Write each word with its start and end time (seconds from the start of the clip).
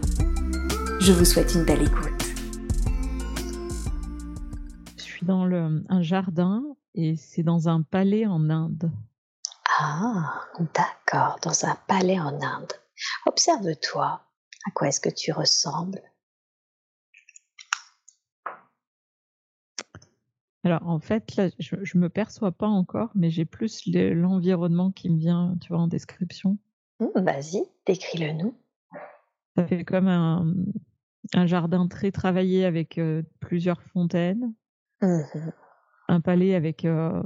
Je 1.00 1.12
vous 1.12 1.24
souhaite 1.24 1.54
une 1.54 1.64
belle 1.64 1.82
écoute. 1.82 2.10
Je 4.96 5.02
suis 5.02 5.24
dans 5.24 5.44
le, 5.44 5.84
un 5.88 6.02
jardin 6.02 6.64
et 6.96 7.14
c'est 7.16 7.44
dans 7.44 7.68
un 7.68 7.82
palais 7.82 8.26
en 8.26 8.50
Inde. 8.50 8.90
Ah, 9.78 10.40
d'accord, 10.74 11.38
dans 11.42 11.64
un 11.64 11.76
palais 11.86 12.18
en 12.18 12.42
Inde. 12.42 12.72
Observe-toi. 13.26 14.20
À 14.66 14.70
quoi 14.72 14.88
est-ce 14.88 15.00
que 15.00 15.10
tu 15.10 15.30
ressembles? 15.32 16.02
Alors 20.64 20.88
en 20.88 20.98
fait, 20.98 21.36
là, 21.36 21.50
je, 21.58 21.76
je 21.82 21.98
me 21.98 22.08
perçois 22.08 22.50
pas 22.50 22.66
encore, 22.66 23.10
mais 23.14 23.30
j'ai 23.30 23.44
plus 23.44 23.82
l'environnement 23.86 24.90
qui 24.90 25.10
me 25.10 25.18
vient, 25.18 25.56
tu 25.60 25.68
vois, 25.68 25.82
en 25.82 25.88
description. 25.88 26.58
Mmh, 27.00 27.20
vas-y, 27.20 27.62
décris-le 27.86 28.32
nous. 28.32 28.56
Ça 29.56 29.66
fait 29.66 29.84
comme 29.84 30.08
un, 30.08 30.54
un 31.34 31.46
jardin 31.46 31.86
très 31.86 32.10
travaillé 32.10 32.64
avec 32.64 32.98
euh, 32.98 33.22
plusieurs 33.40 33.82
fontaines, 33.82 34.54
mmh 35.02 35.50
un 36.06 36.20
palais 36.20 36.54
avec 36.54 36.84
euh, 36.84 37.22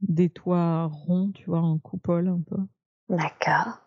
des 0.00 0.28
toits 0.28 0.86
ronds, 0.86 1.30
tu 1.30 1.44
vois, 1.44 1.60
en 1.60 1.78
coupole 1.78 2.26
un 2.26 2.40
peu. 2.40 2.56
D'accord. 3.08 3.78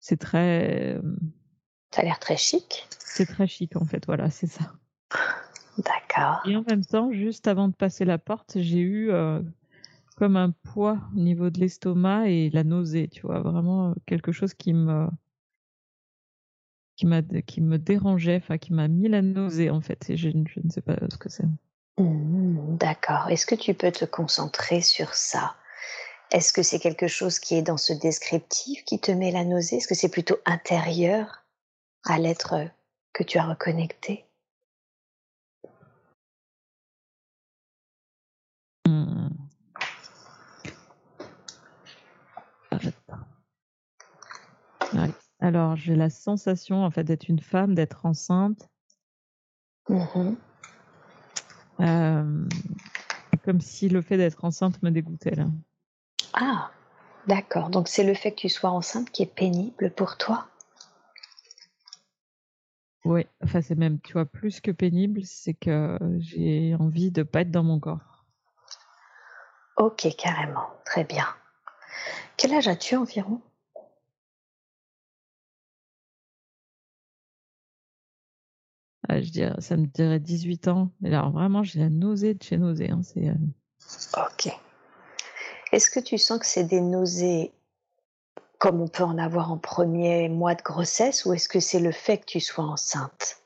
C'est 0.00 0.16
très. 0.16 0.96
Euh, 0.96 1.16
ça 1.90 2.00
a 2.00 2.04
l'air 2.04 2.18
très 2.18 2.38
chic. 2.38 2.86
C'est 2.98 3.26
très 3.26 3.46
chic 3.46 3.76
en 3.76 3.84
fait, 3.84 4.06
voilà, 4.06 4.30
c'est 4.30 4.46
ça. 4.46 4.72
D'accord. 5.78 6.40
Et 6.44 6.56
en 6.56 6.64
même 6.68 6.84
temps, 6.84 7.12
juste 7.12 7.46
avant 7.46 7.68
de 7.68 7.74
passer 7.74 8.04
la 8.04 8.18
porte, 8.18 8.58
j'ai 8.58 8.80
eu 8.80 9.10
euh, 9.10 9.40
comme 10.16 10.36
un 10.36 10.50
poids 10.50 10.98
au 11.14 11.18
niveau 11.20 11.50
de 11.50 11.60
l'estomac 11.60 12.28
et 12.28 12.50
la 12.50 12.64
nausée, 12.64 13.08
tu 13.08 13.22
vois, 13.22 13.40
vraiment 13.40 13.90
euh, 13.90 13.94
quelque 14.06 14.32
chose 14.32 14.54
qui 14.54 14.72
me 14.72 15.06
qui 16.96 17.06
m'a 17.06 17.22
qui 17.22 17.60
me 17.60 17.78
dérangeait, 17.78 18.36
enfin 18.36 18.58
qui 18.58 18.72
m'a 18.72 18.88
mis 18.88 19.08
la 19.08 19.22
nausée 19.22 19.70
en 19.70 19.80
fait, 19.80 20.10
et 20.10 20.16
je, 20.16 20.30
je 20.30 20.60
ne 20.62 20.70
sais 20.70 20.80
pas 20.80 20.96
ce 21.10 21.16
que 21.16 21.28
c'est. 21.28 21.46
Mmh, 21.98 22.76
d'accord. 22.76 23.28
Est-ce 23.30 23.46
que 23.46 23.54
tu 23.54 23.74
peux 23.74 23.92
te 23.92 24.04
concentrer 24.04 24.80
sur 24.80 25.14
ça? 25.14 25.54
Est-ce 26.30 26.52
que 26.52 26.62
c'est 26.62 26.78
quelque 26.78 27.08
chose 27.08 27.38
qui 27.38 27.54
est 27.56 27.62
dans 27.62 27.76
ce 27.78 27.92
descriptif 27.92 28.84
qui 28.84 29.00
te 29.00 29.12
met 29.12 29.30
la 29.30 29.44
nausée? 29.44 29.76
Est-ce 29.76 29.88
que 29.88 29.94
c'est 29.94 30.10
plutôt 30.10 30.36
intérieur 30.44 31.44
à 32.04 32.18
l'être 32.18 32.54
que 33.12 33.22
tu 33.22 33.38
as 33.38 33.46
reconnecté? 33.46 34.27
Alors, 45.40 45.76
j'ai 45.76 45.94
la 45.94 46.10
sensation, 46.10 46.84
en 46.84 46.90
fait, 46.90 47.04
d'être 47.04 47.28
une 47.28 47.40
femme, 47.40 47.74
d'être 47.74 48.06
enceinte. 48.06 48.68
Mmh 49.88 50.34
comme 53.44 53.60
si 53.62 53.88
le 53.88 54.02
fait 54.02 54.18
d'être 54.18 54.44
enceinte 54.44 54.82
me 54.82 54.90
dégoûtait, 54.90 55.34
là. 55.34 55.46
Ah, 56.34 56.70
d'accord. 57.26 57.70
Donc, 57.70 57.88
c'est 57.88 58.04
le 58.04 58.12
fait 58.12 58.32
que 58.32 58.40
tu 58.40 58.50
sois 58.50 58.68
enceinte 58.68 59.10
qui 59.10 59.22
est 59.22 59.34
pénible 59.34 59.90
pour 59.90 60.18
toi? 60.18 60.46
Oui, 63.06 63.26
enfin, 63.42 63.62
c'est 63.62 63.74
même, 63.74 64.00
tu 64.00 64.12
vois, 64.12 64.26
plus 64.26 64.60
que 64.60 64.70
pénible, 64.70 65.22
c'est 65.24 65.54
que 65.54 65.98
j'ai 66.18 66.74
envie 66.78 67.10
de 67.10 67.22
pas 67.22 67.40
être 67.40 67.50
dans 67.50 67.62
mon 67.62 67.80
corps. 67.80 68.26
Ok, 69.78 70.06
carrément. 70.18 70.68
Très 70.84 71.04
bien. 71.04 71.26
Quel 72.36 72.52
âge 72.52 72.68
as-tu 72.68 72.96
environ? 72.96 73.40
Ah, 79.08 79.22
je 79.22 79.30
dirais, 79.30 79.54
ça 79.58 79.76
me 79.76 79.86
dirait 79.86 80.20
18 80.20 80.68
ans. 80.68 80.92
alors 81.02 81.30
vraiment, 81.30 81.62
j'ai 81.62 81.80
la 81.80 81.88
nausée 81.88 82.34
de 82.34 82.42
chez 82.42 82.58
nausée. 82.58 82.90
Hein, 82.90 83.00
c'est, 83.02 83.28
euh, 83.28 83.34
Ok. 84.16 84.52
Est-ce 85.72 85.90
que 85.90 86.00
tu 86.00 86.18
sens 86.18 86.38
que 86.38 86.46
c'est 86.46 86.64
des 86.64 86.80
nausées 86.80 87.52
comme 88.58 88.80
on 88.80 88.88
peut 88.88 89.04
en 89.04 89.18
avoir 89.18 89.52
en 89.52 89.58
premier 89.58 90.28
mois 90.28 90.54
de 90.54 90.62
grossesse 90.62 91.24
ou 91.24 91.32
est-ce 91.32 91.48
que 91.48 91.60
c'est 91.60 91.80
le 91.80 91.92
fait 91.92 92.18
que 92.18 92.26
tu 92.26 92.40
sois 92.40 92.64
enceinte? 92.64 93.42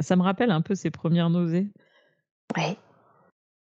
Ça 0.00 0.16
me 0.16 0.22
rappelle 0.22 0.50
un 0.50 0.62
peu 0.62 0.74
ces 0.74 0.90
premières 0.90 1.30
nausées. 1.30 1.70
Oui. 2.56 2.76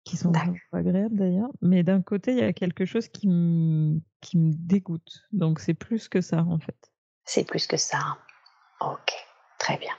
Qui 0.03 0.17
sont 0.17 0.31
pas 0.31 0.45
agréables 0.71 1.15
d'ailleurs. 1.15 1.49
Mais 1.61 1.83
d'un 1.83 2.01
côté, 2.01 2.31
il 2.31 2.37
y 2.39 2.43
a 2.43 2.53
quelque 2.53 2.85
chose 2.85 3.07
qui 3.07 3.27
me, 3.27 3.99
qui 4.21 4.37
me 4.37 4.51
dégoûte. 4.53 5.27
Donc 5.31 5.59
c'est 5.59 5.73
plus 5.75 6.07
que 6.07 6.21
ça 6.21 6.43
en 6.43 6.57
fait. 6.57 6.91
C'est 7.25 7.43
plus 7.43 7.67
que 7.67 7.77
ça. 7.77 8.17
Ok. 8.79 9.13
Très 9.71 9.79
bien. 9.79 9.95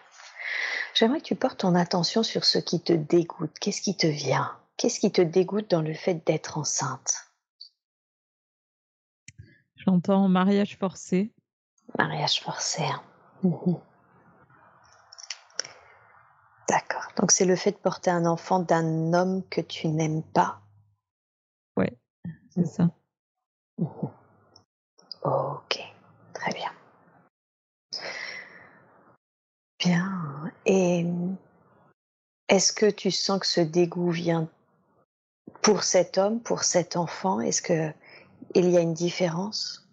J'aimerais 0.93 1.21
que 1.21 1.25
tu 1.25 1.35
portes 1.35 1.61
ton 1.61 1.75
attention 1.75 2.23
sur 2.23 2.45
ce 2.45 2.59
qui 2.59 2.83
te 2.83 2.93
dégoûte. 2.93 3.59
Qu'est-ce 3.59 3.81
qui 3.81 3.97
te 3.97 4.07
vient? 4.07 4.55
Qu'est-ce 4.77 5.01
qui 5.01 5.11
te 5.11 5.23
dégoûte 5.23 5.71
dans 5.71 5.81
le 5.81 5.95
fait 5.95 6.27
d'être 6.27 6.59
enceinte? 6.59 7.33
J'entends 9.77 10.29
mariage 10.29 10.77
forcé. 10.77 11.33
Mariage 11.97 12.43
forcé. 12.43 12.83
Hein. 12.83 13.03
Mmh 13.45 13.77
D'accord. 16.69 17.07
Donc 17.17 17.31
c'est 17.33 17.47
le 17.47 17.57
fait 17.57 17.73
de 17.73 17.79
porter 17.79 18.11
un 18.11 18.27
enfant 18.27 18.59
d'un 18.59 19.15
homme 19.15 19.43
que 19.49 19.63
tu 19.63 19.89
n'aimes 19.89 20.23
pas? 20.23 20.61
Oui, 21.79 21.87
c'est 22.51 22.67
ça. 22.67 22.91
Mmh 23.79 23.87
ok, 25.23 25.79
très 26.35 26.53
bien. 26.53 26.71
Bien. 29.85 30.53
Et 30.65 31.05
est-ce 32.49 32.73
que 32.73 32.89
tu 32.89 33.11
sens 33.11 33.41
que 33.41 33.47
ce 33.47 33.61
dégoût 33.61 34.11
vient 34.11 34.49
pour 35.61 35.83
cet 35.83 36.19
homme, 36.19 36.41
pour 36.41 36.63
cet 36.63 36.97
enfant? 36.97 37.41
Est-ce 37.41 37.63
que 37.63 37.93
il 38.55 38.71
y 38.71 38.77
a 38.77 38.81
une 38.81 38.95
différence? 38.95 39.89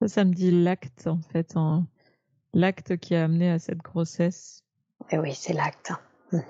Ça, 0.00 0.08
ça 0.08 0.24
me 0.24 0.32
dit 0.32 0.50
l'acte 0.50 1.06
en 1.06 1.20
fait, 1.32 1.54
l'acte 2.54 2.96
qui 2.98 3.16
a 3.16 3.24
amené 3.24 3.50
à 3.50 3.58
cette 3.58 3.78
grossesse. 3.78 4.64
Et 5.10 5.16
eh 5.16 5.18
oui, 5.18 5.34
c'est 5.34 5.52
l'acte. 5.52 5.92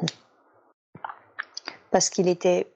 Parce 1.91 2.11
qu'il 2.11 2.29
était 2.29 2.71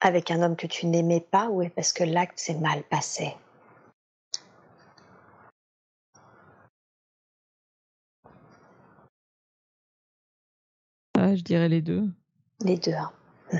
avec 0.00 0.30
un 0.30 0.42
homme 0.42 0.56
que 0.56 0.66
tu 0.66 0.86
n'aimais 0.86 1.20
pas 1.20 1.48
ou 1.48 1.68
parce 1.68 1.92
que 1.92 2.04
l'acte 2.04 2.38
s'est 2.38 2.58
mal 2.58 2.82
passé? 2.84 3.36
Je 11.34 11.42
dirais 11.42 11.68
les 11.68 11.82
deux. 11.82 12.08
Les 12.60 12.76
deux. 12.76 12.92
Hein. 12.92 13.12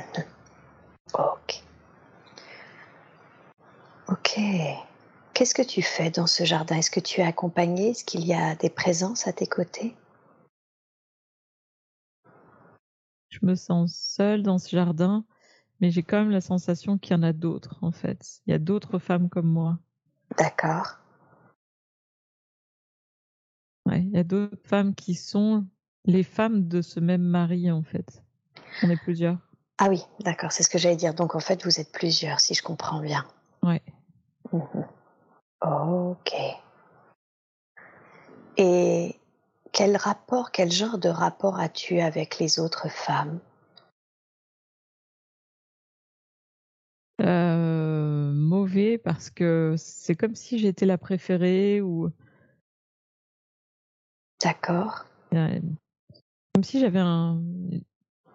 ok. 1.14 1.62
Ok. 4.08 4.40
Qu'est-ce 5.34 5.54
que 5.54 5.62
tu 5.62 5.82
fais 5.82 6.10
dans 6.10 6.26
ce 6.26 6.44
jardin? 6.44 6.76
Est-ce 6.76 6.90
que 6.90 7.00
tu 7.00 7.20
es 7.20 7.24
accompagné 7.24 7.90
Est-ce 7.90 8.04
qu'il 8.04 8.24
y 8.26 8.34
a 8.34 8.54
des 8.56 8.70
présences 8.70 9.26
à 9.26 9.32
tes 9.32 9.46
côtés? 9.46 9.96
Je 13.28 13.38
me 13.42 13.54
sens 13.54 13.94
seule 13.94 14.42
dans 14.42 14.58
ce 14.58 14.70
jardin, 14.70 15.24
mais 15.80 15.90
j'ai 15.90 16.02
quand 16.02 16.18
même 16.18 16.30
la 16.30 16.40
sensation 16.40 16.98
qu'il 16.98 17.12
y 17.12 17.18
en 17.18 17.22
a 17.22 17.32
d'autres, 17.32 17.78
en 17.82 17.92
fait. 17.92 18.42
Il 18.46 18.50
y 18.50 18.54
a 18.54 18.58
d'autres 18.58 18.98
femmes 18.98 19.28
comme 19.28 19.46
moi. 19.46 19.78
D'accord. 20.36 20.98
Ouais, 23.86 24.02
il 24.02 24.10
y 24.10 24.18
a 24.18 24.24
d'autres 24.24 24.58
femmes 24.64 24.94
qui 24.94 25.14
sont 25.14 25.66
les 26.04 26.22
femmes 26.22 26.68
de 26.68 26.82
ce 26.82 27.00
même 27.00 27.22
mari, 27.22 27.70
en 27.70 27.82
fait. 27.82 28.22
On 28.82 28.90
est 28.90 29.02
plusieurs. 29.02 29.38
Ah 29.78 29.88
oui, 29.88 30.04
d'accord, 30.20 30.52
c'est 30.52 30.62
ce 30.62 30.68
que 30.68 30.78
j'allais 30.78 30.96
dire. 30.96 31.14
Donc 31.14 31.34
en 31.34 31.40
fait, 31.40 31.64
vous 31.64 31.80
êtes 31.80 31.90
plusieurs, 31.90 32.40
si 32.40 32.54
je 32.54 32.62
comprends 32.62 33.00
bien. 33.00 33.26
Ouais. 33.62 33.82
Mhm. 34.52 34.84
Ok. 35.62 36.34
Et 38.56 39.16
quel 39.72 39.96
rapport, 39.96 40.50
quel 40.50 40.70
genre 40.70 40.98
de 40.98 41.08
rapport 41.08 41.58
as-tu 41.58 42.00
avec 42.00 42.38
les 42.38 42.58
autres 42.58 42.90
femmes? 42.90 43.40
Euh, 47.22 48.32
Mauvais 48.32 48.98
parce 48.98 49.30
que 49.30 49.74
c'est 49.76 50.14
comme 50.14 50.34
si 50.34 50.58
j'étais 50.58 50.86
la 50.86 50.98
préférée 50.98 51.80
ou. 51.80 52.10
D'accord. 54.42 55.04
Comme 56.54 56.64
si 56.64 56.80
j'avais 56.80 57.00
un, 57.00 57.40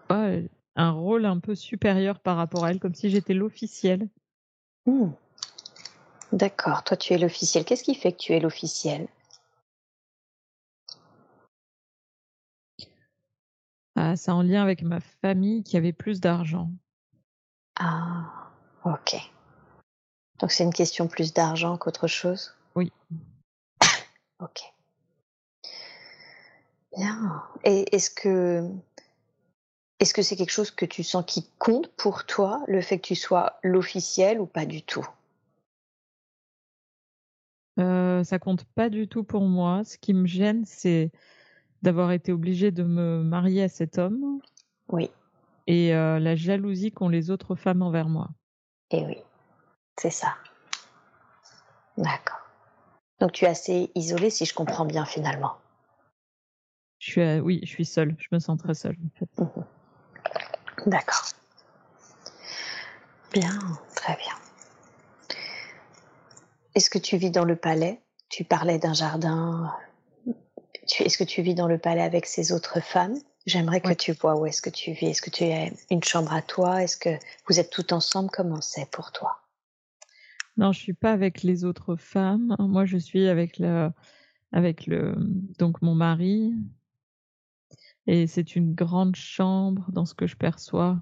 un 0.09 0.91
rôle 0.91 1.25
un 1.25 1.39
peu 1.39 1.56
supérieur 1.56 2.19
par 2.19 2.38
rapport 2.38 2.65
à 2.65 2.71
elle, 2.71 2.79
comme 2.79 2.95
si 2.95 3.09
j'étais 3.09 3.33
l'officiel. 3.33 4.09
Mmh. 4.85 5.09
D'accord, 6.31 6.83
toi 6.83 6.97
tu 6.97 7.13
es 7.13 7.17
l'officiel. 7.17 7.65
Qu'est-ce 7.65 7.83
qui 7.83 7.95
fait 7.95 8.12
que 8.12 8.17
tu 8.17 8.33
es 8.33 8.39
l'officiel 8.39 9.07
Ah, 13.95 14.17
c'est 14.17 14.31
en 14.31 14.41
lien 14.41 14.62
avec 14.62 14.81
ma 14.81 15.00
famille 15.00 15.63
qui 15.63 15.77
avait 15.77 15.94
plus 15.94 16.19
d'argent. 16.19 16.69
Ah, 17.79 18.51
ok. 18.83 19.15
Donc 20.39 20.51
c'est 20.51 20.65
une 20.65 20.73
question 20.73 21.07
plus 21.07 21.33
d'argent 21.33 21.77
qu'autre 21.77 22.07
chose? 22.07 22.53
Oui. 22.75 22.91
ok. 24.39 24.75
Bien. 26.95 27.44
Et 27.63 27.94
est-ce 27.95 28.09
que 28.09 28.69
est-ce 30.00 30.13
que 30.13 30.21
c'est 30.21 30.36
quelque 30.36 30.51
chose 30.51 30.71
que 30.71 30.86
tu 30.86 31.03
sens 31.03 31.24
qui 31.25 31.50
compte 31.57 31.88
pour 31.95 32.25
toi, 32.25 32.63
le 32.68 32.81
fait 32.81 33.00
que 33.00 33.07
tu 33.07 33.15
sois 33.15 33.59
l'officiel 33.63 34.42
ou 34.42 34.45
pas 34.45 34.65
du 34.65 34.81
tout? 34.81 35.07
Euh, 37.80 38.24
Ça 38.24 38.39
compte 38.39 38.65
pas 38.65 38.89
du 38.89 39.07
tout 39.07 39.24
pour 39.24 39.44
moi. 39.44 39.83
Ce 39.83 39.97
qui 39.97 40.13
me 40.13 40.25
gêne, 40.27 40.65
c'est 40.65 41.12
d'avoir 41.81 42.12
été 42.12 42.31
obligée 42.31 42.71
de 42.71 42.83
me 42.83 43.24
marier 43.24 43.63
à 43.63 43.69
cet 43.69 43.98
homme. 43.98 44.39
Oui. 44.89 45.12
Et 45.68 45.95
euh, 45.95 46.19
la 46.19 46.36
jalousie 46.36 46.91
qu'ont 46.91 47.09
les 47.09 47.31
autres 47.31 47.56
femmes 47.56 47.81
envers 47.81 48.09
moi. 48.09 48.30
Eh 48.91 49.06
oui, 49.06 49.18
c'est 49.98 50.12
ça. 50.12 50.36
D'accord. 51.98 52.41
Donc 53.19 53.31
tu 53.31 53.45
es 53.45 53.48
assez 53.48 53.91
isolée 53.95 54.30
si 54.30 54.45
je 54.45 54.53
comprends 54.53 54.86
bien 54.86 55.06
finalement. 55.06 55.57
Je 57.05 57.11
suis, 57.11 57.21
euh, 57.21 57.39
oui, 57.39 57.59
je 57.61 57.67
suis 57.67 57.85
seule. 57.85 58.15
Je 58.17 58.29
me 58.31 58.39
sens 58.39 58.57
très 58.57 58.73
seule 58.73 58.97
en 59.05 59.19
fait. 59.19 59.29
Mmh 59.37 59.63
D'accord. 60.87 61.25
Bien, 63.31 63.59
très 63.95 64.15
bien. 64.15 64.33
Est-ce 66.73 66.89
que 66.89 66.97
tu 66.97 67.17
vis 67.17 67.29
dans 67.29 67.45
le 67.45 67.55
palais? 67.55 68.01
Tu 68.29 68.43
parlais 68.43 68.79
d'un 68.79 68.93
jardin. 68.93 69.71
Est-ce 70.99 71.17
que 71.19 71.23
tu 71.23 71.43
vis 71.43 71.53
dans 71.53 71.67
le 71.67 71.77
palais 71.77 72.01
avec 72.01 72.25
ces 72.25 72.51
autres 72.51 72.81
femmes? 72.81 73.19
J'aimerais 73.45 73.81
que 73.81 73.93
tu 73.93 74.13
vois 74.13 74.35
où 74.39 74.47
est-ce 74.47 74.61
que 74.61 74.71
tu 74.71 74.91
vis. 74.93 75.07
Est-ce 75.07 75.21
que 75.21 75.29
tu 75.29 75.43
as 75.43 75.69
une 75.91 76.03
chambre 76.03 76.33
à 76.33 76.41
toi? 76.41 76.81
Est-ce 76.81 76.97
que 76.97 77.17
vous 77.47 77.59
êtes 77.59 77.69
tout 77.69 77.93
ensemble? 77.93 78.31
Comment 78.33 78.61
c'est 78.61 78.89
pour 78.89 79.11
toi? 79.11 79.41
Non, 80.57 80.71
je 80.71 80.79
suis 80.79 80.93
pas 80.93 81.11
avec 81.11 81.43
les 81.43 81.65
autres 81.65 81.95
femmes. 81.97 82.55
Moi, 82.57 82.85
je 82.85 82.97
suis 82.97 83.27
avec 83.27 83.59
le, 83.59 83.91
avec 84.51 84.87
le, 84.87 85.15
donc 85.59 85.81
mon 85.83 85.93
mari, 85.93 86.53
et 88.07 88.27
c'est 88.27 88.55
une 88.55 88.73
grande 88.73 89.15
chambre 89.15 89.91
dans 89.91 90.05
ce 90.05 90.13
que 90.13 90.27
je 90.27 90.35
perçois, 90.35 91.01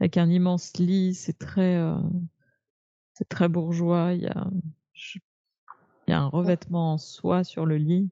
avec 0.00 0.16
un 0.16 0.28
immense 0.28 0.76
lit. 0.78 1.14
C'est 1.14 1.38
très, 1.38 1.76
euh, 1.76 1.98
c'est 3.14 3.28
très 3.28 3.48
bourgeois. 3.48 4.12
Il 4.12 4.22
y 4.22 4.26
a, 4.26 4.50
il 6.06 6.10
y 6.10 6.12
a 6.12 6.20
un 6.20 6.28
revêtement 6.28 6.94
en 6.94 6.98
soie 6.98 7.42
sur 7.42 7.64
le 7.64 7.78
lit, 7.78 8.10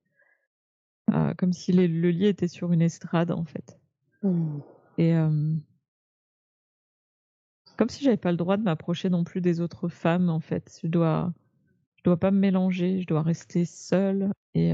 euh, 1.12 1.34
comme 1.34 1.52
si 1.52 1.72
le 1.72 1.86
lit 1.86 2.26
était 2.26 2.48
sur 2.48 2.72
une 2.72 2.82
estrade 2.82 3.30
en 3.30 3.44
fait. 3.44 3.78
Mmh. 4.22 4.60
Et 4.96 5.14
euh, 5.14 5.54
comme 7.76 7.90
si 7.90 8.04
j'avais 8.04 8.16
pas 8.16 8.30
le 8.30 8.38
droit 8.38 8.56
de 8.56 8.62
m'approcher 8.62 9.10
non 9.10 9.24
plus 9.24 9.42
des 9.42 9.60
autres 9.60 9.88
femmes 9.88 10.30
en 10.30 10.40
fait. 10.40 10.80
Je 10.82 10.88
dois, 10.88 11.32
je 11.96 12.04
dois 12.04 12.16
pas 12.16 12.30
me 12.30 12.38
mélanger. 12.38 13.00
Je 13.00 13.06
dois 13.06 13.22
rester 13.22 13.66
seule 13.66 14.30
et 14.54 14.72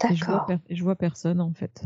D'accord. 0.00 0.46
Je, 0.68 0.82
vois 0.82 0.96
personne 0.96 1.40
en 1.40 1.52
fait. 1.52 1.82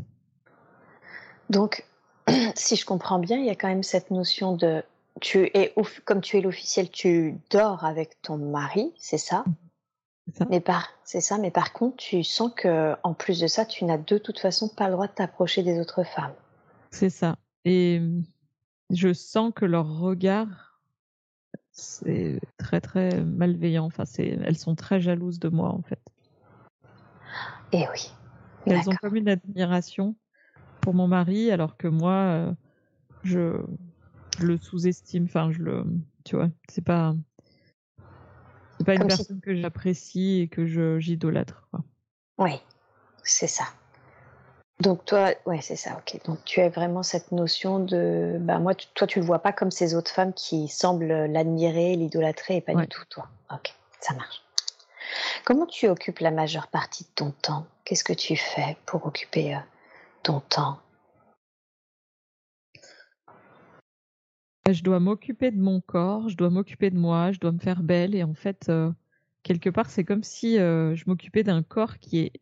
Donc, 1.49 1.85
si 2.55 2.77
je 2.77 2.85
comprends 2.85 3.19
bien, 3.19 3.39
il 3.39 3.47
y 3.47 3.51
a 3.51 3.55
quand 3.55 3.69
même 3.69 3.83
cette 3.83 4.11
notion 4.11 4.57
de 4.57 4.83
tu 5.21 5.51
es 5.55 5.75
comme 6.05 6.21
tu 6.21 6.39
es 6.39 6.41
l'officiel, 6.41 6.91
tu 6.91 7.39
dors 7.51 7.85
avec 7.85 8.21
ton 8.23 8.39
mari, 8.39 8.93
c'est 8.99 9.19
ça? 9.19 9.45
Ça. 10.33 10.47
Mais 10.49 10.61
par 10.61 10.89
c'est 11.05 11.21
ça, 11.21 11.39
mais 11.39 11.51
par 11.51 11.73
contre, 11.73 11.97
tu 11.97 12.23
sens 12.23 12.53
que 12.55 12.95
en 13.03 13.15
plus 13.15 13.41
de 13.41 13.49
ça, 13.49 13.65
tu 13.65 13.85
n'as 13.85 13.99
de 13.99 14.19
toute 14.19 14.39
façon 14.39 14.69
pas 14.69 14.87
le 14.87 14.93
droit 14.93 15.09
de 15.09 15.13
t'approcher 15.13 15.63
des 15.63 15.81
autres 15.81 16.05
femmes. 16.05 16.35
C'est 16.93 17.11
ça. 17.11 17.37
Et 17.65 18.01
je 18.91 19.13
sens 19.13 19.53
que 19.55 19.65
leur 19.65 19.99
regard 19.99 20.71
c'est 21.73 22.41
très 22.59 22.81
très 22.81 23.23
malveillant. 23.23 23.87
Enfin, 23.87 24.05
c'est 24.05 24.39
elles 24.45 24.59
sont 24.59 24.75
très 24.75 25.01
jalouses 25.01 25.39
de 25.39 25.49
moi 25.49 25.71
en 25.71 25.83
fait. 25.83 26.01
Et 27.73 27.83
eh 27.83 27.87
oui. 27.93 28.13
Elles 28.67 28.89
ont 28.91 28.97
comme 28.97 29.17
une 29.17 29.29
admiration 29.29 30.15
pour 30.81 30.95
mon 30.95 31.07
mari, 31.07 31.51
alors 31.51 31.77
que 31.77 31.89
moi, 31.89 32.13
euh, 32.13 32.53
je, 33.23 33.63
le 34.39 34.57
sous-estime. 34.59 35.25
Enfin, 35.25 35.51
je 35.53 35.63
le, 35.63 35.85
tu 36.25 36.37
vois, 36.37 36.49
c'est 36.69 36.85
pas, 36.85 37.15
c'est 38.79 38.85
pas 38.85 38.95
une 38.95 39.07
personne 39.07 39.41
que 39.41 39.55
j'apprécie 39.55 40.41
et 40.41 40.49
que 40.49 40.67
j'idolâtre. 40.99 41.69
Oui, 42.39 42.61
c'est 43.23 43.47
ça. 43.47 43.65
Donc 44.81 45.05
toi, 45.05 45.33
ouais, 45.45 45.61
c'est 45.61 45.77
ça, 45.77 45.99
ok. 45.99 46.25
Donc 46.25 46.43
tu 46.45 46.61
as 46.61 46.71
vraiment 46.71 47.03
cette 47.03 47.33
notion 47.33 47.81
de, 47.81 48.39
bah 48.41 48.59
moi, 48.59 48.75
toi, 48.75 49.07
tu 49.07 49.21
le 49.21 49.27
vois 49.27 49.41
pas 49.41 49.53
comme 49.53 49.71
ces 49.71 49.95
autres 49.95 50.11
femmes 50.11 50.33
qui 50.33 50.69
semblent 50.69 51.27
l'admirer, 51.27 51.97
l'idolâtrer, 51.97 52.57
et 52.57 52.61
pas 52.63 52.75
du 52.75 52.89
tout 52.89 53.05
toi. 53.11 53.29
Ok, 53.53 53.75
ça 54.01 54.15
marche. 54.15 54.43
Comment 55.45 55.67
tu 55.67 55.89
occupes 55.89 56.19
la 56.21 56.31
majeure 56.31 56.69
partie 56.69 57.05
de 57.05 57.11
ton 57.15 57.31
temps? 57.31 57.67
Qu'est-ce 57.85 58.05
que 58.05 58.13
tu 58.13 58.37
fais 58.37 58.77
pour 58.87 59.07
occuper 59.07 59.55
euh, 59.55 59.61
ton 60.23 60.41
temps? 60.41 60.79
Je 64.71 64.83
dois 64.83 65.01
m'occuper 65.01 65.51
de 65.51 65.61
mon 65.61 65.81
corps, 65.81 66.29
je 66.29 66.37
dois 66.37 66.51
m'occuper 66.51 66.91
de 66.91 66.99
moi, 66.99 67.33
je 67.33 67.41
dois 67.41 67.51
me 67.51 67.59
faire 67.59 67.83
belle 67.83 68.15
et 68.15 68.23
en 68.23 68.35
fait, 68.35 68.69
euh, 68.69 68.93
quelque 69.43 69.69
part, 69.69 69.91
c'est 69.91 70.05
comme 70.05 70.23
si 70.23 70.59
euh, 70.59 70.95
je 70.95 71.05
m'occupais 71.07 71.43
d'un 71.43 71.63
corps 71.63 71.99
qui 71.99 72.21
est 72.21 72.33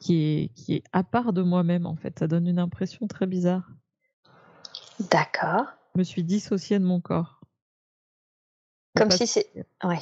qui 0.00 0.16
est 0.16 0.48
qui 0.54 0.76
est 0.76 0.84
à 0.92 1.04
part 1.04 1.32
de 1.32 1.42
moi-même 1.42 1.86
en 1.86 1.94
fait. 1.94 2.18
Ça 2.18 2.26
donne 2.26 2.48
une 2.48 2.58
impression 2.58 3.06
très 3.06 3.26
bizarre. 3.26 3.70
D'accord. 5.10 5.66
Je 5.94 6.00
me 6.00 6.04
suis 6.04 6.24
dissociée 6.24 6.78
de 6.78 6.84
mon 6.84 7.00
corps. 7.00 7.40
Comme 8.96 9.10
si 9.10 9.26
c'est. 9.26 9.50
Oui. 9.84 9.98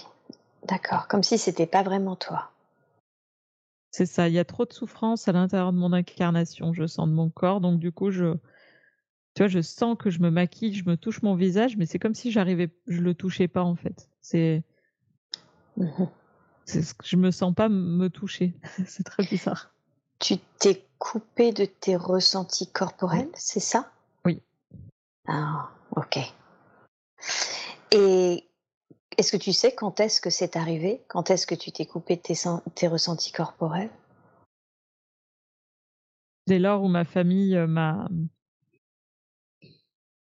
D'accord, 0.64 1.08
comme 1.08 1.22
si 1.22 1.38
c'était 1.38 1.66
pas 1.66 1.82
vraiment 1.82 2.16
toi. 2.16 2.50
C'est 3.90 4.06
ça, 4.06 4.28
il 4.28 4.34
y 4.34 4.38
a 4.38 4.44
trop 4.44 4.64
de 4.64 4.72
souffrance 4.72 5.28
à 5.28 5.32
l'intérieur 5.32 5.72
de 5.72 5.78
mon 5.78 5.92
incarnation, 5.92 6.72
je 6.72 6.86
sens 6.86 7.08
de 7.08 7.14
mon 7.14 7.30
corps, 7.30 7.60
donc 7.60 7.78
du 7.80 7.90
coup, 7.90 8.10
je, 8.10 8.34
tu 9.34 9.42
vois, 9.42 9.48
je 9.48 9.60
sens 9.60 9.96
que 9.98 10.10
je 10.10 10.20
me 10.20 10.30
maquille, 10.30 10.74
je 10.74 10.84
me 10.84 10.96
touche 10.96 11.22
mon 11.22 11.34
visage, 11.34 11.76
mais 11.76 11.86
c'est 11.86 11.98
comme 11.98 12.14
si 12.14 12.30
j'arrivais, 12.30 12.70
je 12.86 13.00
le 13.00 13.14
touchais 13.14 13.48
pas 13.48 13.62
en 13.62 13.76
fait. 13.76 14.08
C'est, 14.20 14.62
mmh 15.76 16.04
je 17.02 17.16
me 17.16 17.30
sens 17.30 17.54
pas 17.54 17.68
me 17.68 18.08
toucher. 18.08 18.54
c'est 18.86 19.04
très 19.04 19.24
bizarre. 19.24 19.70
Tu 20.18 20.36
t'es 20.58 20.84
coupé 20.98 21.52
de 21.52 21.64
tes 21.64 21.96
ressentis 21.96 22.70
corporels, 22.70 23.30
c'est 23.34 23.60
ça? 23.60 23.90
Oui. 24.24 24.42
Ah, 25.26 25.70
ok. 25.96 26.18
Et 27.92 28.47
est-ce 29.18 29.32
que 29.32 29.36
tu 29.36 29.52
sais 29.52 29.74
quand 29.74 29.98
est-ce 29.98 30.20
que 30.20 30.30
c'est 30.30 30.56
arrivé? 30.56 31.02
Quand 31.08 31.30
est-ce 31.30 31.46
que 31.46 31.56
tu 31.56 31.72
t'es 31.72 31.86
coupé 31.86 32.16
de 32.16 32.22
tes, 32.22 32.34
tes 32.76 32.86
ressentis 32.86 33.32
corporels? 33.32 33.90
Dès 36.46 36.60
lors 36.60 36.84
où 36.84 36.88
ma 36.88 37.04
famille 37.04 37.56
euh, 37.56 37.66
m'a. 37.66 38.08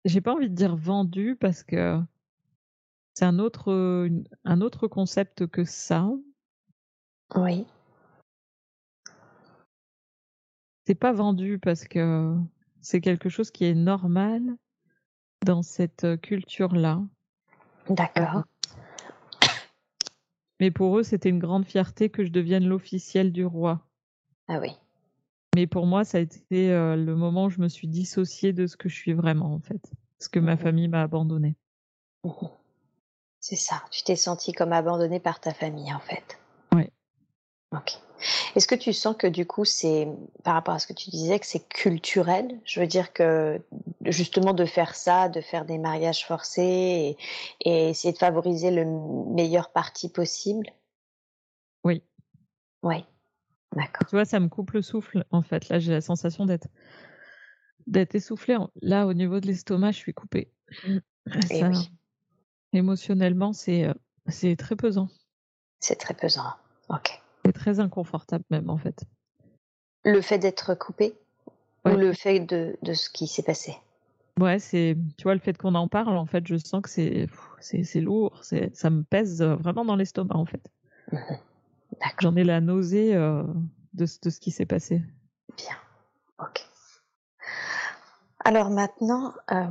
J'ai 0.05 0.21
pas 0.21 0.35
envie 0.35 0.51
de 0.51 0.55
dire 0.55 0.77
vendu 0.77 1.37
parce 1.37 1.63
que 1.63 2.01
c'est 3.15 3.25
un 3.25 3.39
autre, 3.39 4.09
un 4.45 4.61
autre 4.61 4.89
concept 4.89 5.47
que 5.47 5.65
ça. 5.65 6.11
Oui. 7.37 7.67
C'est 10.87 10.95
pas 10.97 11.13
vendu 11.13 11.61
parce 11.61 11.87
que 11.87 12.37
c'est 12.81 13.01
quelque 13.01 13.29
chose 13.29 13.51
qui 13.53 13.67
est 13.67 13.75
normal 13.75 14.43
dans 15.45 15.63
cette 15.63 16.21
culture-là. 16.23 17.03
D'accord. 17.89 18.43
Mais 20.61 20.71
pour 20.71 20.99
eux, 20.99 21.03
c'était 21.03 21.31
une 21.31 21.39
grande 21.39 21.65
fierté 21.65 22.11
que 22.11 22.25
je 22.25 22.31
devienne 22.31 22.67
l'officiel 22.67 23.33
du 23.33 23.45
roi. 23.45 23.87
Ah 24.47 24.59
oui. 24.61 24.77
Mais 25.57 25.67
pour 25.67 25.87
moi, 25.87 26.05
ça 26.05 26.19
a 26.19 26.21
été 26.21 26.71
euh, 26.71 26.97
le 26.97 27.17
moment 27.17 27.47
où 27.47 27.51
je 27.51 27.61
me 27.61 27.69
suis 27.69 27.89
dissociée 27.89 28.53
de 28.53 28.67
ce 28.67 28.77
que 28.77 28.89
je 28.89 28.95
suis 28.95 29.15
vraiment, 29.15 29.55
en 29.55 29.61
fait. 29.61 29.91
Parce 30.19 30.29
que 30.29 30.39
ma 30.39 30.55
mmh 30.55 30.59
famille 30.59 30.89
m'a 30.89 31.03
abandonnée. 31.03 31.57
Mmh 32.25 32.47
C'est 33.41 33.57
ça. 33.57 33.83
Tu 33.91 34.05
t'es 34.05 34.17
sentie 34.17 34.53
comme 34.53 34.73
abandonnée 34.73 35.21
par 35.21 35.41
ta 35.41 35.55
famille, 35.55 35.93
en 35.93 36.01
fait. 36.01 36.40
Ok. 37.73 37.99
Est-ce 38.55 38.67
que 38.67 38.75
tu 38.75 38.93
sens 38.93 39.17
que 39.17 39.27
du 39.27 39.47
coup, 39.47 39.65
c'est 39.65 40.09
par 40.45 40.55
rapport 40.55 40.75
à 40.75 40.79
ce 40.79 40.87
que 40.87 40.93
tu 40.93 41.09
disais, 41.11 41.39
que 41.39 41.47
c'est 41.47 41.67
culturel? 41.69 42.61
Je 42.65 42.81
veux 42.81 42.87
dire 42.87 43.13
que 43.13 43.63
justement 44.05 44.53
de 44.53 44.67
faire 44.67 44.95
ça, 44.95 45.29
de 45.29 45.41
faire 45.41 45.65
des 45.65 45.79
mariages 45.79 46.27
forcés 46.27 47.17
et, 47.61 47.69
et 47.71 47.91
essayer 47.91 48.13
de 48.13 48.19
favoriser 48.19 48.71
le 48.71 48.85
meilleur 49.33 49.71
parti 49.71 50.11
possible? 50.11 50.67
Oui. 51.85 52.03
Oui. 52.83 53.05
D'accord. 53.73 54.07
Tu 54.09 54.17
vois, 54.17 54.25
ça 54.25 54.41
me 54.41 54.49
coupe 54.49 54.73
le 54.73 54.83
souffle, 54.83 55.25
en 55.31 55.43
fait. 55.43 55.69
Là, 55.69 55.79
j'ai 55.79 55.93
la 55.93 56.01
sensation 56.01 56.45
d'être 56.45 56.69
d'être 57.87 58.15
essoufflée. 58.15 58.57
Là, 58.83 59.07
au 59.07 59.15
niveau 59.15 59.41
de 59.41 59.47
l'estomac, 59.47 59.93
je 59.93 59.99
suis 59.99 60.15
coupée. 60.15 60.53
Et 61.51 61.65
oui. 61.65 61.91
Émotionnellement, 62.73 63.53
c'est 63.53 63.85
euh, 63.85 63.95
c'est 64.29 64.57
très 64.57 64.77
pesant. 64.77 65.09
C'est 65.79 65.97
très 65.97 66.15
pesant. 66.15 66.45
Ok. 66.89 67.23
C'est 67.45 67.53
très 67.53 67.81
inconfortable 67.81 68.45
même, 68.51 68.71
en 68.71 68.77
fait. 68.79 69.05
Le 70.05 70.21
fait 70.21 70.39
d'être 70.39 70.75
coupé 70.75 71.15
Ouais. 71.85 71.95
ou 71.95 71.97
le 71.97 72.13
fait 72.13 72.41
de, 72.41 72.77
de 72.83 72.93
ce 72.93 73.09
qui 73.09 73.27
s'est 73.27 73.43
passé? 73.43 73.75
Ouais, 74.39 74.59
c'est, 74.59 74.97
tu 75.17 75.23
vois, 75.25 75.35
le 75.35 75.41
fait 75.41 75.57
qu'on 75.57 75.75
en 75.75 75.89
parle, 75.89 76.17
en 76.17 76.27
fait, 76.27 76.47
je 76.47 76.57
sens 76.57 76.83
que 76.83 76.91
c'est, 76.91 77.27
c'est, 77.59 77.85
c'est 77.85 78.01
lourd, 78.01 78.39
c'est, 78.43 78.75
ça 78.77 78.91
me 78.91 79.03
pèse 79.03 79.41
euh, 79.43 79.57
vraiment 79.57 79.85
dans 79.85 79.97
l'estomac, 79.97 80.37
en 80.37 80.45
fait. 80.45 80.71
D'accord. 81.13 81.37
J'en 82.21 82.37
ai 82.37 82.45
la 82.45 82.61
nausée 82.61 83.15
euh, 83.15 83.43
de, 83.95 84.07
ce- 84.07 84.19
de 84.21 84.31
ce 84.31 84.41
qui 84.41 84.51
s'est 84.51 84.67
passé. 84.67 85.03
Bien. 85.57 85.77
Ok. 86.39 86.67
Alors 88.45 88.71
maintenant, 88.71 89.35
euh, 89.51 89.67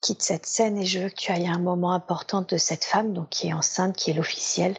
quitte 0.00 0.22
cette 0.22 0.46
scène 0.46 0.76
et 0.78 0.86
je 0.86 1.00
veux 1.00 1.08
que 1.08 1.14
tu 1.14 1.32
ailles 1.32 1.48
à 1.48 1.52
un 1.52 1.58
moment 1.58 1.92
important 1.92 2.42
de 2.42 2.56
cette 2.56 2.84
femme, 2.84 3.12
donc 3.12 3.28
qui 3.30 3.48
est 3.48 3.52
enceinte, 3.52 3.96
qui 3.96 4.10
est 4.10 4.14
l'officiel. 4.14 4.76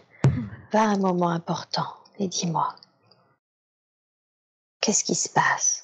Va 0.72 0.82
à 0.82 0.86
un 0.86 0.98
moment 0.98 1.30
important 1.30 1.88
et 2.20 2.28
dis-moi, 2.28 2.76
qu'est-ce 4.82 5.04
qui 5.04 5.16
se 5.16 5.30
passe? 5.30 5.84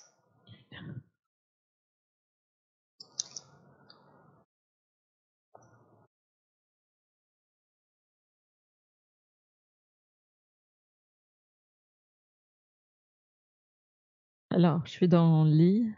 Alors, 14.50 14.86
je 14.86 14.92
suis 14.92 15.08
dans 15.08 15.44
le 15.46 15.50
lit, 15.52 15.92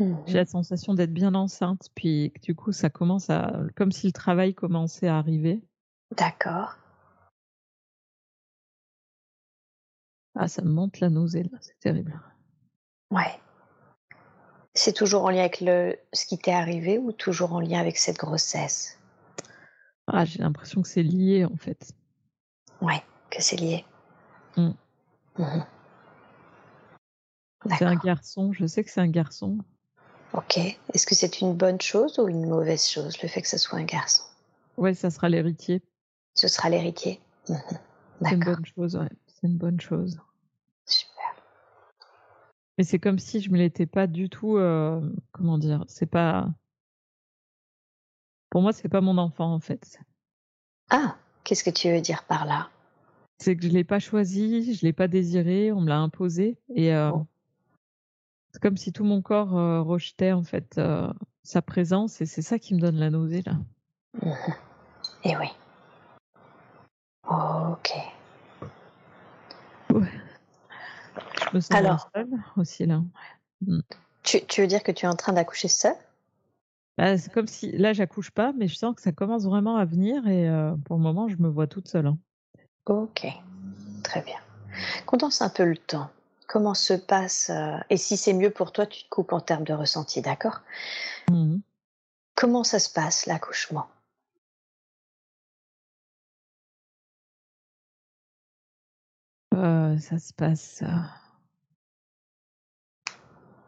Mhm. 0.00 0.16
j'ai 0.26 0.34
la 0.34 0.46
sensation 0.46 0.94
d'être 0.94 1.12
bien 1.12 1.34
enceinte, 1.34 1.88
puis 1.94 2.32
du 2.42 2.54
coup, 2.54 2.72
ça 2.72 2.90
commence 2.90 3.30
à, 3.30 3.62
comme 3.76 3.92
si 3.92 4.06
le 4.06 4.12
travail 4.12 4.54
commençait 4.54 5.08
à 5.08 5.18
arriver. 5.18 5.62
D'accord. 6.16 6.76
Ah, 10.40 10.46
ça 10.46 10.62
me 10.62 10.70
monte 10.70 11.00
la 11.00 11.10
nausée, 11.10 11.42
là, 11.42 11.58
c'est 11.60 11.76
terrible. 11.80 12.18
Ouais. 13.10 13.40
C'est 14.72 14.92
toujours 14.92 15.24
en 15.24 15.30
lien 15.30 15.40
avec 15.40 15.60
le, 15.60 15.98
ce 16.12 16.26
qui 16.26 16.38
t'est 16.38 16.52
arrivé 16.52 16.96
ou 16.96 17.10
toujours 17.10 17.54
en 17.54 17.60
lien 17.60 17.80
avec 17.80 17.98
cette 17.98 18.18
grossesse? 18.18 19.00
Ah, 20.06 20.24
j'ai 20.24 20.38
l'impression 20.38 20.80
que 20.80 20.86
c'est 20.86 21.02
lié, 21.02 21.44
en 21.44 21.56
fait. 21.56 21.92
Ouais, 22.80 23.02
que 23.30 23.42
c'est 23.42 23.56
lié. 23.56 23.84
Mm. 24.56 24.70
Mhm. 25.38 25.66
C'est 27.70 27.84
un 27.84 27.90
D'accord. 27.90 28.04
garçon, 28.04 28.52
je 28.52 28.64
sais 28.64 28.84
que 28.84 28.90
c'est 28.90 29.00
un 29.00 29.08
garçon. 29.08 29.58
Ok. 30.34 30.56
Est-ce 30.58 31.04
que 31.04 31.16
c'est 31.16 31.40
une 31.40 31.54
bonne 31.54 31.80
chose 31.80 32.16
ou 32.20 32.28
une 32.28 32.48
mauvaise 32.48 32.88
chose, 32.88 33.20
le 33.22 33.28
fait 33.28 33.42
que 33.42 33.48
ce 33.48 33.58
soit 33.58 33.80
un 33.80 33.84
garçon? 33.84 34.22
Ouais, 34.76 34.94
ça 34.94 35.10
sera 35.10 35.28
l'héritier. 35.28 35.82
Ce 36.36 36.46
sera 36.46 36.68
l'héritier 36.70 37.20
Mhm. 37.48 37.58
C'est 38.22 38.34
une 38.34 38.38
D'accord. 38.38 38.54
bonne 38.54 38.66
chose, 38.66 38.96
ouais. 38.96 39.10
C'est 39.26 39.48
une 39.48 39.58
bonne 39.58 39.80
chose. 39.80 40.20
Mais 42.78 42.84
c'est 42.84 43.00
comme 43.00 43.18
si 43.18 43.40
je 43.40 43.50
me 43.50 43.58
l'étais 43.58 43.86
pas 43.86 44.06
du 44.06 44.30
tout, 44.30 44.56
euh, 44.56 45.00
comment 45.32 45.58
dire, 45.58 45.84
c'est 45.88 46.06
pas, 46.06 46.48
pour 48.50 48.62
moi, 48.62 48.72
c'est 48.72 48.88
pas 48.88 49.00
mon 49.00 49.18
enfant, 49.18 49.52
en 49.52 49.58
fait. 49.58 49.98
Ah, 50.88 51.16
qu'est-ce 51.42 51.64
que 51.64 51.70
tu 51.70 51.90
veux 51.90 52.00
dire 52.00 52.22
par 52.22 52.46
là? 52.46 52.70
C'est 53.40 53.56
que 53.56 53.64
je 53.64 53.68
l'ai 53.68 53.84
pas 53.84 53.98
choisi, 53.98 54.74
je 54.74 54.86
l'ai 54.86 54.92
pas 54.92 55.08
désiré, 55.08 55.72
on 55.72 55.80
me 55.80 55.88
l'a 55.88 55.98
imposé, 55.98 56.56
et 56.74 56.94
euh, 56.94 57.10
Oh. 57.12 57.26
c'est 58.52 58.62
comme 58.62 58.76
si 58.76 58.92
tout 58.92 59.04
mon 59.04 59.22
corps 59.22 59.56
euh, 59.56 59.82
rejetait, 59.82 60.32
en 60.32 60.44
fait, 60.44 60.78
euh, 60.78 61.12
sa 61.42 61.62
présence, 61.62 62.20
et 62.20 62.26
c'est 62.26 62.42
ça 62.42 62.60
qui 62.60 62.74
me 62.74 62.80
donne 62.80 62.96
la 62.96 63.10
nausée, 63.10 63.42
là. 63.44 63.54
Mhm. 64.22 64.54
Eh 65.24 65.36
oui. 65.36 65.48
Ok. 67.28 67.90
Je 69.90 69.94
me 69.94 70.04
sens 70.04 71.32
Alors. 71.70 72.08
seule 72.14 72.30
aussi, 72.56 72.86
là. 72.86 73.02
Tu, 74.22 74.44
tu 74.46 74.60
veux 74.60 74.66
dire 74.66 74.82
que 74.82 74.92
tu 74.92 75.06
es 75.06 75.08
en 75.08 75.16
train 75.16 75.32
d'accoucher 75.32 75.68
seule? 75.68 75.94
Bah, 76.96 77.16
c'est 77.16 77.32
comme 77.32 77.46
si, 77.46 77.70
là, 77.72 77.92
j'accouche 77.92 78.30
pas, 78.30 78.52
mais 78.52 78.66
je 78.68 78.74
sens 78.74 78.94
que 78.94 79.00
ça 79.02 79.12
commence 79.12 79.44
vraiment 79.44 79.76
à 79.76 79.84
venir, 79.84 80.26
et 80.26 80.48
euh, 80.48 80.74
pour 80.84 80.96
le 80.96 81.02
moment, 81.02 81.28
je 81.28 81.36
me 81.36 81.48
vois 81.48 81.66
toute 81.66 81.88
seule. 81.88 82.06
hein. 82.06 82.18
Ok. 82.86 83.26
Très 84.02 84.22
bien. 84.22 84.38
Condense 85.06 85.42
un 85.42 85.48
peu 85.50 85.64
le 85.64 85.76
temps. 85.76 86.10
Comment 86.46 86.74
se 86.74 86.94
passe 86.94 87.50
euh, 87.50 87.76
Et 87.90 87.96
si 87.96 88.16
c'est 88.16 88.32
mieux 88.32 88.50
pour 88.50 88.72
toi, 88.72 88.86
tu 88.86 89.04
te 89.04 89.08
coupes 89.08 89.32
en 89.32 89.40
termes 89.40 89.64
de 89.64 89.74
ressenti, 89.74 90.22
d'accord? 90.22 90.60
Mhm. 91.30 91.60
Comment 92.34 92.64
ça 92.64 92.78
se 92.78 92.90
passe 92.90 93.26
l'accouchement? 93.26 93.86
Euh, 99.54 99.98
ça 99.98 100.18
se 100.18 100.32
passe. 100.32 100.82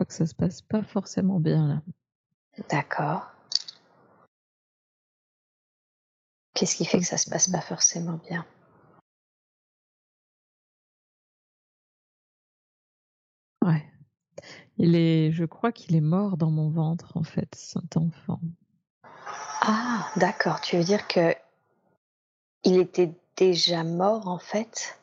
Crois 0.01 0.07
que 0.07 0.15
ça 0.15 0.25
se 0.25 0.35
passe 0.35 0.63
pas 0.63 0.83
forcément 0.83 1.41
bien 1.41 1.69
là. 1.69 1.83
D'accord. 2.71 3.31
Qu'est-ce 6.55 6.75
qui 6.75 6.87
fait 6.87 7.01
que 7.01 7.05
ça 7.05 7.19
se 7.19 7.29
passe 7.29 7.49
pas 7.49 7.61
forcément 7.61 8.19
bien? 8.27 8.47
Ouais. 13.63 13.85
Il 14.79 14.97
est, 14.97 15.33
je 15.33 15.45
crois 15.45 15.71
qu'il 15.71 15.95
est 15.95 16.01
mort 16.01 16.39
dans 16.39 16.51
mon 16.51 16.71
ventre 16.71 17.19
en 17.19 17.23
fait, 17.23 17.55
cet 17.55 17.99
enfant. 17.99 18.41
Ah, 19.61 20.09
d'accord. 20.17 20.63
Tu 20.63 20.79
veux 20.79 20.85
dire 20.85 21.07
que 21.09 21.35
il 22.65 22.79
était 22.79 23.13
déjà 23.37 23.85
mort 23.85 24.29
en 24.29 24.39
fait? 24.39 24.99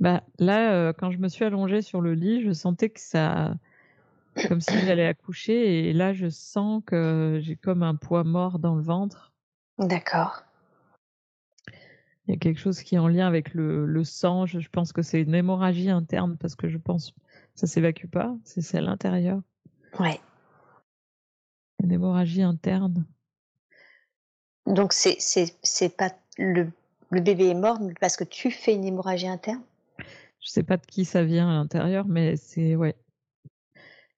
Bah 0.00 0.22
là, 0.38 0.72
euh, 0.72 0.92
quand 0.94 1.10
je 1.10 1.18
me 1.18 1.28
suis 1.28 1.44
allongée 1.44 1.82
sur 1.82 2.00
le 2.00 2.14
lit, 2.14 2.42
je 2.42 2.52
sentais 2.52 2.88
que 2.88 3.00
ça, 3.00 3.54
comme 4.48 4.60
si 4.60 4.78
j'allais 4.80 5.06
accoucher, 5.06 5.88
et 5.88 5.92
là 5.92 6.12
je 6.12 6.28
sens 6.28 6.82
que 6.86 7.38
j'ai 7.42 7.56
comme 7.56 7.82
un 7.82 7.94
poids 7.94 8.24
mort 8.24 8.58
dans 8.58 8.74
le 8.74 8.82
ventre. 8.82 9.32
D'accord. 9.78 10.42
Il 12.26 12.32
y 12.32 12.36
a 12.36 12.38
quelque 12.38 12.58
chose 12.58 12.82
qui 12.82 12.94
est 12.94 12.98
en 12.98 13.08
lien 13.08 13.26
avec 13.26 13.52
le, 13.52 13.84
le 13.84 14.04
sang. 14.04 14.46
Je, 14.46 14.58
je 14.58 14.70
pense 14.70 14.92
que 14.92 15.02
c'est 15.02 15.20
une 15.20 15.34
hémorragie 15.34 15.90
interne 15.90 16.36
parce 16.38 16.54
que 16.54 16.68
je 16.68 16.78
pense 16.78 17.14
ça 17.54 17.66
s'évacue 17.66 18.06
pas, 18.06 18.34
c'est 18.44 18.62
c'est 18.62 18.78
à 18.78 18.80
l'intérieur. 18.80 19.40
Ouais. 19.98 20.20
Une 21.82 21.92
hémorragie 21.92 22.42
interne. 22.42 23.06
Donc 24.66 24.92
c'est 24.92 25.16
c'est 25.18 25.54
c'est 25.62 25.94
pas 25.94 26.10
le 26.38 26.70
le 27.10 27.20
bébé 27.20 27.48
est 27.48 27.54
mort 27.54 27.78
parce 28.00 28.16
que 28.16 28.24
tu 28.24 28.50
fais 28.50 28.74
une 28.74 28.84
hémorragie 28.84 29.28
interne? 29.28 29.62
Je 30.40 30.48
sais 30.48 30.62
pas 30.62 30.76
de 30.76 30.86
qui 30.86 31.04
ça 31.04 31.24
vient 31.24 31.48
à 31.48 31.52
l'intérieur, 31.52 32.06
mais 32.06 32.36
c'est 32.36 32.74
ouais. 32.74 32.96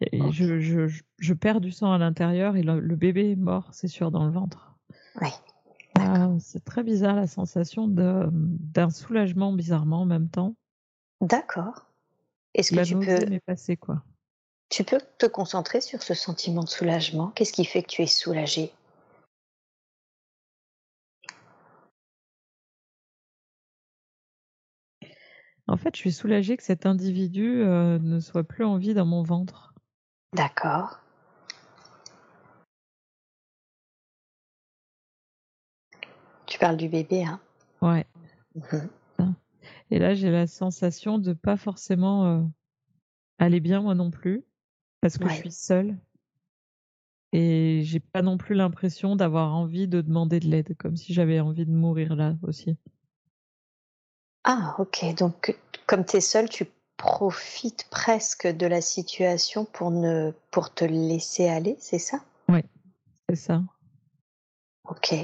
Et 0.00 0.30
je, 0.30 0.60
je, 0.60 0.86
je, 0.88 1.02
je 1.18 1.34
perds 1.34 1.60
du 1.60 1.70
sang 1.70 1.92
à 1.92 1.98
l'intérieur 1.98 2.56
et 2.56 2.62
le, 2.62 2.80
le 2.80 2.96
bébé 2.96 3.30
est 3.30 3.36
mort, 3.36 3.70
c'est 3.72 3.88
sûr, 3.88 4.10
dans 4.10 4.24
le 4.24 4.30
ventre. 4.30 4.74
Oui. 5.22 5.30
Ah, 5.98 6.28
c'est 6.38 6.64
très 6.64 6.82
bizarre 6.82 7.16
la 7.16 7.26
sensation 7.26 7.88
d'un 7.88 8.90
soulagement 8.90 9.52
bizarrement 9.52 10.02
en 10.02 10.06
même 10.06 10.28
temps. 10.28 10.54
D'accord. 11.22 11.86
Est-ce 12.54 12.72
que 12.72 12.84
tu 12.84 12.98
peux 12.98 13.26
m'est 13.26 13.40
passée 13.40 13.76
quoi. 13.76 14.02
tu 14.68 14.84
peux 14.84 15.00
te 15.18 15.26
concentrer 15.26 15.80
sur 15.80 16.02
ce 16.02 16.12
sentiment 16.12 16.62
de 16.62 16.68
soulagement? 16.68 17.28
Qu'est-ce 17.28 17.52
qui 17.52 17.64
fait 17.64 17.82
que 17.82 17.88
tu 17.88 18.02
es 18.02 18.06
soulagée? 18.06 18.72
En 25.68 25.76
fait, 25.76 25.94
je 25.96 26.00
suis 26.00 26.12
soulagée 26.12 26.56
que 26.56 26.62
cet 26.62 26.86
individu 26.86 27.62
euh, 27.62 27.98
ne 27.98 28.20
soit 28.20 28.44
plus 28.44 28.64
en 28.64 28.76
vie 28.76 28.94
dans 28.94 29.06
mon 29.06 29.22
ventre. 29.22 29.65
D'accord. 30.36 31.00
Tu 36.44 36.58
parles 36.58 36.76
du 36.76 36.90
bébé, 36.90 37.24
hein? 37.24 37.40
Ouais. 37.80 38.04
Mhm. 38.54 39.34
Et 39.90 39.98
là, 39.98 40.12
j'ai 40.12 40.30
la 40.30 40.46
sensation 40.46 41.18
de 41.18 41.32
pas 41.32 41.56
forcément 41.56 42.26
euh, 42.26 42.42
aller 43.38 43.60
bien 43.60 43.80
moi 43.80 43.94
non 43.94 44.10
plus, 44.10 44.44
parce 45.00 45.16
que 45.16 45.26
je 45.26 45.34
suis 45.36 45.52
seule. 45.52 45.96
Et 47.32 47.80
j'ai 47.84 48.00
pas 48.00 48.20
non 48.20 48.36
plus 48.36 48.54
l'impression 48.54 49.16
d'avoir 49.16 49.54
envie 49.54 49.88
de 49.88 50.02
demander 50.02 50.38
de 50.38 50.48
l'aide, 50.48 50.76
comme 50.76 50.96
si 50.96 51.14
j'avais 51.14 51.40
envie 51.40 51.64
de 51.64 51.72
mourir 51.72 52.14
là 52.14 52.36
aussi. 52.42 52.76
Ah, 54.44 54.76
ok. 54.78 55.14
Donc, 55.16 55.56
comme 55.86 56.04
tu 56.04 56.18
es 56.18 56.20
seule, 56.20 56.50
tu 56.50 56.66
profites 56.96 57.86
presque 57.90 58.46
de 58.46 58.66
la 58.66 58.80
situation 58.80 59.64
pour, 59.64 59.90
ne, 59.90 60.32
pour 60.50 60.72
te 60.72 60.84
laisser 60.84 61.48
aller, 61.48 61.76
c'est 61.78 61.98
ça? 61.98 62.20
Oui, 62.48 62.60
c'est 63.28 63.36
ça. 63.36 63.62
Ok. 64.88 65.14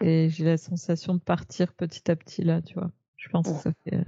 Et 0.00 0.28
j'ai 0.28 0.44
la 0.44 0.56
sensation 0.56 1.14
de 1.14 1.20
partir 1.20 1.72
petit 1.72 2.10
à 2.10 2.16
petit 2.16 2.42
là, 2.42 2.62
tu 2.62 2.74
vois. 2.74 2.90
Je 3.16 3.28
pense 3.28 3.46
que 3.48 3.54
ça 3.54 3.70
fait. 3.84 4.04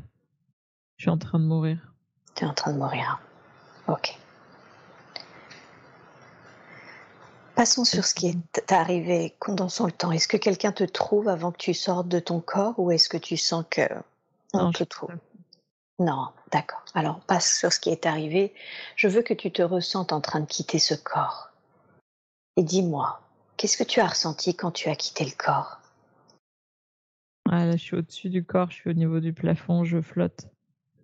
Je 0.97 1.05
suis 1.05 1.11
en 1.11 1.19
train 1.19 1.39
de 1.39 1.45
mourir. 1.45 1.95
Tu 2.35 2.45
es 2.45 2.47
en 2.47 2.55
train 2.55 2.73
de 2.73 2.79
mourir. 2.79 3.21
Ok. 3.89 4.19
Passons 7.55 7.85
sur 7.85 8.05
ce 8.05 8.15
qui 8.15 8.29
est 8.29 8.73
arrivé. 8.73 9.35
Condensons 9.39 9.87
le 9.87 9.93
temps. 9.93 10.13
Est-ce 10.13 10.29
que 10.29 10.37
quelqu'un 10.37 10.73
te 10.73 10.85
trouve 10.85 11.29
avant 11.29 11.53
que 11.53 11.57
tu 11.57 11.73
sortes 11.73 12.09
de 12.09 12.19
ton 12.19 12.41
corps 12.41 12.79
ou 12.79 12.91
est-ce 12.91 13.09
que 13.09 13.17
tu 13.17 13.39
sens 13.39 13.65
que 13.71 13.81
on 14.53 14.65
Non, 14.65 14.73
te 14.73 14.85
trouve? 14.85 15.15
Non, 15.99 16.29
d'accord. 16.53 16.85
Alors, 16.95 17.21
passe 17.21 17.59
sur 17.59 17.73
ce 17.73 17.81
qui 17.81 17.89
est 17.91 18.05
arrivé. 18.05 18.55
Je 18.97 19.09
veux 19.09 19.23
que 19.23 19.33
tu 19.33 19.51
te 19.51 19.63
ressentes 19.63 20.13
en 20.13 20.21
train 20.21 20.41
de 20.41 20.47
quitter 20.47 20.79
ce 20.79 20.95
corps. 20.95 21.51
Et 22.57 22.63
dis-moi, 22.63 23.21
qu'est-ce 23.57 23.79
que 23.79 23.85
tu 23.85 24.01
as 24.01 24.07
ressenti 24.07 24.55
quand 24.55 24.71
tu 24.73 24.89
as 24.91 24.97
quitté 24.97 25.25
le 25.25 25.33
corps? 25.37 25.81
Ah, 27.51 27.65
là, 27.65 27.73
je 27.73 27.83
suis 27.83 27.97
au-dessus 27.97 28.29
du 28.29 28.45
corps, 28.45 28.71
je 28.71 28.77
suis 28.77 28.91
au 28.91 28.95
niveau 28.95 29.21
du 29.21 29.33
plafond, 29.33 29.85
je 29.85 30.03
flotte. 30.03 30.49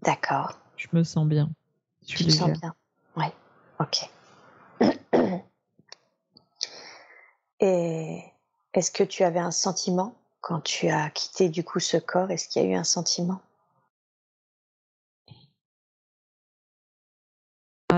D'accord. 0.02 0.58
Je 0.76 0.88
me 0.92 1.04
sens 1.04 1.26
bien. 1.26 1.50
Je 2.06 2.16
Tu 2.16 2.24
te 2.26 2.30
sens 2.30 2.50
bien 2.50 2.74
Oui. 3.16 3.26
Ok. 3.78 4.10
Et 7.60 8.24
est-ce 8.74 8.90
que 8.90 9.04
tu 9.04 9.22
avais 9.22 9.38
un 9.38 9.52
sentiment 9.52 10.16
quand 10.40 10.60
tu 10.60 10.88
as 10.88 11.08
quitté 11.10 11.48
du 11.48 11.62
coup 11.62 11.78
ce 11.78 11.96
corps? 11.96 12.30
Est-ce 12.30 12.48
qu'il 12.48 12.62
y 12.62 12.64
a 12.66 12.68
eu 12.68 12.74
un 12.74 12.84
sentiment? 12.84 13.40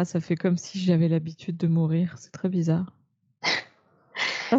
Ça 0.04 0.20
fait 0.20 0.36
comme 0.36 0.56
si 0.58 0.78
j'avais 0.78 1.08
l'habitude 1.08 1.56
de 1.56 1.66
mourir. 1.66 2.14
C'est 2.18 2.30
très 2.32 2.48
bizarre. 2.48 2.92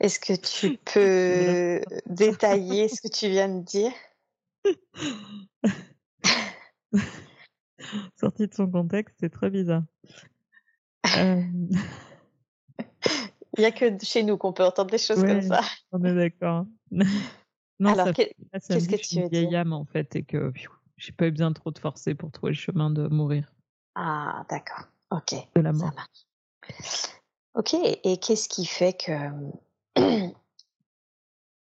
Est-ce 0.00 0.18
que 0.18 0.34
tu 0.34 0.78
peux 0.78 1.80
détailler 2.06 2.88
ce 2.88 3.00
que 3.00 3.08
tu 3.08 3.28
viens 3.28 3.48
de 3.48 3.62
dire? 3.62 3.92
Sorti 8.20 8.46
de 8.46 8.54
son 8.54 8.70
contexte, 8.70 9.16
c'est 9.20 9.30
très 9.30 9.50
bizarre. 9.50 9.82
Euh, 11.16 11.42
Il 13.58 13.60
n'y 13.60 13.66
a 13.66 13.70
que 13.72 13.98
chez 14.02 14.22
nous 14.22 14.38
qu'on 14.38 14.54
peut 14.54 14.64
entendre 14.64 14.90
des 14.90 14.96
choses 14.98 15.22
comme 15.22 15.42
ça. 15.42 15.60
on 15.90 16.02
est 16.04 16.14
d'accord. 16.14 16.64
non, 16.90 17.04
Alors, 17.84 18.14
que- 18.14 18.22
qu'est-ce 18.22 18.88
que 18.88 18.96
je 18.96 19.02
suis 19.02 19.08
tu 19.10 19.16
une 19.16 19.22
veux 19.24 19.28
dire? 19.28 19.40
vieille 19.42 19.56
âme 19.56 19.74
en 19.74 19.84
fait 19.84 20.16
et 20.16 20.22
que 20.22 20.50
j'ai 20.96 21.12
pas 21.12 21.26
eu 21.26 21.32
besoin 21.32 21.50
de 21.50 21.54
trop 21.54 21.70
de 21.70 21.78
forcer 21.78 22.14
pour 22.14 22.30
trouver 22.30 22.52
le 22.52 22.58
chemin 22.58 22.90
de 22.90 23.08
mourir, 23.08 23.52
ah, 23.94 24.44
d'accord. 24.48 24.84
Ok, 25.10 25.34
de 25.54 25.60
la 25.60 25.72
ça 25.72 25.86
marche. 25.86 26.26
Ok, 27.54 27.74
et 27.74 28.16
qu'est-ce 28.18 28.48
qui 28.48 28.64
fait 28.66 28.94
que. 28.94 29.12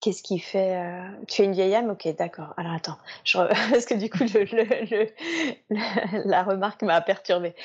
Qu'est-ce 0.01 0.23
qui 0.23 0.39
fait. 0.39 0.77
euh, 0.77 1.09
Tu 1.27 1.43
es 1.43 1.45
une 1.45 1.53
vieille 1.55 1.75
âme? 1.75 1.91
Ok, 1.91 2.07
d'accord. 2.17 2.55
Alors 2.57 2.73
attends, 2.73 2.99
je 3.25 3.37
parce 3.73 3.85
que 3.85 3.95
du 3.95 4.09
coup, 4.09 4.21
le, 4.21 4.45
le- 4.45 4.85
le- 4.87 5.11
le- 5.71 6.29
la 6.31 6.45
remarque 6.45 6.83
m'a 6.83 7.01
perturbée. 7.01 7.57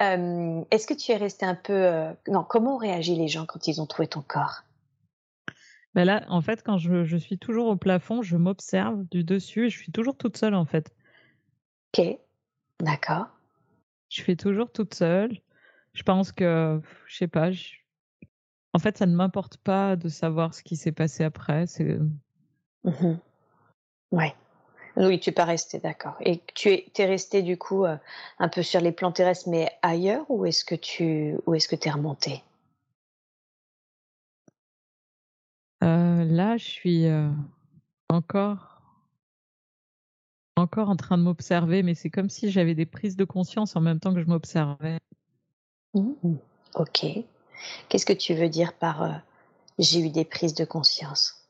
Euh, 0.00 0.62
Est-ce 0.70 0.86
que 0.86 0.94
tu 0.94 1.10
es 1.10 1.16
resté 1.16 1.46
un 1.46 1.56
peu. 1.56 1.72
euh, 1.72 2.12
Non, 2.28 2.44
comment 2.44 2.74
ont 2.76 2.78
réagi 2.78 3.16
les 3.16 3.26
gens 3.26 3.44
quand 3.44 3.66
ils 3.66 3.80
ont 3.80 3.86
trouvé 3.86 4.06
ton 4.06 4.22
corps? 4.22 4.62
Bah 5.94 6.04
là, 6.04 6.24
en 6.28 6.40
fait, 6.40 6.62
quand 6.62 6.78
je, 6.78 7.02
je 7.04 7.16
suis 7.16 7.38
toujours 7.38 7.66
au 7.66 7.76
plafond, 7.76 8.22
je 8.22 8.36
m'observe 8.36 9.02
du 9.10 9.24
dessus 9.24 9.66
et 9.66 9.70
je 9.70 9.76
suis 9.78 9.90
toujours 9.90 10.16
toute 10.16 10.36
seule 10.36 10.54
en 10.54 10.64
fait. 10.66 10.94
Ok, 11.98 12.06
d'accord. 12.78 13.26
Je 14.10 14.22
suis 14.22 14.36
toujours 14.36 14.70
toute 14.70 14.94
seule. 14.94 15.38
Je 15.94 16.02
pense 16.02 16.32
que, 16.32 16.80
je 17.06 17.16
sais 17.16 17.28
pas, 17.28 17.50
je- 17.50 17.74
en 18.74 18.78
fait, 18.78 18.98
ça 18.98 19.06
ne 19.06 19.14
m'importe 19.16 19.56
pas 19.58 19.96
de 19.96 20.08
savoir 20.08 20.54
ce 20.54 20.62
qui 20.62 20.76
s'est 20.76 20.92
passé 20.92 21.24
après. 21.24 21.66
C'est 21.66 21.98
Mhm. 22.84 23.18
Ouais. 24.12 24.34
Oui, 24.96 25.20
tu 25.20 25.30
n'es 25.30 25.34
pas 25.34 25.44
resté, 25.44 25.78
d'accord. 25.78 26.16
Et 26.20 26.42
tu 26.54 26.70
es, 26.70 26.86
t'es 26.92 27.06
resté 27.06 27.42
du 27.42 27.56
coup 27.56 27.84
euh, 27.84 27.96
un 28.38 28.48
peu 28.48 28.62
sur 28.62 28.80
les 28.80 28.92
plans 28.92 29.12
terrestres, 29.12 29.48
mais 29.48 29.70
ailleurs, 29.82 30.26
ou 30.28 30.44
est-ce 30.46 30.64
que 30.64 30.74
tu, 30.74 31.36
ou 31.46 31.54
est-ce 31.54 31.68
que 31.68 31.76
t'es 31.76 31.90
remonté 31.90 32.42
Euh, 35.82 36.24
là, 36.24 36.56
je 36.56 36.64
suis 36.64 37.06
euh, 37.06 37.30
encore, 38.08 38.69
encore 40.60 40.88
en 40.88 40.96
train 40.96 41.18
de 41.18 41.22
m'observer, 41.22 41.82
mais 41.82 41.94
c'est 41.94 42.10
comme 42.10 42.28
si 42.28 42.50
j'avais 42.50 42.74
des 42.74 42.86
prises 42.86 43.16
de 43.16 43.24
conscience 43.24 43.76
en 43.76 43.80
même 43.80 44.00
temps 44.00 44.14
que 44.14 44.20
je 44.20 44.26
m'observais. 44.26 44.98
Ok. 45.94 47.06
Qu'est-ce 47.88 48.06
que 48.06 48.12
tu 48.12 48.34
veux 48.34 48.48
dire 48.48 48.72
par 48.74 49.02
euh, 49.02 49.12
j'ai 49.78 50.00
eu 50.00 50.10
des 50.10 50.24
prises 50.24 50.54
de 50.54 50.64
conscience 50.64 51.48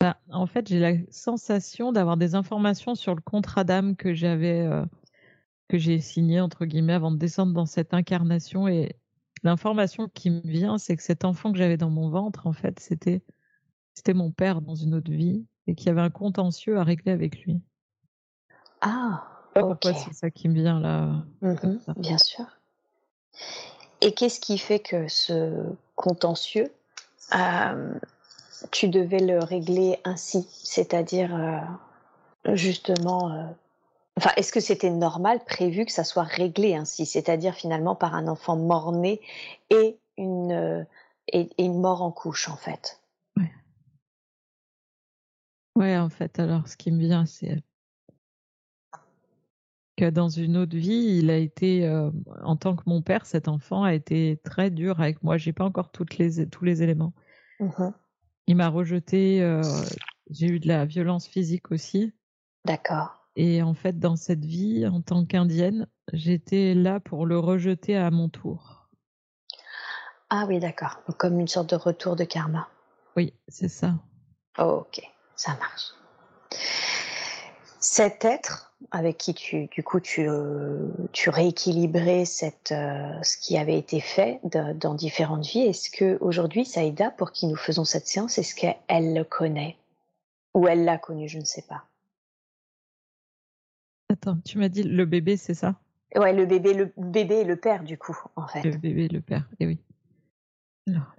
Ben, 0.00 0.14
en 0.30 0.46
fait, 0.46 0.68
j'ai 0.68 0.78
la 0.78 0.94
sensation 1.10 1.92
d'avoir 1.92 2.16
des 2.16 2.34
informations 2.34 2.94
sur 2.94 3.14
le 3.14 3.20
contrat 3.20 3.64
d'âme 3.64 3.96
que 3.96 4.14
j'avais, 4.14 4.60
euh, 4.60 4.84
que 5.68 5.78
j'ai 5.78 6.00
signé 6.00 6.40
entre 6.40 6.64
guillemets 6.64 6.94
avant 6.94 7.10
de 7.10 7.18
descendre 7.18 7.52
dans 7.52 7.66
cette 7.66 7.94
incarnation. 7.94 8.68
Et 8.68 8.96
l'information 9.42 10.08
qui 10.08 10.30
me 10.30 10.40
vient, 10.40 10.78
c'est 10.78 10.96
que 10.96 11.02
cet 11.02 11.24
enfant 11.24 11.52
que 11.52 11.58
j'avais 11.58 11.76
dans 11.76 11.90
mon 11.90 12.08
ventre, 12.08 12.46
en 12.46 12.52
fait, 12.52 12.80
c'était, 12.80 13.22
c'était 13.94 14.14
mon 14.14 14.30
père 14.30 14.60
dans 14.60 14.74
une 14.74 14.94
autre 14.94 15.10
vie 15.10 15.44
et 15.66 15.74
qu'il 15.74 15.86
y 15.86 15.90
avait 15.90 16.00
un 16.00 16.10
contentieux 16.10 16.78
à 16.78 16.84
régler 16.84 17.12
avec 17.12 17.44
lui. 17.44 17.60
Ah, 18.80 19.24
Je 19.54 19.60
sais 19.60 19.60
pas 19.60 19.62
ok. 19.62 19.78
pourquoi 19.80 19.94
c'est 19.94 20.14
ça 20.14 20.30
qui 20.30 20.48
me 20.48 20.54
vient 20.54 20.80
là. 20.80 21.24
Mhm, 21.40 21.80
bien 21.96 22.18
sûr. 22.18 22.46
Et 24.00 24.12
qu'est-ce 24.12 24.40
qui 24.40 24.58
fait 24.58 24.80
que 24.80 25.06
ce 25.08 25.64
contentieux, 25.94 26.72
euh, 27.34 27.94
tu 28.72 28.88
devais 28.88 29.20
le 29.20 29.38
régler 29.38 30.00
ainsi? 30.04 30.48
C'est-à-dire, 30.50 31.34
euh, 31.34 32.56
justement, 32.56 33.30
euh, 33.32 33.44
enfin, 34.16 34.30
est-ce 34.36 34.52
que 34.52 34.58
c'était 34.58 34.90
normal, 34.90 35.38
prévu 35.44 35.86
que 35.86 35.92
ça 35.92 36.02
soit 36.02 36.24
réglé 36.24 36.74
ainsi? 36.74 37.06
C'est-à-dire, 37.06 37.54
finalement, 37.54 37.94
par 37.94 38.16
un 38.16 38.26
enfant 38.26 38.56
mort-né 38.56 39.20
et 39.70 39.96
une, 40.18 40.84
et, 41.28 41.48
et 41.56 41.64
une 41.64 41.80
mort 41.80 42.02
en 42.02 42.10
couche, 42.10 42.48
en 42.48 42.56
fait 42.56 42.98
Ouais, 45.76 45.96
en 45.96 46.08
fait, 46.08 46.38
alors 46.38 46.68
ce 46.68 46.76
qui 46.76 46.92
me 46.92 46.98
vient, 46.98 47.26
c'est 47.26 47.62
que 49.96 50.10
dans 50.10 50.28
une 50.28 50.56
autre 50.56 50.76
vie, 50.76 51.18
il 51.18 51.30
a 51.30 51.36
été, 51.36 51.86
euh, 51.86 52.10
en 52.42 52.56
tant 52.56 52.76
que 52.76 52.82
mon 52.86 53.02
père, 53.02 53.26
cet 53.26 53.48
enfant 53.48 53.82
a 53.84 53.94
été 53.94 54.40
très 54.44 54.70
dur 54.70 55.00
avec 55.00 55.22
moi. 55.22 55.36
J'ai 55.36 55.52
pas 55.52 55.64
encore 55.64 55.90
toutes 55.90 56.18
les, 56.18 56.48
tous 56.48 56.64
les 56.64 56.82
éléments. 56.82 57.12
Mhm. 57.60 57.92
Il 58.46 58.56
m'a 58.56 58.68
rejeté. 58.68 59.42
euh, 59.42 59.62
j'ai 60.30 60.46
eu 60.46 60.60
de 60.60 60.68
la 60.68 60.84
violence 60.84 61.26
physique 61.26 61.70
aussi. 61.70 62.12
D'accord. 62.64 63.28
Et 63.36 63.62
en 63.62 63.74
fait, 63.74 63.98
dans 63.98 64.16
cette 64.16 64.44
vie, 64.44 64.86
en 64.86 65.00
tant 65.00 65.24
qu'indienne, 65.24 65.86
j'étais 66.12 66.74
là 66.74 67.00
pour 67.00 67.26
le 67.26 67.38
rejeter 67.38 67.96
à 67.96 68.10
mon 68.10 68.28
tour. 68.28 68.88
Ah 70.28 70.44
oui, 70.48 70.58
d'accord. 70.58 71.02
Comme 71.18 71.38
une 71.40 71.48
sorte 71.48 71.70
de 71.70 71.76
retour 71.76 72.16
de 72.16 72.24
karma. 72.24 72.68
Oui, 73.16 73.34
c'est 73.48 73.68
ça. 73.68 73.94
ok, 74.58 75.02
ça 75.42 75.56
marche. 75.56 75.92
Cet 77.80 78.24
être 78.24 78.72
avec 78.92 79.18
qui 79.18 79.34
tu, 79.34 79.66
du 79.66 79.82
coup, 79.82 79.98
tu, 79.98 80.28
euh, 80.28 80.88
tu 81.12 81.30
rééquilibrais 81.30 82.24
cette, 82.24 82.70
euh, 82.70 83.20
ce 83.24 83.36
qui 83.38 83.58
avait 83.58 83.76
été 83.76 84.00
fait 84.00 84.38
de- 84.44 84.72
dans 84.74 84.94
différentes 84.94 85.44
vies, 85.44 85.62
est-ce 85.62 85.90
que 85.90 86.16
aujourd'hui, 86.20 86.64
Saïda, 86.64 87.10
pour 87.10 87.32
qui 87.32 87.48
nous 87.48 87.56
faisons 87.56 87.84
cette 87.84 88.06
séance, 88.06 88.38
est-ce 88.38 88.54
qu'elle 88.54 89.14
le 89.14 89.24
connaît? 89.24 89.76
Ou 90.54 90.68
elle 90.68 90.84
l'a 90.84 90.98
connu, 90.98 91.28
je 91.28 91.38
ne 91.38 91.44
sais 91.44 91.62
pas. 91.62 91.84
Attends, 94.10 94.38
tu 94.44 94.58
m'as 94.58 94.68
dit 94.68 94.84
le 94.84 95.04
bébé, 95.06 95.36
c'est 95.36 95.54
ça? 95.54 95.74
Ouais, 96.14 96.32
le 96.32 96.46
bébé, 96.46 96.74
le 96.74 96.92
bébé 96.96 97.36
et 97.36 97.44
le 97.44 97.56
père, 97.56 97.82
du 97.82 97.98
coup, 97.98 98.16
en 98.36 98.46
fait. 98.46 98.62
Le 98.62 98.76
bébé, 98.76 99.08
le 99.08 99.20
père. 99.20 99.48
Et 99.58 99.66
oui. 99.66 99.80
Alors, 100.86 101.14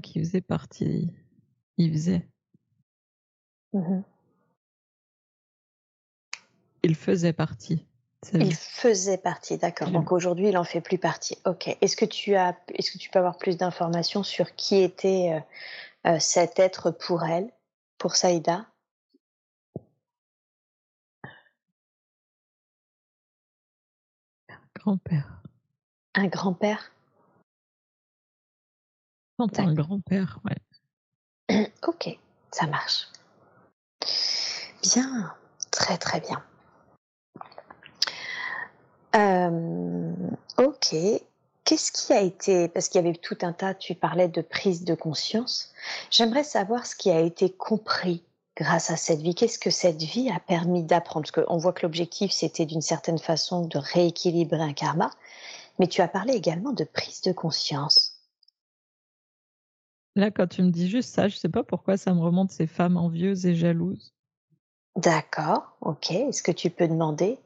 qu'il 0.00 0.24
faisait 0.24 0.40
partie, 0.40 1.10
il 1.76 1.92
faisait. 1.92 2.28
Mhm. 3.72 4.02
Il 6.82 6.94
faisait 6.94 7.32
partie. 7.32 7.86
Il 8.34 8.54
faisait 8.54 9.18
partie, 9.18 9.58
d'accord. 9.58 9.90
Donc 9.90 10.12
aujourd'hui, 10.12 10.48
il 10.48 10.56
en 10.56 10.64
fait 10.64 10.80
plus 10.80 10.98
partie. 10.98 11.36
Ok. 11.44 11.76
Est-ce 11.80 11.96
que 11.96 12.04
tu 12.04 12.36
as, 12.36 12.56
est-ce 12.74 12.92
que 12.92 12.98
tu 12.98 13.10
peux 13.10 13.18
avoir 13.18 13.36
plus 13.36 13.56
d'informations 13.56 14.22
sur 14.22 14.54
qui 14.54 14.76
était 14.76 15.42
euh, 16.06 16.10
euh, 16.10 16.18
cet 16.20 16.60
être 16.60 16.92
pour 16.92 17.24
elle, 17.24 17.50
pour 17.98 18.14
Saïda? 18.14 18.66
Grand-père. 24.76 25.42
Un 26.14 26.26
grand-père? 26.28 26.92
Quand 29.42 29.58
un 29.58 29.74
grand-père, 29.74 30.38
ouais. 30.44 31.72
ok, 31.88 32.16
ça 32.52 32.68
marche. 32.68 33.08
Bien, 34.82 35.34
très 35.72 35.98
très 35.98 36.20
bien. 36.20 36.44
Euh, 39.16 40.12
ok. 40.58 40.94
Qu'est-ce 41.64 41.90
qui 41.90 42.12
a 42.12 42.20
été, 42.20 42.68
parce 42.68 42.88
qu'il 42.88 43.00
y 43.00 43.04
avait 43.04 43.16
tout 43.16 43.38
un 43.42 43.52
tas, 43.52 43.74
tu 43.74 43.96
parlais 43.96 44.28
de 44.28 44.42
prise 44.42 44.84
de 44.84 44.94
conscience. 44.94 45.72
J'aimerais 46.10 46.44
savoir 46.44 46.86
ce 46.86 46.94
qui 46.94 47.10
a 47.10 47.18
été 47.18 47.50
compris 47.50 48.22
grâce 48.56 48.90
à 48.90 48.96
cette 48.96 49.22
vie. 49.22 49.34
Qu'est-ce 49.34 49.58
que 49.58 49.70
cette 49.70 50.02
vie 50.02 50.30
a 50.30 50.38
permis 50.38 50.84
d'apprendre? 50.84 51.28
Parce 51.28 51.46
qu'on 51.46 51.56
voit 51.56 51.72
que 51.72 51.82
l'objectif, 51.82 52.30
c'était 52.30 52.66
d'une 52.66 52.80
certaine 52.80 53.18
façon 53.18 53.66
de 53.66 53.78
rééquilibrer 53.78 54.62
un 54.62 54.72
karma. 54.72 55.10
Mais 55.80 55.88
tu 55.88 56.00
as 56.00 56.08
parlé 56.08 56.34
également 56.34 56.72
de 56.72 56.84
prise 56.84 57.22
de 57.22 57.32
conscience. 57.32 58.11
Là, 60.14 60.30
quand 60.30 60.46
tu 60.46 60.62
me 60.62 60.70
dis 60.70 60.88
juste 60.88 61.14
ça, 61.14 61.28
je 61.28 61.36
sais 61.36 61.48
pas 61.48 61.64
pourquoi 61.64 61.96
ça 61.96 62.12
me 62.12 62.20
remonte 62.20 62.50
ces 62.50 62.66
femmes 62.66 62.96
envieuses 62.96 63.46
et 63.46 63.54
jalouses. 63.54 64.12
D'accord, 64.96 65.76
ok. 65.80 66.10
Est-ce 66.10 66.42
que 66.42 66.52
tu 66.52 66.68
peux 66.68 66.86
demander? 66.86 67.38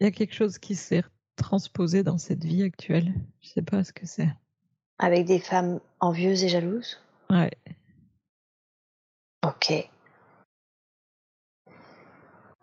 Il 0.00 0.04
y 0.04 0.06
a 0.06 0.10
quelque 0.10 0.34
chose 0.34 0.58
qui 0.58 0.74
s'est 0.74 1.04
transposé 1.36 2.02
dans 2.02 2.18
cette 2.18 2.44
vie 2.44 2.62
actuelle. 2.62 3.14
Je 3.40 3.48
sais 3.48 3.62
pas 3.62 3.82
ce 3.82 3.94
que 3.94 4.06
c'est. 4.06 4.28
Avec 4.98 5.24
des 5.26 5.38
femmes 5.38 5.80
envieuses 6.00 6.44
et 6.44 6.48
jalouses? 6.48 7.00
Ouais. 7.30 7.50
Ok. 9.42 9.72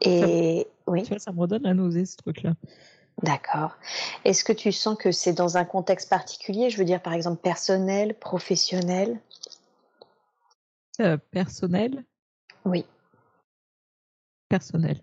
Et 0.02 0.68
oui. 0.86 1.04
Tu 1.04 1.10
vois, 1.10 1.20
ça 1.20 1.32
me 1.32 1.40
redonne 1.40 1.64
la 1.64 1.74
nausée, 1.74 2.06
ce 2.06 2.18
truc-là. 2.18 2.54
D'accord. 3.24 3.78
Est-ce 4.26 4.44
que 4.44 4.52
tu 4.54 4.72
sens 4.72 4.98
que 4.98 5.12
c'est 5.12 5.34
dans 5.34 5.58
un 5.58 5.64
contexte 5.66 6.10
particulier? 6.10 6.70
Je 6.70 6.78
veux 6.78 6.86
dire, 6.86 7.02
par 7.02 7.14
exemple, 7.14 7.42
personnel, 7.42 8.14
professionnel? 8.20 9.20
Euh, 11.00 11.18
personnel? 11.32 12.06
Oui, 12.66 12.86
Personnel. 14.50 15.02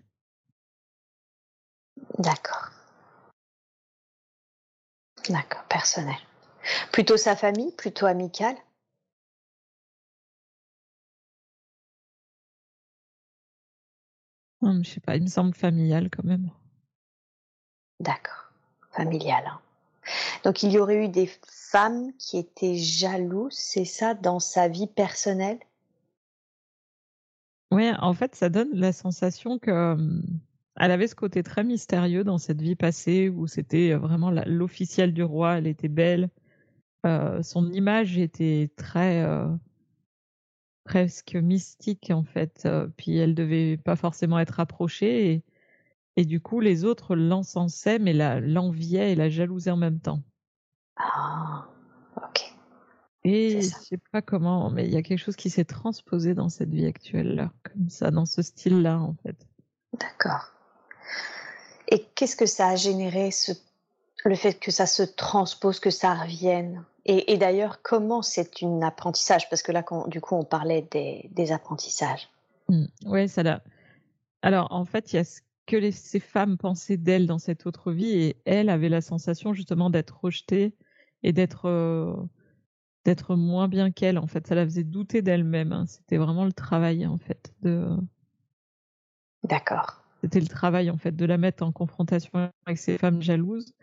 d'accord. 2.19 2.69
D'accord, 5.29 5.63
personnel. 5.67 6.15
Plutôt 6.91 7.17
sa 7.17 7.35
famille, 7.35 7.71
plutôt 7.71 8.05
amical? 8.05 8.55
Hum, 14.61 14.83
je 14.83 14.89
sais 14.91 14.99
pas, 14.99 15.15
il 15.17 15.23
me 15.23 15.27
semble 15.27 15.53
familial 15.53 16.09
quand 16.09 16.23
même. 16.23 16.49
D'accord, 18.01 18.51
familial. 18.91 19.43
hein. 19.45 19.59
Donc 20.43 20.63
il 20.63 20.71
y 20.71 20.79
aurait 20.79 21.05
eu 21.05 21.07
des 21.07 21.29
femmes 21.47 22.11
qui 22.17 22.39
étaient 22.39 22.75
jalouses, 22.75 23.53
c'est 23.53 23.85
ça, 23.85 24.15
dans 24.15 24.39
sa 24.39 24.67
vie 24.67 24.87
personnelle? 24.87 25.59
Ouais, 27.71 27.93
en 27.99 28.13
fait, 28.13 28.35
ça 28.35 28.49
donne 28.49 28.71
la 28.73 28.91
sensation 28.91 29.59
que 29.59 29.95
elle 30.77 30.91
avait 30.91 31.07
ce 31.07 31.15
côté 31.15 31.43
très 31.43 31.63
mystérieux 31.63 32.23
dans 32.23 32.39
cette 32.39 32.61
vie 32.61 32.75
passée 32.75 33.29
où 33.29 33.45
c'était 33.45 33.93
vraiment 33.93 34.31
l'officielle 34.31 35.13
du 35.13 35.21
roi. 35.21 35.59
Elle 35.59 35.67
était 35.67 35.87
belle, 35.87 36.29
euh, 37.05 37.43
son 37.43 37.71
image 37.71 38.17
était 38.17 38.71
très 38.77 39.21
euh, 39.21 39.47
presque 40.85 41.35
mystique 41.35 42.09
en 42.09 42.23
fait. 42.23 42.67
puis 42.97 43.15
elle 43.17 43.35
devait 43.35 43.77
pas 43.77 43.95
forcément 43.95 44.39
être 44.39 44.59
approchée 44.59 45.43
et 46.17 46.25
du 46.25 46.41
coup 46.41 46.59
les 46.59 46.83
autres 46.85 47.15
l'encensaient 47.15 47.99
mais 47.99 48.13
l'enviaient 48.41 49.11
et 49.11 49.15
la 49.15 49.29
jalousaient 49.29 49.71
en 49.71 49.77
même 49.77 49.99
temps. 49.99 50.21
Ah, 50.97 51.65
ok. 52.17 52.53
Et 53.23 53.61
je 53.61 53.67
sais 53.67 53.99
pas 54.11 54.21
comment, 54.21 54.69
mais 54.69 54.85
il 54.85 54.93
y 54.93 54.97
a 54.97 55.01
quelque 55.01 55.19
chose 55.19 55.35
qui 55.35 55.49
s'est 55.49 55.65
transposé 55.65 56.33
dans 56.33 56.49
cette 56.49 56.73
vie 56.73 56.85
actuelle 56.85 57.35
là, 57.35 57.51
comme 57.63 57.89
ça, 57.89 58.11
dans 58.11 58.25
ce 58.25 58.41
style-là 58.41 58.99
en 58.99 59.15
fait. 59.23 59.47
D'accord. 59.99 60.51
Et 61.87 62.05
qu'est-ce 62.15 62.35
que 62.35 62.45
ça 62.45 62.69
a 62.69 62.75
généré, 62.75 63.31
ce, 63.31 63.51
le 64.23 64.35
fait 64.35 64.53
que 64.59 64.71
ça 64.71 64.85
se 64.85 65.03
transpose, 65.03 65.79
que 65.79 65.89
ça 65.89 66.13
revienne? 66.13 66.85
Et, 67.05 67.33
et 67.33 67.37
d'ailleurs, 67.37 67.81
comment 67.81 68.21
c'est 68.21 68.63
un 68.63 68.81
apprentissage? 68.81 69.49
Parce 69.49 69.61
que 69.61 69.71
là, 69.71 69.83
quand- 69.83 70.07
du 70.07 70.21
coup, 70.21 70.35
on 70.35 70.45
parlait 70.45 70.87
des, 70.91 71.29
des 71.31 71.51
apprentissages. 71.51 72.29
Mm. 72.69 72.85
Ouais, 73.05 73.27
ça 73.27 73.43
l'a. 73.43 73.61
Alors, 74.41 74.71
en 74.71 74.85
fait, 74.85 75.11
il 75.11 75.17
y 75.17 75.19
a 75.19 75.23
ce 75.23 75.41
que 75.65 75.77
les- 75.77 75.91
ces 75.91 76.19
femmes 76.19 76.57
pensaient 76.57 76.97
d'elle 76.97 77.27
dans 77.27 77.39
cette 77.39 77.65
autre 77.65 77.91
vie, 77.91 78.11
et 78.11 78.37
elle 78.45 78.69
avait 78.69 78.89
la 78.89 79.01
sensation 79.01 79.53
justement 79.53 79.89
d'être 79.89 80.19
rejetée 80.21 80.75
et 81.23 81.33
d'être 81.33 81.65
euh, 81.65 82.15
d'être 83.05 83.35
moins 83.35 83.67
bien 83.67 83.91
qu'elle. 83.91 84.17
En 84.17 84.27
fait, 84.27 84.45
ça 84.47 84.55
la 84.55 84.65
faisait 84.65 84.83
douter 84.83 85.21
d'elle-même. 85.21 85.71
hein. 85.71 85.85
C'était 85.87 86.17
vraiment 86.17 86.45
le 86.45 86.53
travail, 86.53 87.05
en 87.07 87.17
fait, 87.17 87.53
de. 87.61 87.89
D'accord. 89.43 90.03
C'était 90.21 90.39
le 90.39 90.47
travail, 90.47 90.91
en 90.91 90.97
fait, 90.97 91.15
de 91.15 91.25
la 91.25 91.37
mettre 91.37 91.63
en 91.63 91.71
confrontation 91.71 92.51
avec 92.65 92.77
ces 92.77 92.97
femmes 92.99 93.21
jalouses. 93.21 93.73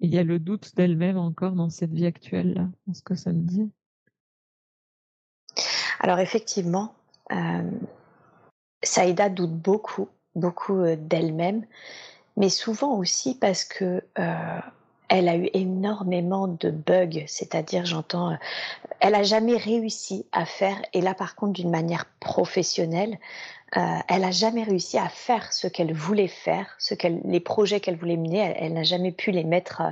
Et 0.00 0.06
il 0.06 0.14
y 0.14 0.18
a 0.18 0.24
le 0.24 0.38
doute 0.38 0.74
d'elle-même 0.74 1.18
encore 1.18 1.52
dans 1.52 1.68
cette 1.68 1.92
vie 1.92 2.06
actuelle, 2.06 2.54
là, 2.54 2.68
dans 2.86 2.94
ce 2.94 3.02
que 3.02 3.14
ça 3.14 3.32
me 3.32 3.42
dit. 3.42 3.70
Alors 6.00 6.18
effectivement, 6.18 6.94
euh, 7.32 7.70
Saïda 8.82 9.28
doute 9.28 9.54
beaucoup, 9.54 10.08
beaucoup 10.36 10.80
euh, 10.80 10.96
d'elle-même, 10.98 11.64
mais 12.36 12.48
souvent 12.48 12.94
aussi 12.96 13.34
parce 13.34 13.64
que 13.64 14.02
euh, 14.18 14.60
elle 15.08 15.28
a 15.28 15.36
eu 15.36 15.48
énormément 15.54 16.48
de 16.48 16.70
bugs, 16.70 17.24
c'est-à-dire 17.26 17.86
j'entends, 17.86 18.32
euh, 18.32 18.36
elle 19.00 19.14
a 19.14 19.22
jamais 19.22 19.56
réussi 19.56 20.26
à 20.32 20.46
faire, 20.46 20.80
et 20.92 21.00
là 21.00 21.14
par 21.14 21.34
contre 21.34 21.54
d'une 21.54 21.70
manière 21.70 22.06
professionnelle, 22.20 23.18
elle 23.72 24.24
a 24.24 24.30
jamais 24.30 24.62
réussi 24.62 24.96
à 24.96 25.08
faire 25.08 25.52
ce 25.52 25.66
qu'elle 25.66 25.92
voulait 25.92 26.28
faire, 26.28 26.74
ce 26.78 26.94
qu'elle, 26.94 27.20
les 27.24 27.40
projets 27.40 27.80
qu'elle 27.80 27.96
voulait 27.96 28.16
mener, 28.16 28.54
elle, 28.56 28.72
n'a 28.72 28.84
jamais 28.84 29.12
pu 29.12 29.32
les 29.32 29.44
mettre. 29.44 29.82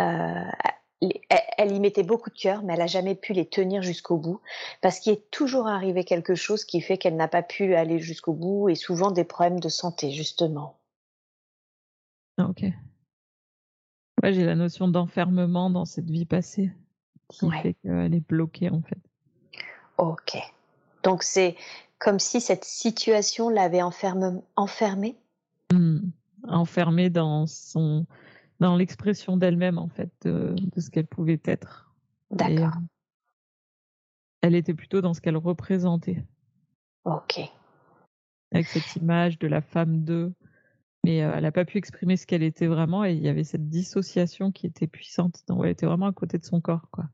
euh, 0.00 0.44
elle, 1.58 1.72
y 1.72 1.80
mettait 1.80 2.02
beaucoup 2.02 2.30
de 2.30 2.38
cœur, 2.38 2.62
mais 2.62 2.74
elle 2.74 2.78
n'a 2.78 2.86
jamais 2.86 3.14
pu 3.14 3.32
les 3.32 3.46
tenir 3.46 3.82
jusqu'au 3.82 4.16
bout, 4.16 4.40
parce 4.80 5.00
qu'il 5.00 5.12
est 5.12 5.30
toujours 5.30 5.66
arrivé 5.66 6.04
quelque 6.04 6.34
chose 6.34 6.64
qui 6.64 6.80
fait 6.80 6.98
qu'elle 6.98 7.16
n'a 7.16 7.28
pas 7.28 7.42
pu 7.42 7.74
aller 7.74 7.98
jusqu'au 7.98 8.32
bout, 8.32 8.68
et 8.68 8.74
souvent 8.74 9.10
des 9.10 9.24
problèmes 9.24 9.60
de 9.60 9.68
santé 9.68 10.10
justement. 10.12 10.78
Ah, 12.38 12.46
ok. 12.48 12.64
Ouais, 14.22 14.32
j'ai 14.32 14.44
la 14.44 14.54
notion 14.54 14.88
d'enfermement 14.88 15.70
dans 15.70 15.84
cette 15.84 16.10
vie 16.10 16.26
passée 16.26 16.70
qui 17.28 17.46
Ouais. 17.46 17.62
fait 17.62 17.74
qu'elle 17.74 18.14
est 18.14 18.26
bloquée, 18.26 18.70
en 18.70 18.82
fait. 18.82 18.98
Ok. 19.98 20.36
Donc 21.02 21.22
c'est 21.22 21.56
comme 21.98 22.18
si 22.18 22.40
cette 22.40 22.64
situation 22.64 23.48
l'avait 23.48 23.82
enferme, 23.82 24.42
enfermée? 24.56 25.16
Hmm. 25.72 26.00
enfermée 26.48 27.10
dans 27.10 27.46
son 27.46 28.06
dans 28.62 28.76
l'expression 28.76 29.36
d'elle-même 29.36 29.76
en 29.78 29.88
fait 29.88 30.10
de, 30.22 30.54
de 30.56 30.80
ce 30.80 30.90
qu'elle 30.90 31.06
pouvait 31.06 31.40
être. 31.44 31.92
D'accord. 32.30 32.72
elle 34.40 34.54
était 34.54 34.72
plutôt 34.72 35.02
dans 35.02 35.12
ce 35.12 35.20
qu'elle 35.20 35.36
représentait 35.36 36.24
Ok. 37.04 37.40
avec 38.52 38.66
cette 38.66 38.96
image 38.96 39.38
de 39.38 39.48
la 39.48 39.60
femme 39.60 40.04
d'eux, 40.04 40.32
mais 41.04 41.22
euh, 41.22 41.32
elle 41.34 41.42
n'a 41.42 41.52
pas 41.52 41.64
pu 41.64 41.76
exprimer 41.78 42.16
ce 42.16 42.26
qu'elle 42.26 42.42
était 42.42 42.68
vraiment 42.68 43.04
et 43.04 43.12
il 43.12 43.20
y 43.22 43.28
avait 43.28 43.44
cette 43.44 43.68
dissociation 43.68 44.50
qui 44.52 44.66
était 44.66 44.86
puissante. 44.86 45.42
Donc 45.48 45.60
elle 45.64 45.70
était 45.70 45.86
vraiment 45.86 46.06
à 46.06 46.12
côté 46.12 46.38
de 46.38 46.44
son 46.44 46.60
corps 46.60 46.88
quoi. 46.90 47.04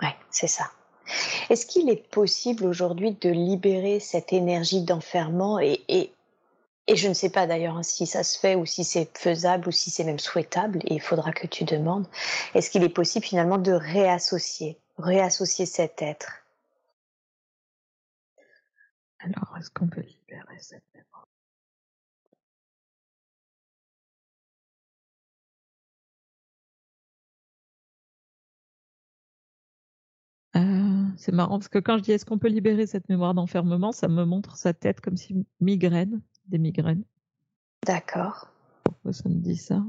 Ouais, 0.00 0.14
c'est 0.30 0.46
ça. 0.46 0.70
Est-ce 1.50 1.66
qu'il 1.66 1.90
est 1.90 2.08
possible 2.10 2.64
aujourd'hui 2.64 3.16
de 3.20 3.30
libérer 3.30 3.98
cette 3.98 4.32
énergie 4.32 4.84
d'enfermement 4.84 5.58
et, 5.58 5.80
et, 5.88 6.12
et 6.88 6.96
je 6.96 7.08
ne 7.08 7.14
sais 7.14 7.30
pas 7.30 7.46
d'ailleurs 7.46 7.76
hein, 7.76 7.82
si 7.82 8.06
ça 8.06 8.24
se 8.24 8.38
fait 8.38 8.54
ou 8.56 8.66
si 8.66 8.82
c'est 8.84 9.16
faisable 9.16 9.68
ou 9.68 9.72
si 9.72 9.90
c'est 9.90 10.04
même 10.04 10.18
souhaitable, 10.18 10.80
et 10.84 10.94
il 10.94 11.00
faudra 11.00 11.32
que 11.32 11.46
tu 11.46 11.64
demandes, 11.64 12.06
est-ce 12.54 12.70
qu'il 12.70 12.82
est 12.82 12.88
possible 12.88 13.24
finalement 13.26 13.58
de 13.58 13.72
réassocier, 13.72 14.78
réassocier 14.98 15.66
cet 15.66 16.02
être? 16.02 16.44
Alors 19.20 19.56
est-ce 19.58 19.70
qu'on 19.70 19.88
peut 19.88 20.00
libérer 20.00 20.58
cette 20.60 20.82
mémoire? 20.94 21.28
Euh, 30.56 31.06
c'est 31.16 31.32
marrant 31.32 31.58
parce 31.58 31.68
que 31.68 31.78
quand 31.78 31.98
je 31.98 32.02
dis 32.02 32.12
est-ce 32.12 32.24
qu'on 32.24 32.38
peut 32.38 32.48
libérer 32.48 32.86
cette 32.86 33.08
mémoire 33.08 33.34
d'enfermement, 33.34 33.92
ça 33.92 34.08
me 34.08 34.24
montre 34.24 34.56
sa 34.56 34.72
tête 34.74 35.00
comme 35.00 35.16
si 35.16 35.46
migraine, 35.60 36.20
des 36.48 36.58
migraines. 36.58 37.04
D'accord. 37.84 38.48
Pourquoi 38.84 39.12
ça 39.12 39.28
me 39.28 39.36
dit 39.36 39.56
ça? 39.56 39.82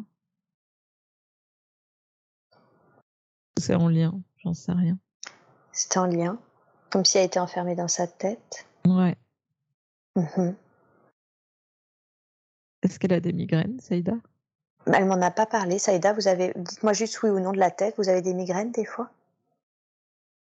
C'est 3.59 3.75
en 3.75 3.89
lien, 3.89 4.21
j'en 4.37 4.53
sais 4.53 4.71
rien. 4.71 4.97
C'est 5.71 5.97
en 5.97 6.05
lien, 6.05 6.39
comme 6.89 7.05
si 7.05 7.17
elle 7.17 7.25
était 7.25 7.39
enfermée 7.39 7.75
dans 7.75 7.87
sa 7.87 8.07
tête. 8.07 8.67
Ouais. 8.85 9.17
Mhm. 10.15 10.55
Est-ce 12.81 12.99
qu'elle 12.99 13.13
a 13.13 13.19
des 13.19 13.33
migraines, 13.33 13.79
Saïda? 13.79 14.13
Elle 14.87 15.05
m'en 15.05 15.21
a 15.21 15.31
pas 15.31 15.45
parlé. 15.45 15.77
Saïda, 15.77 16.13
vous 16.13 16.27
avez, 16.27 16.53
dites-moi 16.55 16.93
juste 16.93 17.21
oui 17.21 17.29
ou 17.29 17.39
non 17.39 17.51
de 17.51 17.59
la 17.59 17.71
tête. 17.71 17.95
Vous 17.97 18.09
avez 18.09 18.21
des 18.21 18.33
migraines 18.33 18.71
des 18.71 18.85
fois? 18.85 19.11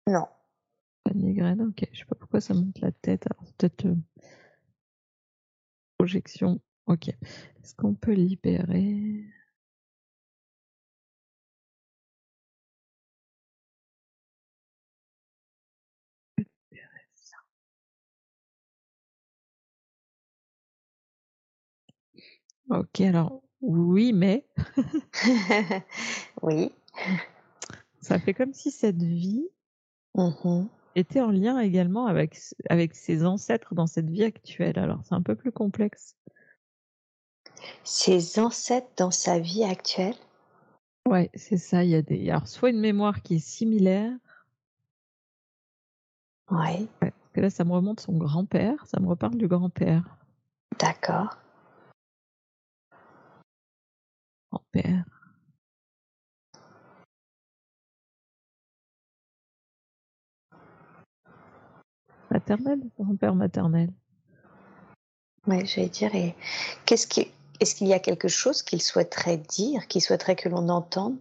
Non. 0.06 0.28
Pas 1.04 1.12
de 1.12 1.18
migraine, 1.18 1.62
ok. 1.62 1.86
Je 1.92 1.98
sais 1.98 2.04
pas 2.04 2.14
pourquoi 2.14 2.40
ça 2.40 2.54
monte 2.54 2.78
la 2.80 2.92
tête. 2.92 3.26
peut-être 3.56 3.86
euh, 3.86 3.96
projection. 5.98 6.60
Ok. 6.86 7.08
Est-ce 7.08 7.74
qu'on 7.74 7.94
peut 7.94 8.12
libérer? 8.12 9.24
Ok, 22.70 23.00
alors 23.00 23.42
oui, 23.60 24.12
mais. 24.12 24.46
oui. 26.42 26.70
Ça 28.00 28.18
fait 28.18 28.34
comme 28.34 28.52
si 28.52 28.70
cette 28.70 29.02
vie 29.02 29.48
mmh 30.14 30.66
était 30.98 31.20
en 31.20 31.30
lien 31.30 31.58
également 31.58 32.06
avec, 32.06 32.38
avec 32.68 32.94
ses 32.94 33.24
ancêtres 33.24 33.74
dans 33.74 33.86
cette 33.86 34.10
vie 34.10 34.24
actuelle. 34.24 34.78
Alors 34.78 35.00
c'est 35.04 35.14
un 35.14 35.22
peu 35.22 35.34
plus 35.34 35.52
complexe. 35.52 36.16
Ses 37.84 38.38
ancêtres 38.38 38.90
dans 38.96 39.10
sa 39.10 39.38
vie 39.38 39.64
actuelle? 39.64 40.14
Ouais, 41.08 41.30
c'est 41.34 41.56
ça. 41.56 41.84
Il 41.84 41.90
y 41.90 41.94
a 41.94 42.02
des. 42.02 42.28
Alors 42.30 42.46
soit 42.46 42.70
une 42.70 42.80
mémoire 42.80 43.22
qui 43.22 43.36
est 43.36 43.38
similaire. 43.38 44.12
Ouais. 46.50 46.86
ouais 47.02 47.10
parce 47.10 47.32
que 47.32 47.40
là, 47.40 47.50
ça 47.50 47.64
me 47.64 47.72
remonte 47.72 48.00
son 48.00 48.16
grand-père. 48.16 48.86
Ça 48.86 49.00
me 49.00 49.06
reparle 49.06 49.36
du 49.36 49.48
grand-père. 49.48 50.18
D'accord. 50.78 51.36
Grand-père. 54.50 55.17
Maternel 62.30 62.80
Grand-père 62.98 63.34
maternel. 63.34 63.90
Oui, 65.46 65.64
j'allais 65.66 65.88
dire, 65.88 66.14
et 66.14 66.34
qu'est-ce 66.84 67.06
qui, 67.06 67.28
est-ce 67.60 67.74
qu'il 67.74 67.86
y 67.86 67.94
a 67.94 67.98
quelque 67.98 68.28
chose 68.28 68.62
qu'il 68.62 68.82
souhaiterait 68.82 69.38
dire, 69.38 69.86
qu'il 69.88 70.02
souhaiterait 70.02 70.36
que 70.36 70.48
l'on 70.48 70.68
entende? 70.68 71.16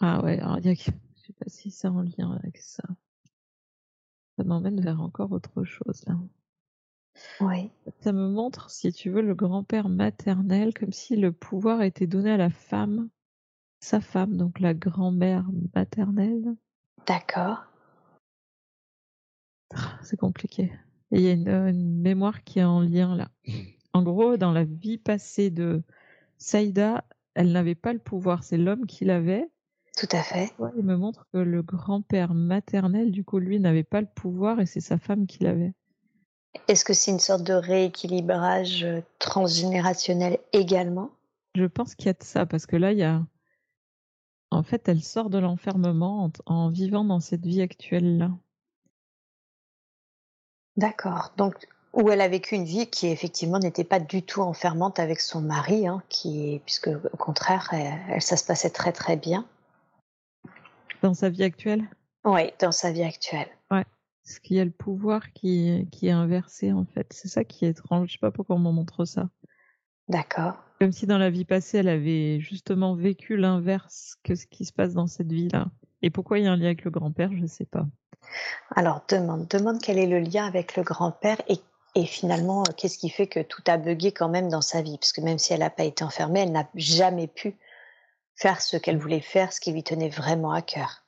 Ah 0.00 0.22
ouais, 0.22 0.38
alors 0.38 0.58
il 0.58 0.66
y 0.66 0.68
a, 0.70 0.74
je 0.74 0.82
sais 0.82 1.32
pas 1.32 1.48
si 1.48 1.70
c'est 1.70 1.88
en 1.88 2.02
lien 2.02 2.32
avec 2.42 2.56
ça. 2.58 2.84
Ça 4.36 4.44
m'emmène 4.44 4.80
vers 4.80 5.00
encore 5.00 5.32
autre 5.32 5.64
chose 5.64 6.04
là. 6.06 6.14
Oui. 7.40 7.70
Ça 8.00 8.12
me 8.12 8.28
montre, 8.28 8.70
si 8.70 8.92
tu 8.92 9.10
veux, 9.10 9.22
le 9.22 9.34
grand-père 9.34 9.88
maternel, 9.88 10.74
comme 10.74 10.92
si 10.92 11.16
le 11.16 11.32
pouvoir 11.32 11.82
était 11.82 12.06
donné 12.06 12.30
à 12.30 12.36
la 12.36 12.50
femme, 12.50 13.08
sa 13.80 14.00
femme, 14.00 14.36
donc 14.36 14.60
la 14.60 14.74
grand-mère 14.74 15.46
maternelle. 15.74 16.56
D'accord. 17.06 17.64
Ah, 19.74 19.98
c'est 20.02 20.18
compliqué. 20.18 20.72
Et 21.10 21.18
il 21.18 21.22
y 21.22 21.28
a 21.28 21.32
une, 21.32 21.48
une, 21.48 22.00
mémoire 22.00 22.44
qui 22.44 22.58
est 22.58 22.64
en 22.64 22.80
lien 22.80 23.14
là. 23.16 23.28
En 23.94 24.02
gros, 24.02 24.36
dans 24.36 24.52
la 24.52 24.64
vie 24.64 24.98
passée 24.98 25.50
de 25.50 25.82
Saïda, 26.36 27.04
elle 27.34 27.52
n'avait 27.52 27.74
pas 27.74 27.92
le 27.92 27.98
pouvoir, 27.98 28.44
c'est 28.44 28.58
l'homme 28.58 28.86
qui 28.86 29.04
l'avait. 29.04 29.48
Tout 29.96 30.08
à 30.12 30.22
fait. 30.22 30.52
Ouais, 30.58 30.70
il 30.76 30.84
me 30.84 30.96
montre 30.96 31.26
que 31.32 31.38
le 31.38 31.62
grand-père 31.62 32.32
maternel, 32.34 33.10
du 33.10 33.24
coup, 33.24 33.38
lui, 33.38 33.58
n'avait 33.58 33.82
pas 33.82 34.00
le 34.00 34.06
pouvoir 34.06 34.60
et 34.60 34.66
c'est 34.66 34.80
sa 34.80 34.98
femme 34.98 35.26
qui 35.26 35.42
l'avait. 35.42 35.74
Est-ce 36.66 36.84
que 36.84 36.92
c'est 36.92 37.10
une 37.10 37.20
sorte 37.20 37.42
de 37.42 37.54
rééquilibrage 37.54 38.86
transgénérationnel 39.18 40.38
également? 40.52 41.10
Je 41.54 41.64
pense 41.64 41.94
qu'il 41.94 42.06
y 42.06 42.10
a 42.10 42.14
de 42.14 42.22
ça, 42.22 42.46
parce 42.46 42.66
que 42.66 42.76
là, 42.76 42.92
il 42.92 42.98
y 42.98 43.04
a. 43.04 43.22
En 44.50 44.62
fait, 44.62 44.88
elle 44.88 45.02
sort 45.02 45.28
de 45.28 45.38
l'enfermement 45.38 46.24
en, 46.24 46.32
en, 46.46 46.70
vivant 46.70 47.04
dans 47.04 47.20
cette 47.20 47.44
vie 47.44 47.60
actuelle-là. 47.60 48.30
D'accord. 50.76 51.32
Donc, 51.36 51.66
où 51.92 52.10
elle 52.10 52.20
a 52.20 52.28
vécu 52.28 52.54
une 52.54 52.64
vie 52.64 52.86
qui 52.86 53.08
effectivement 53.08 53.58
n'était 53.58 53.84
pas 53.84 54.00
du 54.00 54.22
tout 54.22 54.40
enfermante 54.40 54.98
avec 54.98 55.20
son 55.20 55.40
mari, 55.40 55.86
hein, 55.86 56.02
qui, 56.08 56.62
puisque 56.64 56.88
au 56.88 57.16
contraire, 57.16 57.68
elle, 57.72 57.98
elle, 58.08 58.22
ça 58.22 58.36
se 58.36 58.44
passait 58.44 58.70
très 58.70 58.92
très 58.92 59.16
bien. 59.16 59.46
Dans 61.02 61.14
sa 61.14 61.28
vie 61.28 61.44
actuelle? 61.44 61.88
Oui, 62.24 62.52
dans 62.58 62.72
sa 62.72 62.90
vie 62.90 63.02
actuelle. 63.02 63.48
Ouais. 63.70 63.84
Parce 64.28 64.40
qu'il 64.40 64.58
y 64.58 64.60
a 64.60 64.64
le 64.66 64.70
pouvoir 64.70 65.32
qui, 65.32 65.88
qui 65.90 66.08
est 66.08 66.12
inversé 66.12 66.70
en 66.70 66.84
fait. 66.84 67.06
C'est 67.14 67.28
ça 67.28 67.44
qui 67.44 67.64
est 67.64 67.70
étrange. 67.70 68.08
Je 68.08 68.12
sais 68.12 68.18
pas 68.18 68.30
pourquoi 68.30 68.56
on 68.56 68.58
m'en 68.58 68.72
montre 68.72 69.06
ça. 69.06 69.30
D'accord. 70.06 70.52
Comme 70.78 70.92
si 70.92 71.06
dans 71.06 71.16
la 71.16 71.30
vie 71.30 71.46
passée, 71.46 71.78
elle 71.78 71.88
avait 71.88 72.38
justement 72.38 72.94
vécu 72.94 73.38
l'inverse 73.38 74.16
que 74.22 74.34
ce 74.34 74.46
qui 74.46 74.66
se 74.66 74.72
passe 74.74 74.92
dans 74.92 75.06
cette 75.06 75.32
vie-là. 75.32 75.68
Et 76.02 76.10
pourquoi 76.10 76.38
il 76.38 76.44
y 76.44 76.46
a 76.46 76.52
un 76.52 76.56
lien 76.56 76.66
avec 76.66 76.84
le 76.84 76.90
grand-père, 76.90 77.30
je 77.32 77.40
ne 77.40 77.46
sais 77.46 77.64
pas. 77.64 77.86
Alors 78.76 79.02
demande, 79.08 79.48
demande 79.48 79.80
quel 79.80 79.98
est 79.98 80.06
le 80.06 80.20
lien 80.20 80.44
avec 80.44 80.76
le 80.76 80.82
grand-père 80.82 81.40
et, 81.48 81.58
et, 81.94 82.04
finalement 82.04 82.64
qu'est-ce 82.76 82.98
qui 82.98 83.08
fait 83.08 83.28
que 83.28 83.40
tout 83.40 83.62
a 83.66 83.78
bugué 83.78 84.12
quand 84.12 84.28
même 84.28 84.50
dans 84.50 84.60
sa 84.60 84.82
vie, 84.82 84.98
parce 84.98 85.12
que 85.12 85.22
même 85.22 85.38
si 85.38 85.54
elle 85.54 85.60
n'a 85.60 85.70
pas 85.70 85.84
été 85.84 86.04
enfermée, 86.04 86.40
elle 86.40 86.52
n'a 86.52 86.68
jamais 86.74 87.28
pu 87.28 87.56
faire 88.36 88.60
ce 88.60 88.76
qu'elle 88.76 88.98
voulait 88.98 89.22
faire, 89.22 89.54
ce 89.54 89.60
qui 89.60 89.72
lui 89.72 89.82
tenait 89.82 90.10
vraiment 90.10 90.52
à 90.52 90.60
cœur. 90.60 91.07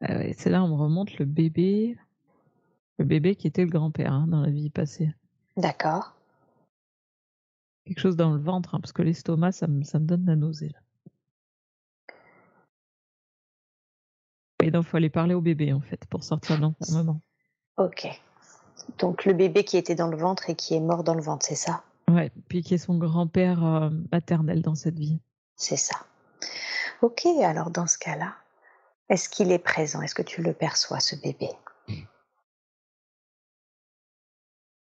Ah 0.00 0.16
ouais, 0.16 0.34
c'est 0.36 0.50
là 0.50 0.62
on 0.62 0.68
me 0.68 0.74
remonte 0.74 1.18
le 1.18 1.24
bébé, 1.24 1.98
le 2.98 3.04
bébé 3.04 3.34
qui 3.34 3.46
était 3.46 3.64
le 3.64 3.70
grand-père 3.70 4.12
hein, 4.12 4.26
dans 4.28 4.40
la 4.40 4.50
vie 4.50 4.70
passée. 4.70 5.12
D'accord. 5.56 6.14
Quelque 7.84 8.00
chose 8.00 8.16
dans 8.16 8.32
le 8.32 8.40
ventre, 8.40 8.74
hein, 8.74 8.80
parce 8.80 8.92
que 8.92 9.02
l'estomac, 9.02 9.52
ça 9.52 9.66
me, 9.66 9.82
ça 9.82 9.98
me 9.98 10.04
donne 10.04 10.26
la 10.26 10.36
nausée. 10.36 10.68
Là. 10.68 10.78
Et 14.62 14.70
donc, 14.70 14.84
il 14.84 14.88
faut 14.88 14.96
aller 14.98 15.08
parler 15.08 15.34
au 15.34 15.40
bébé, 15.40 15.72
en 15.72 15.80
fait, 15.80 16.04
pour 16.06 16.22
sortir 16.22 16.56
de 16.56 16.62
l'enfermement. 16.62 17.20
Ok. 17.78 18.08
Donc, 18.98 19.24
le 19.24 19.32
bébé 19.32 19.64
qui 19.64 19.78
était 19.78 19.94
dans 19.94 20.08
le 20.08 20.16
ventre 20.16 20.50
et 20.50 20.54
qui 20.54 20.74
est 20.74 20.80
mort 20.80 21.02
dans 21.02 21.14
le 21.14 21.22
ventre, 21.22 21.46
c'est 21.46 21.54
ça? 21.54 21.82
Ouais, 22.10 22.30
puis 22.48 22.62
qui 22.62 22.74
est 22.74 22.78
son 22.78 22.98
grand-père 22.98 23.64
euh, 23.64 23.90
maternel 24.12 24.60
dans 24.60 24.74
cette 24.74 24.98
vie. 24.98 25.18
C'est 25.56 25.76
ça. 25.76 25.96
Ok, 27.00 27.24
alors 27.42 27.70
dans 27.70 27.86
ce 27.86 27.98
cas-là, 27.98 28.34
est-ce 29.08 29.28
qu'il 29.28 29.52
est 29.52 29.58
présent? 29.58 30.02
Est-ce 30.02 30.14
que 30.14 30.22
tu 30.22 30.42
le 30.42 30.52
perçois, 30.52 31.00
ce 31.00 31.16
bébé? 31.16 31.50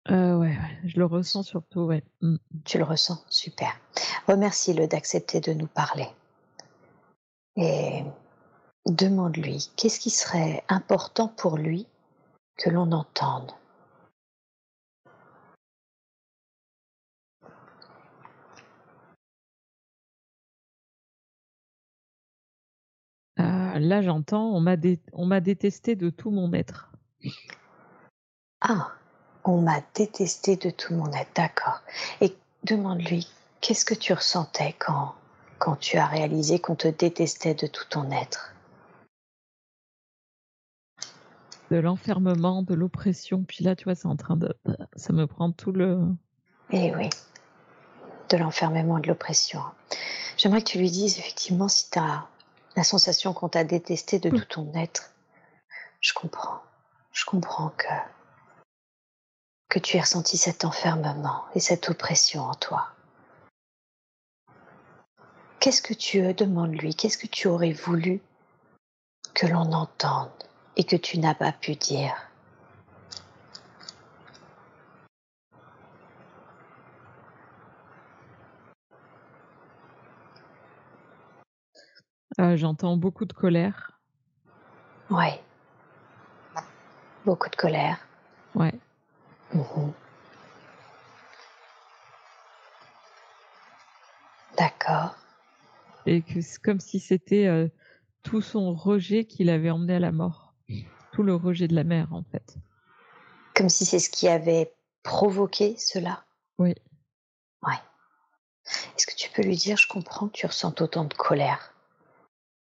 Euh, 0.09 0.35
ouais, 0.35 0.47
ouais, 0.47 0.79
je 0.83 0.97
le 0.97 1.05
ressens 1.05 1.43
surtout, 1.43 1.81
ouais. 1.81 2.03
Mm. 2.21 2.37
Tu 2.65 2.77
le 2.77 2.83
ressens? 2.83 3.23
Super. 3.29 3.79
Remercie-le 4.27 4.87
d'accepter 4.87 5.39
de 5.39 5.53
nous 5.53 5.67
parler. 5.67 6.07
Et 7.55 8.03
demande-lui 8.85 9.71
qu'est-ce 9.75 9.99
qui 9.99 10.09
serait 10.09 10.63
important 10.69 11.27
pour 11.27 11.57
lui 11.57 11.87
que 12.57 12.69
l'on 12.69 12.91
entende? 12.91 13.51
Là, 23.81 24.01
j'entends, 24.01 24.51
on 24.51 24.59
m'a 24.61 24.77
dé 24.77 24.99
détesté 25.41 25.95
de 25.95 26.09
tout 26.09 26.31
mon 26.31 26.53
être. 26.53 26.91
Ah, 28.61 28.91
on 29.43 29.61
m'a 29.61 29.81
détesté 29.95 30.55
de 30.55 30.69
tout 30.69 30.93
mon 30.93 31.11
être, 31.11 31.31
d'accord. 31.35 31.81
Et 32.21 32.35
demande-lui, 32.63 33.27
qu'est-ce 33.59 33.85
que 33.85 33.93
tu 33.93 34.13
ressentais 34.13 34.75
quand, 34.79 35.15
quand 35.57 35.75
tu 35.75 35.97
as 35.97 36.05
réalisé 36.05 36.59
qu'on 36.59 36.75
te 36.75 36.87
détestait 36.87 37.55
de 37.55 37.67
tout 37.67 37.85
ton 37.89 38.11
être? 38.11 38.53
De 41.71 41.77
l'enfermement, 41.77 42.63
de 42.63 42.73
l'oppression, 42.73 43.43
puis 43.43 43.63
là, 43.63 43.75
tu 43.75 43.85
vois, 43.85 43.95
c'est 43.95 44.07
en 44.07 44.17
train 44.17 44.35
de... 44.35 44.53
Ça 44.95 45.13
me 45.13 45.25
prend 45.25 45.51
tout 45.51 45.71
le... 45.71 45.99
Eh 46.71 46.93
oui, 46.95 47.09
de 48.29 48.37
l'enfermement 48.37 48.99
de 48.99 49.07
l'oppression. 49.07 49.61
J'aimerais 50.37 50.61
que 50.61 50.69
tu 50.69 50.77
lui 50.79 50.91
dises 50.91 51.17
effectivement 51.17 51.67
si 51.67 51.89
tu 51.89 51.99
as 51.99 52.27
la 52.75 52.83
sensation 52.83 53.33
qu'on 53.33 53.49
t'a 53.49 53.63
détesté 53.63 54.19
de 54.19 54.29
tout 54.29 54.45
ton 54.45 54.71
être. 54.75 55.11
Je 55.99 56.13
comprends. 56.13 56.61
Je 57.11 57.25
comprends 57.25 57.69
que 57.77 57.87
que 59.71 59.79
tu 59.79 59.95
aies 59.95 60.01
ressenti 60.01 60.37
cet 60.37 60.65
enfermement 60.65 61.45
et 61.55 61.61
cette 61.61 61.89
oppression 61.89 62.43
en 62.43 62.53
toi. 62.55 62.89
Qu'est-ce 65.61 65.81
que 65.81 65.93
tu 65.93 66.33
demandes 66.33 66.73
lui? 66.73 66.93
Qu'est-ce 66.93 67.17
que 67.17 67.27
tu 67.27 67.47
aurais 67.47 67.71
voulu 67.71 68.19
que 69.33 69.47
l'on 69.47 69.71
entende 69.71 70.29
et 70.75 70.83
que 70.83 70.97
tu 70.97 71.19
n'as 71.19 71.35
pas 71.35 71.53
pu 71.53 71.75
dire? 71.75 72.30
Euh, 82.41 82.57
j'entends 82.57 82.97
beaucoup 82.97 83.25
de 83.25 83.33
colère. 83.33 83.99
Ouais. 85.11 85.39
Beaucoup 87.23 87.49
de 87.49 87.55
colère. 87.55 87.99
Ouais. 88.55 88.73
Mhm. 89.53 89.93
D'accord. 94.57 95.15
Et 96.07 96.23
que 96.23 96.41
c'est 96.41 96.59
comme 96.59 96.79
si 96.79 96.99
c'était 96.99 97.45
euh, 97.45 97.67
tout 98.23 98.41
son 98.41 98.73
rejet 98.73 99.25
qui 99.25 99.43
l'avait 99.43 99.69
emmené 99.69 99.95
à 99.95 99.99
la 99.99 100.11
mort. 100.11 100.55
Tout 101.11 101.23
le 101.23 101.35
rejet 101.35 101.67
de 101.67 101.75
la 101.75 101.83
mère, 101.83 102.11
en 102.13 102.23
fait. 102.23 102.57
Comme 103.53 103.69
si 103.69 103.85
c'est 103.85 103.99
ce 103.99 104.09
qui 104.09 104.27
avait 104.27 104.73
provoqué 105.03 105.75
cela. 105.77 106.23
Oui. 106.57 106.73
Ouais. 107.61 107.79
Est-ce 108.95 109.05
que 109.05 109.15
tu 109.15 109.29
peux 109.29 109.43
lui 109.43 109.57
dire, 109.57 109.77
je 109.77 109.87
comprends 109.87 110.27
que 110.27 110.33
tu 110.33 110.47
ressens 110.47 110.73
autant 110.79 111.03
de 111.03 111.13
colère? 111.13 111.71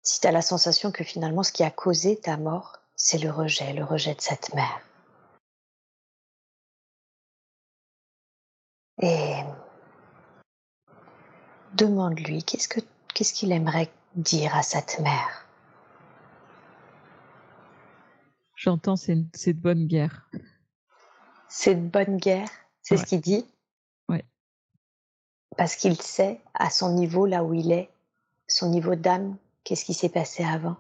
Si 0.03 0.21
tu 0.21 0.27
as 0.27 0.33
la 0.33 0.43
sensation 0.43 0.93
que 0.93 1.05
finalement 1.05 1.43
ce 1.43 1.53
qui 1.53 1.63
a 1.63 1.71
causé 1.71 2.19
ta 2.19 2.37
mort, 2.37 2.79
c'est 2.97 3.19
le 3.19 3.31
rejet, 3.31 3.73
le 3.73 3.85
rejet 3.85 4.15
de 4.15 4.21
cette 4.21 4.55
mère. 4.55 4.81
Et 9.03 9.35
demande-lui 11.75 12.43
qu'est-ce 12.45 12.69
que 12.69 12.81
qu'est-ce 13.15 13.33
qu'il 13.33 13.53
aimerait 13.53 13.91
dire 14.15 14.55
à 14.55 14.63
cette 14.63 14.99
mère? 15.01 15.47
J'entends, 18.55 18.97
c'est 18.97 19.15
de 19.15 19.53
bonne 19.53 19.87
guerre. 19.87 20.29
C'est 21.49 21.75
de 21.75 21.89
bonne 21.89 22.19
guerre, 22.19 22.51
c'est 22.83 22.99
ce 22.99 23.07
qu'il 23.07 23.23
dit? 23.23 23.47
Ouais. 24.09 24.25
Parce 25.57 25.77
qu'il 25.77 26.01
sait, 26.01 26.41
à 26.53 26.69
son 26.69 26.93
niveau, 26.93 27.25
là 27.25 27.43
où 27.43 27.55
il 27.55 27.73
est, 27.73 27.91
son 28.49 28.69
niveau 28.69 28.95
d'âme, 28.97 29.39
qu'est-ce 29.71 29.85
qui 29.85 29.95
s'est 29.95 30.09
passé 30.09 30.43
avant? 30.43 30.75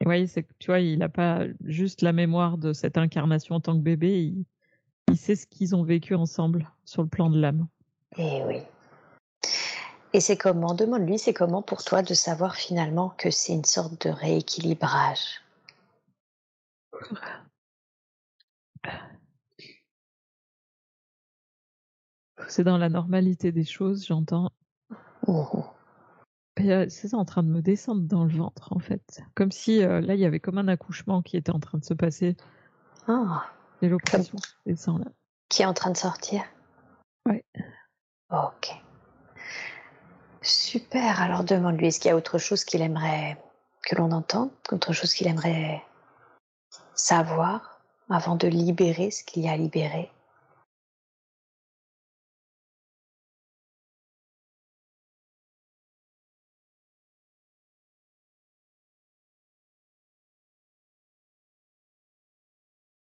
Et 0.00 0.06
ouais, 0.06 0.26
c'est 0.26 0.42
que 0.42 0.52
tu 0.58 0.66
vois, 0.66 0.80
il 0.80 0.98
n'a 0.98 1.08
pas 1.08 1.46
juste 1.64 2.02
la 2.02 2.12
mémoire 2.12 2.58
de 2.58 2.74
cette 2.74 2.98
incarnation 2.98 3.54
en 3.54 3.60
tant 3.60 3.74
que 3.74 3.80
bébé, 3.82 4.22
il, 4.22 4.44
il 5.08 5.16
sait 5.16 5.34
ce 5.34 5.46
qu'ils 5.46 5.74
ont 5.74 5.82
vécu 5.82 6.14
ensemble 6.14 6.70
sur 6.84 7.00
le 7.00 7.08
plan 7.08 7.30
de 7.30 7.40
l'âme. 7.40 7.68
Et 8.18 8.42
oui. 8.44 8.58
Et 10.12 10.20
c'est 10.20 10.36
comment, 10.36 10.74
demande-lui, 10.74 11.18
c'est 11.18 11.32
comment 11.32 11.62
pour 11.62 11.82
toi 11.84 12.02
de 12.02 12.12
savoir 12.12 12.54
finalement 12.54 13.08
que 13.16 13.30
c'est 13.30 13.54
une 13.54 13.64
sorte 13.64 14.06
de 14.06 14.12
rééquilibrage? 14.12 15.40
C'est 22.46 22.64
dans 22.64 22.76
la 22.76 22.90
normalité 22.90 23.52
des 23.52 23.64
choses, 23.64 24.04
j'entends. 24.04 24.50
Et, 26.58 26.72
euh, 26.72 26.86
C'est 26.88 27.08
ça 27.08 27.16
en 27.16 27.24
train 27.24 27.42
de 27.42 27.48
me 27.48 27.62
descendre 27.62 28.02
dans 28.02 28.24
le 28.24 28.30
ventre, 28.36 28.72
en 28.72 28.78
fait. 28.78 29.22
Comme 29.34 29.52
si 29.52 29.82
euh, 29.82 30.00
là, 30.00 30.14
il 30.14 30.20
y 30.20 30.24
avait 30.26 30.40
comme 30.40 30.58
un 30.58 30.68
accouchement 30.68 31.22
qui 31.22 31.36
était 31.36 31.52
en 31.52 31.60
train 31.60 31.78
de 31.78 31.84
se 31.84 31.94
passer. 31.94 32.36
Ah, 33.08 33.44
Et 33.80 33.88
l'oppression 33.88 34.36
qui 34.36 34.52
descend 34.66 35.00
là. 35.04 35.10
qui 35.48 35.62
est 35.62 35.66
en 35.66 35.74
train 35.74 35.90
de 35.90 35.96
sortir? 35.96 36.42
Ouais. 37.26 37.44
Ok. 38.30 38.70
Super, 40.42 41.20
alors 41.22 41.44
demande-lui, 41.44 41.86
est-ce 41.86 42.00
qu'il 42.00 42.08
y 42.08 42.12
a 42.12 42.16
autre 42.16 42.38
chose 42.38 42.64
qu'il 42.64 42.82
aimerait 42.82 43.38
que 43.84 43.94
l'on 43.96 44.10
entende? 44.10 44.50
Autre 44.72 44.92
chose 44.92 45.14
qu'il 45.14 45.26
aimerait 45.28 45.82
savoir? 46.94 47.80
Avant 48.10 48.36
de 48.36 48.48
libérer 48.48 49.10
ce 49.10 49.24
qu'il 49.24 49.44
y 49.44 49.48
a 49.48 49.52
à 49.52 49.56
libérer? 49.56 50.10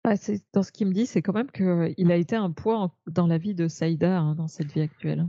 Ah, 0.04 0.16
c'est- 0.16 0.44
dans 0.52 0.62
ce 0.62 0.70
qu'il 0.70 0.86
me 0.86 0.92
dit, 0.92 1.06
c'est 1.06 1.22
quand 1.22 1.32
même 1.32 1.50
qu'il 1.50 2.12
a 2.12 2.16
été 2.16 2.36
un 2.36 2.50
poids 2.50 2.78
en- 2.78 2.90
dans 3.06 3.26
la 3.26 3.38
vie 3.38 3.54
de 3.54 3.68
Saïda, 3.68 4.18
hein, 4.18 4.34
dans 4.34 4.48
cette 4.48 4.70
vie 4.70 4.82
actuelle. 4.82 5.26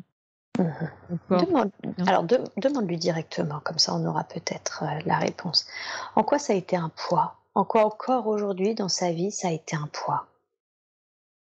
Corps. 1.27 1.45
Demande-. 1.45 1.71
Alors 2.07 2.23
de- 2.23 2.43
demande-lui 2.57 2.97
directement, 2.97 3.59
comme 3.61 3.77
ça 3.77 3.93
on 3.93 4.05
aura 4.05 4.23
peut-être 4.23 4.83
euh, 4.83 4.99
la 5.05 5.17
réponse. 5.17 5.67
En 6.15 6.23
quoi 6.23 6.39
ça 6.39 6.53
a 6.53 6.55
été 6.55 6.75
un 6.77 6.89
poids? 6.89 7.37
En 7.55 7.65
quoi 7.65 7.85
encore 7.85 8.27
aujourd'hui 8.27 8.73
dans 8.73 8.87
sa 8.89 9.11
vie 9.11 9.31
ça 9.31 9.49
a 9.49 9.51
été 9.51 9.75
un 9.75 9.87
poids? 9.87 10.27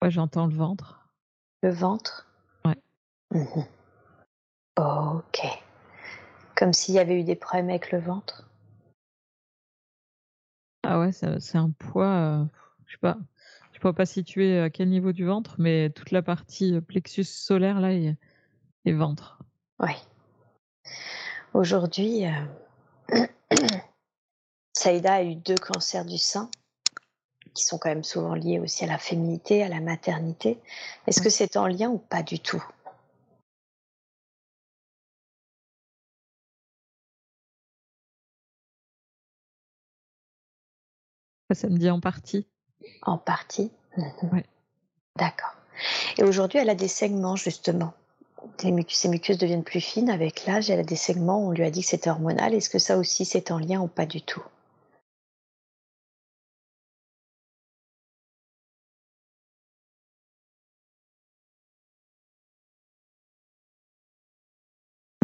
Ouais, 0.02 0.12
j'entends 0.12 0.46
le 0.48 0.54
ventre. 0.56 1.08
Le 1.63 1.72
ventre? 1.72 2.28
Ouais. 2.65 2.78
Mhm. 3.32 3.65
Ok. 4.78 5.42
Comme 6.56 6.74
s'il 6.74 6.96
y 6.96 7.00
avait 7.00 7.20
eu 7.20 7.24
des 7.24 7.36
problèmes 7.36 7.70
avec 7.70 7.92
le 7.92 8.00
ventre? 8.00 8.48
Ah 10.84 11.00
ouais, 11.00 11.12
ça- 11.12 11.39
c'est 11.39 11.58
un 11.58 11.72
poids, 11.72 12.06
euh, 12.06 12.46
je 12.89 12.95
sais 12.95 12.99
pas, 12.99 13.17
je 13.71 13.80
pourrais 13.80 13.93
pas 13.93 14.08
situer 14.08 14.60
à 14.60 14.69
quel 14.69 14.89
niveau 14.89 15.12
du 15.13 15.23
ventre, 15.23 15.56
mais 15.60 15.91
toute 15.91 16.12
la 16.12 16.23
partie 16.23 16.73
euh, 16.73 16.82
plexus 16.82 17.23
solaire 17.23 17.80
là 17.80 17.93
et, 17.93 18.17
et 18.86 18.93
ventre. 18.93 19.39
Oui. 19.80 19.91
Aujourd'hui, 21.54 22.25
euh, 22.25 23.28
Saïda 24.73 25.13
a 25.13 25.23
eu 25.23 25.36
deux 25.36 25.56
cancers 25.56 26.04
du 26.04 26.17
sein 26.17 26.49
qui 27.54 27.63
sont 27.63 27.78
quand 27.78 27.89
même 27.89 28.04
souvent 28.04 28.34
liés 28.34 28.60
aussi 28.60 28.84
à 28.84 28.88
la 28.88 28.97
féminité, 28.97 29.63
à 29.63 29.69
la 29.69 29.82
maternité. 29.82 30.60
Est-ce 31.08 31.21
que 31.21 31.30
c'est 31.30 31.58
en 31.58 31.67
lien 31.67 31.89
ou 31.89 31.99
pas 31.99 32.23
du 32.23 32.39
tout? 32.39 32.63
Ça 41.52 41.67
me 41.67 41.78
dit 41.78 41.89
en 41.89 41.99
partie. 41.99 42.47
En 43.02 43.18
partie 43.18 43.72
Mhm. 43.98 44.30
Ouais. 44.32 44.46
D'accord. 45.18 45.56
Et 46.18 46.24
aujourd'hui, 46.24 46.60
elle 46.60 46.70
a 46.70 46.76
des 46.76 46.88
segments, 46.89 47.36
justement. 47.36 47.94
Les 48.63 48.72
muc- 48.72 48.92
Ses 48.94 49.10
muqueuses 49.10 49.38
deviennent 49.39 49.63
plus 49.63 49.82
fines 49.82 50.10
avec 50.10 50.46
l'âge. 50.46 50.70
Elle 50.70 50.80
a 50.80 50.84
des 50.84 50.96
segments, 50.98 51.48
on 51.48 51.52
lui 51.52 51.63
a 51.63 51.72
dit 51.72 51.82
que 51.82 51.88
c'était 51.88 52.10
hormonal. 52.12 52.54
Est-ce 52.54 52.70
que 52.70 52.80
ça 52.80 52.98
aussi, 52.98 53.26
c'est 53.26 53.52
en 53.52 53.60
lien 53.60 53.82
ou 53.82 53.88
pas 53.88 54.06
du 54.06 54.22
tout? 54.22 54.44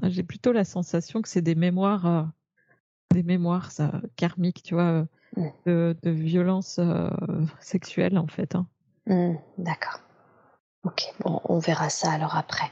J'ai 0.03 0.23
plutôt 0.23 0.51
la 0.51 0.63
sensation 0.65 1.21
que 1.21 1.27
c'est 1.29 1.41
des 1.41 1.55
mémoires, 1.55 2.05
euh, 2.05 2.23
des 3.13 3.23
mémoires 3.23 3.71
ça, 3.71 4.01
karmiques, 4.17 4.63
tu 4.63 4.75
vois, 4.75 5.07
de, 5.65 5.95
de 6.01 6.09
violence 6.09 6.79
euh, 6.79 7.09
sexuelle 7.59 8.17
en 8.17 8.27
fait. 8.27 8.55
hein. 8.55 8.67
Hmm, 9.07 9.35
D'accord. 9.57 9.99
Ok, 10.83 11.13
bon, 11.19 11.41
on 11.45 11.59
verra 11.59 11.89
ça 11.89 12.11
alors 12.11 12.35
après. 12.35 12.71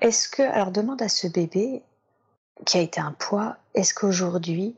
Est-ce 0.00 0.28
que, 0.28 0.42
alors 0.42 0.70
demande 0.72 1.02
à 1.02 1.08
ce 1.08 1.26
bébé 1.26 1.82
qui 2.64 2.78
a 2.78 2.80
été 2.80 3.00
un 3.00 3.12
poids, 3.12 3.56
est-ce 3.74 3.92
qu'aujourd'hui, 3.94 4.76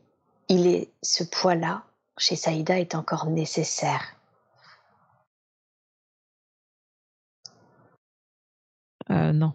il 0.49 0.67
est, 0.67 0.91
ce 1.03 1.23
poids-là, 1.25 1.85
chez 2.17 2.35
Saïda, 2.37 2.79
est 2.79 2.95
encore 2.95 3.27
nécessaire? 3.27 4.03
Euh, 9.11 9.33
non. 9.33 9.55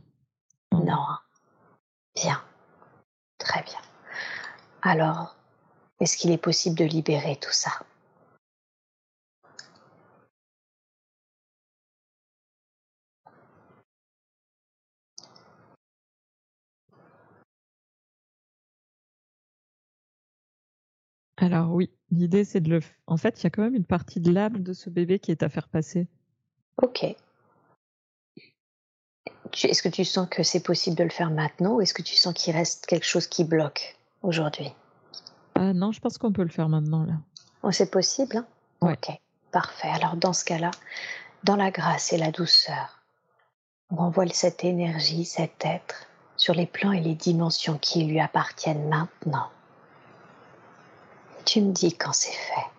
Non. 0.71 0.93
hein. 0.93 1.19
Bien. 2.15 2.41
Très 3.37 3.63
bien. 3.63 3.79
Alors, 4.81 5.35
est-ce 6.03 6.17
qu'il 6.17 6.31
est 6.31 6.37
possible 6.37 6.77
de 6.77 6.83
libérer 6.83 7.37
tout 7.37 7.53
ça? 7.53 7.71
Alors 21.37 21.71
oui, 21.71 21.89
l'idée 22.11 22.43
c'est 22.43 22.61
de 22.61 22.69
le. 22.69 22.79
En 23.07 23.17
fait, 23.17 23.41
il 23.41 23.43
y 23.45 23.47
a 23.47 23.49
quand 23.49 23.63
même 23.63 23.75
une 23.75 23.85
partie 23.85 24.19
de 24.19 24.31
l'âme 24.31 24.61
de 24.61 24.73
ce 24.73 24.89
bébé 24.89 25.19
qui 25.19 25.31
est 25.31 25.41
à 25.41 25.49
faire 25.49 25.67
passer. 25.67 26.07
Ok. 26.81 27.03
Est-ce 29.63 29.81
que 29.81 29.89
tu 29.89 30.03
sens 30.03 30.27
que 30.29 30.43
c'est 30.43 30.63
possible 30.63 30.97
de 30.97 31.03
le 31.03 31.09
faire 31.09 31.29
maintenant 31.29 31.75
ou 31.75 31.81
est-ce 31.81 31.93
que 31.93 32.01
tu 32.01 32.15
sens 32.15 32.33
qu'il 32.33 32.53
reste 32.53 32.85
quelque 32.87 33.05
chose 33.05 33.27
qui 33.27 33.43
bloque 33.43 33.97
aujourd'hui? 34.21 34.73
Ah 35.63 35.71
non, 35.71 35.93
je 35.93 36.01
pense 36.01 36.17
qu'on 36.17 36.33
peut 36.33 36.43
le 36.43 36.49
faire 36.49 36.67
maintenant 36.67 37.05
là. 37.05 37.13
Oh, 37.61 37.71
c'est 37.71 37.89
possible 37.89 38.35
hein? 38.35 38.45
Ouais. 38.81 38.93
Ok, 38.93 39.17
parfait. 39.51 39.87
Alors 39.87 40.17
dans 40.17 40.33
ce 40.33 40.43
cas-là, 40.43 40.71
dans 41.45 41.55
la 41.55 41.71
grâce 41.71 42.11
et 42.11 42.17
la 42.17 42.31
douceur, 42.31 42.99
on 43.89 43.97
envoie 43.99 44.27
cette 44.27 44.65
énergie, 44.65 45.23
cet 45.23 45.63
être, 45.63 46.07
sur 46.35 46.53
les 46.53 46.65
plans 46.65 46.91
et 46.91 46.99
les 46.99 47.15
dimensions 47.15 47.77
qui 47.77 48.03
lui 48.03 48.19
appartiennent 48.19 48.89
maintenant. 48.89 49.49
Tu 51.45 51.61
me 51.61 51.71
dis 51.71 51.95
quand 51.95 52.11
c'est 52.11 52.33
fait. 52.33 52.72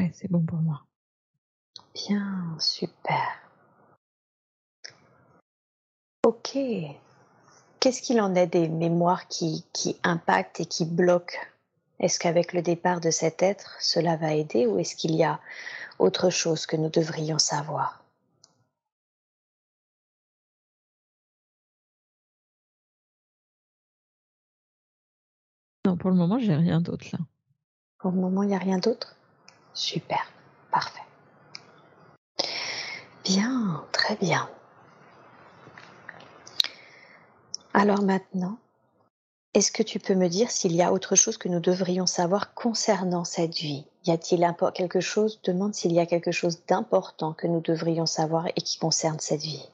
Ouais, 0.00 0.10
c'est 0.14 0.30
bon 0.30 0.44
pour 0.44 0.58
moi. 0.58 0.84
Bien, 1.94 2.56
super. 2.58 3.40
Ok. 6.24 6.58
Qu'est-ce 7.80 8.02
qu'il 8.02 8.20
en 8.20 8.34
est 8.34 8.46
des 8.46 8.68
mémoires 8.68 9.26
qui, 9.28 9.64
qui 9.72 9.96
impactent 10.02 10.60
et 10.60 10.66
qui 10.66 10.84
bloquent? 10.84 11.38
Est-ce 11.98 12.18
qu'avec 12.18 12.52
le 12.52 12.62
départ 12.62 13.00
de 13.00 13.10
cet 13.10 13.42
être, 13.42 13.76
cela 13.80 14.16
va 14.16 14.34
aider 14.34 14.66
ou 14.66 14.78
est-ce 14.78 14.96
qu'il 14.96 15.14
y 15.14 15.24
a 15.24 15.40
autre 15.98 16.30
chose 16.30 16.66
que 16.66 16.76
nous 16.76 16.88
devrions 16.88 17.38
savoir? 17.38 18.04
Non, 25.86 25.96
pour 25.96 26.10
le 26.10 26.16
moment, 26.16 26.38
j'ai 26.38 26.54
rien 26.54 26.80
d'autre 26.80 27.06
là. 27.12 27.18
Pour 27.98 28.12
le 28.12 28.20
moment, 28.20 28.42
il 28.42 28.48
n'y 28.48 28.54
a 28.54 28.58
rien 28.58 28.78
d'autre? 28.78 29.19
Super, 29.74 30.30
parfait. 30.70 31.00
Bien, 33.24 33.84
très 33.92 34.16
bien. 34.16 34.48
Alors 37.72 38.02
maintenant, 38.02 38.58
est-ce 39.54 39.72
que 39.72 39.82
tu 39.82 39.98
peux 39.98 40.14
me 40.14 40.28
dire 40.28 40.50
s'il 40.50 40.74
y 40.74 40.82
a 40.82 40.92
autre 40.92 41.16
chose 41.16 41.36
que 41.36 41.48
nous 41.48 41.60
devrions 41.60 42.06
savoir 42.06 42.54
concernant 42.54 43.24
cette 43.24 43.56
vie? 43.56 43.84
Y 44.06 44.12
a-t-il 44.12 44.48
quelque 44.74 45.00
chose? 45.00 45.40
Demande 45.42 45.74
s'il 45.74 45.92
y 45.92 46.00
a 46.00 46.06
quelque 46.06 46.32
chose 46.32 46.60
d'important 46.66 47.32
que 47.32 47.46
nous 47.46 47.60
devrions 47.60 48.06
savoir 48.06 48.46
et 48.48 48.60
qui 48.60 48.78
concerne 48.78 49.18
cette 49.18 49.42
vie. 49.42 49.68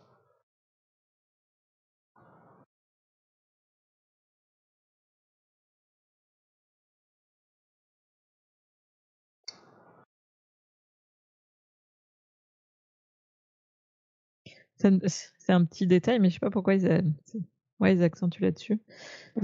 C'est 14.77 15.53
un 15.53 15.65
petit 15.65 15.87
détail, 15.87 16.19
mais 16.21 16.29
je 16.29 16.35
sais 16.35 16.41
pas 16.41 16.51
pourquoi 16.51 16.75
ils, 16.75 17.05
ouais, 17.81 17.95
ils 17.95 18.03
accentuent 18.03 18.43
là-dessus. 18.43 18.81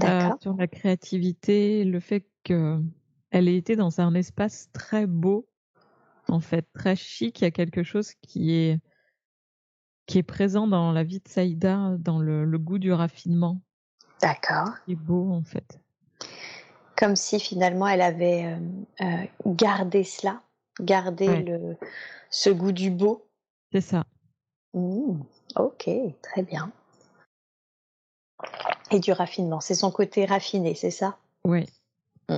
Euh, 0.03 0.29
sur 0.41 0.55
la 0.55 0.67
créativité, 0.67 1.83
le 1.83 1.99
fait 1.99 2.27
qu'elle 2.43 2.81
ait 3.31 3.57
été 3.57 3.75
dans 3.75 4.01
un 4.01 4.13
espace 4.13 4.69
très 4.73 5.07
beau, 5.07 5.47
en 6.27 6.39
fait, 6.39 6.67
très 6.73 6.95
chic. 6.95 7.41
Il 7.41 7.43
y 7.45 7.47
a 7.47 7.51
quelque 7.51 7.83
chose 7.83 8.13
qui 8.21 8.53
est, 8.53 8.79
qui 10.05 10.19
est 10.19 10.23
présent 10.23 10.67
dans 10.67 10.91
la 10.91 11.03
vie 11.03 11.19
de 11.19 11.27
Saïda, 11.27 11.95
dans 11.99 12.19
le, 12.19 12.45
goût 12.57 12.79
du 12.79 12.91
raffinement. 12.91 13.61
D'accord. 14.21 14.69
Qui 14.85 14.93
est 14.93 14.95
beau, 14.95 15.31
en 15.31 15.43
fait. 15.43 15.79
Comme 16.95 17.15
si 17.15 17.39
finalement 17.39 17.87
elle 17.87 18.01
avait 18.01 18.45
euh, 18.45 19.03
euh, 19.03 19.25
gardé 19.47 20.03
cela, 20.03 20.43
gardé 20.79 21.41
le, 21.41 21.75
ce 22.29 22.51
goût 22.51 22.71
du 22.71 22.91
beau. 22.91 23.27
C'est 23.71 23.81
ça. 23.81 24.05
Mmh. 24.73 25.21
ok, 25.55 25.89
très 26.21 26.41
bien. 26.41 26.71
Et 28.91 28.99
du 28.99 29.11
raffinement, 29.11 29.59
c'est 29.59 29.75
son 29.75 29.91
côté 29.91 30.25
raffiné, 30.25 30.75
c'est 30.75 30.91
ça? 30.91 31.17
Oui. 31.45 31.65
Mmh. 32.29 32.37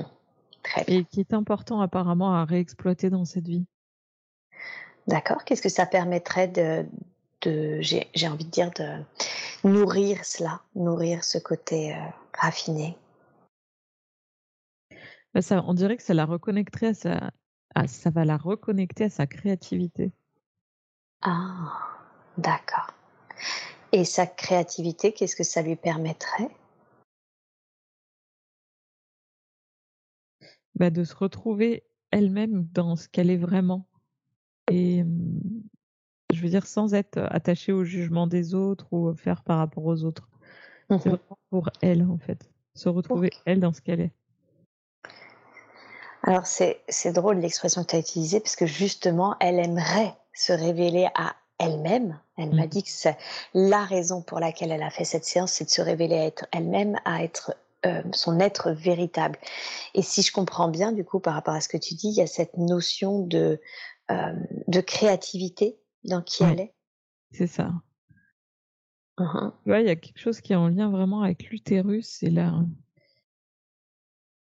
Très 0.64 0.84
bien. 0.84 1.00
Et 1.00 1.06
qui 1.06 1.20
est 1.20 1.34
important 1.34 1.82
apparemment 1.82 2.34
à 2.34 2.46
réexploiter 2.46 3.10
dans 3.10 3.26
cette 3.26 3.48
vie. 3.48 3.66
D'accord. 5.08 5.44
Qu'est-ce 5.44 5.62
que 5.62 5.70
ça 5.70 5.86
permettrait 5.86 6.48
de, 6.48 6.86
de 7.42 7.80
j'ai, 7.82 8.10
envie 8.28 8.46
de 8.46 8.50
dire, 8.50 8.72
de 8.72 9.04
nourrir 9.64 10.26
cela, 10.26 10.62
nourrir 10.76 11.24
ce 11.24 11.38
côté 11.38 11.94
euh, 11.94 12.00
raffiné? 12.34 12.98
Bah, 15.34 15.42
ça, 15.42 15.64
On 15.68 15.74
dirait 15.74 15.98
que 15.98 16.04
ça 16.04 16.14
la 16.14 16.26
reconnecterait 16.26 16.88
à 16.88 16.94
sa, 16.94 17.32
ça 17.88 18.10
va 18.10 18.26
la 18.26 18.38
reconnecter 18.38 19.06
à 19.06 19.10
sa 19.10 19.28
créativité. 19.28 20.12
Ah. 21.22 21.95
D'accord. 22.38 22.92
Et 23.92 24.04
sa 24.04 24.28
créativité, 24.28 25.14
qu'est-ce 25.14 25.36
que 25.36 25.44
ça 25.44 25.62
lui 25.62 25.76
permettrait? 25.76 26.50
Bah, 30.76 30.90
De 30.90 31.04
se 31.04 31.16
retrouver 31.16 31.84
elle-même 32.12 32.68
dans 32.74 32.96
ce 32.96 33.08
qu'elle 33.08 33.30
est 33.30 33.38
vraiment. 33.38 33.88
Et 34.70 35.04
je 36.34 36.42
veux 36.42 36.50
dire, 36.50 36.66
sans 36.66 36.94
être 36.94 37.20
attachée 37.30 37.72
au 37.72 37.84
jugement 37.84 38.28
des 38.28 38.56
autres 38.56 38.92
ou 38.92 39.16
faire 39.16 39.44
par 39.44 39.60
rapport 39.60 39.86
aux 39.86 40.04
autres. 40.04 40.28
C'est 40.90 40.96
mmh 40.96 41.10
vraiment 41.10 41.40
pour 41.50 41.70
elle, 41.82 42.04
en 42.04 42.18
fait. 42.18 42.50
Se 42.74 42.90
retrouver 42.90 43.32
elle 43.46 43.60
dans 43.60 43.74
ce 43.74 43.82
qu'elle 43.82 44.02
est. 44.02 44.14
Alors, 46.24 46.46
c'est 46.46 47.12
drôle 47.14 47.38
l'expression 47.38 47.84
que 47.84 47.90
tu 47.92 47.96
as 47.96 48.00
utilisée, 48.00 48.40
parce 48.40 48.56
que 48.56 48.66
justement, 48.66 49.38
elle 49.40 49.60
aimerait 49.60 50.16
se 50.34 50.52
révéler 50.52 51.08
à 51.16 51.36
elle-même. 51.60 52.20
Elle, 52.38 52.54
m'a 52.54 52.66
mmh. 52.66 52.70
dit 52.70 52.84
que 52.84 52.90
c'est 52.90 53.18
la 53.54 53.86
raison 53.86 54.22
pour 54.22 54.40
laquelle 54.40 54.72
elle 54.72 54.84
a 54.84 54.90
fait 54.90 55.06
cette 55.06 55.26
séance, 55.26 55.52
c'est 55.54 55.66
de 55.66 55.70
se 55.70 55.82
révéler 55.82 56.16
à 56.16 56.26
être 56.26 56.46
elle-même, 56.52 57.00
à 57.06 57.24
être 57.24 57.56
euh, 57.86 58.02
son 58.14 58.40
être 58.40 58.72
véritable. 58.72 59.38
Et 59.94 60.02
si 60.02 60.22
je 60.22 60.32
comprends 60.32 60.70
bien, 60.70 60.92
du 60.92 61.04
coup, 61.04 61.20
par 61.20 61.34
rapport 61.34 61.54
à 61.54 61.62
ce 61.62 61.70
que 61.70 61.78
tu 61.78 61.94
dis, 61.94 62.08
il 62.08 62.16
y 62.16 62.22
a 62.22 62.28
cette 62.28 62.58
notion 62.58 63.20
de, 63.20 63.62
euh, 64.12 64.34
de 64.68 64.82
créativité 64.82 65.78
dans 66.04 66.22
qui 66.22 66.44
elle 66.44 66.60
est. 66.60 66.74
C'est 67.32 67.48
ça. 67.48 67.72
Mmh 69.18 69.52
il 69.68 69.86
y 69.86 69.90
a 69.90 69.96
quelque 69.96 70.20
chose 70.20 70.42
qui 70.42 70.52
est 70.52 70.58
en 70.58 70.68
lien 70.68 70.90
vraiment 70.90 71.22
avec 71.22 71.50
l'utérus 71.50 72.22
et 72.22 72.30
là, 72.30 72.54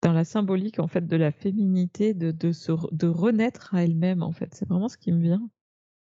dans 0.02 0.12
la 0.12 0.26
symbolique 0.26 0.80
en 0.80 0.88
fait 0.88 1.08
de 1.08 1.16
la 1.16 1.32
féminité, 1.32 2.14
de, 2.14 2.32
de, 2.32 2.52
se, 2.52 2.74
de 2.92 3.08
renaître 3.08 3.74
à 3.74 3.84
elle-même 3.84 4.22
en 4.22 4.34
fait. 4.34 4.54
C'est 4.54 4.68
vraiment 4.68 4.90
ce 4.90 4.98
qui 4.98 5.14
me 5.14 5.22
vient. 5.22 5.50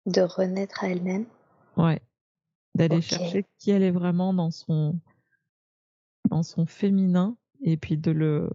De 0.05 0.21
renaître 0.21 0.83
à 0.83 0.89
elle-même 0.89 1.25
Ouais. 1.77 2.01
D'aller 2.75 3.01
chercher 3.01 3.45
qui 3.57 3.71
elle 3.71 3.83
est 3.83 3.91
vraiment 3.91 4.33
dans 4.33 4.51
son, 4.51 4.99
dans 6.29 6.43
son 6.43 6.65
féminin 6.65 7.37
et 7.61 7.77
puis 7.77 7.97
de 7.97 8.11
le. 8.11 8.49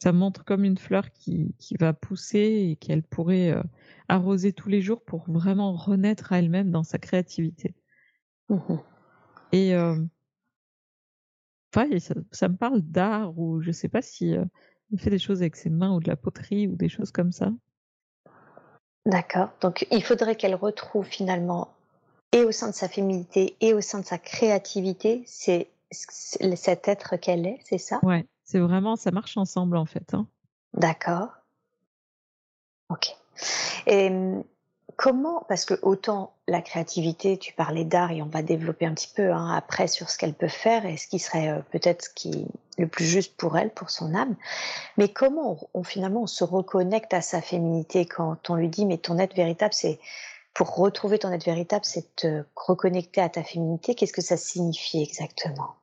Ça 0.00 0.12
montre 0.12 0.44
comme 0.44 0.64
une 0.64 0.78
fleur 0.78 1.10
qui, 1.10 1.54
qui 1.58 1.74
va 1.74 1.92
pousser 1.92 2.68
et 2.70 2.76
qu'elle 2.76 3.02
pourrait 3.02 3.50
euh, 3.50 3.62
arroser 4.08 4.52
tous 4.52 4.68
les 4.68 4.80
jours 4.80 5.02
pour 5.02 5.28
vraiment 5.28 5.72
renaître 5.72 6.32
à 6.32 6.38
elle-même 6.38 6.70
dans 6.70 6.84
sa 6.84 6.98
créativité. 6.98 7.74
Mmh 8.48 8.76
et 9.50 9.74
euh, 9.74 9.96
enfin, 11.74 11.98
ça, 11.98 12.14
ça, 12.32 12.48
me 12.48 12.56
parle 12.56 12.82
d'art 12.82 13.38
ou 13.38 13.62
je 13.62 13.72
sais 13.72 13.88
pas 13.88 14.02
si 14.02 14.36
euh, 14.36 14.44
elle 14.92 14.98
fait 14.98 15.08
des 15.08 15.18
choses 15.18 15.40
avec 15.40 15.56
ses 15.56 15.70
mains 15.70 15.94
ou 15.94 16.00
de 16.00 16.08
la 16.08 16.16
poterie 16.16 16.68
ou 16.68 16.76
des 16.76 16.90
choses 16.90 17.10
comme 17.10 17.32
ça. 17.32 17.50
D'accord. 19.08 19.48
Donc 19.62 19.86
il 19.90 20.04
faudrait 20.04 20.36
qu'elle 20.36 20.54
retrouve 20.54 21.06
finalement, 21.06 21.74
et 22.32 22.44
au 22.44 22.52
sein 22.52 22.68
de 22.68 22.74
sa 22.74 22.88
féminité, 22.88 23.56
et 23.62 23.72
au 23.72 23.80
sein 23.80 24.00
de 24.00 24.04
sa 24.04 24.18
créativité, 24.18 25.24
c'est 25.26 25.70
cet 25.90 26.86
être 26.88 27.16
qu'elle 27.16 27.46
est, 27.46 27.58
c'est 27.64 27.78
ça? 27.78 27.98
Ouais, 28.02 28.26
c'est 28.44 28.58
vraiment, 28.58 28.96
ça 28.96 29.10
marche 29.10 29.38
ensemble 29.38 29.78
en 29.78 29.86
fait. 29.86 30.12
Hein. 30.12 30.26
D'accord. 30.74 31.28
Ok. 32.90 33.16
Et 33.86 34.10
comment, 34.96 35.44
parce 35.48 35.64
que 35.64 35.74
autant 35.82 36.34
la 36.46 36.60
créativité, 36.60 37.38
tu 37.38 37.52
parlais 37.52 37.84
d'art 37.84 38.10
et 38.10 38.22
on 38.22 38.28
va 38.28 38.42
développer 38.42 38.86
un 38.86 38.94
petit 38.94 39.12
peu 39.14 39.32
hein, 39.32 39.52
après 39.54 39.86
sur 39.86 40.10
ce 40.10 40.18
qu'elle 40.18 40.34
peut 40.34 40.48
faire 40.48 40.86
et 40.86 40.96
ce 40.96 41.06
qui 41.06 41.18
serait 41.18 41.50
euh, 41.50 41.60
peut-être 41.70 42.14
qui 42.14 42.46
le 42.78 42.86
plus 42.86 43.04
juste 43.04 43.36
pour 43.36 43.56
elle, 43.58 43.70
pour 43.70 43.90
son 43.90 44.14
âme. 44.14 44.36
Mais 44.96 45.08
comment 45.08 45.58
on, 45.74 45.82
finalement 45.82 46.22
on 46.22 46.26
se 46.26 46.44
reconnecte 46.44 47.12
à 47.12 47.20
sa 47.20 47.40
féminité 47.40 48.06
quand 48.06 48.50
on 48.50 48.54
lui 48.54 48.68
dit 48.68 48.86
mais 48.86 48.98
ton 48.98 49.18
être 49.18 49.34
véritable 49.34 49.74
c'est 49.74 49.98
pour 50.54 50.74
retrouver 50.76 51.18
ton 51.18 51.32
être 51.32 51.44
véritable 51.44 51.84
c'est 51.84 52.16
te 52.16 52.44
reconnecter 52.56 53.20
à 53.20 53.28
ta 53.28 53.42
féminité. 53.42 53.94
Qu'est-ce 53.94 54.12
que 54.12 54.22
ça 54.22 54.36
signifie 54.36 55.02
exactement? 55.02 55.76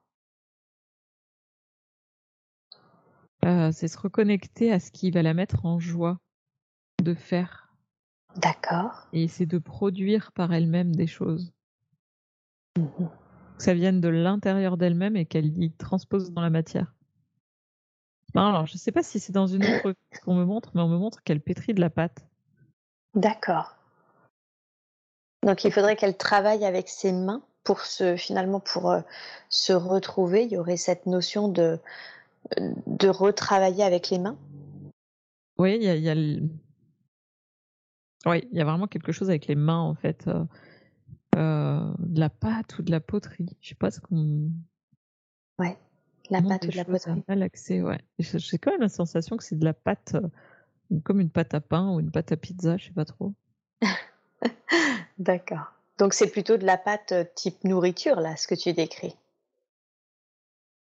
Euh, 3.45 3.71
C'est 3.71 3.87
se 3.87 3.97
reconnecter 3.97 4.71
à 4.71 4.79
ce 4.79 4.91
qui 4.91 5.11
va 5.11 5.21
la 5.21 5.33
mettre 5.33 5.65
en 5.65 5.79
joie 5.79 6.17
de 7.01 7.13
faire 7.13 7.64
D'accord. 8.37 9.07
Et 9.13 9.27
c'est 9.27 9.45
de 9.45 9.57
produire 9.57 10.31
par 10.33 10.53
elle-même 10.53 10.95
des 10.95 11.07
choses. 11.07 11.53
Mmh 12.77 13.05
que 13.57 13.63
ça 13.63 13.73
vienne 13.73 14.01
de 14.01 14.09
l'intérieur 14.09 14.75
d'elle-même 14.75 15.15
et 15.15 15.25
qu'elle 15.25 15.57
y 15.63 15.71
transpose 15.71 16.33
dans 16.33 16.41
la 16.41 16.49
matière. 16.49 16.93
alors, 18.33 18.65
je 18.65 18.73
ne 18.73 18.77
sais 18.77 18.91
pas 18.91 19.01
si 19.01 19.17
c'est 19.21 19.31
dans 19.31 19.47
une 19.47 19.63
autre 19.63 19.93
qu'on 20.25 20.35
me 20.35 20.43
montre, 20.43 20.71
mais 20.75 20.81
on 20.81 20.89
me 20.89 20.97
montre 20.97 21.23
qu'elle 21.23 21.39
pétrit 21.39 21.73
de 21.73 21.79
la 21.79 21.89
pâte. 21.89 22.27
D'accord. 23.13 23.77
Donc 25.43 25.63
il 25.63 25.71
faudrait 25.71 25.95
qu'elle 25.95 26.17
travaille 26.17 26.65
avec 26.65 26.89
ses 26.89 27.13
mains 27.13 27.43
pour 27.63 27.79
se 27.79 28.17
finalement 28.17 28.59
pour 28.59 28.91
euh, 28.91 28.99
se 29.47 29.71
retrouver. 29.71 30.43
Il 30.43 30.51
y 30.51 30.57
aurait 30.57 30.75
cette 30.75 31.05
notion 31.05 31.47
de 31.47 31.79
de 32.57 33.07
retravailler 33.07 33.83
avec 33.83 34.09
les 34.09 34.19
mains? 34.19 34.37
Oui, 35.57 35.75
il 35.75 35.83
y 35.83 35.89
a, 35.89 35.95
y 35.95 36.09
a 36.09 36.15
oui, 38.25 38.47
il 38.51 38.57
y 38.57 38.61
a 38.61 38.65
vraiment 38.65 38.87
quelque 38.87 39.11
chose 39.11 39.29
avec 39.29 39.47
les 39.47 39.55
mains, 39.55 39.79
en 39.79 39.95
fait. 39.95 40.27
Euh, 40.27 40.43
euh, 41.35 41.93
de 41.99 42.19
la 42.19 42.29
pâte 42.29 42.79
ou 42.79 42.81
de 42.81 42.91
la 42.91 43.01
poterie. 43.01 43.57
Je 43.61 43.69
sais 43.69 43.75
pas 43.75 43.91
ce 43.91 43.99
qu'on. 43.99 44.51
Ouais, 45.59 45.77
la 46.29 46.41
pâte 46.41 46.65
ou 46.65 46.71
de 46.71 46.77
la 46.77 46.85
poterie. 46.85 47.23
Ouais. 47.81 47.99
J'ai 48.19 48.57
quand 48.57 48.71
même 48.71 48.81
la 48.81 48.89
sensation 48.89 49.35
que 49.37 49.43
c'est 49.43 49.57
de 49.57 49.65
la 49.65 49.73
pâte 49.73 50.15
comme 51.03 51.19
une 51.19 51.29
pâte 51.29 51.53
à 51.53 51.61
pain 51.61 51.91
ou 51.91 51.99
une 51.99 52.11
pâte 52.11 52.31
à 52.31 52.37
pizza, 52.37 52.77
je 52.77 52.85
sais 52.85 52.93
pas 52.93 53.05
trop. 53.05 53.33
D'accord. 55.17 55.73
Donc 55.97 56.13
c'est 56.13 56.29
plutôt 56.29 56.57
de 56.57 56.65
la 56.65 56.77
pâte 56.77 57.11
euh, 57.11 57.23
type 57.35 57.63
nourriture, 57.63 58.19
là, 58.19 58.35
ce 58.35 58.47
que 58.47 58.55
tu 58.55 58.73
décris. 58.73 59.15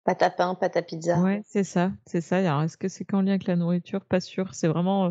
Pâte 0.04 0.22
à 0.22 0.30
pain, 0.30 0.54
pâte 0.54 0.76
à 0.76 0.82
pizza. 0.82 1.20
Ouais, 1.20 1.42
c'est 1.44 1.64
ça, 1.64 1.92
c'est 2.06 2.20
ça. 2.20 2.38
Alors, 2.38 2.62
est-ce 2.62 2.76
que 2.76 2.88
c'est 2.88 3.04
qu'en 3.04 3.22
lien 3.22 3.32
avec 3.32 3.46
la 3.46 3.56
nourriture? 3.56 4.04
Pas 4.04 4.20
sûr. 4.20 4.54
C'est 4.54 4.68
vraiment 4.68 5.06
euh, 5.06 5.10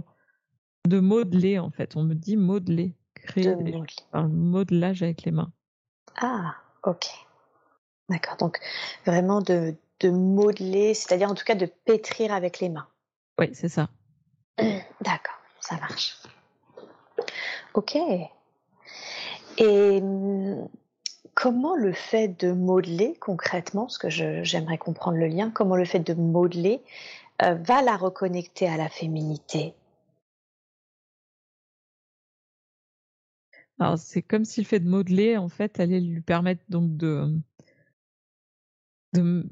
de 0.87 0.99
modeler, 0.99 1.59
en 1.59 1.71
fait. 1.71 1.95
On 1.95 2.03
me 2.03 2.13
dit 2.15 2.37
modeler, 2.37 2.95
créer 3.15 3.55
des- 3.55 3.73
un 4.13 4.27
modelage 4.27 5.03
avec 5.03 5.23
les 5.23 5.31
mains. 5.31 5.51
Ah, 6.17 6.55
ok. 6.83 7.05
D'accord. 8.09 8.37
Donc 8.37 8.59
vraiment 9.05 9.41
de, 9.41 9.75
de 9.99 10.09
modeler, 10.09 10.93
c'est-à-dire 10.93 11.29
en 11.29 11.35
tout 11.35 11.45
cas 11.45 11.55
de 11.55 11.65
pétrir 11.65 12.33
avec 12.33 12.59
les 12.59 12.69
mains. 12.69 12.87
Oui, 13.39 13.49
c'est 13.53 13.69
ça. 13.69 13.89
D'accord, 15.01 15.39
ça 15.59 15.75
marche. 15.77 16.17
Ok. 17.73 17.95
Et 19.57 19.99
hum, 20.01 20.67
comment 21.33 21.75
le 21.75 21.93
fait 21.93 22.27
de 22.39 22.51
modeler 22.51 23.15
concrètement, 23.19 23.83
parce 23.83 23.97
que 23.97 24.09
j'aimerais 24.09 24.77
comprendre 24.77 25.17
le 25.17 25.27
lien, 25.27 25.49
comment 25.49 25.75
le 25.75 25.85
fait 25.85 25.99
de 25.99 26.13
modeler 26.13 26.81
euh, 27.41 27.55
va 27.55 27.81
la 27.81 27.97
reconnecter 27.97 28.67
à 28.67 28.77
la 28.77 28.89
féminité? 28.89 29.73
Alors, 33.79 33.97
c'est 33.97 34.21
comme 34.21 34.45
si 34.45 34.61
le 34.61 34.65
fait 34.65 34.79
de 34.79 34.89
modeler, 34.89 35.37
en 35.37 35.49
fait, 35.49 35.79
allait 35.79 35.99
lui 35.99 36.21
permettre 36.21 36.63
donc 36.69 36.95
de, 36.95 37.37
de 39.13 39.45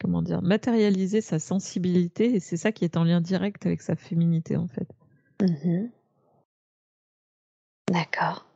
comment 0.00 0.22
dire, 0.22 0.40
matérialiser 0.40 1.20
sa 1.20 1.38
sensibilité, 1.38 2.34
et 2.34 2.40
c'est 2.40 2.56
ça 2.56 2.72
qui 2.72 2.84
est 2.84 2.96
en 2.96 3.04
lien 3.04 3.20
direct 3.20 3.66
avec 3.66 3.82
sa 3.82 3.96
féminité, 3.96 4.56
en 4.56 4.68
fait. 4.68 4.88
Mhm. 5.40 5.90
D'accord. 7.90 8.46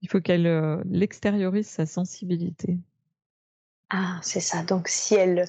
Il 0.00 0.08
faut 0.08 0.20
qu'elle 0.20 0.46
euh, 0.46 0.82
l'extériorise 0.86 1.66
sa 1.66 1.84
sensibilité. 1.84 2.78
Ah, 3.90 4.20
c'est 4.22 4.40
ça. 4.40 4.62
Donc 4.62 4.88
si 4.88 5.14
elle, 5.14 5.46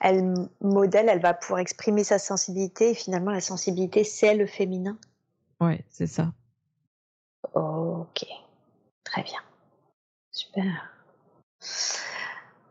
elle 0.00 0.34
modèle, 0.60 1.08
elle 1.08 1.20
va 1.20 1.34
pouvoir 1.34 1.60
exprimer 1.60 2.04
sa 2.04 2.18
sensibilité, 2.18 2.90
et 2.90 2.94
finalement 2.94 3.30
la 3.30 3.40
sensibilité, 3.40 4.04
c'est 4.04 4.34
le 4.34 4.46
féminin? 4.46 4.98
Ouais, 5.60 5.84
c'est 5.88 6.06
ça. 6.06 6.32
Ok, 7.54 8.26
très 9.04 9.22
bien. 9.22 9.40
Super. 10.30 10.90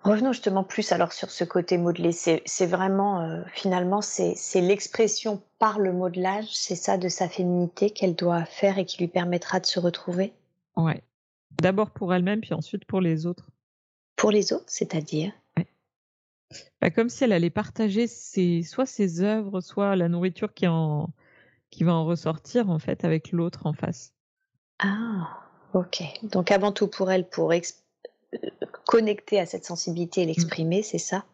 Revenons 0.03 0.31
justement 0.31 0.63
plus 0.63 0.91
alors 0.91 1.11
sur 1.11 1.29
ce 1.29 1.43
côté 1.43 1.77
modelé. 1.77 2.11
C'est 2.11 2.65
vraiment, 2.65 3.21
euh, 3.21 3.43
finalement, 3.53 4.01
c'est 4.01 4.61
l'expression 4.61 5.43
par 5.59 5.77
le 5.77 5.91
modelage, 5.91 6.47
c'est 6.51 6.75
ça 6.75 6.97
de 6.97 7.09
sa 7.09 7.27
féminité 7.27 7.91
qu'elle 7.91 8.15
doit 8.15 8.45
faire 8.45 8.77
et 8.77 8.85
qui 8.85 8.97
lui 8.99 9.07
permettra 9.09 9.59
de 9.59 9.65
se 9.65 9.79
retrouver? 9.79 10.33
Ouais. 10.77 11.03
D'abord 11.61 11.91
pour 11.91 12.13
elle-même, 12.13 12.41
puis 12.41 12.53
ensuite 12.53 12.85
pour 12.85 13.01
les 13.01 13.25
autres. 13.25 13.49
pour 14.15 14.31
les 14.31 14.53
autres, 14.53 14.65
c'est-à-dire? 14.67 15.31
Bah, 16.81 16.89
comme 16.89 17.09
si 17.09 17.23
elle 17.23 17.33
allait 17.33 17.49
partager 17.49 18.07
ses, 18.07 18.63
soit 18.63 18.85
ses 18.85 19.21
œuvres, 19.21 19.61
soit 19.61 19.95
la 19.95 20.09
nourriture 20.09 20.53
qui, 20.53 20.67
en, 20.67 21.09
qui 21.71 21.83
va 21.83 21.93
en 21.93 22.05
ressortir, 22.05 22.69
en 22.69 22.79
fait, 22.79 23.03
avec 23.03 23.31
l'autre 23.31 23.65
en 23.65 23.73
face. 23.73 24.13
Ah, 24.79 25.39
ok. 25.73 26.03
Donc 26.23 26.51
avant 26.51 26.71
tout 26.71 26.87
pour 26.87 27.11
elle, 27.11 27.27
pour 27.27 27.53
ex- 27.53 27.83
euh, 28.33 28.49
connecter 28.85 29.39
à 29.39 29.45
cette 29.45 29.65
sensibilité 29.65 30.21
et 30.21 30.25
l'exprimer, 30.25 30.83
c'est 30.83 30.97
ça. 30.97 31.25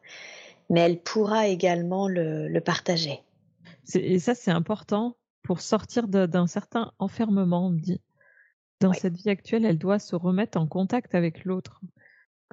Mais 0.69 0.79
elle 0.81 0.99
pourra 0.99 1.47
également 1.47 2.07
le, 2.07 2.47
le 2.47 2.61
partager. 2.61 3.21
Et 3.93 4.19
ça, 4.19 4.33
c'est 4.33 4.51
important 4.51 5.15
pour 5.43 5.61
sortir 5.61 6.07
d'un 6.07 6.47
certain 6.47 6.91
enfermement, 6.97 7.67
on 7.67 7.69
me 7.69 7.79
dit. 7.79 8.01
Dans 8.81 8.89
Oui. 8.89 8.97
cette 8.99 9.15
vie 9.15 9.29
actuelle, 9.29 9.63
elle 9.63 9.77
doit 9.77 9.99
se 9.99 10.15
remettre 10.15 10.57
en 10.59 10.67
contact 10.67 11.13
avec 11.15 11.45
l'autre. 11.45 11.81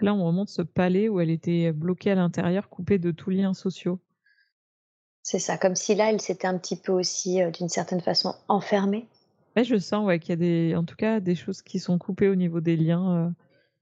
Là, 0.00 0.14
on 0.14 0.24
remonte 0.26 0.50
ce 0.50 0.62
palais 0.62 1.08
où 1.08 1.20
elle 1.20 1.30
était 1.30 1.72
bloquée 1.72 2.10
à 2.10 2.14
l'intérieur, 2.14 2.68
coupée 2.68 2.98
de 2.98 3.10
tous 3.10 3.30
liens 3.30 3.54
sociaux. 3.54 4.00
C'est 5.22 5.38
ça, 5.38 5.56
comme 5.56 5.76
si 5.76 5.94
là, 5.94 6.10
elle 6.10 6.20
s'était 6.20 6.48
un 6.48 6.58
petit 6.58 6.76
peu 6.76 6.92
aussi, 6.92 7.40
euh, 7.40 7.50
d'une 7.50 7.68
certaine 7.68 8.00
façon, 8.00 8.34
enfermée. 8.48 9.06
Et 9.54 9.64
je 9.64 9.76
sens 9.78 10.04
ouais, 10.04 10.18
qu'il 10.18 10.30
y 10.30 10.32
a 10.32 10.36
des, 10.36 10.74
en 10.76 10.84
tout 10.84 10.96
cas 10.96 11.20
des 11.20 11.34
choses 11.34 11.62
qui 11.62 11.78
sont 11.78 11.98
coupées 11.98 12.28
au 12.28 12.34
niveau 12.34 12.60
des 12.60 12.76
liens, 12.76 13.16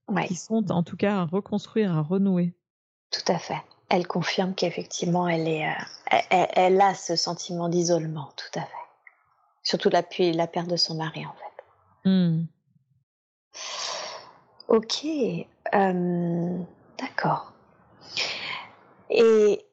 euh, 0.09 0.13
Ouais, 0.13 0.27
qui 0.27 0.35
sont 0.35 0.71
en 0.71 0.83
tout 0.83 0.97
cas 0.97 1.19
à 1.19 1.23
reconstruire, 1.25 1.95
à 1.95 2.01
renouer. 2.01 2.53
tout 3.11 3.31
à 3.31 3.37
fait. 3.39 3.61
Elle 3.89 4.07
confirme 4.07 4.53
qu'effectivement, 4.53 5.27
elle 5.27 5.47
est, 5.47 5.65
euh, 5.67 5.71
elle, 6.29 6.79
a 6.79 6.93
ce 6.93 7.15
sentiment 7.15 7.67
d'isolement, 7.69 8.29
tout 8.37 8.59
à 8.59 8.61
fait. 8.61 8.67
Surtout 9.63 9.89
depuis 9.89 10.31
la 10.31 10.47
perte 10.47 10.67
de 10.69 10.77
son 10.77 10.95
mari, 10.95 11.25
en 11.25 11.33
fait. 11.33 12.09
Hmm. 12.09 12.45
Ok, 14.69 15.05
d'accord. 16.97 17.51
Et 19.09 19.65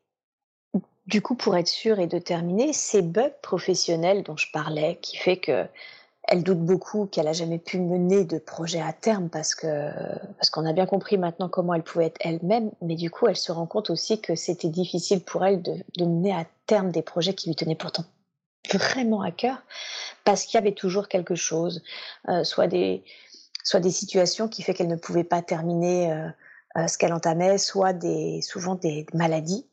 du 1.09 1.23
coup, 1.23 1.35
pour 1.35 1.57
être 1.57 1.69
sûr 1.69 1.99
et 1.99 2.07
de 2.07 2.19
terminer, 2.19 2.73
ces 2.75 3.01
bugs 3.03 3.33
professionnels 3.43 4.23
dont 4.23 4.37
je 4.37 4.47
parlais, 4.53 4.99
qui 5.01 5.17
fait 5.17 5.39
que 5.39 5.67
elle 6.31 6.43
doute 6.43 6.61
beaucoup 6.61 7.07
qu'elle 7.07 7.27
a 7.27 7.33
jamais 7.33 7.59
pu 7.59 7.79
mener 7.81 8.27
de 8.27 8.39
projet 8.39 8.83
à 8.83 8.93
terme 8.93 9.31
parce 9.31 9.55
que 9.55 9.91
parce 10.37 10.51
qu'on 10.51 10.67
a 10.67 10.75
bien 10.75 10.85
compris 10.85 11.17
maintenant 11.17 11.49
comment 11.49 11.73
elle 11.73 11.83
pouvait 11.83 12.07
être 12.07 12.19
elle-même, 12.21 12.71
mais 12.83 12.97
du 12.97 13.11
coup, 13.11 13.27
elle 13.27 13.37
se 13.37 13.51
rend 13.51 13.67
compte 13.67 13.89
aussi 13.89 14.21
que 14.21 14.35
c'était 14.35 14.69
difficile 14.69 15.23
pour 15.25 15.43
elle 15.47 15.63
de, 15.63 15.77
de 15.97 16.05
mener 16.05 16.33
à 16.33 16.45
terme 16.67 16.91
des 16.91 17.01
projets 17.01 17.33
qui 17.33 17.49
lui 17.49 17.57
tenaient 17.57 17.75
pourtant 17.75 18.05
vraiment 18.71 19.23
à 19.23 19.31
cœur 19.31 19.63
parce 20.25 20.45
qu'il 20.45 20.57
y 20.57 20.59
avait 20.59 20.75
toujours 20.75 21.09
quelque 21.09 21.35
chose, 21.35 21.83
euh, 22.29 22.45
soit 22.45 22.67
des 22.67 23.03
soit 23.65 23.81
des 23.81 23.91
situations 23.91 24.49
qui 24.49 24.63
fait 24.63 24.75
qu'elle 24.75 24.89
ne 24.89 24.97
pouvait 24.97 25.25
pas 25.25 25.41
terminer 25.41 26.13
euh, 26.13 26.29
euh, 26.77 26.87
ce 26.87 26.99
qu'elle 26.99 27.15
entamait, 27.15 27.57
soit 27.57 27.95
des 27.95 28.43
souvent 28.43 28.75
des 28.75 29.07
maladies. 29.15 29.67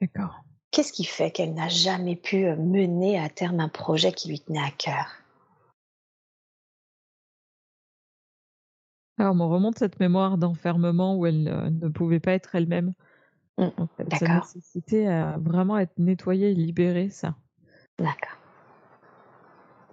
D'accord. 0.00 0.42
Qu'est-ce 0.70 0.92
qui 0.92 1.04
fait 1.04 1.30
qu'elle 1.30 1.54
n'a 1.54 1.68
jamais 1.68 2.16
pu 2.16 2.46
euh, 2.46 2.56
mener 2.56 3.18
à 3.18 3.28
terme 3.28 3.60
un 3.60 3.68
projet 3.68 4.12
qui 4.12 4.28
lui 4.28 4.40
tenait 4.40 4.62
à 4.62 4.70
cœur? 4.70 5.22
Alors, 9.18 9.34
on 9.34 9.48
remonte 9.48 9.78
cette 9.78 9.98
mémoire 9.98 10.36
d'enfermement 10.36 11.16
où 11.16 11.26
elle 11.26 11.48
euh, 11.48 11.70
ne 11.70 11.88
pouvait 11.88 12.20
pas 12.20 12.32
être 12.32 12.54
elle-même. 12.54 12.92
Mm, 13.58 13.68
En 13.78 13.86
fait, 13.86 14.12
ça 14.12 14.26
d'accord. 14.26 14.44
nécessitait 14.54 15.06
à 15.06 15.38
vraiment 15.38 15.78
être 15.78 15.96
nettoyée 15.98 16.50
et 16.50 16.54
libérée, 16.54 17.08
ça. 17.08 17.36
D'accord. 17.98 18.36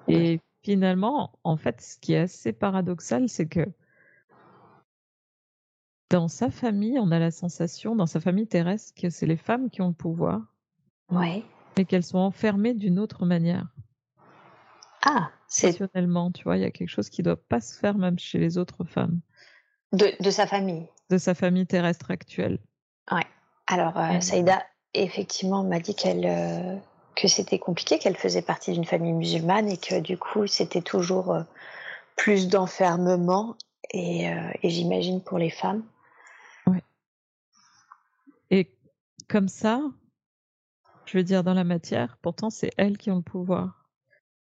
Et 0.08 0.42
finalement, 0.64 1.40
en 1.44 1.56
fait, 1.56 1.80
ce 1.82 1.98
qui 2.00 2.14
est 2.14 2.20
assez 2.20 2.52
paradoxal, 2.52 3.30
c'est 3.30 3.48
que 3.48 3.66
dans 6.10 6.28
sa 6.28 6.52
famille, 6.52 7.00
on 7.00 7.12
a 7.12 7.20
la 7.20 7.32
sensation, 7.32 7.96
dans 7.96 8.06
sa 8.06 8.20
famille 8.20 8.48
terrestre, 8.48 8.94
que 9.00 9.10
c'est 9.10 9.26
les 9.26 9.38
femmes 9.38 9.70
qui 9.70 9.82
ont 9.82 9.88
le 9.88 9.94
pouvoir, 9.94 10.53
Oui. 11.12 11.44
mais 11.78 11.86
qu'elles 11.86 12.04
sont 12.04 12.18
enfermées 12.20 12.74
d'une 12.74 13.00
autre 13.00 13.26
manière. 13.26 13.68
Ah, 15.06 15.30
c'est 15.48 15.68
Émotionnellement, 15.76 16.32
tu 16.32 16.44
vois, 16.44 16.58
il 16.58 16.62
y 16.62 16.66
a 16.66 16.72
quelque 16.72 16.90
chose 16.90 17.10
qui 17.10 17.22
ne 17.22 17.26
doit 17.26 17.36
pas 17.50 17.62
se 17.62 17.78
faire 17.78 17.98
même 17.98 18.18
chez 18.18 18.40
les 18.40 18.58
autres 18.58 18.84
femmes 18.86 19.20
de, 19.92 20.12
de 20.22 20.32
sa 20.32 20.48
famille. 20.48 20.88
de 21.10 21.18
sa 21.18 21.34
famille 21.36 21.68
terrestre 21.68 22.10
actuelle. 22.12 22.60
Alors, 23.68 23.98
euh, 23.98 24.18
Mm. 24.18 24.22
Saïda, 24.22 24.64
effectivement, 24.94 25.64
m'a 25.64 25.80
dit 25.80 25.96
qu'elle 25.96 26.26
euh, 26.26 26.76
que 27.16 27.28
c'était 27.30 27.60
compliqué, 27.60 27.98
qu'elle 27.98 28.18
faisait 28.18 28.42
partie 28.42 28.74
d'une 28.74 28.84
famille 28.86 29.14
musulmane 29.14 29.70
et 29.70 29.78
que 29.78 30.00
du 30.02 30.18
coup, 30.18 30.48
c'était 30.48 30.82
toujours 30.82 31.32
euh, 31.34 31.44
plus 32.18 32.50
d'enfermement 32.50 33.56
et, 33.92 34.30
euh, 34.30 34.50
et 34.64 34.70
j'imagine 34.70 35.22
pour 35.22 35.38
les 35.38 35.50
femmes. 35.50 35.84
Et 38.52 38.76
comme 39.30 39.48
ça, 39.48 39.82
je 41.14 41.20
veux 41.20 41.24
dire, 41.24 41.44
dans 41.44 41.54
la 41.54 41.64
matière, 41.64 42.18
pourtant, 42.24 42.50
c'est 42.50 42.72
elles 42.76 42.98
qui 42.98 43.12
ont 43.12 43.18
le 43.18 43.22
pouvoir. 43.22 43.88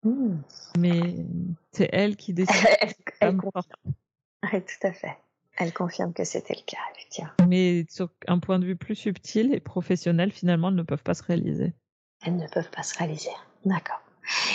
Hmm. 0.01 0.37
Mais 0.79 1.27
c'est 1.71 1.87
elles 1.93 2.15
qui 2.15 2.33
décident. 2.33 2.67
elle, 2.81 2.93
elle 3.19 3.29
femmes 3.29 3.41
confirme. 3.41 3.93
Ouais, 4.41 4.61
tout 4.61 4.87
à 4.87 4.91
fait. 4.91 5.15
Elle 5.59 5.71
confirme 5.71 6.13
que 6.13 6.23
c'était 6.23 6.55
le 6.55 6.63
cas, 6.65 6.79
effectivement. 6.95 7.29
Mais 7.47 7.85
sur 7.91 8.09
un 8.25 8.39
point 8.39 8.57
de 8.57 8.65
vue 8.65 8.75
plus 8.75 8.95
subtil 8.95 9.53
et 9.53 9.59
professionnel, 9.59 10.31
finalement, 10.31 10.69
elles 10.69 10.75
ne 10.75 10.81
peuvent 10.81 11.03
pas 11.03 11.13
se 11.13 11.21
réaliser. 11.21 11.73
Elles 12.25 12.37
ne 12.37 12.47
peuvent 12.47 12.71
pas 12.71 12.81
se 12.81 12.97
réaliser. 12.97 13.29
D'accord. 13.63 14.01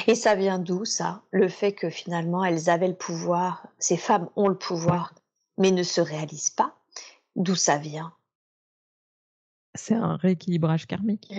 Et 0.08 0.16
ça 0.16 0.34
vient 0.34 0.58
d'où 0.58 0.84
ça? 0.84 1.22
Le 1.30 1.46
fait 1.46 1.72
que 1.72 1.88
finalement 1.88 2.44
elles 2.44 2.68
avaient 2.68 2.88
le 2.88 2.96
pouvoir, 2.96 3.68
ces 3.78 3.96
femmes 3.96 4.28
ont 4.34 4.48
le 4.48 4.58
pouvoir, 4.58 5.14
mais 5.56 5.70
ne 5.70 5.84
se 5.84 6.00
réalisent 6.00 6.50
pas? 6.50 6.76
D'où 7.36 7.54
ça 7.54 7.78
vient? 7.78 8.12
C'est 9.74 9.94
un 9.94 10.16
rééquilibrage 10.16 10.86
karmique. 10.86 11.32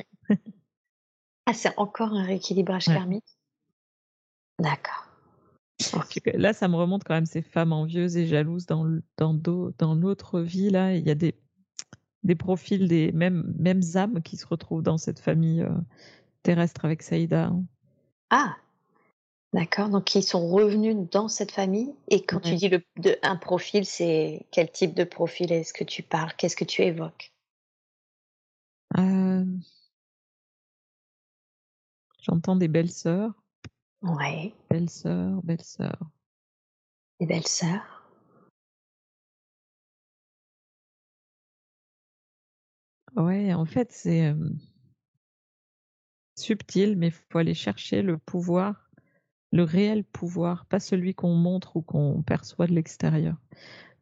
Ah, 1.45 1.53
c'est 1.53 1.77
encore 1.77 2.13
un 2.13 2.23
rééquilibrage 2.23 2.87
Ouais. 2.87 2.95
karmique? 2.95 3.37
D'accord. 4.59 5.07
Là, 6.33 6.53
ça 6.53 6.67
me 6.67 6.75
remonte 6.75 7.03
quand 7.03 7.15
même 7.15 7.25
ces 7.25 7.41
femmes 7.41 7.73
envieuses 7.73 8.15
et 8.15 8.25
jalouses 8.25 8.65
dans 8.65 8.85
l'autre 9.95 10.39
vie. 10.39 10.69
Là, 10.69 10.95
il 10.95 11.05
y 11.05 11.11
a 11.11 11.15
des 11.15 11.35
des 12.23 12.35
profils 12.35 12.87
des 12.87 13.11
mêmes, 13.11 13.53
mêmes 13.57 13.81
âmes 13.95 14.21
qui 14.21 14.37
se 14.37 14.47
retrouvent 14.47 14.81
dans 14.81 14.97
cette 14.97 15.19
famille 15.19 15.61
euh, 15.61 15.69
terrestre 16.41 16.85
avec 16.85 17.03
Saïda. 17.03 17.47
Hein. 17.47 17.63
Ah, 18.29 18.55
d'accord. 19.51 19.89
Donc 19.89 20.15
ils 20.15 20.23
sont 20.23 20.47
revenus 20.49 20.95
dans 21.11 21.27
cette 21.27 21.51
famille. 21.51 21.93
Et 22.09 22.23
quand 22.23 22.39
tu 22.39 22.55
dis 22.55 22.69
le, 22.69 22.81
de, 22.97 23.17
un 23.23 23.35
profil, 23.35 23.85
c'est 23.85 24.45
quel 24.51 24.71
type 24.71 24.93
de 24.93 25.03
profil 25.03 25.51
est-ce 25.51 25.73
que 25.73 25.83
tu 25.83 26.01
parles? 26.01 26.31
Qu'est-ce 26.37 26.55
que 26.55 26.63
tu 26.65 26.81
évoques? 26.81 27.32
Euh, 28.97 29.45
J'entends 32.21 32.55
des 32.55 32.67
belles 32.67 32.91
sœurs. 32.91 33.33
Ouais. 34.01 34.53
Belles 34.69 34.89
sœurs, 34.89 35.41
belles 35.43 35.61
sœurs. 35.63 36.09
Des 37.19 37.25
belles 37.25 37.47
sœurs. 37.47 38.09
Ouais, 43.15 43.53
en 43.53 43.65
fait, 43.65 43.91
c'est 43.91 44.33
subtil, 46.35 46.97
mais 46.97 47.07
il 47.07 47.11
faut 47.11 47.37
aller 47.37 47.53
chercher 47.53 48.01
le 48.01 48.17
pouvoir, 48.17 48.89
le 49.51 49.63
réel 49.63 50.03
pouvoir, 50.03 50.65
pas 50.65 50.79
celui 50.79 51.13
qu'on 51.13 51.35
montre 51.35 51.77
ou 51.77 51.81
qu'on 51.81 52.23
perçoit 52.23 52.67
de 52.67 52.73
l'extérieur. 52.73 53.35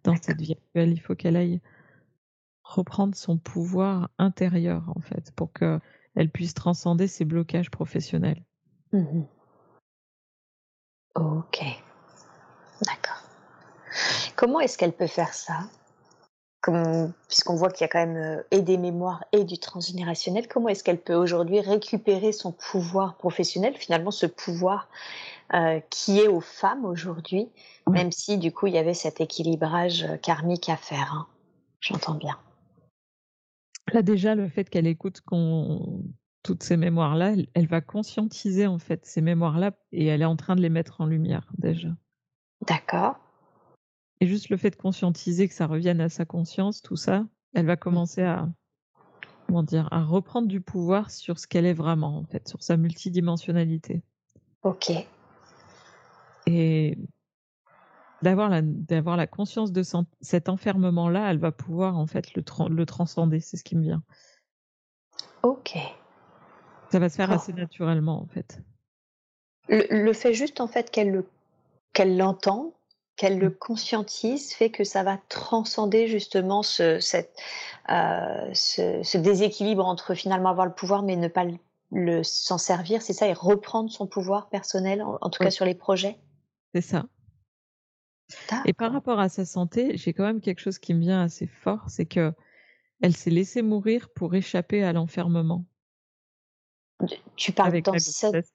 Dans 0.04 0.16
cette 0.16 0.42
vie 0.42 0.56
il 0.76 1.00
faut 1.00 1.16
qu'elle 1.16 1.36
aille 1.36 1.62
reprendre 2.76 3.16
son 3.16 3.38
pouvoir 3.38 4.10
intérieur, 4.18 4.84
en 4.96 5.02
fait, 5.02 5.32
pour 5.36 5.52
qu'elle 5.54 6.30
puisse 6.32 6.54
transcender 6.54 7.08
ses 7.08 7.26
blocages 7.26 7.72
professionnels. 7.72 8.44
Mmh 8.94 9.22
ok. 11.16 11.60
D'accord. 12.86 13.24
Comment 14.36 14.60
est-ce 14.60 14.78
qu'elle 14.78 14.94
peut 14.94 15.08
faire 15.08 15.34
ça? 15.34 15.60
Puisqu'on 17.28 17.56
voit 17.56 17.72
qu'il 17.72 17.82
y 17.82 17.86
a 17.86 17.88
quand 17.88 18.06
même 18.06 18.18
euh, 18.18 18.44
et 18.52 18.62
des 18.62 18.78
mémoires 18.78 19.24
et 19.32 19.44
du 19.44 19.58
transgénérationnel, 19.58 20.48
comment 20.48 20.70
est-ce 20.70 20.84
qu'elle 20.84 21.02
peut 21.02 21.16
aujourd'hui 21.16 21.60
récupérer 21.60 22.32
son 22.32 22.52
pouvoir 22.52 23.16
professionnel, 23.16 23.76
finalement 23.76 24.12
ce 24.12 24.28
pouvoir 24.28 24.88
euh, 25.54 25.80
qui 25.90 26.20
est 26.20 26.28
aux 26.28 26.40
femmes 26.40 26.86
aujourd'hui, 26.86 27.50
même 27.90 28.12
si 28.12 28.38
du 28.38 28.52
coup 28.52 28.68
il 28.68 28.76
y 28.76 28.78
avait 28.78 28.94
cet 28.94 29.22
équilibrage 29.22 30.04
euh, 30.04 30.18
karmique 30.18 30.70
à 30.70 30.78
faire. 30.78 31.12
Hein? 31.14 31.28
J'entends 31.80 32.14
bien. 32.14 32.38
Là 33.94 34.02
déjà, 34.02 34.36
le 34.36 34.48
fait 34.48 34.70
qu'elle 34.70 34.88
écoute 34.88 35.22
toutes 36.44 36.64
ces 36.64 36.78
mémoires-là, 36.78 37.36
elle, 37.54 37.68
va 37.68 37.82
conscientiser 37.82 38.68
en 38.68 38.80
fait 38.80 39.06
ces 39.06 39.22
mémoires-là 39.22 39.72
et 39.92 40.06
elle 40.06 40.22
est 40.22 40.26
en 40.26 40.36
train 40.36 40.56
de 40.56 40.62
les 40.62 40.70
mettre 40.70 41.02
en 41.02 41.06
lumière 41.06 41.52
déjà. 41.58 41.89
D'accord. 42.68 43.16
Et 44.20 44.28
juste 44.28 44.50
le 44.50 44.58
fait 44.58 44.70
de 44.70 44.76
conscientiser 44.76 45.48
que 45.48 45.54
ça 45.54 45.68
revienne 45.68 46.00
à 46.00 46.10
sa 46.10 46.26
conscience, 46.26 46.82
tout 46.82 46.96
ça, 46.96 47.26
elle 47.54 47.66
va 47.66 47.76
commencer 47.76 48.22
à, 48.22 48.48
comment 49.48 49.64
dire, 49.64 49.88
à 49.92 50.04
reprendre 50.04 50.48
du 50.48 50.62
pouvoir 50.62 51.10
sur 51.10 51.39
ce 51.39 51.48
qu'elle 51.48 51.66
est 51.66 51.74
vraiment, 51.74 52.18
en 52.18 52.24
fait, 52.26 52.48
sur 52.48 52.62
sa 52.62 52.78
multidimensionnalité. 52.78 54.04
Ok. 54.64 54.92
Et 56.46 56.98
d'avoir 58.22 58.50
la, 58.50 58.62
d'avoir 58.62 59.18
la 59.18 59.28
conscience 59.28 59.72
de 59.72 59.84
cet 60.22 60.50
enfermement-là, 60.50 61.32
elle 61.32 61.40
va 61.40 61.52
pouvoir, 61.52 61.98
en 61.98 62.08
fait, 62.08 62.34
le, 62.36 62.44
le 62.70 62.86
transcender. 62.86 63.40
C'est 63.40 63.58
ce 63.58 63.64
qui 63.64 63.76
me 63.76 63.84
vient. 63.84 64.04
Ok. 65.44 65.78
Ça 66.92 67.00
va 67.00 67.10
se 67.10 67.16
faire 67.16 67.32
assez 67.32 67.54
naturellement, 67.54 68.22
en 68.22 68.28
fait. 68.28 68.60
Le, 69.70 70.12
fait 70.14 70.34
juste, 70.34 70.60
en 70.60 70.68
fait, 70.68 70.92
qu'elle 70.92 71.24
qu'elle 71.94 72.18
l'entende, 72.18 72.72
qu'elle 73.16 73.38
le 73.38 73.50
conscientise 73.50 74.54
fait 74.54 74.70
que 74.70 74.84
ça 74.84 75.04
va 75.04 75.18
transcender 75.30 76.08
justement 76.08 76.64
ce, 76.64 77.00
cette, 77.00 77.38
euh, 77.90 78.50
ce, 78.54 79.18
déséquilibre 79.18 79.86
entre 79.86 80.14
finalement 80.14 80.50
avoir 80.50 80.66
le 80.66 80.74
pouvoir 80.74 81.04
mais 81.04 81.16
ne 81.16 81.28
pas 81.28 81.46
le, 81.92 82.24
s'en 82.24 82.58
servir, 82.58 83.02
c'est 83.02 83.14
ça, 83.14 83.28
et 83.28 83.34
reprendre 83.34 83.90
son 83.90 84.08
pouvoir 84.08 84.50
personnel, 84.50 85.04
en, 85.04 85.30
tout 85.30 85.44
cas 85.44 85.52
sur 85.52 85.66
les 85.66 85.76
projets? 85.76 86.18
C'est 86.74 86.82
ça. 86.82 87.06
Et 88.66 88.74
par 88.74 88.92
rapport 88.92 89.20
à 89.20 89.30
sa 89.30 89.46
santé, 89.46 89.98
j'ai 89.98 90.14
quand 90.14 90.24
même 90.24 90.42
quelque 90.42 90.60
chose 90.60 90.80
qui 90.80 90.94
me 90.94 91.00
vient 91.00 91.22
assez 91.22 91.48
fort, 91.48 91.90
c'est 91.90 92.06
que 92.06 92.34
elle 93.02 93.16
s'est 93.16 93.32
laissée 93.32 93.62
mourir 93.62 94.10
pour 94.10 94.36
échapper 94.36 94.84
à 94.84 94.94
l'enfermement. 94.94 95.66
Tu 97.36 97.52
parles 97.52 97.82
dans 97.82 97.98
cette... 97.98 98.46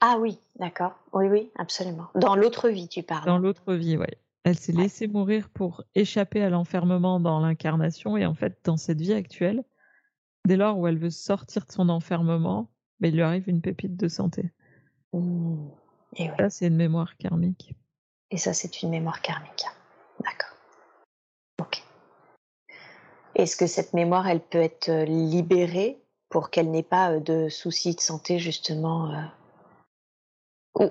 Ah 0.00 0.16
oui, 0.18 0.38
d'accord. 0.56 0.98
Oui, 1.12 1.26
oui, 1.28 1.50
absolument. 1.56 2.08
Dans 2.14 2.36
l'autre 2.36 2.68
vie, 2.68 2.88
tu 2.88 3.02
parles. 3.02 3.26
Dans 3.26 3.38
l'autre 3.38 3.74
vie, 3.74 3.96
oui. 3.96 4.06
Elle 4.44 4.58
s'est 4.58 4.72
laissée 4.72 5.08
mourir 5.08 5.48
pour 5.50 5.84
échapper 5.94 6.42
à 6.42 6.50
l'enfermement 6.50 7.20
dans 7.20 7.40
l'incarnation 7.40 8.16
et 8.16 8.24
en 8.24 8.34
fait, 8.34 8.58
dans 8.64 8.76
cette 8.76 9.00
vie 9.00 9.12
actuelle, 9.12 9.64
dès 10.46 10.56
lors 10.56 10.78
où 10.78 10.86
elle 10.86 10.98
veut 10.98 11.10
sortir 11.10 11.66
de 11.66 11.72
son 11.72 11.88
enfermement, 11.88 12.70
ben, 13.00 13.08
il 13.08 13.16
lui 13.16 13.22
arrive 13.22 13.48
une 13.48 13.60
pépite 13.60 13.96
de 13.96 14.08
santé. 14.08 14.50
Mmh. 15.12 15.68
Et 16.16 16.30
Ça, 16.38 16.50
c'est 16.50 16.66
une 16.68 16.76
mémoire 16.76 17.16
karmique. 17.16 17.74
Et 18.30 18.36
ça, 18.36 18.52
c'est 18.52 18.82
une 18.82 18.90
mémoire 18.90 19.22
karmique. 19.22 19.64
D'accord. 20.20 20.56
Ok. 21.60 21.82
Est-ce 23.34 23.56
que 23.56 23.66
cette 23.66 23.94
mémoire, 23.94 24.28
elle 24.28 24.40
peut 24.40 24.58
être 24.58 24.90
euh, 24.90 25.04
libérée 25.04 26.02
pour 26.28 26.50
qu'elle 26.50 26.70
n'ait 26.70 26.82
pas 26.82 27.12
euh, 27.12 27.20
de 27.20 27.48
soucis 27.48 27.94
de 27.94 28.00
santé, 28.00 28.38
justement 28.38 29.10
euh, 30.78 30.88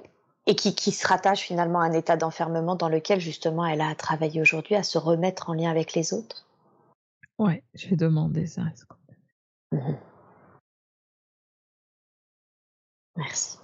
et 0.48 0.56
qui, 0.56 0.74
qui, 0.74 0.92
se 0.92 1.06
rattache 1.06 1.42
finalement 1.42 1.82
à 1.82 1.86
un 1.86 1.94
état 1.94 2.18
d'enfermement 2.18 2.76
dans 2.76 2.90
lequel 2.90 3.20
justement 3.20 3.66
elle 3.66 3.82
a 3.82 3.90
à 3.90 3.96
travailler 3.96 4.42
aujourd'hui, 4.42 4.76
à 4.76 4.84
se 4.84 4.98
remettre 4.98 5.50
en 5.50 5.54
lien 5.54 5.70
avec 5.70 5.94
les 5.94 6.14
autres? 6.14 6.46
Ouais, 7.38 7.64
je 7.74 7.90
vais 7.90 7.96
demander 7.96 8.48
ça. 8.48 8.64
Mmh 9.72 9.94
Merci. 13.18 13.58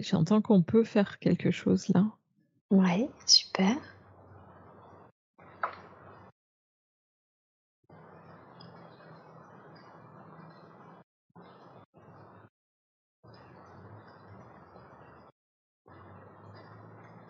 J'entends 0.00 0.40
qu'on 0.40 0.62
peut 0.62 0.84
faire 0.84 1.18
quelque 1.18 1.50
chose 1.50 1.88
là. 1.88 2.06
Ouais, 2.70 3.08
super. 3.26 3.76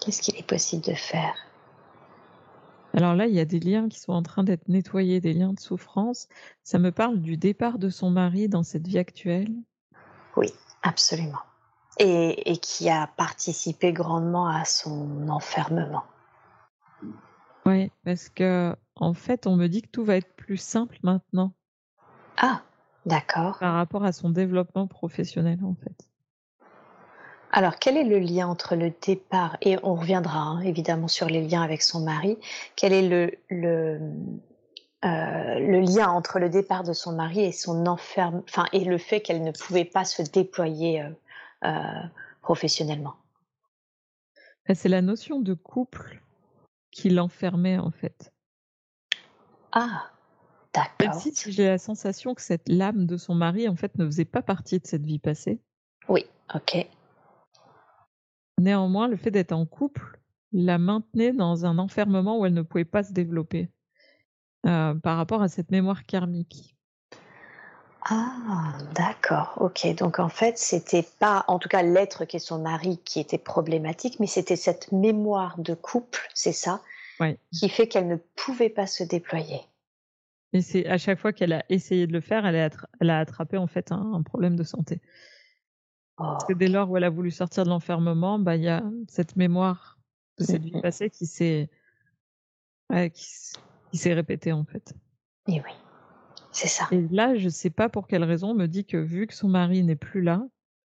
Qu'est-ce 0.01 0.23
qu'il 0.23 0.37
est 0.37 0.47
possible 0.47 0.85
de 0.85 0.95
faire? 0.95 1.35
Alors 2.95 3.15
là, 3.15 3.27
il 3.27 3.35
y 3.35 3.41
a 3.41 3.45
des 3.45 3.61
liens 3.61 3.89
qui 3.89 3.99
sont 3.99 4.13
en 4.13 4.23
train 4.23 4.45
d'être 4.45 4.69
nettoyés, 4.69 5.21
des 5.21 5.33
liens 5.33 5.53
de 5.53 5.61
souffrance. 5.61 6.29
Ça 6.63 6.79
me 6.79 6.93
parle 6.93 7.21
du 7.21 7.37
départ 7.37 7.79
de 7.79 7.89
son 7.89 8.11
mari 8.11 8.49
dans 8.49 8.63
cette 8.63 8.87
vie 8.87 8.99
actuelle? 8.99 9.51
Oui, 10.37 10.49
absolument 10.83 11.39
et, 11.99 12.57
qui 12.59 12.88
a 12.88 13.07
participé 13.16 13.93
grandement 13.93 14.49
à 14.49 14.64
son 14.64 15.28
enfermement. 15.28 16.05
Oui, 17.66 17.90
parce 18.05 18.28
que 18.28 18.74
en 18.97 19.14
fait, 19.14 19.47
on 19.47 19.57
me 19.57 19.68
dit 19.68 19.82
que 19.82 19.88
tout 19.88 20.05
va 20.05 20.16
être 20.16 20.34
plus 20.34 20.57
simple 20.57 20.99
maintenant. 21.03 21.53
Ah, 22.38 22.62
d'accord. 23.07 23.59
Par 23.59 23.74
rapport 23.74 24.05
à 24.05 24.12
son 24.12 24.30
développement 24.30 24.86
professionnel, 24.86 25.59
en 25.64 25.74
fait. 25.74 26.09
Alors, 27.55 27.76
quel 27.76 27.99
est 27.99 28.05
le 28.05 28.18
lien 28.18 28.49
entre 28.49 28.76
le 28.76 28.93
départ, 29.07 29.59
et 29.61 29.76
on 29.82 29.95
reviendra 29.95 30.38
hein, 30.38 30.61
évidemment 30.62 31.09
sur 31.09 31.26
les 31.26 31.47
liens 31.47 31.62
avec 31.62 31.82
son 31.82 32.01
mari, 32.01 32.38
quel 32.76 32.95
est 32.95 33.07
le, 33.07 33.30
le, 33.51 34.01
euh, 35.05 35.59
le 35.59 35.80
lien 35.80 36.09
entre 36.09 36.38
le 36.38 36.49
départ 36.49 36.82
de 36.82 36.95
son 36.95 37.12
mari 37.12 37.40
et 37.40 37.53
son 37.53 37.86
enferme, 37.86 38.43
enfin, 38.49 38.64
et 38.72 38.84
le 38.84 38.97
fait 38.97 39.20
qu'elle 39.20 39.43
ne 39.43 39.51
pouvait 39.51 39.84
pas 39.84 40.07
se 40.07 40.22
déployer 40.22 41.03
euh, 41.03 41.11
professionnellement. 42.41 43.15
C'est 44.75 44.89
la 44.89 45.03
notion 45.03 45.41
de 45.41 45.55
couple 45.55 46.23
qui 46.91 47.11
l'enfermait 47.11 47.79
en 47.79 47.91
fait. 47.91 48.33
Ah, 49.73 50.11
d'accord. 50.75 51.15
si 51.15 51.33
j'ai 51.51 51.67
la 51.67 51.79
sensation 51.79 52.35
que 52.35 52.43
cette 52.43 52.69
lame 52.69 53.07
de 53.07 53.17
son 53.17 53.35
mari 53.35 53.69
en 53.69 53.77
fait 53.77 53.97
ne 53.99 54.05
faisait 54.07 54.25
pas 54.25 54.43
partie 54.43 54.79
de 54.79 54.87
cette 54.87 55.05
vie 55.05 55.19
passée. 55.19 55.61
Oui, 56.09 56.27
ok. 56.55 56.87
Néanmoins, 58.59 59.09
le 59.09 59.17
fait 59.17 59.31
d'être 59.31 59.53
en 59.53 59.67
couple 59.67 60.21
la 60.53 60.79
maintenait 60.79 61.33
dans 61.33 61.65
un 61.65 61.79
enfermement 61.79 62.39
où 62.39 62.47
elle 62.47 62.55
ne 62.55 62.63
pouvait 62.63 62.85
pas 62.85 63.03
se 63.03 63.13
développer 63.13 63.71
euh, 64.67 64.95
par 64.95 65.17
rapport 65.17 65.43
à 65.43 65.49
cette 65.49 65.71
mémoire 65.71 66.05
karmique. 66.05 66.72
Ah, 68.05 68.73
d'accord, 68.95 69.55
ok. 69.61 69.95
Donc 69.97 70.19
en 70.19 70.29
fait, 70.29 70.59
c'était 70.59 71.07
pas, 71.21 71.45
en 71.47 71.59
tout 71.59 71.69
cas, 71.69 71.83
l'être 71.83 72.25
qui 72.25 72.37
est 72.37 72.41
son 72.41 72.61
mari 72.61 72.99
qui 73.05 73.21
était 73.21 73.39
problématique, 73.39 74.19
mais 74.19 74.27
c'était 74.27 74.57
cette 74.57 74.91
mémoire 74.91 75.59
de 75.59 75.75
couple, 75.75 76.29
c'est 76.35 76.53
ça, 76.53 76.81
qui 77.53 77.69
fait 77.69 77.87
qu'elle 77.87 78.09
ne 78.09 78.17
pouvait 78.17 78.71
pas 78.71 78.87
se 78.87 79.05
déployer. 79.05 79.61
Et 80.53 80.61
c'est 80.61 80.87
à 80.87 80.99
chaque 80.99 81.19
fois 81.19 81.33
qu'elle 81.33 81.53
a 81.53 81.65
essayé 81.69 82.07
de 82.07 82.13
le 82.13 82.21
faire, 82.21 82.45
elle 82.45 82.57
a, 82.57 82.69
elle 83.01 83.11
a 83.11 83.21
attrapé 83.21 83.57
en 83.57 83.67
fait 83.67 83.93
un, 83.93 84.23
problème 84.23 84.57
de 84.57 84.65
santé. 84.65 85.01
Parce 86.17 86.45
que 86.45 86.53
dès 86.53 86.69
lors 86.69 86.91
où 86.91 86.97
elle 86.97 87.05
a 87.05 87.11
voulu 87.11 87.31
sortir 87.31 87.65
de 87.65 87.71
l'enfermement, 87.71 88.39
bah 88.39 88.57
il 88.57 88.63
y 88.63 88.69
a 88.69 88.83
cette 89.09 89.37
mémoire 89.37 89.99
de 90.39 90.45
cette 90.45 90.63
vie 90.63 90.81
passée 90.81 91.09
qui 91.09 91.27
s'est 91.27 91.71
qui, 93.15 93.97
s'est 93.97 94.13
répétée 94.13 94.53
en 94.53 94.65
fait. 94.65 94.95
Et 95.49 95.61
oui, 95.61 95.73
c'est 96.53 96.69
ça. 96.69 96.87
Et 96.93 97.07
là, 97.11 97.35
je 97.37 97.49
sais 97.49 97.71
pas 97.71 97.89
pour 97.89 98.07
quelle 98.07 98.25
raison, 98.25 98.51
on 98.51 98.55
me 98.55 98.67
dit 98.67 98.85
que 98.85 98.97
vu 98.97 99.27
que 99.27 99.35
son 99.35 99.49
mari 99.49 99.83
n'est 99.83 99.97
plus 99.97 100.23
là, 100.23 100.47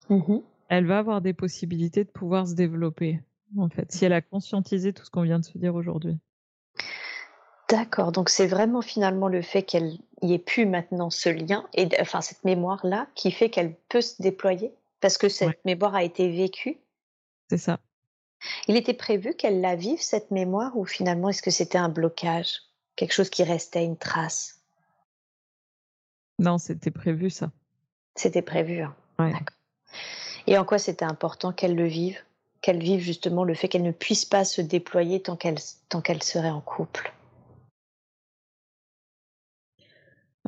mmh 0.10 0.38
elle 0.70 0.86
va 0.86 1.00
avoir 1.00 1.22
des 1.22 1.32
possibilités 1.32 2.04
de 2.04 2.10
pouvoir 2.10 2.46
se 2.46 2.54
développer 2.54 3.22
en 3.58 3.70
fait, 3.70 3.90
si 3.92 4.04
elle 4.04 4.14
a 4.14 4.22
conscientisé 4.22 4.92
tout 4.92 5.06
ce 5.06 5.10
qu'on 5.10 5.22
vient 5.22 5.40
de 5.40 5.46
se 5.46 5.58
dire 5.58 5.76
aujourd'hui. 5.76 6.18
D'accord, 7.70 8.12
donc 8.12 8.30
c'est 8.30 8.48
vraiment 8.48 8.82
finalement 8.82 9.28
le 9.28 9.42
fait 9.42 9.64
qu'elle 9.64 9.98
y 10.22 10.34
ait 10.34 10.40
plus 10.40 10.66
maintenant 10.66 11.10
ce 11.10 11.30
lien, 11.30 11.68
et 11.74 11.88
enfin 12.00 12.22
cette 12.22 12.44
mémoire-là, 12.44 13.08
qui 13.16 13.32
fait 13.32 13.50
qu'elle 13.50 13.76
peut 13.90 14.02
se 14.02 14.22
déployer, 14.22 14.74
parce 15.02 15.18
que 15.18 15.30
cette 15.30 15.64
mémoire 15.66 15.96
a 15.96 16.04
été 16.04 16.30
vécue. 16.30 16.78
C'est 17.50 17.58
ça. 17.58 17.80
Il 18.68 18.76
était 18.76 18.94
prévu 18.94 19.34
qu'elle 19.36 19.62
la 19.62 19.76
vive, 19.76 20.02
cette 20.02 20.32
mémoire, 20.32 20.78
ou 20.78 20.86
finalement 20.86 21.30
est-ce 21.30 21.42
que 21.42 21.52
c'était 21.52 21.78
un 21.78 21.90
blocage 21.90 22.62
Quelque 22.96 23.14
chose 23.14 23.30
qui 23.30 23.44
restait, 23.44 23.84
une 23.84 23.98
trace? 23.98 24.57
Non, 26.40 26.58
c'était 26.58 26.92
prévu 26.92 27.30
ça. 27.30 27.52
C'était 28.16 28.42
prévu, 28.42 28.82
hein. 28.82 28.96
Et 30.46 30.58
en 30.58 30.66
quoi 30.66 30.80
c'était 30.80 31.06
important 31.06 31.52
qu'elle 31.52 31.76
le 31.76 31.88
vive? 31.88 32.18
Qu'elle 32.62 32.82
vive 32.82 33.02
justement 33.02 33.44
le 33.44 33.54
fait 33.54 33.68
qu'elle 33.68 33.84
ne 33.84 33.92
puisse 33.92 34.26
pas 34.26 34.46
se 34.46 34.62
déployer 34.62 35.22
tant 35.22 35.36
qu'elle 35.36 35.58
tant 35.90 36.02
qu'elle 36.02 36.24
serait 36.24 36.50
en 36.50 36.62
couple? 36.62 37.14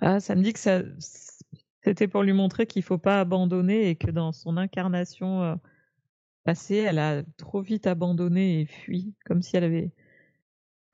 Ah, 0.02 0.20
ça 0.20 0.36
me 0.36 0.42
dit 0.42 0.54
que 0.54 0.60
ça, 0.60 0.82
c'était 1.84 2.08
pour 2.08 2.24
lui 2.24 2.34
montrer 2.34 2.66
qu'il 2.68 2.84
faut 2.84 2.98
pas 2.98 3.20
abandonner 3.20 3.90
et 3.90 3.96
que 3.96 4.10
dans 4.12 4.32
son 4.32 4.58
incarnation 4.58 5.44
euh, 5.44 5.56
passée, 6.44 6.78
elle 6.78 7.00
a 7.00 7.24
trop 7.38 7.62
vite 7.62 7.86
abandonné 7.86 8.62
et 8.62 8.66
fui, 8.66 9.14
comme 9.26 9.42
si 9.42 9.58
elle 9.58 9.66
avait 9.66 9.92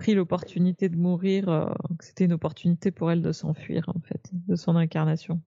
pris 0.05 0.13
l'opportunité 0.13 0.87
de 0.87 0.97
mourir, 0.97 1.49
euh, 1.49 1.65
que 1.97 2.05
c'était 2.05 2.25
une 2.25 2.33
opportunité 2.33 2.91
pour 2.91 3.11
elle 3.11 3.23
de 3.23 3.31
s'enfuir, 3.31 3.89
en 3.89 3.99
fait, 4.07 4.21
de 4.31 4.55
son 4.55 4.75
incarnation. 4.75 5.41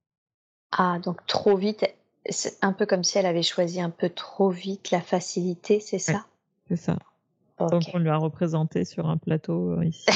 Ah, 0.72 0.98
donc 0.98 1.24
trop 1.28 1.56
vite, 1.56 1.86
c'est 2.28 2.58
un 2.60 2.72
peu 2.72 2.84
comme 2.84 3.04
si 3.04 3.18
elle 3.18 3.26
avait 3.26 3.44
choisi 3.44 3.80
un 3.80 3.90
peu 3.90 4.08
trop 4.08 4.50
vite 4.50 4.90
la 4.90 5.00
facilité, 5.00 5.78
c'est 5.78 6.00
ça? 6.00 6.26
C'est 6.66 6.74
ça. 6.74 6.98
Donc 7.60 7.84
on 7.94 7.98
lui 7.98 8.08
a 8.08 8.16
représenté 8.16 8.84
sur 8.84 9.08
un 9.08 9.16
plateau 9.16 9.78
euh, 9.78 9.84
ici. 9.84 10.06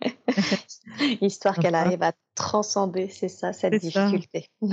Histoire 1.20 1.58
qu'elle 1.58 1.74
arrive 1.74 2.04
à 2.04 2.12
transcender, 2.36 3.08
c'est 3.08 3.28
ça, 3.28 3.52
cette 3.52 3.74
difficulté. 3.74 4.50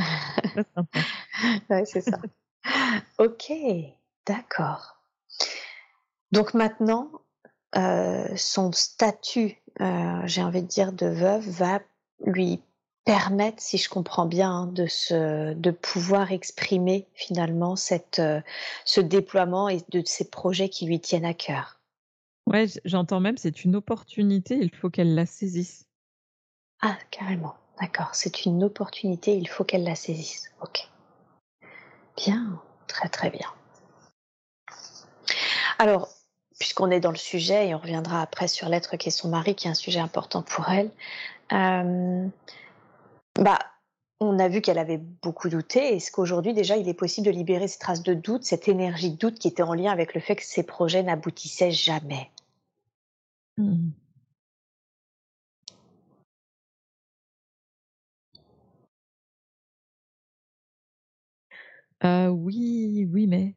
c'est 1.85 2.01
ça. 2.01 2.19
ok, 3.17 3.51
d'accord. 4.27 5.01
Donc 6.31 6.53
maintenant, 6.53 7.09
euh, 7.77 8.27
son 8.35 8.71
statut, 8.71 9.61
euh, 9.81 10.21
j'ai 10.25 10.43
envie 10.43 10.61
de 10.61 10.67
dire, 10.67 10.93
de 10.93 11.07
veuve 11.07 11.47
va 11.47 11.79
lui 12.25 12.61
permettre, 13.05 13.61
si 13.61 13.77
je 13.77 13.89
comprends 13.89 14.25
bien, 14.25 14.51
hein, 14.51 14.67
de, 14.67 14.85
se, 14.87 15.53
de 15.53 15.71
pouvoir 15.71 16.31
exprimer 16.31 17.07
finalement 17.13 17.75
cette, 17.75 18.19
euh, 18.19 18.41
ce 18.83 18.99
déploiement 18.99 19.69
et 19.69 19.79
de 19.89 20.01
ces 20.05 20.29
projets 20.29 20.69
qui 20.69 20.85
lui 20.85 20.99
tiennent 20.99 21.25
à 21.25 21.33
cœur. 21.33 21.79
Ouais, 22.47 22.65
j'entends 22.85 23.19
même, 23.19 23.37
c'est 23.37 23.63
une 23.63 23.75
opportunité, 23.75 24.57
il 24.57 24.73
faut 24.73 24.89
qu'elle 24.89 25.15
la 25.15 25.25
saisisse. 25.25 25.85
Ah, 26.81 26.97
carrément. 27.11 27.55
D'accord. 27.79 28.09
C'est 28.13 28.45
une 28.45 28.63
opportunité, 28.63 29.37
il 29.37 29.47
faut 29.47 29.63
qu'elle 29.63 29.83
la 29.83 29.95
saisisse. 29.95 30.51
Ok. 30.61 30.89
Bien. 32.17 32.59
Très, 32.87 33.09
très 33.09 33.29
bien. 33.29 33.47
Alors, 35.77 36.09
puisqu'on 36.59 36.91
est 36.91 36.99
dans 36.99 37.11
le 37.11 37.17
sujet, 37.17 37.69
et 37.69 37.75
on 37.75 37.79
reviendra 37.79 38.21
après 38.21 38.47
sur 38.47 38.69
l'être 38.69 38.97
qui 38.97 39.09
est 39.09 39.11
son 39.11 39.29
mari, 39.29 39.55
qui 39.55 39.67
est 39.67 39.71
un 39.71 39.75
sujet 39.75 39.99
important 39.99 40.41
pour 40.43 40.69
elle, 40.69 40.91
euh, 41.53 42.27
bah, 43.39 43.59
on 44.19 44.39
a 44.39 44.47
vu 44.47 44.61
qu'elle 44.61 44.79
avait 44.79 44.97
beaucoup 44.97 45.49
douté. 45.49 45.95
Est-ce 45.95 46.11
qu'aujourd'hui, 46.11 46.53
déjà, 46.53 46.75
il 46.77 46.89
est 46.89 46.93
possible 46.93 47.27
de 47.27 47.31
libérer 47.31 47.67
ces 47.67 47.79
traces 47.79 48.03
de 48.03 48.13
doute, 48.13 48.43
cette 48.43 48.67
énergie 48.67 49.11
de 49.11 49.17
doute 49.17 49.39
qui 49.39 49.47
était 49.47 49.63
en 49.63 49.73
lien 49.73 49.91
avec 49.91 50.13
le 50.15 50.21
fait 50.21 50.35
que 50.35 50.43
ces 50.43 50.63
projets 50.63 51.03
n'aboutissaient 51.03 51.71
jamais? 51.71 52.31
Mmh. 53.57 53.91
Euh, 62.03 62.27
oui, 62.29 63.07
oui, 63.11 63.27
mais. 63.27 63.55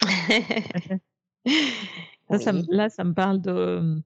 là, 2.28 2.88
ça 2.88 3.04
me 3.04 3.14
parle 3.14 3.40
de. 3.40 4.02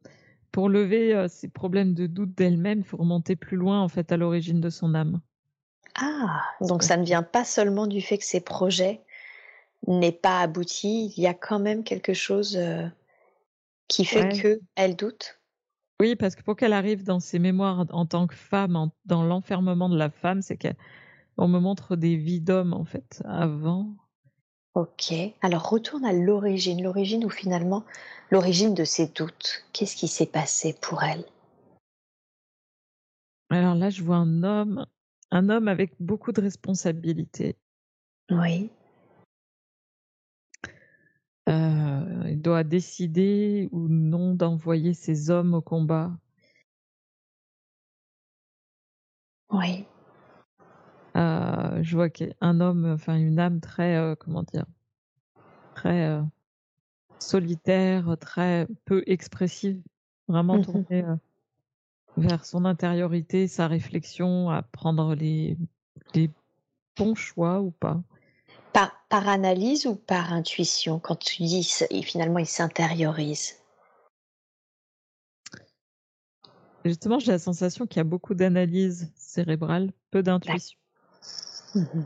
Pour 0.52 0.68
lever 0.68 1.14
euh, 1.14 1.28
ces 1.28 1.48
problèmes 1.48 1.94
de 1.94 2.08
doute 2.08 2.34
d'elle-même, 2.34 2.80
il 2.80 2.84
faut 2.84 2.96
remonter 2.96 3.36
plus 3.36 3.56
loin, 3.56 3.80
en 3.80 3.88
fait, 3.88 4.10
à 4.10 4.16
l'origine 4.16 4.60
de 4.60 4.68
son 4.68 4.94
âme. 4.96 5.20
Ah, 5.94 6.42
donc 6.60 6.82
ça 6.82 6.96
ne 6.96 7.04
vient 7.04 7.22
pas 7.22 7.44
seulement 7.44 7.86
du 7.86 8.00
fait 8.00 8.18
que 8.18 8.24
ces 8.24 8.40
projets 8.40 9.00
n'aient 9.86 10.12
pas 10.12 10.40
abouti, 10.40 11.12
il 11.16 11.22
y 11.22 11.26
a 11.26 11.34
quand 11.34 11.58
même 11.58 11.84
quelque 11.84 12.14
chose 12.14 12.56
euh, 12.56 12.86
qui 13.88 14.04
fait 14.04 14.40
que 14.40 14.60
elle 14.76 14.96
doute? 14.96 15.40
Oui, 16.00 16.16
parce 16.16 16.34
que 16.34 16.42
pour 16.42 16.56
qu'elle 16.56 16.72
arrive 16.72 17.04
dans 17.04 17.20
ses 17.20 17.38
mémoires 17.38 17.86
en 17.90 18.06
tant 18.06 18.26
que 18.26 18.34
femme, 18.34 18.90
dans 19.04 19.22
l'enfermement 19.22 19.88
de 19.88 19.98
la 19.98 20.10
femme, 20.10 20.42
c'est 20.42 20.56
qu'elle 20.56 20.76
on 21.36 21.48
me 21.48 21.58
montre 21.58 21.96
des 21.96 22.16
vies 22.16 22.40
d'hommes 22.40 22.72
en 22.72 22.84
fait 22.84 23.22
avant. 23.24 23.94
Ok, 24.74 25.12
alors 25.42 25.68
retourne 25.68 26.04
à 26.04 26.12
l'origine, 26.12 26.82
l'origine 26.82 27.24
où 27.24 27.28
finalement, 27.28 27.84
l'origine 28.30 28.72
de 28.72 28.84
ses 28.84 29.08
doutes. 29.08 29.64
Qu'est-ce 29.72 29.96
qui 29.96 30.06
s'est 30.06 30.26
passé 30.26 30.76
pour 30.80 31.02
elle? 31.02 31.24
Alors 33.50 33.74
là, 33.74 33.90
je 33.90 34.04
vois 34.04 34.16
un 34.16 34.44
homme, 34.44 34.86
un 35.32 35.48
homme 35.48 35.66
avec 35.66 35.94
beaucoup 35.98 36.30
de 36.30 36.40
responsabilités. 36.40 37.56
Oui. 38.30 38.70
Euh, 41.48 42.28
il 42.28 42.40
doit 42.40 42.62
décider 42.62 43.68
ou 43.72 43.88
non 43.88 44.34
d'envoyer 44.34 44.94
ses 44.94 45.30
hommes 45.30 45.54
au 45.54 45.60
combat. 45.60 46.12
Oui. 49.50 49.84
Euh, 51.16 51.82
je 51.82 51.96
vois 51.96 52.10
qu'un 52.10 52.60
homme, 52.60 52.92
enfin 52.92 53.16
une 53.16 53.38
âme 53.38 53.60
très, 53.60 53.96
euh, 53.96 54.14
comment 54.14 54.42
dire, 54.42 54.66
très 55.74 56.06
euh, 56.06 56.22
solitaire, 57.18 58.16
très 58.20 58.66
peu 58.84 59.02
expressive, 59.06 59.80
vraiment 60.28 60.58
mmh 60.58 60.64
tournée 60.64 61.04
vers 62.16 62.44
son 62.44 62.64
intériorité, 62.64 63.48
sa 63.48 63.66
réflexion, 63.66 64.50
à 64.50 64.62
prendre 64.62 65.14
les, 65.14 65.56
les 66.14 66.30
bons 66.96 67.14
choix 67.14 67.60
ou 67.60 67.70
pas. 67.70 68.02
Par, 68.72 68.92
par 69.08 69.28
analyse 69.28 69.86
ou 69.86 69.94
par 69.94 70.32
intuition? 70.32 70.98
Quand 70.98 71.16
tu 71.16 71.42
dis 71.42 71.68
finalement 72.02 72.38
il 72.38 72.46
s'intériorise 72.46 73.56
Justement, 76.84 77.18
j'ai 77.18 77.32
la 77.32 77.38
sensation 77.38 77.86
qu'il 77.86 77.98
y 77.98 78.00
a 78.00 78.04
beaucoup 78.04 78.34
d'analyse 78.34 79.12
cérébrale, 79.14 79.92
peu 80.10 80.22
d'intuition. 80.22 80.79
Mmh 81.74 82.02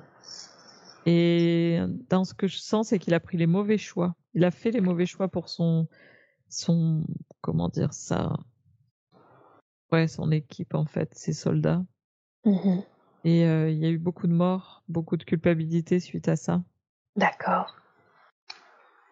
Et 1.07 1.79
dans 2.09 2.25
ce 2.25 2.35
que 2.35 2.47
je 2.47 2.59
sens, 2.59 2.89
c'est 2.89 2.99
qu'il 2.99 3.15
a 3.15 3.21
pris 3.21 3.37
les 3.37 3.47
mauvais 3.47 3.79
choix. 3.79 4.15
Il 4.35 4.45
a 4.45 4.51
fait 4.51 4.71
les 4.71 4.81
mauvais 4.81 5.07
choix 5.07 5.29
pour 5.29 5.49
son, 5.49 5.89
son, 6.49 7.05
comment 7.41 7.69
dire 7.69 7.93
ça, 7.93 8.33
ouais, 9.93 10.09
son 10.09 10.31
équipe 10.31 10.75
en 10.75 10.85
fait, 10.85 11.15
ses 11.15 11.33
soldats. 11.33 11.85
Mmh 12.45 12.81
Et 13.25 13.47
euh, 13.47 13.71
il 13.71 13.79
y 13.79 13.87
a 13.87 13.91
eu 13.91 13.99
beaucoup 13.99 14.27
de 14.27 14.33
morts, 14.33 14.83
beaucoup 14.89 15.17
de 15.17 15.25
culpabilité 15.25 16.01
suite 16.01 16.29
à 16.29 16.37
ça. 16.37 16.63
D'accord. 17.17 17.77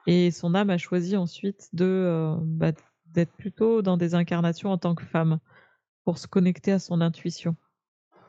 Et 0.06 0.30
son 0.30 0.54
âme 0.54 0.70
a 0.70 0.78
choisi 0.78 1.16
ensuite 1.16 1.68
de 1.72 1.84
euh, 1.84 2.36
bah, 2.40 2.72
d'être 3.06 3.34
plutôt 3.36 3.82
dans 3.82 3.96
des 3.96 4.14
incarnations 4.14 4.70
en 4.70 4.78
tant 4.78 4.94
que 4.94 5.04
femme 5.04 5.38
pour 6.04 6.18
se 6.18 6.26
connecter 6.26 6.72
à 6.72 6.78
son 6.78 7.00
intuition. 7.00 7.54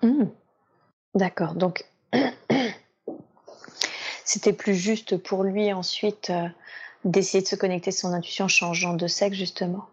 Mmh. 0.04 0.26
D'accord. 1.16 1.56
Donc 1.56 1.86
c'était 4.26 4.54
plus 4.54 4.76
juste 4.76 5.18
pour 5.18 5.44
lui 5.44 5.72
ensuite 5.74 6.30
euh, 6.30 6.48
d'essayer 7.06 7.42
de 7.42 7.48
se 7.48 7.56
connecter 7.56 7.90
à 7.90 7.92
son 7.92 8.14
intuition 8.14 8.46
en 8.46 8.50
changeant 8.50 8.94
de 8.96 9.08
sexe, 9.08 9.38
justement. 9.38 9.88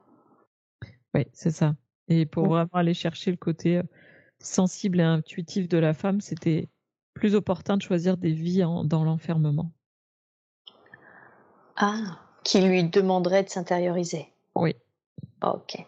Oui, 1.14 1.27
c'est 1.33 1.51
ça. 1.51 1.75
Et 2.09 2.27
pour 2.27 2.47
vraiment 2.47 2.71
aller 2.75 2.95
chercher 2.95 3.31
le 3.31 3.37
côté 3.37 3.79
euh, 3.79 3.83
sensible 4.41 5.01
et 5.01 5.05
intuitif 5.05 5.68
de 5.68 5.79
la 5.79 5.95
femme, 5.95 6.21
c'était 6.21 6.68
plus 7.14 7.35
opportun 7.35 7.77
de 7.77 7.83
choisir 7.83 8.16
des 8.16 8.33
vies 8.33 8.64
dans 8.85 9.05
l'enfermement. 9.05 9.73
Ah, 11.77 12.18
qui 12.45 12.61
lui 12.61 12.85
demanderait 12.85 13.43
de 13.43 13.49
s'intérioriser. 13.49 14.29
Oui. 14.55 14.75
Ok. 15.43 15.85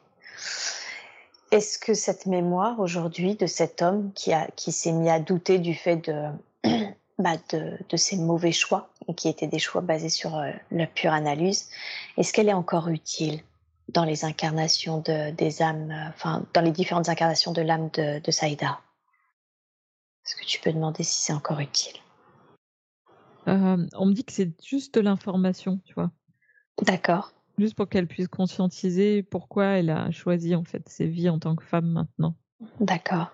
Est-ce 1.52 1.78
que 1.78 1.92
cette 1.92 2.24
mémoire 2.24 2.80
aujourd'hui 2.80 3.36
de 3.36 3.46
cet 3.46 3.82
homme 3.82 4.10
qui, 4.14 4.32
a, 4.32 4.48
qui 4.56 4.72
s'est 4.72 4.90
mis 4.90 5.10
à 5.10 5.20
douter 5.20 5.58
du 5.58 5.74
fait 5.74 5.98
de, 5.98 6.30
bah 7.18 7.36
de, 7.50 7.76
de, 7.86 7.96
ses 7.98 8.16
mauvais 8.16 8.52
choix, 8.52 8.88
et 9.06 9.14
qui 9.14 9.28
étaient 9.28 9.46
des 9.48 9.58
choix 9.58 9.82
basés 9.82 10.08
sur 10.08 10.34
euh, 10.34 10.50
la 10.70 10.86
pure 10.86 11.12
analyse, 11.12 11.68
est-ce 12.16 12.32
qu'elle 12.32 12.48
est 12.48 12.54
encore 12.54 12.88
utile 12.88 13.42
dans 13.88 14.04
les 14.04 14.24
incarnations 14.24 15.00
de, 15.00 15.30
des 15.32 15.60
âmes, 15.60 15.90
euh, 15.90 16.08
enfin, 16.08 16.42
dans 16.54 16.62
les 16.62 16.72
différentes 16.72 17.10
incarnations 17.10 17.52
de 17.52 17.60
l'âme 17.60 17.90
de, 17.90 18.18
de 18.18 18.30
Saïda? 18.30 18.80
Est-ce 20.24 20.36
que 20.36 20.46
tu 20.46 20.58
peux 20.58 20.72
demander 20.72 21.02
si 21.02 21.20
c'est 21.20 21.34
encore 21.34 21.60
utile? 21.60 21.98
Euh, 23.46 23.86
On 23.94 24.06
me 24.06 24.14
dit 24.14 24.24
que 24.24 24.32
c'est 24.32 24.52
juste 24.64 24.94
de 24.94 25.00
l'information, 25.02 25.82
tu 25.84 25.92
vois. 25.92 26.10
D'accord. 26.80 27.34
Juste 27.62 27.76
pour 27.76 27.88
qu'elle 27.88 28.08
puisse 28.08 28.26
conscientiser 28.26 29.22
pourquoi 29.22 29.66
elle 29.66 29.90
a 29.90 30.10
choisi 30.10 30.56
en 30.56 30.64
fait 30.64 30.88
ses 30.88 31.06
vies 31.06 31.28
en 31.28 31.38
tant 31.38 31.54
que 31.54 31.62
femme 31.62 31.86
maintenant. 31.86 32.34
D'accord. 32.80 33.30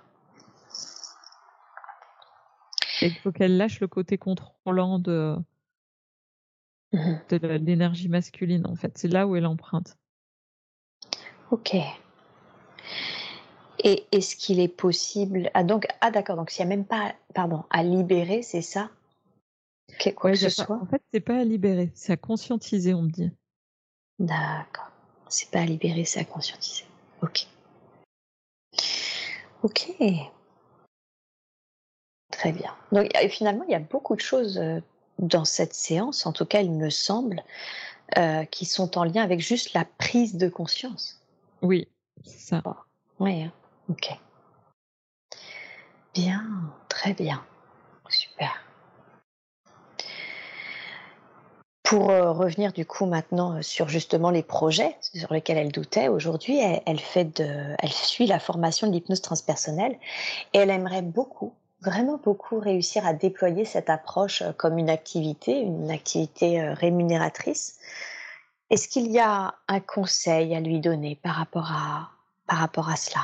Il 3.00 3.14
faut 3.22 3.32
qu'elle 3.32 3.56
lâche 3.56 3.80
le 3.80 3.88
côté 3.88 4.18
contrôlant 4.18 4.98
de, 4.98 5.34
mmh 6.92 7.14
de 7.30 7.38
l'énergie 7.46 8.10
masculine 8.10 8.66
en 8.66 8.74
fait. 8.74 8.98
C'est 8.98 9.08
là 9.08 9.26
où 9.26 9.34
elle 9.34 9.46
emprunte. 9.46 9.96
Ok. 11.50 11.74
Et 13.82 14.04
est-ce 14.12 14.36
qu'il 14.36 14.60
est 14.60 14.68
possible 14.68 15.50
ah 15.54 15.64
donc 15.64 15.86
ah 16.02 16.10
d'accord 16.10 16.36
donc 16.36 16.50
s'il 16.50 16.66
n'y 16.66 16.74
a 16.74 16.76
même 16.76 16.84
pas 16.84 17.14
pardon 17.32 17.64
à 17.70 17.82
libérer 17.82 18.42
c'est 18.42 18.60
ça? 18.60 18.90
Quoi 20.16 20.32
que 20.32 20.36
ce 20.36 20.50
soit? 20.50 20.76
en 20.82 20.84
fait 20.84 21.00
c'est 21.14 21.20
pas 21.20 21.38
à 21.38 21.44
libérer 21.44 21.90
c'est 21.94 22.12
à 22.12 22.18
conscientiser 22.18 22.92
on 22.92 23.04
me 23.04 23.10
dit 23.10 23.30
D'accord. 24.18 24.90
C'est 25.28 25.50
pas 25.50 25.60
à 25.60 25.64
libérer, 25.64 26.04
c'est 26.04 26.20
à 26.20 26.24
conscientiser. 26.24 26.84
Ok. 27.22 27.46
Ok. 29.62 29.92
Très 32.30 32.52
bien. 32.52 32.74
Donc 32.92 33.10
finalement, 33.30 33.64
il 33.64 33.72
y 33.72 33.74
a 33.74 33.80
beaucoup 33.80 34.14
de 34.14 34.20
choses 34.20 34.58
euh, 34.58 34.80
dans 35.18 35.44
cette 35.44 35.74
séance, 35.74 36.26
en 36.26 36.32
tout 36.32 36.46
cas, 36.46 36.60
il 36.60 36.70
me 36.70 36.90
semble, 36.90 37.42
euh, 38.16 38.44
qui 38.44 38.64
sont 38.64 38.96
en 38.96 39.04
lien 39.04 39.22
avec 39.22 39.40
juste 39.40 39.74
la 39.74 39.84
prise 39.84 40.36
de 40.36 40.48
conscience. 40.48 41.20
Oui, 41.62 41.88
c'est 42.24 42.38
ça. 42.38 42.62
Oui, 43.18 43.42
hein. 43.42 43.52
ok. 43.88 44.16
Bien, 46.14 46.44
très 46.88 47.12
bien. 47.12 47.44
Super. 48.08 48.67
Pour 51.88 52.10
euh, 52.10 52.32
revenir 52.32 52.74
du 52.74 52.84
coup 52.84 53.06
maintenant 53.06 53.54
euh, 53.54 53.62
sur 53.62 53.88
justement 53.88 54.28
les 54.28 54.42
projets 54.42 54.94
sur 55.00 55.32
lesquels 55.32 55.56
elle 55.56 55.72
doutait, 55.72 56.08
aujourd'hui 56.08 56.58
elle, 56.58 57.00
suit 57.90 58.26
la 58.26 58.38
formation 58.38 58.88
de 58.88 58.92
l'hypnose 58.92 59.22
transpersonnelle 59.22 59.96
et 60.52 60.58
elle 60.58 60.68
aimerait 60.68 61.00
beaucoup, 61.00 61.54
vraiment 61.80 62.20
beaucoup 62.22 62.58
réussir 62.58 63.06
à 63.06 63.14
déployer 63.14 63.64
cette 63.64 63.88
approche 63.88 64.42
euh, 64.42 64.52
comme 64.52 64.76
une 64.76 64.90
activité, 64.90 65.60
une 65.60 65.90
activité 65.90 66.60
rémunératrice. 66.60 67.78
Est-ce 68.68 68.86
qu'il 68.86 69.10
y 69.10 69.18
a 69.18 69.54
un 69.66 69.80
conseil 69.80 70.54
à 70.54 70.60
lui 70.60 70.80
donner 70.80 71.16
par 71.16 71.36
rapport 71.36 71.72
à, 71.72 72.10
par 72.46 72.58
rapport 72.58 72.90
à 72.90 72.96
cela? 72.96 73.22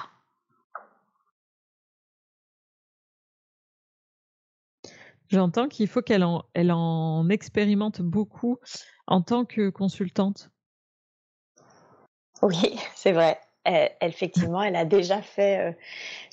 J'entends 5.35 5.67
qu'il 5.67 5.89
faut 5.89 6.01
qu'elle 6.01 6.23
en, 6.23 6.45
elle 6.55 6.71
en 6.71 7.29
expérimente 7.29 8.01
beaucoup 8.01 8.59
en 9.09 9.21
tant 9.21 9.45
que 9.45 9.69
consultante. 9.69 10.51
Oui, 12.41 12.77
c'est 12.95 13.11
vrai. 13.11 13.41
effectivement, 14.01 14.63
elle 14.63 14.77
a 14.77 14.85
déjà 14.85 15.23
fait, 15.23 15.59
euh, 15.59 15.73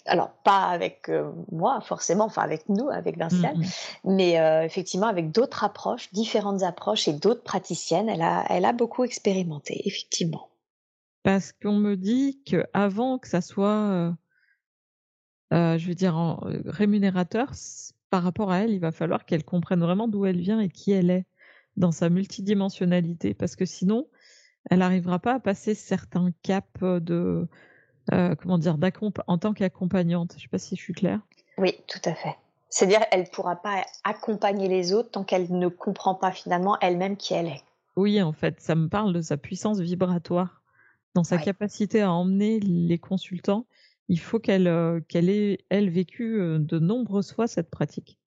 alors 0.05 0.29
pas 0.43 0.65
avec 0.65 1.09
euh, 1.09 1.31
moi 1.51 1.81
forcément, 1.81 2.25
enfin 2.25 2.43
avec 2.43 2.69
nous, 2.69 2.89
avec 2.89 3.17
Vinciane, 3.17 3.57
mmh 3.57 3.65
mais 4.03 4.39
euh, 4.39 4.63
effectivement 4.63 5.07
avec 5.07 5.31
d'autres 5.31 5.63
approches, 5.63 6.11
différentes 6.13 6.61
approches 6.61 7.07
et 7.07 7.13
d'autres 7.13 7.43
praticiennes, 7.43 8.07
elle 8.07 8.21
a, 8.21 8.45
elle 8.49 8.65
a 8.65 8.73
beaucoup 8.73 9.03
expérimenté, 9.03 9.81
effectivement. 9.87 10.49
Parce 11.23 11.53
qu'on 11.53 11.77
me 11.77 11.95
dit 11.95 12.43
que 12.45 12.65
avant 12.73 13.17
que 13.17 13.27
ça 13.27 13.41
soit, 13.41 14.15
je 15.51 15.87
veux 15.87 15.95
dire, 15.95 16.39
rémunérateur, 16.65 17.51
par 18.11 18.23
rapport 18.23 18.51
à 18.51 18.59
elle, 18.59 18.71
il 18.71 18.79
va 18.79 18.91
falloir 18.91 19.25
qu'elle 19.25 19.43
comprenne 19.43 19.79
vraiment 19.79 20.07
d'où 20.07 20.25
elle 20.25 20.39
vient 20.39 20.59
et 20.59 20.69
qui 20.69 20.91
elle 20.91 21.09
est 21.09 21.25
dans 21.77 21.93
sa 21.93 22.09
multidimensionnalité, 22.09 23.33
parce 23.33 23.55
que 23.55 23.65
sinon, 23.65 24.07
elle 24.69 24.79
n'arrivera 24.79 25.17
pas 25.17 25.35
à 25.35 25.39
passer 25.39 25.73
certains 25.73 26.31
caps 26.43 26.81
de 26.81 27.47
euh, 28.11 28.35
comment 28.35 28.57
dire 28.57 28.77
en 29.27 29.37
tant 29.37 29.53
qu'accompagnante. 29.53 30.33
Je 30.33 30.37
ne 30.37 30.41
sais 30.41 30.47
pas 30.49 30.57
si 30.57 30.75
je 30.75 30.81
suis 30.81 30.93
claire. 30.93 31.21
Oui, 31.57 31.77
tout 31.87 32.01
à 32.03 32.13
fait. 32.13 32.35
C'est-à-dire, 32.69 32.99
elle 33.11 33.21
ne 33.21 33.25
pourra 33.27 33.55
pas 33.55 33.85
accompagner 34.03 34.67
les 34.67 34.91
autres 34.91 35.11
tant 35.11 35.23
qu'elle 35.23 35.49
ne 35.49 35.69
comprend 35.69 36.13
pas 36.13 36.31
finalement 36.31 36.77
elle-même 36.81 37.15
qui 37.15 37.33
elle 37.33 37.47
est. 37.47 37.63
Oui, 37.95 38.21
en 38.21 38.33
fait, 38.33 38.59
ça 38.59 38.75
me 38.75 38.89
parle 38.89 39.13
de 39.13 39.21
sa 39.21 39.37
puissance 39.37 39.79
vibratoire, 39.79 40.61
dans 41.15 41.23
sa 41.23 41.37
capacité 41.37 42.01
à 42.01 42.11
emmener 42.11 42.59
les 42.59 42.97
consultants 42.97 43.65
il 44.07 44.19
faut 44.19 44.39
qu'elle 44.39 44.67
euh, 44.67 44.99
qu'elle 45.07 45.29
ait, 45.29 45.59
elle, 45.69 45.89
vécu 45.89 46.39
euh, 46.39 46.59
de 46.59 46.79
nombreuses 46.79 47.33
fois 47.33 47.47
cette 47.47 47.69
pratique. 47.69 48.17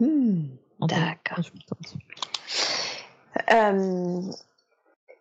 Mmh, 0.00 0.46
d'accord. 0.80 1.38
Euh, 3.52 4.20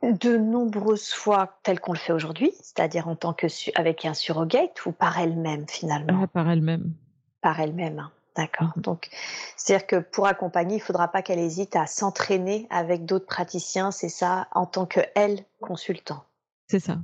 de 0.03 0.37
nombreuses 0.37 1.13
fois, 1.13 1.57
tel 1.63 1.79
qu'on 1.79 1.93
le 1.93 1.97
fait 1.97 2.13
aujourd'hui, 2.13 2.51
c'est-à-dire 2.61 3.07
en 3.07 3.15
tant 3.15 3.33
que 3.33 3.47
avec 3.79 4.05
un 4.05 4.13
surrogate 4.13 4.85
ou 4.85 4.91
par 4.91 5.19
elle-même 5.19 5.67
finalement? 5.67 6.27
par 6.27 6.49
elle-même. 6.49 6.93
Par 7.41 7.59
elle-même. 7.59 7.99
Hein. 7.99 8.11
D'accord. 8.35 8.73
Mmh. 8.75 8.81
Donc, 8.81 9.09
c'est-à-dire 9.55 9.87
que 9.87 9.95
pour 9.97 10.27
accompagner, 10.27 10.75
il 10.77 10.79
ne 10.79 10.83
faudra 10.83 11.07
pas 11.07 11.21
qu'elle 11.21 11.39
hésite 11.39 11.75
à 11.75 11.85
s'entraîner 11.85 12.67
avec 12.69 13.05
d'autres 13.05 13.27
praticiens, 13.27 13.91
c'est 13.91 14.09
ça, 14.09 14.47
en 14.51 14.65
tant 14.65 14.85
que 14.85 14.99
elle 15.15 15.45
consultant? 15.61 16.23
C'est 16.67 16.79
ça. 16.79 16.97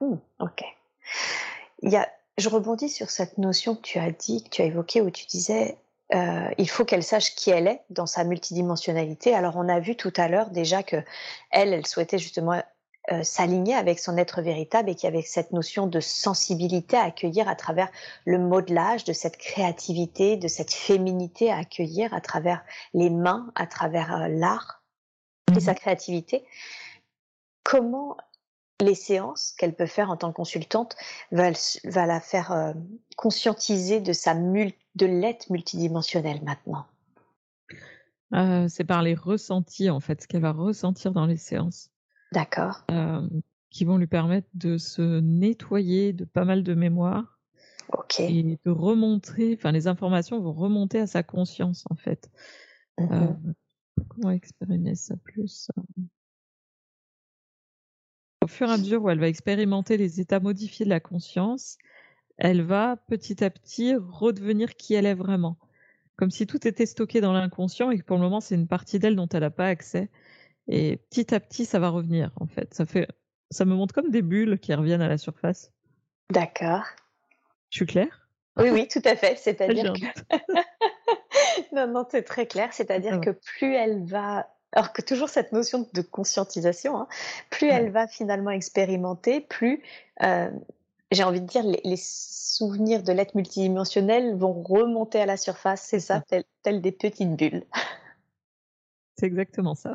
Mmh, 0.00 0.14
ok. 0.38 0.64
Il 1.82 1.90
y 1.90 1.96
a 1.96 2.08
je 2.38 2.48
rebondis 2.48 2.88
sur 2.88 3.10
cette 3.10 3.38
notion 3.38 3.74
que 3.76 3.82
tu 3.82 3.98
as 3.98 4.10
dit, 4.10 4.42
que 4.42 4.48
tu 4.48 4.62
as 4.62 4.64
évoquée, 4.64 5.02
où 5.02 5.10
tu 5.10 5.26
disais 5.26 5.76
euh, 6.14 6.48
il 6.58 6.68
faut 6.68 6.84
qu'elle 6.84 7.02
sache 7.02 7.34
qui 7.34 7.50
elle 7.50 7.68
est 7.68 7.82
dans 7.90 8.06
sa 8.06 8.24
multidimensionnalité. 8.24 9.34
Alors 9.34 9.56
on 9.56 9.68
a 9.68 9.80
vu 9.80 9.96
tout 9.96 10.12
à 10.16 10.28
l'heure 10.28 10.50
déjà 10.50 10.82
que 10.82 10.96
elle, 11.50 11.72
elle 11.72 11.86
souhaitait 11.86 12.18
justement 12.18 12.62
euh, 13.10 13.22
s'aligner 13.22 13.74
avec 13.74 13.98
son 13.98 14.16
être 14.16 14.42
véritable 14.42 14.90
et 14.90 14.94
qu'il 14.94 15.08
y 15.08 15.12
avait 15.12 15.22
cette 15.22 15.52
notion 15.52 15.86
de 15.86 16.00
sensibilité 16.00 16.96
à 16.96 17.04
accueillir 17.04 17.48
à 17.48 17.56
travers 17.56 17.90
le 18.26 18.38
modelage, 18.38 19.04
de 19.04 19.12
cette 19.12 19.38
créativité, 19.38 20.36
de 20.36 20.48
cette 20.48 20.72
féminité 20.72 21.50
à 21.50 21.58
accueillir 21.58 22.12
à 22.12 22.20
travers 22.20 22.62
les 22.92 23.10
mains, 23.10 23.50
à 23.54 23.66
travers 23.66 24.14
euh, 24.14 24.28
l'art 24.28 24.82
et 25.56 25.60
sa 25.60 25.72
mmh 25.72 25.76
créativité. 25.76 26.44
Comment 27.64 28.16
les 28.82 28.94
séances 28.94 29.54
qu'elle 29.58 29.74
peut 29.74 29.86
faire 29.86 30.10
en 30.10 30.16
tant 30.16 30.30
que 30.30 30.36
consultante 30.36 30.96
va, 31.30 31.50
la 32.06 32.20
faire 32.20 32.52
euh, 32.52 32.72
conscientiser 33.16 34.00
de 34.00 34.12
sa 34.12 34.34
de 34.34 35.06
l'être 35.06 35.50
multidimensionnel 35.50 36.42
maintenant. 36.42 36.86
Euh, 38.34 38.66
c'est 38.68 38.84
par 38.84 39.02
les 39.02 39.14
ressentis 39.14 39.90
en 39.90 40.00
fait, 40.00 40.22
ce 40.22 40.26
qu'elle 40.26 40.42
va 40.42 40.52
ressentir 40.52 41.12
dans 41.12 41.26
les 41.26 41.36
séances. 41.36 41.90
D'accord. 42.32 42.84
Euh, 42.90 43.26
qui 43.70 43.84
vont 43.84 43.98
lui 43.98 44.06
permettre 44.06 44.48
de 44.54 44.78
se 44.78 45.20
nettoyer 45.20 46.12
de 46.12 46.24
pas 46.24 46.44
mal 46.44 46.62
de 46.62 46.74
mémoire. 46.74 47.38
Ok. 47.92 48.20
Et 48.20 48.58
de 48.64 48.70
remonter, 48.70 49.54
enfin 49.58 49.72
les 49.72 49.86
informations 49.86 50.40
vont 50.40 50.52
remonter 50.52 51.00
à 51.00 51.06
sa 51.06 51.22
conscience 51.22 51.84
en 51.90 51.96
fait. 51.96 52.30
Mmh 52.98 53.52
comment 54.08 54.30
exprimer 54.30 54.94
ça 54.94 55.16
plus 55.16 55.70
fur 58.52 58.68
et 58.68 58.72
à 58.72 58.76
mesure 58.76 59.02
où 59.02 59.10
elle 59.10 59.18
va 59.18 59.28
expérimenter 59.28 59.96
les 59.96 60.20
états 60.20 60.40
modifiés 60.40 60.84
de 60.84 60.90
la 60.90 61.00
conscience, 61.00 61.78
elle 62.38 62.62
va 62.62 62.96
petit 63.08 63.42
à 63.42 63.50
petit 63.50 63.94
redevenir 63.96 64.76
qui 64.76 64.94
elle 64.94 65.06
est 65.06 65.14
vraiment. 65.14 65.56
Comme 66.16 66.30
si 66.30 66.46
tout 66.46 66.66
était 66.66 66.86
stocké 66.86 67.20
dans 67.20 67.32
l'inconscient 67.32 67.90
et 67.90 67.98
que 67.98 68.04
pour 68.04 68.16
le 68.16 68.22
moment, 68.22 68.40
c'est 68.40 68.54
une 68.54 68.68
partie 68.68 68.98
d'elle 68.98 69.16
dont 69.16 69.28
elle 69.28 69.40
n'a 69.40 69.50
pas 69.50 69.66
accès. 69.66 70.10
Et 70.68 70.98
petit 71.10 71.34
à 71.34 71.40
petit, 71.40 71.64
ça 71.64 71.78
va 71.78 71.88
revenir, 71.88 72.30
en 72.36 72.46
fait. 72.46 72.72
Ça, 72.74 72.86
fait. 72.86 73.08
ça 73.50 73.64
me 73.64 73.74
montre 73.74 73.94
comme 73.94 74.10
des 74.10 74.22
bulles 74.22 74.58
qui 74.58 74.74
reviennent 74.74 75.02
à 75.02 75.08
la 75.08 75.18
surface. 75.18 75.72
D'accord. 76.30 76.84
Je 77.70 77.78
suis 77.78 77.86
claire? 77.86 78.28
Oui, 78.56 78.70
oui, 78.70 78.86
tout 78.86 79.02
à 79.04 79.16
fait. 79.16 79.36
C'est-à-dire 79.36 79.92
que. 79.94 80.06
non, 81.74 81.88
non, 81.88 82.06
c'est 82.10 82.22
très 82.22 82.46
clair. 82.46 82.72
C'est-à-dire 82.72 83.20
que 83.20 83.30
plus 83.30 83.74
elle 83.74 84.04
va 84.04 84.46
alors 84.72 84.92
que 84.92 85.02
toujours 85.02 85.28
cette 85.28 85.52
notion 85.52 85.88
de 85.92 86.02
conscientisation, 86.02 86.98
hein, 86.98 87.08
plus 87.50 87.68
elle 87.68 87.90
va 87.90 88.06
finalement 88.06 88.50
expérimenter, 88.50 89.40
plus, 89.40 89.82
euh, 90.22 90.50
j'ai 91.10 91.24
envie 91.24 91.40
de 91.40 91.46
dire, 91.46 91.62
les, 91.62 91.96
souvenirs 91.96 93.02
de 93.02 93.12
l'être 93.12 93.34
multidimensionnel 93.34 94.34
vont 94.34 94.52
remonter 94.52 95.20
à 95.20 95.26
la 95.26 95.36
surface, 95.36 95.82
c'est 95.82 96.00
ça, 96.00 96.22
tel, 96.62 96.80
des 96.80 96.92
petites 96.92 97.36
bulles. 97.36 97.64
C'est 99.18 99.26
exactement 99.26 99.74
ça. 99.74 99.92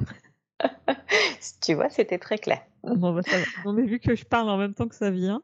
tu 1.62 1.74
vois, 1.74 1.90
c'était 1.90 2.20
très 2.20 2.38
clair. 2.38 2.62
Bon, 2.84 3.14
bah, 3.14 3.22
ça 3.24 3.38
va. 3.38 3.44
On 3.66 3.78
a 3.78 3.82
vu 3.82 4.00
que 4.00 4.16
je 4.16 4.24
parle 4.24 4.50
en 4.50 4.58
même 4.58 4.74
temps 4.74 4.88
que 4.88 4.96
ça 4.96 5.10
vient. 5.10 5.42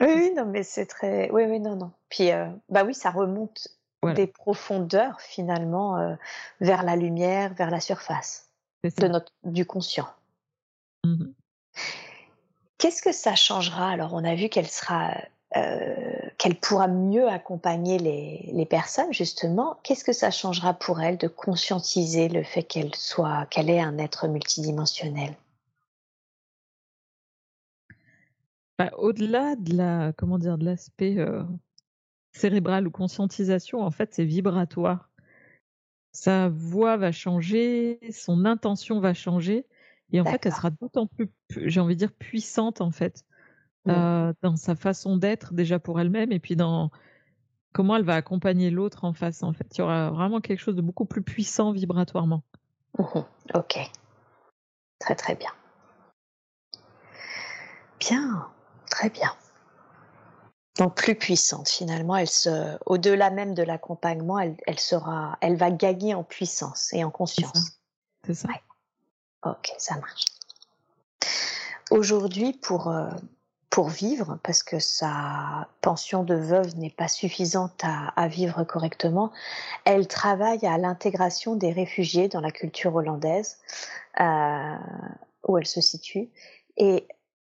Oui, 0.00 0.34
non, 0.36 0.44
mais 0.44 0.64
c'est 0.64 0.84
très. 0.84 1.30
Oui, 1.30 1.44
oui, 1.44 1.58
non, 1.58 1.76
non. 1.76 1.92
Puis, 2.10 2.30
euh, 2.30 2.48
bah 2.68 2.84
oui, 2.84 2.92
ça 2.92 3.10
remonte 3.10 3.68
des 4.02 4.26
profondeurs 4.26 5.20
finalement 5.20 5.96
euh, 5.96 6.14
vers 6.60 6.82
la 6.82 6.96
lumière, 6.96 7.54
vers 7.54 7.70
la 7.70 7.80
surface 7.80 8.51
de 8.82 9.08
notre, 9.08 9.32
du 9.44 9.66
conscient. 9.66 10.08
Mmh 11.04 11.26
Qu'est-ce 12.78 13.02
que 13.02 13.12
ça 13.12 13.36
changera? 13.36 13.90
Alors, 13.90 14.12
on 14.12 14.24
a 14.24 14.34
vu 14.34 14.48
qu'elle 14.48 14.68
sera, 14.68 15.14
euh, 15.56 16.16
qu'elle 16.36 16.56
pourra 16.56 16.88
mieux 16.88 17.28
accompagner 17.28 17.98
les, 17.98 18.50
les 18.52 18.66
personnes 18.66 19.12
justement. 19.12 19.78
Qu'est-ce 19.84 20.02
que 20.02 20.12
ça 20.12 20.32
changera 20.32 20.74
pour 20.74 21.00
elle 21.00 21.16
de 21.16 21.28
conscientiser 21.28 22.28
le 22.28 22.42
fait 22.42 22.64
qu'elle 22.64 22.94
soit, 22.96 23.46
qu'elle 23.46 23.70
est 23.70 23.80
un 23.80 23.98
être 23.98 24.26
multidimensionnel? 24.26 25.36
Bah, 28.78 28.90
Au-delà 28.98 29.54
de 29.56 29.76
la, 29.76 30.12
comment 30.16 30.38
dire, 30.38 30.58
de 30.58 30.64
l'aspect 30.64 31.18
euh, 31.18 31.44
cérébral 32.32 32.88
ou 32.88 32.90
conscientisation, 32.90 33.80
en 33.82 33.92
fait, 33.92 34.14
c'est 34.14 34.24
vibratoire. 34.24 35.11
Sa 36.12 36.48
voix 36.50 36.96
va 36.98 37.10
changer, 37.10 37.98
son 38.12 38.44
intention 38.44 39.00
va 39.00 39.14
changer, 39.14 39.66
et 40.12 40.20
en 40.20 40.24
fait, 40.24 40.44
elle 40.44 40.52
sera 40.52 40.70
d'autant 40.70 41.06
plus, 41.06 41.30
j'ai 41.48 41.80
envie 41.80 41.94
de 41.94 42.00
dire, 42.00 42.12
puissante 42.12 42.82
en 42.82 42.90
fait, 42.90 43.24
mmh. 43.86 43.90
euh, 43.90 44.32
dans 44.42 44.56
sa 44.56 44.74
façon 44.74 45.16
d'être 45.16 45.54
déjà 45.54 45.78
pour 45.78 46.00
elle-même, 46.00 46.30
et 46.30 46.38
puis 46.38 46.54
dans 46.54 46.90
comment 47.72 47.96
elle 47.96 48.04
va 48.04 48.14
accompagner 48.14 48.70
l'autre 48.70 49.04
en 49.04 49.14
face. 49.14 49.42
En 49.42 49.54
fait, 49.54 49.66
il 49.74 49.78
y 49.78 49.82
aura 49.82 50.10
vraiment 50.10 50.40
quelque 50.40 50.60
chose 50.60 50.76
de 50.76 50.82
beaucoup 50.82 51.06
plus 51.06 51.22
puissant 51.22 51.72
vibratoirement. 51.72 52.42
Mmh 52.98 53.20
ok, 53.54 53.90
très 54.98 55.14
très 55.14 55.34
bien. 55.34 55.50
Bien, 57.98 58.46
très 58.90 59.08
bien. 59.08 59.32
Donc 60.78 60.94
plus 60.94 61.14
puissante 61.14 61.68
finalement, 61.68 62.16
elle 62.16 62.28
se, 62.28 62.78
au-delà 62.86 63.30
même 63.30 63.54
de 63.54 63.62
l'accompagnement, 63.62 64.38
elle, 64.38 64.56
elle, 64.66 64.80
sera, 64.80 65.36
elle 65.40 65.56
va 65.56 65.70
gagner 65.70 66.14
en 66.14 66.24
puissance 66.24 66.92
et 66.92 67.04
en 67.04 67.10
conscience. 67.10 67.78
C'est 68.26 68.34
ça. 68.34 68.48
Ok, 69.44 69.72
ça 69.78 69.96
marche. 69.96 70.24
Aujourd'hui, 71.90 72.54
pour, 72.54 72.88
euh, 72.88 73.10
pour 73.68 73.88
vivre, 73.88 74.38
parce 74.42 74.62
que 74.62 74.78
sa 74.78 75.68
pension 75.82 76.22
de 76.22 76.34
veuve 76.34 76.76
n'est 76.78 76.90
pas 76.90 77.08
suffisante 77.08 77.82
à, 77.82 78.28
vivre 78.28 78.64
correctement, 78.64 79.32
elle 79.84 80.06
travaille 80.06 80.64
à 80.64 80.78
l'intégration 80.78 81.56
des 81.56 81.72
réfugiés 81.72 82.28
dans 82.28 82.40
la 82.40 82.50
culture 82.50 82.94
hollandaise, 82.94 83.58
euh, 84.20 84.76
où 85.46 85.58
elle 85.58 85.66
se 85.66 85.80
situe, 85.80 86.30
et 86.76 87.06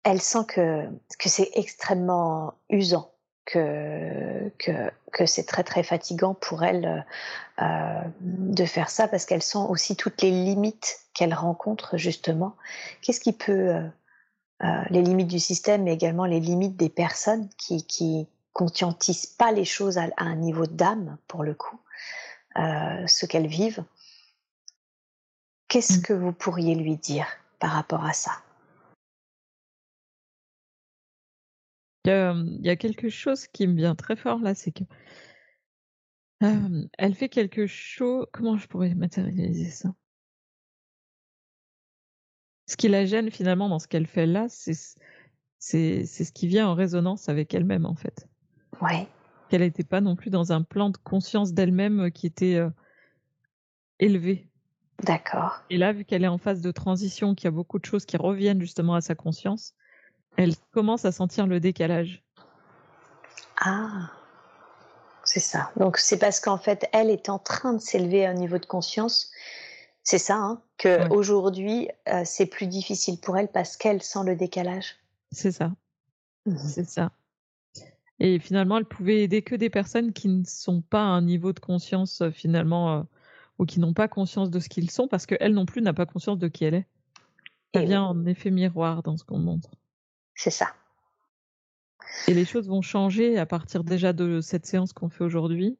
elle 0.06 0.22
sent 0.22 0.44
que, 0.46 0.86
que 1.18 1.28
c'est 1.28 1.50
extrêmement 1.54 2.54
usant 2.70 3.10
que, 3.44 4.48
que, 4.58 4.90
que 5.12 5.26
c'est 5.26 5.44
très 5.44 5.64
très 5.64 5.82
fatigant 5.82 6.34
pour 6.34 6.62
elle 6.62 7.04
euh, 7.60 8.00
de 8.20 8.64
faire 8.64 8.88
ça 8.88 9.08
parce 9.08 9.26
qu'elle 9.26 9.42
sent 9.42 9.64
aussi 9.68 9.96
toutes 9.96 10.22
les 10.22 10.30
limites 10.30 11.00
qu'elle 11.12 11.34
rencontre 11.34 11.96
justement. 11.96 12.54
Qu'est-ce 13.02 13.18
qui 13.18 13.32
peut, 13.32 13.74
euh, 13.74 13.88
euh, 14.62 14.82
les 14.90 15.02
limites 15.02 15.28
du 15.28 15.40
système, 15.40 15.82
mais 15.82 15.94
également 15.94 16.24
les 16.24 16.40
limites 16.40 16.76
des 16.76 16.88
personnes 16.88 17.48
qui, 17.58 17.84
qui 17.84 18.28
conscientisent 18.52 19.26
pas 19.26 19.50
les 19.50 19.64
choses 19.64 19.98
à, 19.98 20.08
un 20.18 20.36
niveau 20.36 20.66
d'âme 20.66 21.18
pour 21.26 21.42
le 21.42 21.54
coup, 21.54 21.80
ce 22.54 23.26
qu'elles 23.26 23.48
vivent? 23.48 23.84
Qu'est-ce 25.66 25.98
mmh. 25.98 26.02
que 26.02 26.12
vous 26.12 26.32
pourriez 26.32 26.76
lui 26.76 26.96
dire 26.96 27.26
par 27.58 27.72
rapport 27.72 28.04
à 28.04 28.12
ça? 28.12 28.32
Il 32.06 32.64
y 32.64 32.70
a 32.70 32.76
quelque 32.76 33.08
chose 33.08 33.46
qui 33.46 33.66
me 33.66 33.74
vient 33.74 33.94
très 33.94 34.16
fort 34.16 34.38
là, 34.38 34.54
c'est 34.54 34.72
que 34.72 34.84
elle 36.40 37.14
fait 37.14 37.28
quelque 37.28 37.66
chose. 37.66 38.26
Comment 38.32 38.56
je 38.56 38.66
pourrais 38.66 38.94
matérialiser 38.94 39.70
ça? 39.70 39.94
Ce 42.66 42.76
qui 42.76 42.88
la 42.88 43.06
gêne 43.06 43.30
finalement 43.30 43.68
dans 43.68 43.78
ce 43.78 43.88
qu'elle 43.88 44.06
fait 44.06 44.26
là, 44.26 44.46
c'est 44.48 44.74
c'est 45.58 46.04
ce 46.04 46.32
qui 46.32 46.46
vient 46.46 46.68
en 46.68 46.74
résonance 46.74 47.28
avec 47.28 47.54
elle-même 47.54 47.86
en 47.86 47.94
fait. 47.94 48.28
Ouais. 48.80 49.08
Qu'elle 49.48 49.62
n'était 49.62 49.84
pas 49.84 50.00
non 50.00 50.14
plus 50.16 50.30
dans 50.30 50.52
un 50.52 50.62
plan 50.62 50.90
de 50.90 50.96
conscience 50.98 51.54
d'elle-même 51.54 52.10
qui 52.10 52.26
était 52.26 52.60
élevé. 53.98 54.48
D'accord. 55.02 55.62
Et 55.70 55.78
là, 55.78 55.92
vu 55.92 56.04
qu'elle 56.04 56.24
est 56.24 56.28
en 56.28 56.38
phase 56.38 56.60
de 56.60 56.70
transition, 56.70 57.34
qu'il 57.34 57.46
y 57.46 57.48
a 57.48 57.52
beaucoup 57.52 57.78
de 57.78 57.84
choses 57.84 58.04
qui 58.04 58.16
reviennent 58.16 58.60
justement 58.60 58.94
à 58.94 59.00
sa 59.00 59.14
conscience, 59.14 59.74
elle 60.36 60.54
commence 60.72 61.04
à 61.04 61.12
sentir 61.12 61.46
le 61.46 61.60
décalage. 61.60 62.22
Ah, 63.58 64.10
c'est 65.24 65.40
ça. 65.40 65.70
Donc 65.76 65.98
c'est 65.98 66.18
parce 66.18 66.40
qu'en 66.40 66.58
fait, 66.58 66.88
elle 66.92 67.10
est 67.10 67.28
en 67.28 67.38
train 67.38 67.72
de 67.72 67.80
s'élever 67.80 68.26
à 68.26 68.30
un 68.30 68.34
niveau 68.34 68.58
de 68.58 68.66
conscience. 68.66 69.30
C'est 70.02 70.18
ça, 70.18 70.36
hein, 70.36 70.62
que 70.78 71.08
aujourd'hui, 71.12 71.88
euh, 72.08 72.22
c'est 72.24 72.46
plus 72.46 72.66
difficile 72.66 73.18
pour 73.18 73.36
elle 73.36 73.48
parce 73.48 73.76
qu'elle 73.76 74.02
sent 74.02 74.20
le 74.24 74.36
décalage. 74.36 74.96
C'est 75.32 75.50
ça. 75.50 75.72
Mmh 76.46 76.56
c'est 76.58 76.88
ça. 76.88 77.10
Et 78.20 78.38
finalement, 78.38 78.78
elle 78.78 78.84
pouvait 78.84 79.22
aider 79.22 79.42
que 79.42 79.54
des 79.54 79.68
personnes 79.68 80.12
qui 80.12 80.28
ne 80.28 80.44
sont 80.44 80.80
pas 80.80 81.00
à 81.00 81.08
un 81.08 81.22
niveau 81.22 81.52
de 81.52 81.58
conscience 81.58 82.20
euh, 82.20 82.30
finalement, 82.30 82.98
euh, 82.98 83.02
ou 83.58 83.66
qui 83.66 83.80
n'ont 83.80 83.94
pas 83.94 84.08
conscience 84.08 84.50
de 84.50 84.60
ce 84.60 84.68
qu'ils 84.68 84.90
sont, 84.90 85.08
parce 85.08 85.26
qu'elle 85.26 85.52
non 85.52 85.66
plus 85.66 85.82
n'a 85.82 85.92
pas 85.92 86.06
conscience 86.06 86.38
de 86.38 86.48
qui 86.48 86.64
elle 86.64 86.74
est. 86.74 86.86
Ça 87.74 87.82
vient 87.82 88.04
en 88.04 88.24
effet 88.24 88.50
miroir 88.50 89.02
dans 89.02 89.16
ce 89.16 89.24
qu'on 89.24 89.38
montre. 89.38 89.70
C'est 90.36 90.50
ça. 90.50 90.74
Et 92.28 92.34
les 92.34 92.44
choses 92.44 92.68
vont 92.68 92.82
changer 92.82 93.38
à 93.38 93.46
partir 93.46 93.82
déjà 93.82 94.12
de 94.12 94.40
cette 94.40 94.66
séance 94.66 94.92
qu'on 94.92 95.08
fait 95.08 95.24
aujourd'hui. 95.24 95.78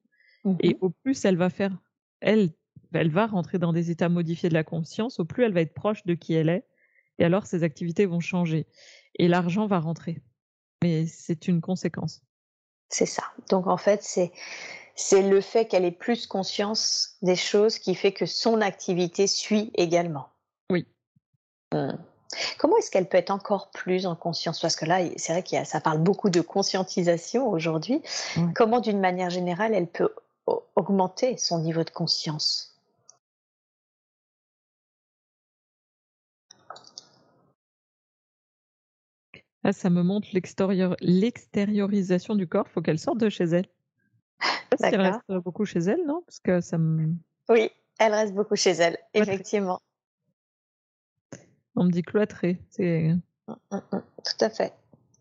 Et 0.60 0.74
mmh 0.74 0.78
au 0.80 0.90
plus 0.90 1.24
elle 1.24 1.36
va 1.36 1.50
faire, 1.50 1.76
elle, 2.20 2.50
elle 2.92 3.10
va 3.10 3.26
rentrer 3.26 3.58
dans 3.58 3.72
des 3.72 3.90
états 3.90 4.08
modifiés 4.08 4.48
de 4.48 4.54
la 4.54 4.62
conscience, 4.62 5.18
au 5.18 5.24
plus 5.24 5.44
elle 5.44 5.52
va 5.52 5.60
être 5.60 5.74
proche 5.74 6.04
de 6.06 6.14
qui 6.14 6.34
elle 6.34 6.48
est. 6.48 6.64
Et 7.18 7.24
alors 7.24 7.46
ses 7.46 7.64
activités 7.64 8.06
vont 8.06 8.20
changer. 8.20 8.66
Et 9.18 9.26
l'argent 9.26 9.66
va 9.66 9.80
rentrer. 9.80 10.22
Mais 10.82 11.06
c'est 11.06 11.48
une 11.48 11.60
conséquence. 11.60 12.22
C'est 12.90 13.06
ça. 13.06 13.24
Donc 13.50 13.66
en 13.66 13.76
fait, 13.76 14.02
c'est 14.02 14.32
c'est 14.94 15.28
le 15.28 15.40
fait 15.40 15.66
qu'elle 15.66 15.84
ait 15.84 15.90
plus 15.90 16.26
conscience 16.26 17.16
des 17.22 17.36
choses 17.36 17.78
qui 17.78 17.94
fait 17.94 18.12
que 18.12 18.24
son 18.24 18.60
activité 18.60 19.26
suit 19.26 19.70
également. 19.74 20.28
Oui. 20.70 20.86
Mmh. 21.74 21.92
Comment 22.58 22.76
est-ce 22.76 22.90
qu'elle 22.90 23.08
peut 23.08 23.18
être 23.18 23.30
encore 23.30 23.70
plus 23.70 24.06
en 24.06 24.16
conscience? 24.16 24.60
Parce 24.60 24.76
que 24.76 24.84
là, 24.84 25.00
c'est 25.16 25.32
vrai 25.32 25.42
que 25.42 25.64
ça 25.64 25.80
parle 25.80 25.98
beaucoup 25.98 26.30
de 26.30 26.40
conscientisation 26.40 27.48
aujourd'hui. 27.48 28.02
Comment, 28.54 28.80
d'une 28.80 29.00
manière 29.00 29.30
générale, 29.30 29.74
elle 29.74 29.88
peut 29.88 30.14
augmenter 30.76 31.36
son 31.38 31.60
niveau 31.60 31.84
de 31.84 31.90
conscience? 31.90 32.72
Là, 39.64 39.72
ça 39.72 39.90
me 39.90 40.02
montre 40.02 40.28
l'extériorisation 41.00 42.36
du 42.36 42.46
corps. 42.46 42.66
Il 42.68 42.72
faut 42.72 42.82
qu'elle 42.82 43.00
sorte 43.00 43.18
de 43.18 43.28
chez 43.28 43.44
elle. 43.44 43.66
Elle 44.80 45.00
reste 45.00 45.22
beaucoup 45.28 45.64
chez 45.64 45.80
elle, 45.80 46.06
non? 46.06 46.22
Parce 46.24 46.38
que 46.38 46.60
ça 46.60 46.78
me... 46.78 47.14
Oui, 47.48 47.70
elle 47.98 48.12
reste 48.12 48.34
beaucoup 48.34 48.54
chez 48.54 48.72
elle, 48.72 48.98
effectivement. 49.14 49.80
On 51.76 51.84
me 51.84 51.90
dit 51.90 52.02
cloîtré. 52.02 52.58
C'est... 52.70 53.12
Mmh, 53.48 53.54
mmh, 53.70 53.76
mmh. 53.92 54.00
Tout 54.24 54.44
à 54.44 54.50
fait. 54.50 54.72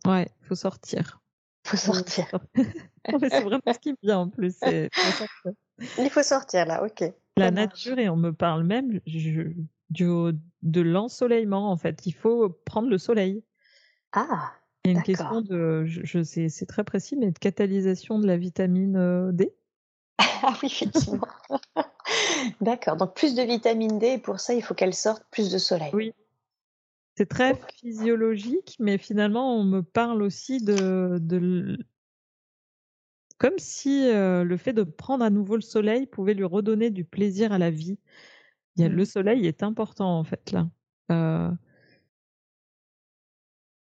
Ouais, 0.06 0.28
faut 0.44 0.56
sortir. 0.56 1.22
Faut 1.66 1.78
sortir. 1.78 2.28
c'est 3.06 3.42
vraiment 3.42 3.62
ce 3.74 3.80
qui 3.80 3.92
me 3.92 3.98
vient 4.04 4.20
en 4.20 4.30
plus. 4.30 4.56
Il 5.98 6.10
faut 6.10 6.24
sortir 6.24 6.66
là, 6.66 6.84
ok. 6.84 7.12
La 7.38 7.52
nature, 7.52 8.00
et 8.00 8.08
on 8.08 8.16
me 8.16 8.32
parle 8.32 8.64
même 8.64 9.02
je, 9.06 9.52
du, 9.90 10.08
de 10.62 10.82
l'ensoleillement 10.82 11.70
en 11.70 11.76
fait. 11.76 12.06
Il 12.06 12.14
faut 12.14 12.50
prendre 12.50 12.90
le 12.90 12.98
soleil. 12.98 13.44
Ah. 14.14 14.54
Il 14.86 14.92
y 14.92 14.94
a 14.94 14.98
une 14.98 15.04
question 15.04 15.42
de, 15.42 15.84
je, 15.86 16.24
sais, 16.24 16.48
c'est 16.48 16.68
très 16.68 16.84
précis, 16.84 17.16
mais 17.18 17.32
de 17.32 17.40
catalysation 17.40 18.20
de 18.20 18.28
la 18.28 18.38
vitamine 18.38 18.96
euh, 18.96 19.32
D. 19.32 19.52
ah 20.20 20.54
oui, 20.62 20.70
effectivement. 20.72 21.28
D'accord. 22.62 22.96
Donc 22.96 23.16
plus 23.16 23.34
de 23.34 23.42
vitamine 23.42 23.98
D, 23.98 24.08
et 24.08 24.18
pour 24.20 24.40
ça, 24.40 24.54
il 24.54 24.62
faut 24.62 24.76
qu'elle 24.76 24.94
sorte 24.94 25.26
plus 25.32 25.52
de 25.52 25.58
soleil. 25.58 25.90
Oui, 25.92 26.14
c'est 27.18 27.28
très 27.28 27.56
physiologique, 27.80 28.76
mais 28.80 28.98
finalement, 28.98 29.58
on 29.58 29.64
me 29.64 29.82
parle 29.82 30.22
aussi 30.22 30.64
de, 30.64 31.18
de 31.22 31.78
comme 33.38 33.58
si 33.58 34.10
euh, 34.10 34.44
le 34.44 34.58
fait 34.58 34.74
de 34.74 34.84
prendre 34.84 35.24
à 35.24 35.30
nouveau 35.30 35.56
le 35.56 35.62
soleil 35.62 36.08
pouvait 36.08 36.34
lui 36.34 36.44
redonner 36.44 36.90
du 36.90 37.06
plaisir 37.06 37.52
à 37.52 37.58
la 37.58 37.72
vie. 37.72 38.00
Il 38.76 38.84
y 38.84 38.86
a, 38.86 38.90
mmh. 38.90 38.94
Le 38.94 39.06
soleil 39.06 39.48
est 39.48 39.64
important 39.64 40.20
en 40.20 40.24
fait 40.24 40.52
là. 40.52 40.68
Euh... 41.12 41.52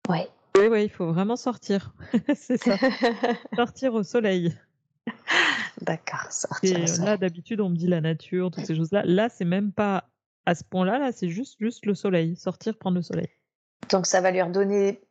Ouais. 0.10 0.30
Oui, 0.58 0.68
oui, 0.68 0.84
il 0.84 0.90
faut 0.90 1.12
vraiment 1.12 1.36
sortir. 1.36 1.94
c'est 2.36 2.58
ça. 2.58 2.78
sortir 3.56 3.94
au 3.94 4.04
soleil. 4.04 4.56
D'accord, 5.82 6.32
sortir. 6.32 6.78
Et 6.80 6.86
là, 7.04 7.18
d'habitude, 7.18 7.60
on 7.60 7.70
me 7.70 7.76
dit 7.76 7.88
la 7.88 8.00
nature, 8.00 8.52
toutes 8.52 8.66
ces 8.66 8.76
choses-là. 8.76 9.04
Là, 9.06 9.28
c'est 9.28 9.46
même 9.46 9.74
pas 9.74 10.10
à 10.46 10.56
ce 10.56 10.64
point-là, 10.64 11.00
là, 11.00 11.12
c'est 11.12 11.30
juste, 11.30 11.58
juste 11.60 11.86
le 11.86 11.94
soleil, 11.94 12.36
sortir, 12.36 12.78
prendre 12.78 12.98
le 12.98 13.02
soleil. 13.02 13.30
Donc 13.92 14.06
ça 14.06 14.22
va 14.22 14.32
lui 14.32 14.42
redonner 14.42 15.02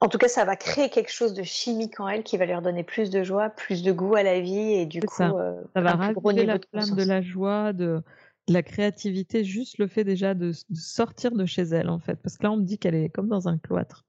En 0.00 0.08
tout 0.08 0.18
cas, 0.18 0.28
ça 0.28 0.44
va 0.44 0.56
créer 0.56 0.90
quelque 0.90 1.12
chose 1.12 1.34
de 1.34 1.42
chimique 1.42 2.00
en 2.00 2.08
elle 2.08 2.22
qui 2.22 2.36
va 2.36 2.46
leur 2.46 2.62
donner 2.62 2.84
plus 2.84 3.10
de 3.10 3.22
joie, 3.22 3.50
plus 3.50 3.82
de 3.82 3.92
goût 3.92 4.14
à 4.14 4.22
la 4.22 4.40
vie 4.40 4.72
et 4.72 4.86
du 4.86 5.00
coup, 5.00 5.16
ça. 5.16 5.30
Euh, 5.30 5.62
ça 5.74 5.80
va 5.80 5.92
raviver 5.92 6.46
la 6.46 6.58
flamme 6.58 6.96
de 6.96 7.04
la 7.04 7.22
joie, 7.22 7.72
de, 7.72 8.02
la 8.48 8.62
créativité, 8.62 9.44
juste 9.44 9.78
le 9.78 9.86
fait 9.86 10.04
déjà 10.04 10.34
de, 10.34 10.52
sortir 10.74 11.32
de 11.32 11.46
chez 11.46 11.62
elle 11.62 11.88
en 11.88 11.98
fait. 11.98 12.16
Parce 12.16 12.36
que 12.36 12.44
là, 12.44 12.52
on 12.52 12.56
me 12.56 12.64
dit 12.64 12.78
qu'elle 12.78 12.94
est 12.94 13.08
comme 13.08 13.28
dans 13.28 13.48
un 13.48 13.58
cloître. 13.58 14.04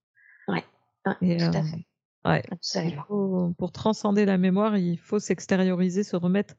Ouais, 0.48 0.64
tout 1.04 1.12
à 1.12 1.64
fait. 1.64 1.86
Ouais. 2.24 2.44
pour 3.58 3.72
transcender 3.72 4.26
la 4.26 4.38
mémoire, 4.38 4.78
il 4.78 5.00
faut 5.00 5.18
s'extérioriser, 5.18 6.04
se 6.04 6.16
remettre 6.16 6.56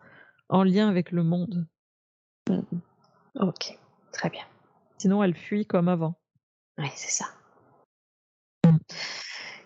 en 0.48 0.64
lien 0.64 0.88
avec 0.88 1.12
le 1.12 1.22
monde. 1.22 1.66
Mmh. 2.48 2.60
Ok, 3.38 3.78
très 4.12 4.30
bien. 4.30 4.44
Sinon, 4.98 5.22
elle 5.22 5.34
fuit 5.34 5.66
comme 5.66 5.88
avant. 5.88 6.14
Oui, 6.78 6.88
c'est 6.94 7.10
ça. 7.10 7.26
Mmh. 8.66 8.76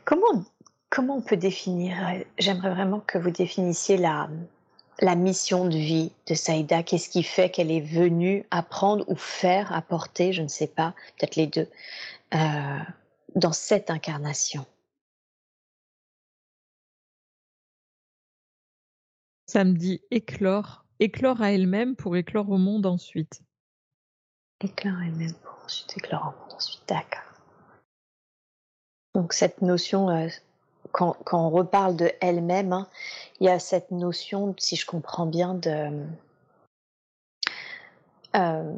Comment, 0.05 0.45
comment 0.89 1.17
on 1.17 1.23
peut 1.23 1.37
définir 1.37 1.97
J'aimerais 2.39 2.71
vraiment 2.71 3.01
que 3.01 3.19
vous 3.19 3.31
définissiez 3.31 3.97
la, 3.97 4.31
la 5.01 5.15
mission 5.15 5.67
de 5.69 5.77
vie 5.77 6.13
de 6.27 6.35
Saïda. 6.35 6.83
Qu'est-ce 6.83 7.09
qui 7.09 7.23
fait 7.23 7.51
qu'elle 7.51 7.71
est 7.71 7.81
venue 7.81 8.47
apprendre 8.51 9.05
ou 9.09 9.17
faire, 9.17 9.73
apporter, 9.73 10.33
je 10.33 10.43
ne 10.43 10.49
sais 10.49 10.69
pas, 10.69 10.95
peut-être 11.19 11.37
les 11.37 11.47
deux, 11.47 11.69
euh, 12.35 12.79
dans 13.35 13.53
cette 13.53 13.91
incarnation? 13.91 14.65
Ça 19.47 19.65
me 19.65 19.75
dit 19.75 20.01
éclore, 20.11 20.85
éclore 20.99 21.41
à 21.41 21.53
elle-même 21.53 21.95
pour 21.95 22.17
éclore 22.17 22.51
au 22.51 22.59
monde 22.59 22.87
ensuite. 22.87 23.43
Éclore 24.63 24.97
à 24.99 25.07
elle-même 25.07 25.35
pour 25.35 25.59
ensuite 25.65 25.97
éclore 25.97 26.25
monde 26.25 26.53
ensuite, 26.55 26.83
d'accord. 26.89 27.21
Donc 29.15 29.33
cette 29.33 29.63
notion, 29.63 30.09
euh, 30.11 30.29
quand, 30.93 31.17
on 31.33 31.51
reparle 31.51 31.97
de 31.97 32.13
elle-même, 32.21 32.73
hein, 32.73 32.89
il 33.41 33.47
y 33.47 33.51
a 33.51 33.59
cette 33.59 33.91
notion, 33.91 34.55
si 34.59 34.77
je 34.77 34.87
comprends 34.87 35.27
bien, 35.27 35.55
de... 35.55 35.91
Euh, 38.35 38.73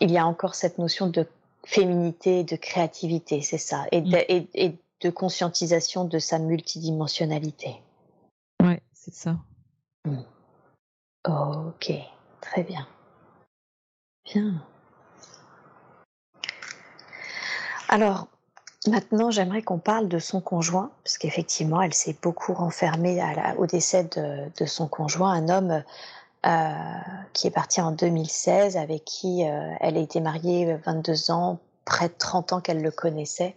il 0.00 0.10
y 0.10 0.18
a 0.18 0.26
encore 0.26 0.54
cette 0.54 0.78
notion 0.78 1.06
de 1.08 1.26
féminité, 1.64 2.44
de 2.44 2.56
créativité, 2.56 3.40
c'est 3.42 3.58
ça, 3.58 3.86
et 3.92 4.00
de, 4.00 4.16
mm. 4.16 4.46
et 4.54 4.78
de 5.00 5.10
conscientisation 5.10 6.04
de 6.04 6.18
sa 6.18 6.38
multidimensionnalité. 6.38 7.76
Ouais, 8.62 8.82
c'est 8.92 9.14
ça. 9.14 9.36
Mmh. 10.04 10.22
Ok, 11.28 11.92
très 12.40 12.62
bien. 12.62 12.86
Bien. 14.24 14.64
Alors, 17.88 18.26
maintenant, 18.88 19.30
j'aimerais 19.30 19.62
qu'on 19.62 19.78
parle 19.78 20.08
de 20.08 20.18
son 20.18 20.40
conjoint, 20.40 20.90
parce 21.04 21.18
qu'effectivement, 21.18 21.80
elle 21.82 21.94
s'est 21.94 22.16
beaucoup 22.20 22.52
renfermée 22.52 23.22
au 23.58 23.66
décès 23.66 24.04
de, 24.04 24.66
son 24.66 24.88
conjoint, 24.88 25.32
un 25.32 25.48
homme 25.48 25.82
euh, 26.46 26.72
qui 27.32 27.46
est 27.46 27.52
parti 27.52 27.80
en 27.80 27.92
2016, 27.92 28.76
avec 28.76 29.04
qui 29.04 29.48
euh, 29.48 29.72
elle 29.80 29.96
a 29.96 30.00
été 30.00 30.20
mariée 30.20 30.76
22 30.84 31.30
ans, 31.30 31.60
près 31.84 32.08
de 32.08 32.14
30 32.18 32.52
ans 32.52 32.60
qu'elle 32.60 32.82
le 32.82 32.90
connaissait. 32.90 33.56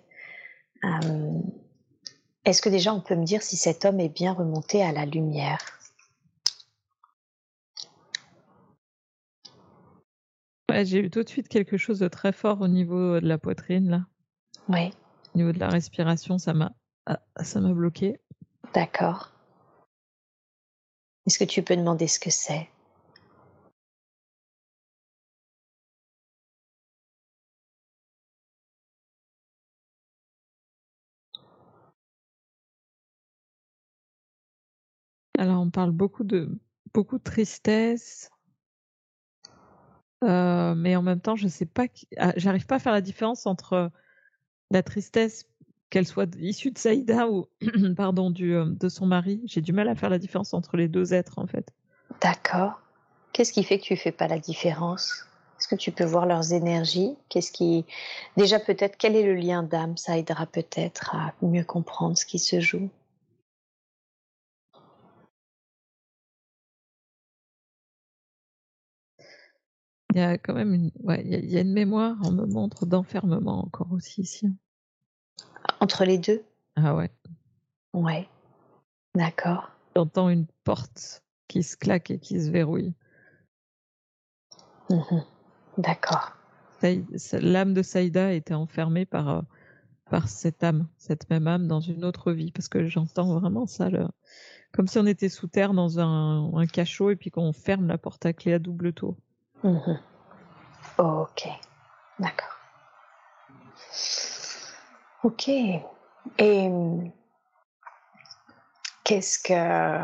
Euh, 0.83 1.39
est-ce 2.45 2.61
que 2.61 2.69
déjà 2.69 2.93
on 2.93 3.01
peut 3.01 3.15
me 3.15 3.25
dire 3.25 3.41
si 3.41 3.57
cet 3.57 3.85
homme 3.85 3.99
est 3.99 4.09
bien 4.09 4.33
remonté 4.33 4.81
à 4.83 4.91
la 4.91 5.05
lumière? 5.05 5.59
J'ai 10.83 10.99
eu 10.99 11.09
tout 11.09 11.23
de 11.23 11.29
suite 11.29 11.47
quelque 11.47 11.77
chose 11.77 11.99
de 11.99 12.07
très 12.07 12.31
fort 12.31 12.61
au 12.61 12.67
niveau 12.67 13.19
de 13.19 13.27
la 13.27 13.37
poitrine, 13.37 13.89
là. 13.89 14.05
Oui. 14.69 14.91
Au 15.33 15.37
niveau 15.37 15.51
de 15.51 15.59
la 15.59 15.67
respiration, 15.67 16.37
ça 16.37 16.53
m'a, 16.53 16.71
ah, 17.07 17.19
ça 17.41 17.59
m'a 17.59 17.73
bloqué. 17.73 18.19
D'accord. 18.73 19.31
Est-ce 21.25 21.39
que 21.39 21.43
tu 21.43 21.63
peux 21.63 21.75
demander 21.75 22.07
ce 22.07 22.19
que 22.19 22.29
c'est? 22.29 22.69
Alors, 35.37 35.61
on 35.61 35.69
parle 35.71 35.91
beaucoup 35.91 36.23
de 36.23 36.59
beaucoup 36.93 37.17
de 37.17 37.23
tristesse, 37.23 38.29
euh, 40.23 40.75
mais 40.75 40.95
en 40.95 41.01
même 41.01 41.21
temps, 41.21 41.35
je 41.35 41.47
sais 41.47 41.65
pas, 41.65 41.85
ah, 42.17 42.33
j'arrive 42.35 42.65
pas 42.65 42.75
à 42.75 42.79
faire 42.79 42.91
la 42.93 43.01
différence 43.01 43.45
entre 43.47 43.91
la 44.71 44.83
tristesse, 44.83 45.45
qu'elle 45.89 46.05
soit 46.05 46.29
issue 46.39 46.71
de 46.71 46.77
Saïda 46.77 47.27
ou 47.29 47.47
pardon 47.97 48.29
du, 48.29 48.55
euh, 48.55 48.65
de 48.65 48.89
son 48.89 49.05
mari. 49.05 49.41
J'ai 49.45 49.61
du 49.61 49.73
mal 49.73 49.87
à 49.87 49.95
faire 49.95 50.09
la 50.09 50.19
différence 50.19 50.53
entre 50.53 50.77
les 50.77 50.87
deux 50.87 51.13
êtres 51.13 51.39
en 51.39 51.47
fait. 51.47 51.73
D'accord. 52.21 52.79
Qu'est-ce 53.33 53.53
qui 53.53 53.63
fait 53.63 53.79
que 53.79 53.83
tu 53.83 53.95
fais 53.95 54.11
pas 54.11 54.27
la 54.27 54.39
différence? 54.39 55.25
Est-ce 55.57 55.67
que 55.67 55.75
tu 55.75 55.91
peux 55.91 56.05
voir 56.05 56.25
leurs 56.25 56.53
énergies? 56.53 57.15
Qu'est-ce 57.27 57.51
qui 57.51 57.85
déjà 58.37 58.59
peut-être 58.59 58.97
quel 58.97 59.15
est 59.15 59.23
le 59.23 59.35
lien 59.35 59.63
d'âme 59.63 59.97
Ça 59.97 60.17
aidera 60.17 60.45
peut-être 60.45 61.15
à 61.15 61.33
mieux 61.41 61.63
comprendre 61.63 62.17
ce 62.17 62.25
qui 62.25 62.39
se 62.39 62.59
joue? 62.59 62.89
Il 70.13 70.17
y 70.17 70.21
a 70.21 70.37
quand 70.37 70.53
même 70.53 70.73
une, 70.73 70.91
ouais, 71.03 71.21
il 71.23 71.51
y 71.51 71.57
a, 71.57 71.61
une 71.61 71.73
mémoire, 71.73 72.17
on 72.23 72.31
me 72.31 72.45
montre 72.45 72.85
d'enfermement 72.87 73.59
encore 73.59 73.91
aussi 73.91 74.21
ici. 74.21 74.47
Entre 75.79 76.03
les 76.03 76.17
deux? 76.17 76.43
Ah 76.75 76.95
ouais. 76.95 77.11
Ouais. 77.93 78.27
D'accord. 79.13 79.71
J'entends 79.95 80.29
une 80.29 80.47
porte 80.63 81.23
qui 81.47 81.61
se 81.61 81.77
claque 81.77 82.09
et 82.09 82.19
qui 82.19 82.41
se 82.41 82.49
verrouille. 82.49 82.93
Mmh 84.89 85.21
D'accord. 85.77 86.35
L'âme 87.33 87.73
de 87.73 87.81
Saïda 87.81 88.33
était 88.33 88.53
enfermée 88.53 89.05
par, 89.05 89.29
euh, 89.29 89.41
par 90.09 90.27
cette 90.27 90.63
âme, 90.63 90.87
cette 90.97 91.29
même 91.29 91.47
âme 91.47 91.67
dans 91.67 91.81
une 91.81 92.03
autre 92.03 92.31
vie, 92.31 92.51
parce 92.51 92.67
que 92.67 92.87
j'entends 92.87 93.39
vraiment 93.39 93.65
ça, 93.65 93.89
comme 94.71 94.87
si 94.87 94.97
on 94.97 95.05
était 95.05 95.29
sous 95.29 95.47
terre 95.47 95.73
dans 95.73 95.99
un, 95.99 96.53
un 96.55 96.65
cachot 96.67 97.11
et 97.11 97.15
puis 97.15 97.31
qu'on 97.31 97.53
ferme 97.53 97.87
la 97.87 97.97
porte 97.97 98.25
à 98.25 98.33
clé 98.33 98.53
à 98.53 98.59
double 98.59 98.93
tour. 98.93 99.17
Mhm. 99.63 99.99
Ok, 100.97 101.47
d'accord. 102.19 102.47
Ok. 105.23 105.49
Et 105.49 106.69
qu'est-ce 109.03 109.39
que, 109.39 109.99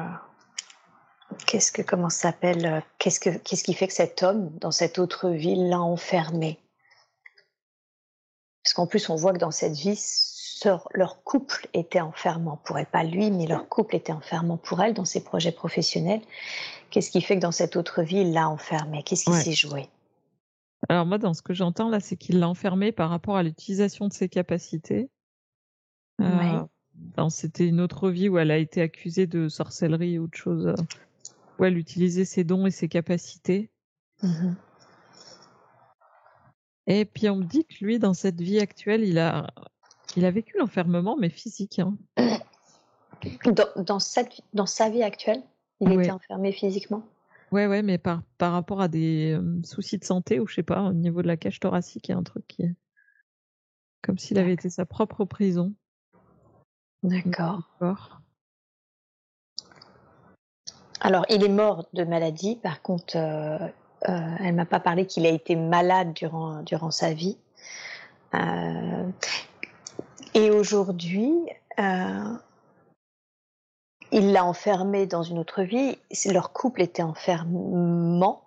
qu'est-ce 1.46 1.72
que, 1.72 1.82
comment 1.82 2.10
s'appelle, 2.10 2.84
qu'est-ce 2.98 3.20
que, 3.20 3.30
qu'est-ce 3.30 3.64
qui 3.64 3.74
fait 3.74 3.88
que 3.88 3.94
cet 3.94 4.24
homme, 4.24 4.50
dans 4.60 4.72
cette 4.72 5.00
autre 5.00 5.30
ville, 5.30 5.70
l'a 5.70 5.80
enfermé? 5.80 6.60
Parce 8.64 8.74
qu'en 8.74 8.88
plus, 8.88 9.10
on 9.10 9.16
voit 9.16 9.32
que 9.32 9.38
dans 9.38 9.52
cette 9.52 9.74
vie, 9.74 10.00
leur 10.94 11.24
couple 11.24 11.68
était 11.74 12.02
enfermant 12.02 12.58
pour 12.58 12.78
elle, 12.78 12.88
pas 12.88 13.04
lui, 13.04 13.30
mais 13.32 13.46
leur 13.46 13.68
couple 13.70 13.96
était 13.96 14.14
enfermant 14.14 14.58
pour 14.58 14.82
elle 14.82 14.94
dans 14.94 15.06
ses 15.06 15.24
projets 15.24 15.52
professionnels. 15.52 16.22
Qu'est-ce 16.96 17.12
qui 17.12 17.20
fait 17.20 17.36
que 17.36 17.42
dans 17.42 17.52
cette 17.52 17.76
autre 17.76 18.04
vie, 18.04 18.22
il 18.22 18.32
l'a 18.32 18.48
enfermé? 18.48 19.04
Qu'est-ce 19.04 19.26
qui 19.26 19.34
s'est 19.34 19.52
joué? 19.52 19.90
Alors 20.88 21.06
moi, 21.06 21.18
dans 21.18 21.34
ce 21.34 21.42
que 21.42 21.54
j'entends 21.54 21.90
là, 21.90 22.00
c'est 22.00 22.16
qu'il 22.16 22.40
l'a 22.40 22.48
enfermé 22.48 22.94
par 22.94 23.10
rapport 23.10 23.36
à 23.36 23.44
l'utilisation 23.44 24.08
de 24.08 24.14
ses 24.14 24.30
capacités. 24.30 25.10
Euh, 26.22 26.66
c'était 27.30 27.68
une 27.68 27.82
autre 27.82 28.10
vie 28.10 28.30
où 28.30 28.38
elle 28.38 28.50
a 28.50 28.58
été 28.58 28.82
accusée 28.82 29.28
de 29.28 29.50
sorcellerie 29.50 30.20
ou 30.20 30.28
de 30.28 30.36
choses, 30.36 30.68
euh, 30.68 30.76
où 31.60 31.66
elle 31.66 31.78
utilisait 31.78 32.24
ses 32.24 32.46
dons 32.46 32.66
et 32.66 32.72
ses 32.72 32.88
capacités. 32.88 33.70
Mmh 34.24 34.54
et 36.88 37.04
puis 37.04 37.30
on 37.30 37.38
me 37.38 37.44
dit 37.44 37.66
que 37.66 37.84
lui, 37.84 38.00
dans 38.00 38.14
cette 38.14 38.40
vie 38.40 38.60
actuelle, 38.60 39.04
il 39.04 39.18
a, 39.18 39.48
il 40.16 40.24
a 40.24 40.30
vécu 40.30 40.56
l'enfermement, 40.60 41.18
mais 41.20 41.30
physique. 41.30 41.80
Hein. 41.80 41.98
Dans, 43.76 44.00
cette, 44.00 44.42
dans 44.54 44.68
sa 44.68 44.90
vie 44.90 45.02
actuelle? 45.02 45.42
Il 45.82 45.92
était 45.92 46.12
enfermé 46.12 46.52
physiquement 46.52 47.04
Ouais, 47.52 47.68
ouais, 47.68 47.84
mais 47.84 47.98
par, 47.98 48.24
par 48.38 48.52
rapport 48.52 48.82
à 48.82 48.88
des 48.88 49.34
euh, 49.34 49.62
soucis 49.64 49.98
de 49.98 50.04
santé 50.04 50.40
ou 50.40 50.48
je 50.48 50.56
sais 50.56 50.64
pas, 50.64 50.82
au 50.82 50.94
niveau 50.94 51.22
de 51.22 51.28
la 51.28 51.38
cage 51.38 51.60
thoracique, 51.60 52.08
il 52.08 52.12
y 52.12 52.16
a 52.16 52.18
un 52.18 52.24
truc 52.24 52.46
qui 52.48 52.64
est 52.64 52.76
comme 54.02 54.18
s'il 54.18 54.38
avait 54.38 54.54
été 54.54 54.70
sa 54.70 54.86
propre 54.86 55.26
prison. 55.26 55.74
D'accord. 57.02 57.62
Alors, 61.02 61.26
il 61.30 61.44
est 61.44 61.50
mort 61.50 61.88
de 61.94 62.04
maladie. 62.04 62.56
Par 62.58 62.82
contre, 62.82 63.18
euh, 63.18 63.58
euh, 64.10 64.36
elle 64.40 64.54
m'a 64.54 64.66
pas 64.66 64.80
parlé 64.80 65.08
qu'il 65.08 65.26
a 65.26 65.30
été 65.30 65.56
malade 65.56 66.14
durant, 66.14 66.62
durant 66.62 66.92
sa 66.92 67.14
vie. 67.14 67.38
et 70.34 70.52
aujourd'hui, 70.52 71.34
il 74.12 74.32
l'a 74.32 74.46
enfermé 74.46 75.06
dans 75.08 75.24
une 75.24 75.40
autre 75.40 75.64
vie. 75.64 75.98
Leur 76.26 76.54
couple 76.54 76.82
était 76.82 77.04
enfermant. 77.04 78.44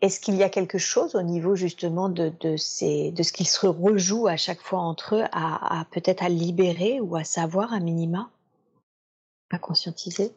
est-ce 0.00 0.20
qu'il 0.20 0.36
y 0.36 0.42
a 0.42 0.48
quelque 0.48 0.78
chose 0.78 1.14
au 1.14 1.22
niveau 1.22 1.56
justement 1.56 2.08
de, 2.08 2.32
de, 2.40 2.56
ces, 2.56 3.10
de 3.12 3.22
ce 3.22 3.32
qu'ils 3.32 3.48
se 3.48 3.66
rejouent 3.66 4.28
à 4.28 4.36
chaque 4.36 4.60
fois 4.60 4.80
entre 4.80 5.16
eux 5.16 5.24
à, 5.32 5.80
à 5.80 5.84
peut-être 5.86 6.22
à 6.22 6.28
libérer 6.28 7.00
ou 7.00 7.16
à 7.16 7.24
savoir 7.24 7.72
à 7.72 7.80
minima, 7.80 8.30
à 9.50 9.58
conscientiser? 9.58 10.32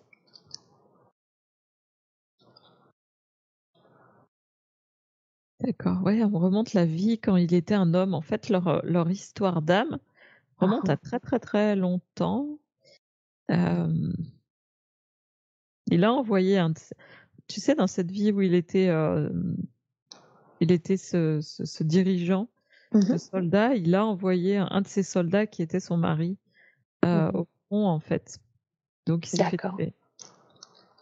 D'accord, 5.62 6.04
ouais, 6.04 6.22
on 6.26 6.38
remonte 6.40 6.74
la 6.74 6.86
vie 6.86 7.18
quand 7.18 7.38
il 7.38 7.54
était 7.54 7.74
un 7.74 7.94
homme. 7.94 8.14
En 8.14 8.22
fait, 8.22 8.50
leur, 8.50 8.86
leur 8.86 9.10
histoire 9.10 9.62
d'âme 9.62 9.98
remonte 10.58 10.90
à 10.90 10.98
très 10.98 11.22
très 11.22 11.40
très 11.40 11.78
longtemps. 11.78 12.58
Euh, 13.52 14.14
il 15.88 16.04
a 16.04 16.14
envoyé 16.14 16.58
un, 16.58 16.74
tu 17.48 17.60
sais, 17.60 17.76
dans 17.76 17.88
cette 17.88 18.12
vie 18.12 18.32
où 18.32 18.42
il 18.42 18.54
était, 18.54 18.88
euh, 18.88 19.30
il 20.60 20.72
était 20.72 20.98
ce, 20.98 21.40
ce, 21.42 21.84
dirigeant, 21.84 22.50
ce 22.94 22.98
mmh 22.98 23.18
soldat, 23.18 23.76
il 23.76 23.94
a 23.96 24.06
envoyé 24.06 24.58
un, 24.58 24.82
de 24.82 24.88
ses 24.88 25.04
soldats 25.04 25.46
qui 25.48 25.62
était 25.62 25.80
son 25.80 25.98
mari 25.98 26.38
euh, 27.06 27.32
mmh 27.32 27.36
au 27.36 27.48
front 27.68 27.88
en 27.88 28.00
fait. 28.00 28.40
Donc 29.06 29.26
il 29.28 29.38
s'est 29.38 29.50
fait 29.50 29.58
tuer. 29.58 29.94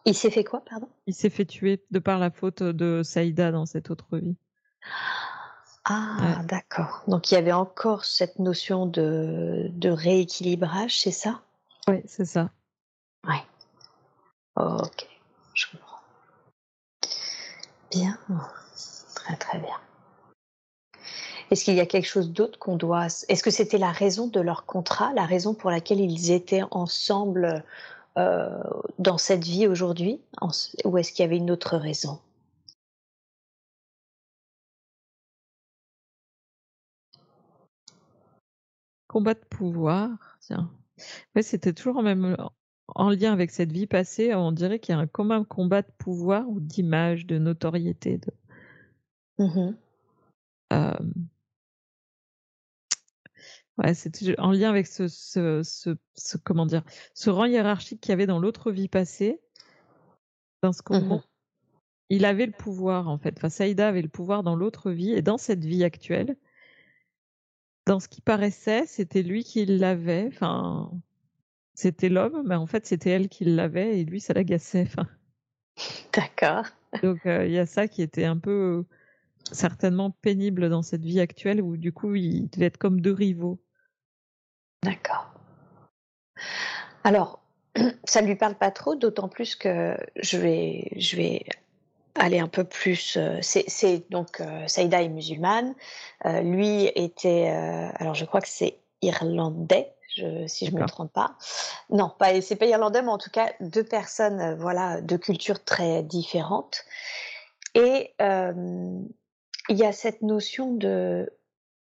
Il 0.05 0.15
s'est 0.15 0.31
fait 0.31 0.43
quoi, 0.43 0.65
pardon? 0.65 0.89
Il 1.05 1.13
s'est 1.13 1.29
fait 1.29 1.45
tuer 1.45 1.85
de 1.91 1.99
par 1.99 2.17
la 2.17 2.31
faute 2.31 2.63
de 2.63 3.03
Saïda 3.03 3.51
dans 3.51 3.67
cette 3.67 3.91
autre 3.91 4.17
vie. 4.17 4.35
Ah, 5.85 6.41
d'accord. 6.47 7.03
Donc 7.07 7.31
il 7.31 7.35
y 7.35 7.37
avait 7.37 7.51
encore 7.51 8.05
cette 8.05 8.39
notion 8.39 8.85
de, 8.85 9.67
de 9.71 9.89
rééquilibrage, 9.89 10.99
c'est 10.99 11.11
ça? 11.11 11.43
Oui, 11.87 12.01
c'est 12.05 12.25
ça. 12.25 12.49
Oui. 13.27 13.35
Ok, 14.55 15.07
je 15.53 15.67
comprends. 15.71 15.99
Bien, 17.91 18.17
très 19.15 19.35
très 19.37 19.59
bien. 19.59 19.79
Est-ce 21.51 21.65
qu'il 21.65 21.75
y 21.75 21.81
a 21.81 21.85
quelque 21.85 22.07
chose 22.07 22.31
d'autre 22.31 22.57
qu'on 22.59 22.77
doit... 22.77 23.07
Est-ce 23.27 23.43
que 23.43 23.51
c'était 23.51 23.77
la 23.77 23.91
raison 23.91 24.27
de 24.27 24.39
leur 24.39 24.65
contrat, 24.65 25.11
la 25.13 25.25
raison 25.25 25.53
pour 25.53 25.69
laquelle 25.69 25.99
ils 25.99 26.31
étaient 26.31 26.63
ensemble 26.71 27.63
euh, 28.17 28.63
dans 28.99 29.17
cette 29.17 29.43
vie 29.43 29.67
aujourd'hui 29.67 30.21
Ou 30.85 30.97
est-ce 30.97 31.11
qu'il 31.11 31.23
y 31.23 31.25
avait 31.25 31.37
une 31.37 31.51
autre 31.51 31.77
raison? 31.77 32.21
Combat 39.07 39.33
de 39.33 39.39
pouvoir, 39.39 40.37
tiens. 40.39 40.71
C'était 41.41 41.73
toujours 41.73 41.97
en 41.97 42.03
même 42.03 42.37
en 42.95 43.09
lien 43.09 43.31
avec 43.31 43.51
cette 43.51 43.71
vie 43.71 43.87
passée, 43.87 44.33
on 44.35 44.51
dirait 44.51 44.79
qu'il 44.79 44.93
y 44.93 44.97
a 44.97 45.01
un 45.01 45.07
commun 45.07 45.43
combat 45.43 45.81
de 45.81 45.91
pouvoir 45.97 46.47
ou 46.49 46.59
d'image, 46.59 47.25
de 47.25 47.37
notoriété. 47.37 48.17
De... 48.17 48.31
Mmh 49.37 49.75
euh, 50.73 50.93
ouais, 53.77 53.93
c'est 53.93 54.39
en 54.39 54.51
lien 54.51 54.69
avec 54.69 54.87
ce, 54.87 55.09
ce, 55.09 55.61
ce, 55.63 56.37
comment 56.37 56.65
dire, 56.65 56.83
ce 57.13 57.29
rang 57.29 57.43
hiérarchique 57.43 57.99
qu'il 57.99 58.11
y 58.11 58.13
avait 58.13 58.25
dans 58.25 58.39
l'autre 58.39 58.71
vie 58.71 58.87
passée. 58.87 59.41
Dans 60.63 60.71
ce 60.71 60.81
mmh 60.81 61.21
il 62.09 62.25
avait 62.25 62.45
le 62.45 62.51
pouvoir 62.51 63.07
en 63.07 63.17
fait. 63.17 63.35
Enfin, 63.37 63.49
Saïda 63.49 63.87
avait 63.87 64.01
le 64.01 64.09
pouvoir 64.09 64.43
dans 64.43 64.55
l'autre 64.55 64.91
vie 64.91 65.13
et 65.13 65.21
dans 65.21 65.37
cette 65.37 65.63
vie 65.63 65.85
actuelle. 65.85 66.35
Dans 67.85 67.99
ce 67.99 68.07
qui 68.07 68.21
paraissait, 68.21 68.85
c'était 68.85 69.23
lui 69.23 69.43
qui 69.43 69.65
l'avait. 69.65 70.27
Enfin, 70.27 70.91
c'était 71.73 72.09
l'homme, 72.09 72.43
mais 72.45 72.55
en 72.55 72.67
fait, 72.67 72.85
c'était 72.85 73.09
elle 73.09 73.29
qui 73.29 73.45
l'avait 73.45 73.99
et 73.99 74.05
lui, 74.05 74.19
ça 74.19 74.33
l'agaçait. 74.33 74.87
D'accord. 76.13 76.65
Donc, 77.01 77.25
euh, 77.25 77.45
il 77.45 77.53
y 77.53 77.59
a 77.59 77.65
ça 77.65 77.87
qui 77.87 78.01
était 78.01 78.25
un 78.25 78.37
peu 78.37 78.85
certainement 79.51 80.11
pénible 80.11 80.69
dans 80.69 80.81
cette 80.81 81.03
vie 81.03 81.19
actuelle 81.19 81.61
où, 81.61 81.77
du 81.77 81.91
coup, 81.91 82.15
il 82.15 82.49
devait 82.49 82.67
être 82.67 82.77
comme 82.77 83.01
deux 83.01 83.13
rivaux. 83.13 83.59
D'accord. 84.83 85.33
Alors, 87.03 87.41
ça 88.03 88.21
ne 88.21 88.27
lui 88.27 88.35
parle 88.35 88.55
pas 88.55 88.71
trop, 88.71 88.95
d'autant 88.95 89.29
plus 89.29 89.55
que 89.55 89.97
je 90.21 90.37
vais, 90.37 90.91
je 90.97 91.15
vais 91.15 91.45
aller 92.15 92.39
un 92.39 92.47
peu 92.47 92.63
plus. 92.63 93.17
Euh, 93.17 93.39
c'est 93.41 94.09
donc 94.09 94.41
euh, 94.41 94.67
Saïda 94.67 95.01
est 95.01 95.09
musulmane. 95.09 95.73
lui 96.25 96.85
était, 96.95 97.47
alors 97.95 98.15
je 98.15 98.25
crois 98.25 98.41
que 98.41 98.49
c'est 98.49 98.77
irlandais, 99.01 99.93
si 100.47 100.65
je 100.65 100.71
ne 100.71 100.79
me 100.79 100.85
trompe 100.87 101.13
pas. 101.13 101.35
Non, 101.89 102.11
pas, 102.17 102.39
c'est 102.41 102.55
pas 102.55 102.65
irlandais, 102.65 103.01
mais 103.01 103.09
en 103.09 103.17
tout 103.17 103.29
cas 103.29 103.53
deux 103.59 103.83
personnes, 103.83 104.39
euh, 104.39 104.55
voilà, 104.55 105.01
de 105.01 105.17
cultures 105.17 105.63
très 105.63 106.03
différentes. 106.03 106.83
Et 107.75 108.13
euh, 108.21 108.99
il 109.69 109.77
y 109.77 109.85
a 109.85 109.91
cette 109.91 110.21
notion 110.21 110.73
de 110.73 111.31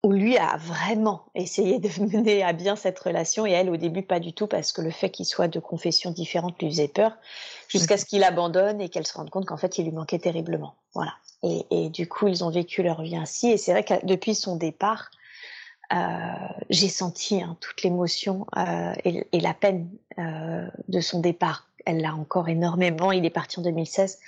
où 0.05 0.13
lui 0.13 0.37
a 0.37 0.57
vraiment 0.59 1.25
essayé 1.35 1.79
de 1.81 1.89
mener 2.17 2.45
à 2.45 2.53
bien 2.53 2.77
cette 2.77 2.99
relation 2.99 3.47
et 3.47 3.53
elle 3.53 3.71
au 3.71 3.77
début 3.77 4.03
pas 4.03 4.21
du 4.21 4.33
tout 4.33 4.47
parce 4.47 4.71
que 4.71 4.83
le 4.83 4.91
fait 4.91 5.11
qu'il 5.11 5.27
soit 5.27 5.49
de 5.49 5.59
confessions 5.59 6.11
différentes 6.11 6.61
lui 6.61 6.69
faisait 6.69 6.89
peur 6.89 7.17
jusqu'à 7.69 7.97
ce 7.97 8.05
qu'il 8.05 8.23
abandonne 8.23 8.81
et 8.81 8.91
qu'elle 8.91 9.07
se 9.07 9.15
rende 9.15 9.31
compte 9.31 9.47
qu'en 9.47 9.57
fait 9.57 9.79
il 9.79 9.85
lui 9.85 9.93
manquait 9.93 10.19
terriblement. 10.19 10.75
Voilà. 10.95 11.15
Et, 11.43 11.65
et, 11.71 11.89
du 11.89 12.07
coup 12.07 12.29
ils 12.29 12.45
ont 12.45 12.51
vécu 12.51 12.83
leur 12.83 13.03
vie 13.03 13.17
ainsi 13.17 13.49
et 13.51 13.57
c'est 13.57 13.73
vrai 13.73 13.83
que 13.83 13.95
depuis 14.05 14.35
son 14.35 14.57
départ, 14.57 15.11
euh, 15.93 15.97
j'ai 16.71 16.89
senti 16.89 17.43
hein, 17.43 17.57
toute 17.61 17.83
l'émotion 17.83 18.47
euh, 18.57 18.93
et, 19.05 19.27
et, 19.33 19.41
la 19.41 19.55
peine 19.55 19.89
euh, 20.19 20.67
de 20.89 21.01
son 21.01 21.21
départ. 21.21 21.69
Elle 21.87 22.01
l'a 22.01 22.15
encore 22.15 22.49
énormément. 22.49 23.13
Il 23.13 23.25
est 23.27 23.31
parti 23.31 23.59
en 23.59 23.63
2016. 23.63 24.19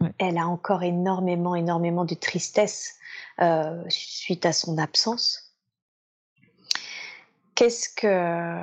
Ouais. 0.00 0.08
Elle 0.18 0.38
a 0.38 0.46
encore 0.46 0.82
énormément, 0.82 1.54
énormément 1.54 2.04
de 2.04 2.14
tristesse 2.14 2.96
euh, 3.40 3.82
suite 3.88 4.46
à 4.46 4.52
son 4.52 4.78
absence. 4.78 5.54
Qu'est-ce 7.54 7.88
que 7.88 8.60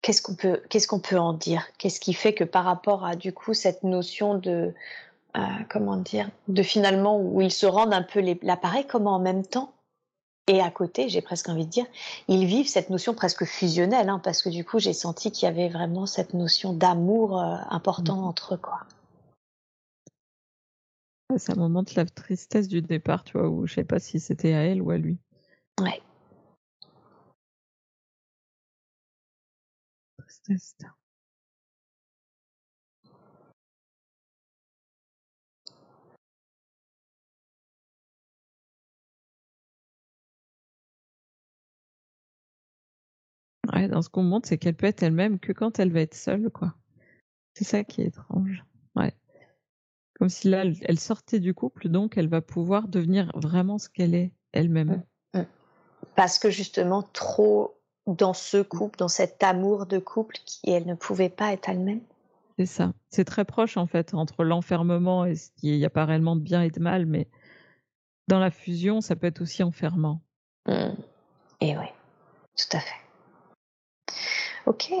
qu'est-ce 0.00 0.22
qu'on 0.22 0.34
peut 0.34 0.62
qu'est-ce 0.68 0.88
qu'on 0.88 1.00
peut 1.00 1.18
en 1.18 1.32
dire? 1.32 1.66
Qu'est-ce 1.78 2.00
qui 2.00 2.14
fait 2.14 2.34
que 2.34 2.44
par 2.44 2.64
rapport 2.64 3.04
à 3.04 3.16
du 3.16 3.32
coup 3.32 3.54
cette 3.54 3.84
notion 3.84 4.34
de 4.36 4.74
euh, 5.36 5.40
comment 5.70 5.96
dire 5.96 6.28
de 6.48 6.62
finalement 6.62 7.18
où 7.18 7.40
ils 7.40 7.52
se 7.52 7.66
rendent 7.66 7.94
un 7.94 8.02
peu 8.02 8.20
l'appareil 8.42 8.86
comment 8.86 9.14
en 9.14 9.20
même 9.20 9.46
temps? 9.46 9.72
Et 10.48 10.60
à 10.60 10.70
côté, 10.70 11.08
j'ai 11.08 11.20
presque 11.20 11.48
envie 11.48 11.66
de 11.66 11.70
dire, 11.70 11.86
ils 12.26 12.46
vivent 12.46 12.66
cette 12.66 12.90
notion 12.90 13.14
presque 13.14 13.44
fusionnelle, 13.44 14.08
hein, 14.08 14.20
parce 14.22 14.42
que 14.42 14.48
du 14.48 14.64
coup, 14.64 14.80
j'ai 14.80 14.92
senti 14.92 15.30
qu'il 15.30 15.46
y 15.46 15.48
avait 15.48 15.68
vraiment 15.68 16.04
cette 16.04 16.34
notion 16.34 16.72
d'amour 16.72 17.40
euh, 17.40 17.54
important 17.70 18.16
mmh. 18.16 18.24
entre 18.24 18.54
eux, 18.54 18.56
quoi. 18.56 18.80
Un 21.48 21.54
moment 21.54 21.82
de 21.82 21.92
la 21.96 22.04
tristesse 22.04 22.68
du 22.68 22.82
départ, 22.82 23.24
tu 23.24 23.38
vois, 23.38 23.48
où 23.48 23.66
je 23.66 23.74
sais 23.74 23.84
pas 23.84 23.98
si 23.98 24.20
c'était 24.20 24.52
à 24.52 24.64
elle 24.64 24.82
ou 24.82 24.90
à 24.90 24.98
lui. 24.98 25.18
Ouais. 25.80 26.02
Tristesse. 30.18 30.76
dans 43.88 44.02
ce 44.02 44.08
qu'on 44.08 44.22
montre, 44.22 44.48
c'est 44.48 44.58
qu'elle 44.58 44.74
peut 44.74 44.86
être 44.86 45.02
elle-même 45.02 45.38
que 45.38 45.52
quand 45.52 45.78
elle 45.78 45.92
va 45.92 46.00
être 46.00 46.14
seule, 46.14 46.50
quoi. 46.50 46.74
C'est 47.54 47.64
ça 47.64 47.84
qui 47.84 48.02
est 48.02 48.06
étrange. 48.06 48.64
Ouais. 48.96 49.14
Comme 50.22 50.28
si 50.28 50.48
là, 50.48 50.62
elle 50.82 51.00
sortait 51.00 51.40
du 51.40 51.52
couple, 51.52 51.88
donc 51.88 52.16
elle 52.16 52.28
va 52.28 52.40
pouvoir 52.40 52.86
devenir 52.86 53.32
vraiment 53.34 53.78
ce 53.78 53.88
qu'elle 53.88 54.14
est 54.14 54.30
elle-même. 54.52 55.02
Parce 56.14 56.38
que 56.38 56.48
justement, 56.48 57.02
trop 57.02 57.74
dans 58.06 58.32
ce 58.32 58.62
couple, 58.62 58.98
dans 58.98 59.08
cet 59.08 59.42
amour 59.42 59.84
de 59.86 59.98
couple, 59.98 60.36
qui 60.46 60.70
elle 60.70 60.86
ne 60.86 60.94
pouvait 60.94 61.28
pas 61.28 61.52
être 61.52 61.68
elle-même. 61.68 62.02
C'est 62.56 62.66
ça. 62.66 62.92
C'est 63.10 63.24
très 63.24 63.44
proche 63.44 63.76
en 63.76 63.88
fait 63.88 64.14
entre 64.14 64.44
l'enfermement 64.44 65.24
et 65.24 65.34
ce 65.34 65.50
qui 65.56 65.70
il 65.70 65.78
n'y 65.78 65.84
a 65.84 65.90
pas 65.90 66.04
réellement 66.04 66.36
de 66.36 66.42
bien 66.42 66.62
et 66.62 66.70
de 66.70 66.78
mal, 66.78 67.04
mais 67.04 67.26
dans 68.28 68.38
la 68.38 68.52
fusion, 68.52 69.00
ça 69.00 69.16
peut 69.16 69.26
être 69.26 69.40
aussi 69.40 69.64
enfermant. 69.64 70.22
Mmh. 70.68 70.90
Et 71.62 71.76
oui, 71.76 71.86
tout 72.56 72.76
à 72.76 72.78
fait. 72.78 74.16
Ok. 74.66 74.92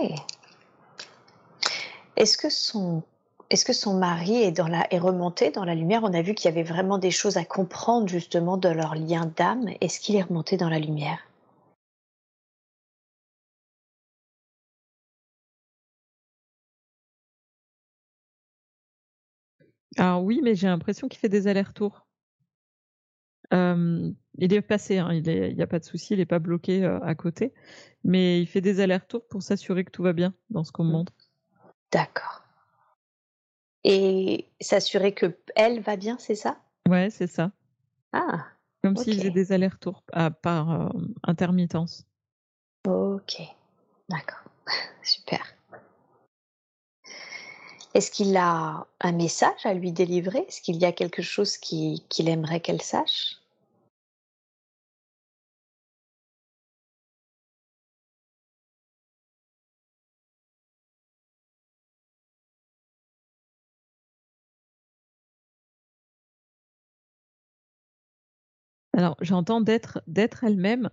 Est-ce 2.16 2.36
que 2.36 2.50
son 2.50 3.04
est-ce 3.52 3.66
que 3.66 3.74
son 3.74 3.98
mari 3.98 4.36
est, 4.36 4.50
dans 4.50 4.66
la, 4.66 4.90
est 4.90 4.98
remonté 4.98 5.50
dans 5.50 5.66
la 5.66 5.74
lumière? 5.74 6.00
On 6.04 6.14
a 6.14 6.22
vu 6.22 6.34
qu'il 6.34 6.50
y 6.50 6.52
avait 6.52 6.62
vraiment 6.62 6.96
des 6.96 7.10
choses 7.10 7.36
à 7.36 7.44
comprendre 7.44 8.08
justement 8.08 8.56
de 8.56 8.70
leur 8.70 8.94
lien 8.94 9.30
d'âme. 9.36 9.68
Est-ce 9.82 10.00
qu'il 10.00 10.16
est 10.16 10.22
remonté 10.22 10.56
dans 10.56 10.70
la 10.70 10.78
lumière? 10.78 11.18
Alors 19.98 20.24
oui, 20.24 20.40
mais 20.42 20.54
j'ai 20.54 20.68
l'impression 20.68 21.08
qu'il 21.08 21.20
fait 21.20 21.28
des 21.28 21.46
allers-retours. 21.46 22.06
Euh, 23.52 24.10
il 24.38 24.54
est 24.54 24.62
passé, 24.62 24.96
hein, 24.96 25.12
il 25.12 25.54
n'y 25.54 25.62
a 25.62 25.66
pas 25.66 25.78
de 25.78 25.84
souci, 25.84 26.14
il 26.14 26.20
n'est 26.20 26.24
pas 26.24 26.38
bloqué 26.38 26.82
euh, 26.82 26.98
à 27.02 27.14
côté, 27.14 27.52
mais 28.02 28.40
il 28.40 28.46
fait 28.46 28.62
des 28.62 28.80
allers-retours 28.80 29.26
pour 29.28 29.42
s'assurer 29.42 29.84
que 29.84 29.90
tout 29.90 30.02
va 30.02 30.14
bien 30.14 30.32
dans 30.48 30.64
ce 30.64 30.72
qu'on 30.72 30.84
mmh. 30.84 30.90
montre. 30.90 31.12
D'accord. 31.92 32.41
Et 33.84 34.46
s'assurer 34.60 35.12
que 35.12 35.36
elle 35.56 35.80
va 35.80 35.96
bien, 35.96 36.16
c'est 36.18 36.34
ça? 36.34 36.58
Ouais, 36.88 37.10
c'est 37.10 37.26
ça. 37.26 37.50
Ah. 38.12 38.44
Comme 38.82 38.96
s'il 38.96 39.14
faisait 39.14 39.30
des 39.30 39.52
allers-retours 39.52 40.02
par 40.42 40.70
euh, 40.70 40.88
intermittence. 41.22 42.04
Ok, 42.86 43.40
d'accord, 44.08 44.42
super. 45.02 45.54
Est-ce 47.94 48.10
qu'il 48.10 48.36
a 48.36 48.86
un 49.00 49.12
message 49.12 49.64
à 49.64 49.74
lui 49.74 49.92
délivrer? 49.92 50.46
Est-ce 50.48 50.62
qu'il 50.62 50.76
y 50.76 50.84
a 50.84 50.92
quelque 50.92 51.22
chose 51.22 51.58
qu'il 51.58 52.28
aimerait 52.28 52.60
qu'elle 52.60 52.80
sache? 52.80 53.41
Alors, 68.94 69.16
j'entends 69.20 69.60
d'être 69.60 70.02
d'être 70.06 70.44
elle-même. 70.44 70.90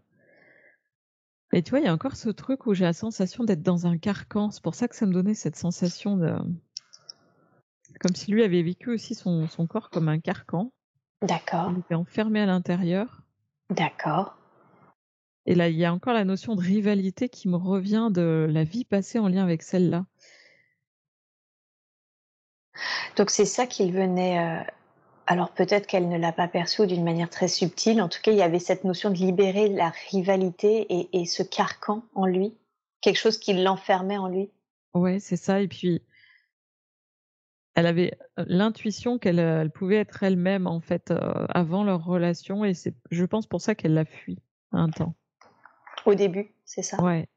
Et 1.52 1.64
tu 1.64 1.72
vois, 1.72 1.80
il 1.80 1.86
y 1.86 1.88
a 1.88 1.94
encore 1.94 2.16
ce 2.16 2.30
truc 2.30 2.66
où 2.68 2.74
j'ai 2.74 2.86
la 2.86 2.94
sensation 2.94 3.44
d'être 3.44 3.64
dans 3.64 3.88
un 3.88 3.98
carcan. 3.98 4.52
C'est 4.52 4.64
pour 4.64 4.76
ça 4.76 4.88
que 4.88 4.96
ça 4.96 5.06
me 5.06 5.14
donnait 5.14 5.34
cette 5.34 5.56
sensation 5.56 6.16
de. 6.16 6.36
Comme 8.00 8.16
si 8.16 8.32
lui 8.32 8.44
avait 8.44 8.62
vécu 8.62 8.92
aussi 8.92 9.16
son, 9.16 9.48
son 9.48 9.68
corps 9.68 9.90
comme 9.90 10.08
un 10.08 10.20
carcan. 10.20 10.72
D'accord. 11.22 11.72
Il 11.72 11.80
était 11.80 11.96
enfermé 11.96 12.40
à 12.40 12.46
l'intérieur. 12.46 13.22
D'accord. 13.70 14.38
Et 15.46 15.56
là, 15.56 15.68
il 15.68 15.76
y 15.76 15.86
a 15.86 15.94
encore 15.94 16.14
la 16.14 16.26
notion 16.26 16.56
de 16.56 16.62
rivalité 16.62 17.28
qui 17.28 17.50
me 17.50 17.58
revient 17.58 18.10
de 18.12 18.48
la 18.50 18.64
vie 18.64 18.86
passée 18.86 19.20
en 19.20 19.28
lien 19.28 19.44
avec 19.44 19.64
celle-là. 19.64 20.06
Donc 23.16 23.32
c'est 23.32 23.46
ça 23.46 23.66
qu'il 23.66 23.92
venait 23.92 24.40
euh, 24.40 24.64
alors 25.30 25.52
peut-être 25.52 25.86
qu'elle 25.86 26.10
ne 26.10 26.18
l'a 26.18 26.32
pas 26.32 26.48
perçu 26.48 26.88
d'une 26.88 27.04
manière 27.04 27.30
très 27.30 27.48
subtile. 27.48 28.02
En 28.02 28.10
tout 28.10 28.18
cas, 28.24 28.32
il 28.32 28.38
y 28.40 28.42
avait 28.42 28.58
cette 28.58 28.84
notion 28.84 29.12
de 29.12 29.16
libérer 29.16 29.70
la 29.70 29.94
rivalité 30.10 30.88
et, 31.14 31.26
ce 31.28 31.44
carcan 31.44 32.04
en 32.16 32.26
lui, 32.26 32.58
quelque 33.00 33.20
chose 33.20 33.38
qui 33.38 33.54
l'enfermait 33.54 34.18
en 34.18 34.28
lui. 34.28 34.50
Ouais, 34.96 35.20
c'est 35.20 35.36
ça. 35.36 35.62
Et 35.62 35.68
puis, 35.68 36.02
elle 37.76 37.86
avait 37.86 38.18
euh, 38.40 38.46
l'intuition 38.48 39.20
qu'elle 39.20 39.40
euh, 39.40 39.70
pouvait 39.70 39.98
être 39.98 40.24
elle-même 40.24 40.66
en 40.66 40.80
fait 40.80 41.12
euh, 41.12 41.46
avant 41.50 41.84
leur 41.84 42.04
relation, 42.04 42.66
et 42.66 42.74
c'est, 42.74 42.96
je 43.12 43.24
pense, 43.24 43.46
pour 43.46 43.62
ça 43.62 43.76
qu'elle 43.76 43.94
l'a 43.94 44.06
fui 44.06 44.40
un 44.72 44.90
temps. 44.90 45.14
Au 46.08 46.16
début, 46.16 46.56
c'est 46.66 46.82
ça? 46.82 47.00
Ouais. 47.04 47.30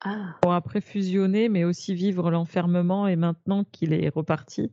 Ah. 0.00 0.34
Pour 0.42 0.54
après 0.54 0.80
fusionner, 0.80 1.48
mais 1.48 1.62
aussi 1.62 1.94
vivre 1.94 2.32
l'enfermement, 2.32 3.06
et 3.06 3.14
maintenant 3.14 3.62
qu'il 3.62 3.92
est 3.92 4.08
reparti, 4.08 4.72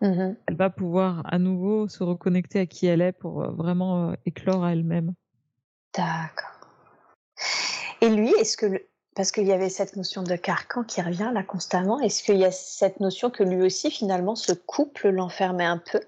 Mmh 0.00 0.34
elle 0.46 0.56
va 0.56 0.68
pouvoir 0.68 1.22
à 1.24 1.38
nouveau 1.38 1.88
se 1.88 2.04
reconnecter 2.04 2.60
à 2.60 2.66
qui 2.66 2.86
elle 2.86 3.00
est 3.00 3.12
pour 3.12 3.42
euh, 3.42 3.50
vraiment 3.50 4.10
euh, 4.10 4.14
éclore 4.26 4.62
à 4.62 4.72
elle-même. 4.72 5.14
D'accord. 5.94 6.60
Et 8.02 8.10
lui, 8.10 8.30
est-ce 8.38 8.56
que 8.56 8.86
parce 9.14 9.32
qu'il 9.32 9.46
y 9.46 9.52
avait 9.52 9.70
cette 9.70 9.96
notion 9.96 10.22
de 10.22 10.36
carcan 10.36 10.84
qui 10.84 11.00
revient 11.00 11.30
là 11.32 11.42
constamment, 11.42 11.98
est-ce 12.00 12.22
qu'il 12.22 12.36
y 12.36 12.44
a 12.44 12.50
cette 12.50 13.00
notion 13.00 13.30
que 13.30 13.42
lui 13.42 13.62
aussi 13.62 13.90
finalement 13.90 14.36
ce 14.36 14.52
couple 14.52 15.08
l'enfermait 15.08 15.64
un 15.64 15.78
peu? 15.78 16.00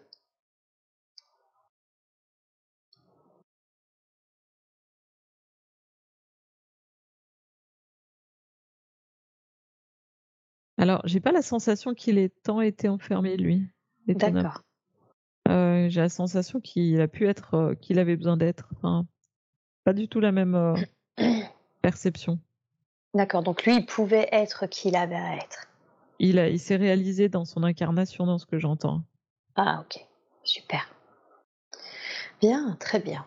Alors, 10.77 11.01
j'ai 11.05 11.21
pas 11.21 11.33
la 11.33 11.43
sensation 11.43 11.95
qu'il 11.95 12.19
ait 12.19 12.29
tant 12.29 12.61
été 12.61 12.89
enfermé 12.89 13.37
lui. 13.37 13.69
D'accord. 14.15 14.63
Euh, 15.49 15.89
j'ai 15.89 16.01
la 16.01 16.09
sensation 16.09 16.61
qu'il 16.61 17.01
a 17.01 17.09
pu 17.09 17.27
être, 17.27 17.55
euh, 17.55 17.75
qu'il 17.75 17.99
avait 17.99 18.17
besoin 18.17 18.37
d'être. 18.37 18.69
pas 19.85 19.93
du 19.93 20.09
tout 20.09 20.21
la 20.21 20.33
même 20.33 20.55
euh, 20.55 20.75
perception. 21.83 22.39
D'accord, 23.15 23.43
donc 23.43 23.65
lui, 23.65 23.77
il 23.77 23.87
pouvait 23.87 24.29
être 24.33 24.67
qui 24.67 24.89
il 24.89 24.97
avait 24.97 25.17
à 25.17 25.37
être. 25.37 25.67
Il, 26.19 26.39
a, 26.39 26.49
il 26.49 26.59
s'est 26.59 26.77
réalisé 26.77 27.29
dans 27.29 27.45
son 27.45 27.63
incarnation, 27.63 28.27
dans 28.27 28.39
ce 28.39 28.47
que 28.47 28.59
j'entends. 28.59 29.03
Ah, 29.57 29.81
ok, 29.81 30.05
super. 30.43 30.93
Bien, 32.41 32.77
très 32.79 33.01
bien. 33.01 33.25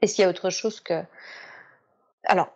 Est-ce 0.00 0.14
qu'il 0.14 0.22
y 0.22 0.24
a 0.24 0.30
autre 0.30 0.50
chose 0.50 0.80
que. 0.80 1.04
Alors, 2.24 2.48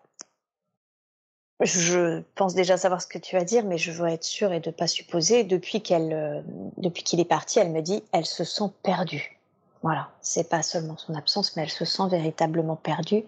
je 1.60 2.22
pense 2.34 2.54
déjà 2.54 2.76
savoir 2.76 3.00
ce 3.00 3.06
que 3.06 3.18
tu 3.18 3.36
vas 3.36 3.44
dire, 3.44 3.64
mais 3.64 3.78
je 3.78 3.92
veux 3.92 4.08
être 4.08 4.24
sûre 4.24 4.52
et 4.52 4.60
de 4.60 4.70
ne 4.70 4.74
pas 4.74 4.86
supposer. 4.86 5.44
Depuis 5.44 5.82
qu'elle, 5.82 6.12
euh, 6.12 6.42
depuis 6.76 7.04
qu'il 7.04 7.20
est 7.20 7.24
parti, 7.24 7.58
elle 7.58 7.70
me 7.70 7.80
dit, 7.80 8.02
elle 8.12 8.26
se 8.26 8.44
sent 8.44 8.70
perdue. 8.82 9.38
Voilà, 9.82 10.10
c'est 10.20 10.48
pas 10.48 10.62
seulement 10.62 10.96
son 10.96 11.14
absence, 11.14 11.56
mais 11.56 11.62
elle 11.62 11.70
se 11.70 11.84
sent 11.84 12.08
véritablement 12.10 12.74
perdue. 12.74 13.22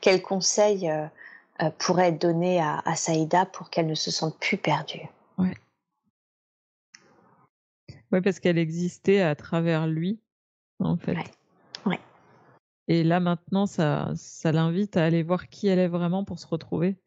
Quel 0.00 0.20
conseil 0.20 0.90
euh, 0.90 1.06
euh, 1.62 1.70
pourrait 1.78 2.08
être 2.08 2.20
donné 2.20 2.60
à, 2.60 2.82
Saïda 2.96 3.46
pour 3.46 3.70
qu'elle 3.70 3.86
ne 3.86 3.94
se 3.94 4.10
sente 4.10 4.38
plus 4.38 4.56
perdue? 4.56 5.08
Ouais. 5.38 5.54
Ouais, 8.12 8.20
parce 8.20 8.40
qu'elle 8.40 8.58
existait 8.58 9.22
à 9.22 9.36
travers 9.36 9.86
lui, 9.86 10.20
en 10.80 10.96
fait. 10.96 11.16
Ouais. 11.86 12.00
Et 12.88 13.04
là 13.04 13.20
maintenant, 13.20 13.66
ça, 13.66 14.10
ça 14.16 14.50
l'invite 14.50 14.96
à 14.96 15.04
aller 15.04 15.22
voir 15.22 15.48
qui 15.48 15.68
elle 15.68 15.78
est 15.78 15.88
vraiment 15.88 16.24
pour 16.24 16.40
se 16.40 16.46
retrouver. 16.46 16.98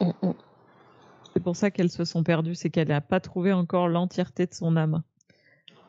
Mm, 0.00 0.10
mm. 0.22 0.34
C'est 1.32 1.42
pour 1.42 1.56
ça 1.56 1.70
qu'elles 1.70 1.90
se 1.90 2.04
sont 2.04 2.22
perdues, 2.22 2.54
c'est 2.54 2.70
qu'elle 2.70 2.88
n'a 2.88 3.00
pas 3.00 3.20
trouvé 3.20 3.52
encore 3.52 3.88
l'entièreté 3.88 4.46
de 4.46 4.54
son 4.54 4.76
âme. 4.76 5.02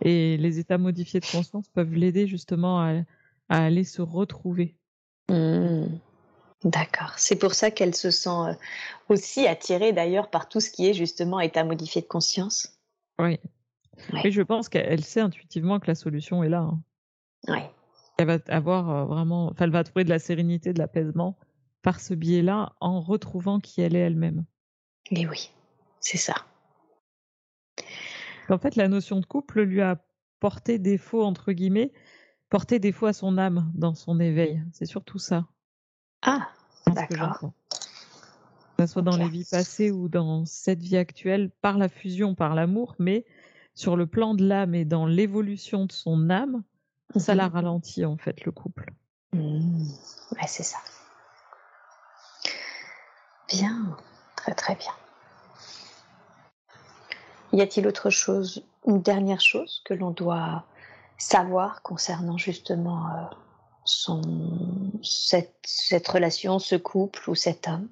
Et 0.01 0.37
les 0.37 0.59
états 0.59 0.77
modifiés 0.77 1.19
de 1.19 1.25
conscience 1.25 1.67
peuvent 1.69 1.93
l'aider 1.93 2.27
justement 2.27 2.79
à, 2.79 3.03
aller 3.49 3.83
se 3.83 4.01
retrouver. 4.01 4.75
Mm. 5.29 5.85
D'accord. 6.63 7.13
C'est 7.17 7.37
pour 7.37 7.55
ça 7.55 7.71
qu'elle 7.71 7.95
se 7.95 8.11
sent 8.11 8.29
euh, 8.29 8.53
aussi 9.09 9.47
attirée 9.47 9.93
d'ailleurs 9.93 10.29
par 10.29 10.47
tout 10.47 10.59
ce 10.59 10.69
qui 10.69 10.87
est 10.87 10.93
justement 10.93 11.39
état 11.39 11.63
modifié 11.63 12.01
de 12.01 12.07
conscience. 12.07 12.79
Oui. 13.19 13.39
Et 14.23 14.31
je 14.31 14.41
pense 14.41 14.69
qu'elle 14.69 15.03
sait 15.03 15.21
intuitivement 15.21 15.79
que 15.79 15.87
la 15.87 15.95
solution 15.95 16.43
est 16.43 16.49
là. 16.49 16.61
Hein. 16.61 16.79
Oui. 17.47 17.59
Elle 18.17 18.27
va 18.27 18.37
avoir 18.47 18.89
euh, 18.89 19.05
vraiment, 19.05 19.47
enfin, 19.47 19.65
elle 19.65 19.71
va 19.71 19.83
trouver 19.83 20.03
de 20.03 20.09
la 20.09 20.19
sérénité, 20.19 20.73
de 20.73 20.79
l'apaisement 20.79 21.35
par 21.81 21.99
ce 21.99 22.13
biais-là 22.13 22.73
en 22.79 23.01
retrouvant 23.01 23.59
qui 23.59 23.81
elle 23.81 23.95
est 23.95 23.99
elle-même. 23.99 24.45
Mais 25.11 25.27
oui, 25.27 25.51
c'est 25.99 26.17
ça. 26.17 26.35
En 28.49 28.57
fait, 28.57 28.75
la 28.75 28.87
notion 28.87 29.19
de 29.19 29.25
couple 29.25 29.61
lui 29.61 29.81
a 29.81 29.97
porté 30.39 30.77
défaut, 30.77 31.23
entre 31.23 31.53
guillemets, 31.53 31.91
porté 32.49 32.79
défaut 32.79 33.05
à 33.05 33.13
son 33.13 33.37
âme 33.37 33.71
dans 33.75 33.95
son 33.95 34.19
éveil. 34.19 34.61
C'est 34.73 34.85
surtout 34.85 35.19
ça. 35.19 35.47
Ah, 36.21 36.49
d'accord. 36.87 37.51
Que 38.77 38.85
ce 38.85 38.93
soit 38.93 39.01
dans 39.01 39.15
les 39.15 39.29
vies 39.29 39.47
passées 39.49 39.91
ou 39.91 40.09
dans 40.09 40.45
cette 40.45 40.81
vie 40.81 40.97
actuelle, 40.97 41.51
par 41.61 41.77
la 41.77 41.87
fusion, 41.87 42.35
par 42.35 42.55
l'amour, 42.55 42.95
mais 42.99 43.25
sur 43.73 43.95
le 43.95 44.05
plan 44.05 44.33
de 44.33 44.45
l'âme 44.45 44.75
et 44.75 44.85
dans 44.85 45.05
l'évolution 45.05 45.85
de 45.85 45.91
son 45.91 46.29
âme, 46.29 46.63
ça 47.15 47.35
l'a 47.35 47.47
mhm. 47.47 47.53
ralenti 47.53 48.05
en 48.05 48.17
fait 48.17 48.43
le 48.45 48.51
couple. 48.51 48.91
Mmh. 49.33 49.85
c'est 50.47 50.63
ça. 50.63 50.77
Bien, 53.51 53.97
très 54.35 54.53
très 54.53 54.75
bien. 54.75 54.93
Y 57.53 57.61
a-t-il 57.61 57.85
autre 57.85 58.09
chose, 58.09 58.63
une 58.87 59.01
dernière 59.01 59.41
chose 59.41 59.81
que 59.83 59.93
l'on 59.93 60.11
doit 60.11 60.65
savoir 61.17 61.81
concernant 61.81 62.37
justement 62.37 63.07
euh, 63.07 63.25
son, 63.83 64.21
cette, 65.03 66.07
relation, 66.07 66.59
ce 66.59 66.75
couple 66.75 67.29
ou 67.29 67.35
cet 67.35 67.67
homme? 67.67 67.89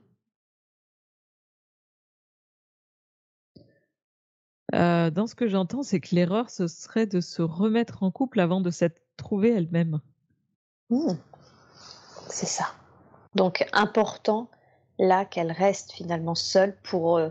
Euh, 4.76 5.10
Dans 5.10 5.28
ce 5.28 5.36
que 5.36 5.48
j'entends, 5.48 5.84
c'est 5.84 6.00
que 6.00 6.16
l'erreur, 6.16 6.50
ce 6.50 6.68
serait 6.68 7.08
de 7.08 7.20
se 7.20 7.42
remettre 7.42 8.04
en 8.04 8.12
couple 8.12 8.40
avant 8.40 8.62
de 8.62 8.72
s'être 8.72 9.02
trouvée 9.18 9.52
elle-même. 9.52 10.00
Mmh. 10.90 11.16
C'est 12.30 12.46
ça. 12.46 12.68
Donc 13.36 13.68
important 13.74 14.50
là 15.00 15.26
qu'elle 15.26 15.52
reste 15.52 15.94
finalement 15.94 16.36
seule 16.36 16.76
pour 16.84 17.18
euh, 17.18 17.30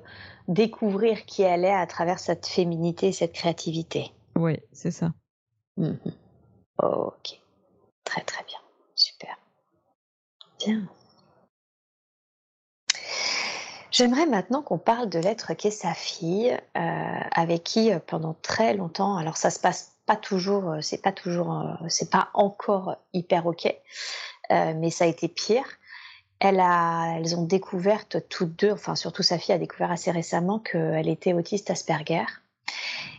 découvrir 0.49 1.25
qui 1.27 1.43
elle 1.43 1.65
est 1.65 1.73
à 1.73 1.87
travers 1.87 2.19
cette 2.19 2.47
féminité, 2.47 3.13
cette 3.13 3.35
créativité. 3.35 4.11
Oui, 4.35 4.59
c'est 4.73 4.91
ça. 4.91 5.13
Mhm. 5.77 5.99
Ok, 6.83 7.41
très 8.05 8.23
très 8.23 8.45
bien, 8.45 8.59
super. 8.95 9.37
Bien. 10.59 10.89
J'aimerais 13.91 14.27
maintenant 14.27 14.63
qu'on 14.63 14.79
parle 14.79 15.09
de 15.09 15.19
l'être 15.19 15.55
qu'est 15.55 15.71
sa 15.71 15.95
fille, 15.95 16.57
euh, 16.77 17.21
avec 17.33 17.65
qui 17.65 17.93
euh, 17.93 17.99
pendant 18.05 18.35
très 18.43 18.75
longtemps, 18.75 19.17
alors 19.17 19.37
ça 19.37 19.51
se 19.51 19.61
passe 19.61 19.93
pas 20.07 20.17
toujours, 20.17 20.77
c'est 20.81 21.03
pas 21.03 21.13
toujours, 21.13 21.63
c'est 21.89 22.11
pas 22.11 22.31
encore 22.33 22.97
hyper 23.13 23.45
ok, 23.45 23.77
mais 24.49 24.89
ça 24.89 25.05
a 25.05 25.07
été 25.07 25.29
pire 25.29 25.67
elles 26.41 27.37
ont 27.37 27.45
découvert 27.45 28.07
toutes 28.07 28.57
deux, 28.57 28.73
enfin 28.73 28.95
surtout 28.95 29.23
sa 29.23 29.39
fille 29.39 29.55
a 29.55 29.59
découvert 29.59 29.91
assez 29.91 30.11
récemment 30.11 30.59
qu'elle 30.59 31.09
était 31.09 31.33
autiste 31.33 31.71
Asperger. 31.71 32.25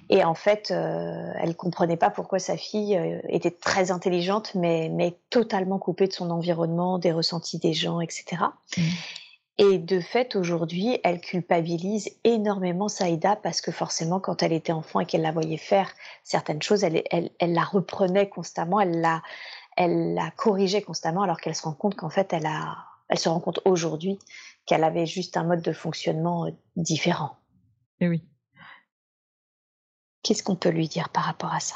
Et 0.09 0.23
en 0.23 0.33
fait, 0.33 0.71
euh, 0.71 1.31
elle 1.39 1.55
comprenait 1.55 1.97
pas 1.97 2.09
pourquoi 2.09 2.39
sa 2.39 2.57
fille 2.57 2.97
euh, 2.97 3.19
était 3.29 3.51
très 3.51 3.91
intelligente, 3.91 4.55
mais, 4.55 4.89
mais 4.89 5.15
totalement 5.29 5.77
coupée 5.77 6.07
de 6.07 6.13
son 6.13 6.31
environnement, 6.31 6.97
des 6.97 7.11
ressentis 7.11 7.59
des 7.59 7.73
gens, 7.73 8.01
etc. 8.01 8.41
Mmh. 8.75 8.81
Et 9.59 9.77
de 9.77 9.99
fait, 9.99 10.35
aujourd'hui, 10.35 10.99
elle 11.03 11.21
culpabilise 11.21 12.09
énormément 12.23 12.87
Saïda 12.87 13.35
parce 13.35 13.61
que 13.61 13.71
forcément, 13.71 14.19
quand 14.19 14.41
elle 14.41 14.53
était 14.53 14.71
enfant 14.71 15.01
et 15.01 15.05
qu'elle 15.05 15.21
la 15.21 15.33
voyait 15.33 15.57
faire 15.57 15.91
certaines 16.23 16.61
choses, 16.61 16.83
elle, 16.83 17.03
elle, 17.11 17.29
elle 17.39 17.53
la 17.53 17.63
reprenait 17.63 18.29
constamment, 18.29 18.79
elle 18.79 19.01
la, 19.01 19.21
elle 19.75 20.13
la 20.13 20.31
corrigeait 20.31 20.81
constamment, 20.81 21.23
alors 21.23 21.39
qu'elle 21.39 21.55
se 21.55 21.63
rend 21.63 21.73
compte 21.73 21.95
qu'en 21.95 22.09
fait, 22.09 22.31
elle, 22.33 22.45
a, 22.45 22.77
elle 23.09 23.19
se 23.19 23.29
rend 23.29 23.39
compte 23.39 23.59
aujourd'hui 23.65 24.19
qu'elle 24.65 24.83
avait 24.83 25.05
juste 25.05 25.35
un 25.35 25.43
mode 25.43 25.61
de 25.61 25.73
fonctionnement 25.73 26.45
euh, 26.45 26.51
différent. 26.75 27.37
Et 27.99 28.05
eh 28.05 28.09
oui. 28.09 28.23
Qu'est-ce 30.23 30.43
qu'on 30.43 30.55
peut 30.55 30.69
lui 30.69 30.87
dire 30.87 31.09
par 31.09 31.23
rapport 31.23 31.53
à 31.53 31.59
ça? 31.59 31.75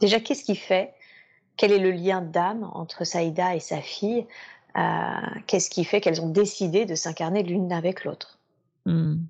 Déjà, 0.00 0.20
qu'est-ce 0.20 0.44
qui 0.44 0.56
fait 0.56 0.94
Quel 1.56 1.72
est 1.72 1.78
le 1.78 1.90
lien 1.90 2.20
d'âme 2.20 2.68
entre 2.74 3.04
Saïda 3.04 3.54
et 3.54 3.60
sa 3.60 3.80
fille 3.80 4.26
euh, 4.76 5.40
Qu'est-ce 5.46 5.70
qui 5.70 5.84
fait 5.84 6.00
qu'elles 6.00 6.20
ont 6.20 6.30
décidé 6.30 6.84
de 6.84 6.94
s'incarner 6.94 7.42
l'une 7.42 7.72
avec 7.72 8.04
l'autre? 8.04 8.38
Hmm. 8.84 9.24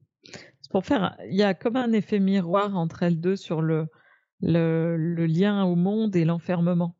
pour 0.70 0.84
faire, 0.84 1.16
il 1.30 1.34
y 1.34 1.42
a 1.42 1.54
comme 1.54 1.76
un 1.76 1.92
effet 1.92 2.18
miroir 2.18 2.76
entre 2.76 3.02
elles 3.02 3.18
deux 3.18 3.36
sur 3.36 3.62
le, 3.62 3.88
le, 4.40 5.26
lien 5.26 5.64
au 5.64 5.76
monde 5.76 6.14
et 6.14 6.24
l'enfermement. 6.24 6.94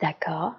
D'accord. 0.00 0.54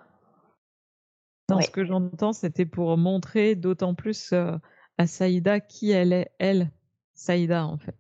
Dans 1.48 1.62
ce 1.62 1.70
que 1.70 1.86
j'entends, 1.86 2.34
c'était 2.34 2.66
pour 2.66 2.98
montrer 2.98 3.56
d'autant 3.56 3.94
plus 3.94 4.34
euh, 4.34 4.58
à 4.98 5.06
Saïda 5.06 5.60
qui 5.60 5.92
elle 5.92 6.14
est, 6.14 6.32
elle, 6.40 6.72
Saïda 7.14 7.66
en 7.66 7.78
fait. 7.78 7.98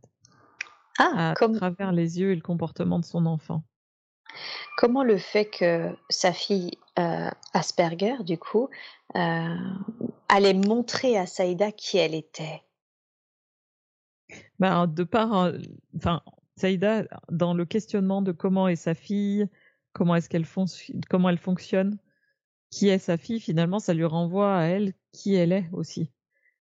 Ah, 0.98 1.32
à 1.32 1.50
travers 1.50 1.92
les 1.92 2.20
yeux 2.20 2.32
et 2.32 2.36
le 2.36 2.42
comportement 2.42 3.00
de 3.00 3.06
son 3.06 3.26
enfant. 3.26 3.64
Comment 4.78 5.04
le 5.04 5.18
fait 5.18 5.46
que 5.46 5.96
sa 6.10 6.34
fille 6.34 6.72
euh, 6.98 7.30
Asperger, 7.54 8.24
du 8.24 8.38
coup, 8.38 8.70
euh, 9.16 9.56
allait 10.30 10.54
montrer 10.54 11.18
à 11.18 11.26
Saïda 11.26 11.72
qui 11.72 11.98
elle 11.98 12.16
était? 12.16 12.64
Ben, 14.58 14.88
De 14.88 15.04
par, 15.04 15.52
enfin, 15.96 16.22
Saïda, 16.56 17.04
dans 17.30 17.54
le 17.54 17.66
questionnement 17.66 18.22
de 18.22 18.32
comment 18.32 18.68
est 18.68 18.78
sa 18.78 18.94
fille, 18.94 19.48
comment 19.94 20.16
est-ce 20.16 20.30
qu'elle 20.30 20.48
comment 21.10 21.30
elle 21.30 21.38
fonctionne, 21.38 21.98
qui 22.76 22.90
est 22.90 23.00
sa 23.00 23.16
fille, 23.16 23.40
finalement, 23.40 23.80
ça 23.80 23.94
lui 23.94 24.04
renvoie 24.04 24.58
à 24.58 24.64
elle 24.64 24.92
qui 25.14 25.34
elle 25.34 25.54
est 25.54 25.70
aussi. 25.72 26.12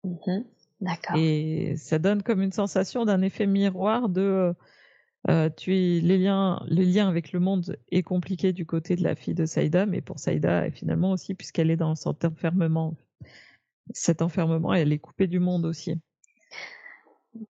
Mmh 0.03 0.41
D'accord. 0.81 1.15
Et 1.15 1.75
ça 1.77 1.99
donne 1.99 2.21
comme 2.21 2.41
une 2.41 2.51
sensation 2.51 3.05
d'un 3.05 3.21
effet 3.21 3.45
miroir 3.45 4.09
de 4.09 4.53
euh, 5.29 5.49
tu 5.55 5.77
es, 5.77 6.01
les 6.01 6.17
liens, 6.17 6.59
le 6.67 6.81
lien 6.81 7.07
avec 7.07 7.31
le 7.31 7.39
monde 7.39 7.77
est 7.91 8.01
compliqué 8.01 8.51
du 8.51 8.65
côté 8.65 8.95
de 8.95 9.03
la 9.03 9.15
fille 9.15 9.35
de 9.35 9.45
Saïda, 9.45 9.85
mais 9.85 10.01
pour 10.01 10.17
Saïda 10.17 10.69
finalement 10.71 11.11
aussi 11.11 11.35
puisqu'elle 11.35 11.69
est 11.69 11.77
dans 11.77 11.93
cet 11.93 12.25
enfermement, 12.25 12.97
cet 13.93 14.23
enfermement, 14.23 14.73
elle 14.73 14.91
est 14.91 14.99
coupée 14.99 15.27
du 15.27 15.39
monde 15.39 15.65
aussi. 15.65 16.01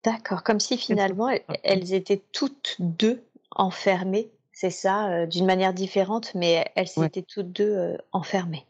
D'accord, 0.03 0.43
comme 0.43 0.61
si 0.61 0.77
finalement 0.77 1.31
elles, 1.63 1.95
étaient 1.95 2.23
toutes 2.33 2.77
deux 2.81 3.23
enfermées, 3.53 4.33
c'est 4.61 4.69
ça, 4.69 5.09
euh, 5.09 5.27
d'une 5.27 5.47
manière 5.47 5.73
différente, 5.73 6.35
mais 6.35 6.71
elles 6.77 6.91
étaient 7.03 7.23
toutes 7.23 7.51
deux 7.51 7.75
euh, 7.75 7.97
enfermées. 8.13 8.67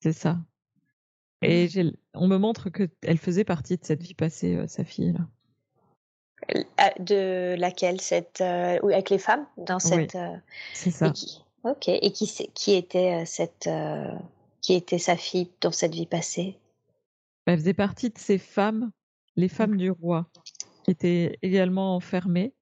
C'est 0.00 0.12
ça. 0.12 0.38
Et 1.40 1.68
mmh. 1.68 1.92
on 2.14 2.26
me 2.26 2.36
montre 2.36 2.68
qu'elle 2.68 3.18
faisait 3.18 3.44
partie 3.44 3.76
de 3.76 3.84
cette 3.84 4.02
vie 4.02 4.14
passée, 4.14 4.56
euh, 4.56 4.66
sa 4.66 4.82
fille. 4.82 5.12
Là. 5.12 5.20
De 6.98 7.54
laquelle 7.56 8.00
cette, 8.00 8.40
Avec 8.40 9.08
les 9.08 9.18
femmes 9.18 9.46
dans 9.56 9.78
cette. 9.78 10.18
C'est 10.74 10.90
ça. 10.90 11.12
ok. 11.62 11.88
Et 11.88 12.10
qui, 12.10 12.26
qui, 12.52 12.74
était 12.74 13.24
cette, 13.24 13.68
qui 14.62 14.74
était 14.74 14.98
sa 14.98 15.16
fille 15.16 15.48
dans 15.60 15.70
cette 15.70 15.94
vie 15.94 16.06
passée? 16.06 16.58
Elle 17.46 17.58
faisait 17.58 17.74
partie 17.74 18.10
de 18.10 18.18
ces 18.18 18.38
femmes, 18.38 18.90
les 19.36 19.48
femmes 19.48 19.76
du 19.76 19.92
roi, 19.92 20.26
qui 20.82 20.90
étaient 20.90 21.38
également 21.42 21.94
enfermées. 21.94 22.52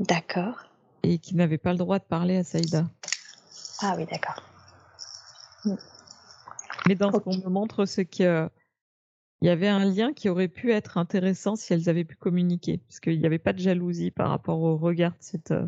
D'accord. 0.00 0.66
Et 1.06 1.18
qui 1.18 1.36
n'avaient 1.36 1.58
pas 1.58 1.72
le 1.72 1.78
droit 1.78 1.98
de 1.98 2.04
parler 2.04 2.38
à 2.38 2.44
Saïda. 2.44 2.88
Ah 3.80 3.94
oui, 3.96 4.06
d'accord. 4.10 4.42
Mmh. 5.64 5.74
Mais 6.88 6.94
dans 6.94 7.12
ce 7.12 7.18
qu'on 7.18 7.36
me 7.36 7.48
montre, 7.48 7.84
c'est 7.84 8.06
qu'il 8.06 8.50
y 9.42 9.48
avait 9.48 9.68
un 9.68 9.84
lien 9.84 10.12
qui 10.12 10.28
aurait 10.28 10.48
pu 10.48 10.72
être 10.72 10.96
intéressant 10.98 11.56
si 11.56 11.72
elles 11.72 11.88
avaient 11.88 12.04
pu 12.04 12.16
communiquer, 12.16 12.78
parce 12.78 13.00
qu'il 13.00 13.18
n'y 13.18 13.26
avait 13.26 13.38
pas 13.38 13.52
de 13.52 13.58
jalousie 13.58 14.10
par 14.10 14.30
rapport 14.30 14.60
au 14.60 14.76
regard 14.76 15.12
de 15.12 15.16
cette. 15.20 15.50
Euh, 15.50 15.66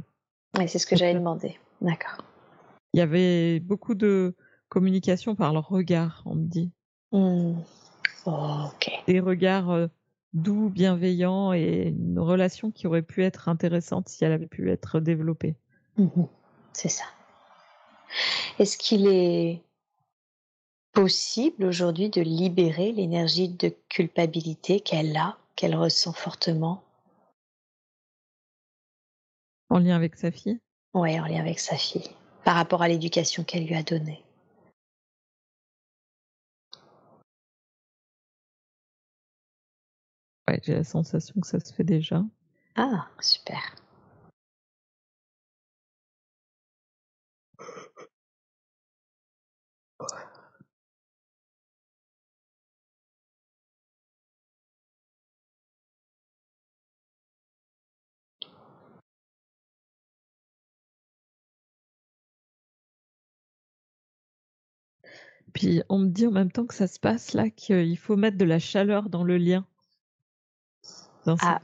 oui, 0.57 0.69
c'est 0.69 0.79
ce 0.79 0.87
que 0.87 0.97
j'avais 0.97 1.15
demandé. 1.15 1.59
D'accord. 1.81 2.25
Il 2.95 2.99
y 2.99 3.03
avait 3.03 3.61
beaucoup 3.61 3.95
de 3.95 4.35
communication 4.69 5.35
par 5.35 5.53
leur 5.53 5.69
regard, 5.69 6.23
on 6.25 6.35
me 6.35 6.47
dit. 6.47 6.71
Mmh. 7.13 7.61
Oh, 8.25 8.65
ok. 8.67 8.91
Des 9.07 9.21
regards 9.21 9.71
euh, 9.71 9.87
doux, 10.37 10.69
bienveillants 10.69 11.53
et 11.53 11.89
une 11.89 12.19
relation 12.19 12.71
qui 12.71 12.87
aurait 12.87 13.03
pu 13.03 13.25
être 13.25 13.49
intéressante 13.49 14.09
si 14.09 14.25
elle 14.25 14.33
avait 14.33 14.47
pu 14.47 14.71
être 14.71 15.01
développée. 15.01 15.57
Mmh 15.97 16.25
c'est 16.73 16.91
ça. 16.91 17.05
Est-ce 18.59 18.77
qu'il 18.77 19.07
est 19.07 19.63
possible 20.93 21.65
aujourd'hui 21.65 22.11
de 22.11 22.21
libérer 22.21 22.93
l'énergie 22.93 23.49
de 23.49 23.75
culpabilité 23.89 24.81
qu'elle 24.81 25.17
a, 25.17 25.39
qu'elle 25.57 25.75
ressent 25.75 26.13
fortement? 26.13 26.83
En 29.71 29.79
lien 29.79 29.97
avec 29.97 30.17
sa 30.17 30.31
fille? 30.31 30.61
Oui, 30.93 31.19
en 31.19 31.25
lien 31.25 31.41
avec 31.41 31.59
sa 31.59 31.77
fille, 31.77 32.11
par 32.45 32.57
rapport 32.57 32.83
à 32.83 32.89
l'éducation 32.89 33.43
qu'elle 33.43 33.67
lui 33.67 33.75
a 33.75 33.83
donnée. 33.83 34.23
Ouais, 40.49 40.61
j'ai 40.65 40.75
la 40.75 40.83
sensation 40.85 41.41
que 41.41 41.47
ça 41.47 41.61
se 41.61 41.73
fait 41.73 41.85
déjà. 41.85 42.25
Ah, 42.77 43.09
super. 43.21 43.75
Puis 65.53 65.83
on 65.89 65.99
me 65.99 66.07
dit 66.09 66.27
en 66.29 66.31
même 66.31 66.53
temps 66.53 66.67
que 66.67 66.75
ça 66.75 66.87
se 66.87 67.01
passe 67.01 67.35
là 67.35 67.51
qu'il 67.51 67.99
faut 67.99 68.17
mettre 68.17 68.39
de 68.39 68.45
la 68.45 68.61
chaleur 68.61 69.09
dans 69.11 69.25
le 69.25 69.39
lien. 69.39 69.67
Dans 71.27 71.37
ah. 71.43 71.61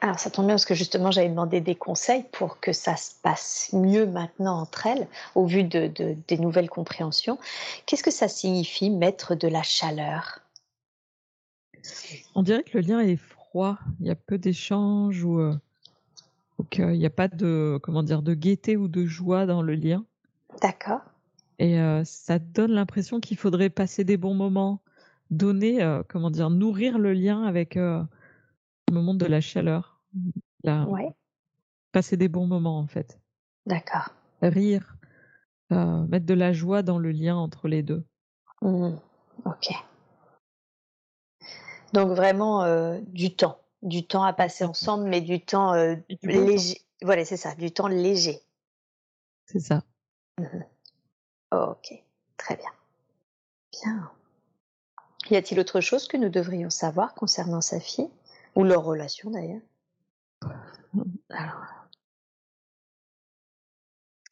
Alors 0.00 0.20
ça 0.20 0.30
tombe 0.30 0.46
bien 0.46 0.54
parce 0.54 0.64
que 0.64 0.74
justement 0.74 1.10
j'avais 1.10 1.28
demandé 1.28 1.60
des 1.60 1.74
conseils 1.74 2.24
pour 2.30 2.60
que 2.60 2.72
ça 2.72 2.96
se 2.96 3.12
passe 3.22 3.70
mieux 3.72 4.06
maintenant 4.06 4.60
entre 4.60 4.86
elles 4.86 5.08
au 5.34 5.46
vu 5.46 5.64
de, 5.64 5.90
des 6.28 6.38
nouvelles 6.38 6.70
compréhensions. 6.70 7.38
Qu'est-ce 7.86 8.04
que 8.04 8.12
ça 8.12 8.28
signifie 8.28 8.90
mettre 8.90 9.34
de 9.34 9.48
la 9.48 9.62
chaleur? 9.62 10.40
On 12.34 12.42
dirait 12.42 12.62
que 12.62 12.78
le 12.78 12.86
lien 12.86 13.00
est 13.00 13.16
froid, 13.16 13.78
il 14.00 14.06
y 14.06 14.10
a 14.10 14.14
peu 14.14 14.38
d'échanges 14.38 15.24
ou, 15.24 15.40
euh, 15.40 15.54
qu'il 16.70 16.86
n'y 16.90 17.06
a 17.06 17.10
pas 17.10 17.28
de 17.28 17.80
comment 17.82 18.02
dire 18.02 18.22
de 18.22 18.34
gaieté 18.34 18.76
ou 18.76 18.86
de 18.86 19.04
joie 19.04 19.46
dans 19.46 19.62
le 19.62 19.74
lien. 19.74 20.04
D'accord. 20.62 21.00
Et 21.58 21.80
euh, 21.80 22.04
ça 22.04 22.38
donne 22.38 22.72
l'impression 22.72 23.18
qu'il 23.18 23.36
faudrait 23.36 23.70
passer 23.70 24.04
des 24.04 24.16
bons 24.16 24.34
moments, 24.34 24.80
donner, 25.30 25.82
euh, 25.82 26.02
comment 26.06 26.30
dire, 26.30 26.50
nourrir 26.50 26.98
le 26.98 27.12
lien 27.14 27.42
avec 27.42 27.76
euh, 28.88 28.94
le 28.94 29.00
moment 29.00 29.14
de 29.14 29.26
la 29.26 29.40
chaleur. 29.40 30.00
Ouais. 30.64 31.14
Passer 31.92 32.16
des 32.16 32.28
bons 32.28 32.46
moments 32.46 32.78
en 32.78 32.86
fait. 32.86 33.20
D'accord. 33.66 34.10
Rire, 34.42 34.96
mettre 35.70 36.26
de 36.26 36.34
la 36.34 36.52
joie 36.52 36.82
dans 36.82 36.98
le 36.98 37.10
lien 37.10 37.36
entre 37.36 37.68
les 37.68 37.82
deux. 37.82 38.04
Mmh. 38.62 38.96
Ok. 39.44 39.70
Donc 41.92 42.10
vraiment 42.10 42.98
du 43.02 43.34
temps, 43.34 43.58
du 43.82 44.06
temps 44.06 44.24
à 44.24 44.32
passer 44.32 44.64
ensemble, 44.64 45.08
mais 45.08 45.20
du 45.20 45.40
temps 45.40 45.74
léger. 46.22 46.82
Voilà, 47.02 47.24
c'est 47.24 47.36
ça, 47.36 47.54
du 47.54 47.70
temps 47.70 47.88
léger. 47.88 48.40
C'est 49.46 49.60
ça. 49.60 49.82
Mmh 50.38 50.64
Ok, 51.50 51.94
très 52.36 52.56
bien. 52.56 52.70
Bien. 53.72 54.10
Y 55.30 55.36
a-t-il 55.36 55.58
autre 55.60 55.80
chose 55.80 56.06
que 56.06 56.16
nous 56.16 56.28
devrions 56.28 56.70
savoir 56.70 57.14
concernant 57.14 57.60
sa 57.60 57.80
fille 57.80 58.10
Ou 58.58 58.64
leur 58.64 58.82
relation 58.84 59.30
d'ailleurs 59.30 59.62
Alors. 61.30 61.64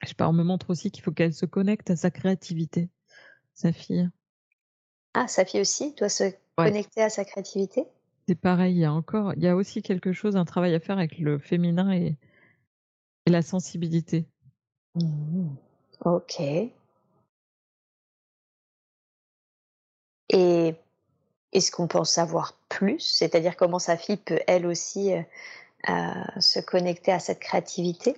Je 0.02 0.08
sais 0.08 0.14
pas, 0.14 0.28
on 0.28 0.32
me 0.32 0.42
montre 0.42 0.70
aussi 0.70 0.90
qu'il 0.90 1.04
faut 1.04 1.12
qu'elle 1.12 1.32
se 1.32 1.46
connecte 1.46 1.90
à 1.90 1.96
sa 1.96 2.10
créativité, 2.10 2.90
sa 3.54 3.72
fille. 3.72 4.10
Ah, 5.14 5.28
sa 5.28 5.44
fille 5.44 5.60
aussi 5.60 5.94
doit 5.94 6.08
se 6.08 6.24
connecter 6.56 7.02
à 7.02 7.08
sa 7.08 7.24
créativité? 7.24 7.86
C'est 8.26 8.34
pareil, 8.34 8.74
il 8.74 8.80
y 8.80 8.84
a 8.84 8.92
encore, 8.92 9.32
il 9.34 9.44
y 9.44 9.48
a 9.48 9.54
aussi 9.54 9.80
quelque 9.80 10.12
chose, 10.12 10.34
un 10.36 10.44
travail 10.44 10.74
à 10.74 10.80
faire 10.80 10.98
avec 10.98 11.18
le 11.18 11.38
féminin 11.38 11.92
et, 11.92 12.16
et 13.26 13.30
la 13.30 13.42
sensibilité. 13.42 14.26
Mmh. 14.96 15.54
Ok. 16.04 16.40
Et 20.30 20.74
est-ce 21.52 21.70
qu'on 21.70 21.86
peut 21.86 21.98
en 21.98 22.04
savoir 22.04 22.58
plus? 22.68 23.00
C'est-à-dire 23.00 23.56
comment 23.56 23.78
sa 23.78 23.96
fille 23.96 24.16
peut 24.16 24.40
elle 24.46 24.66
aussi 24.66 25.12
euh, 25.12 25.22
euh, 25.88 26.40
se 26.40 26.60
connecter 26.60 27.12
à 27.12 27.18
cette 27.18 27.40
créativité? 27.40 28.16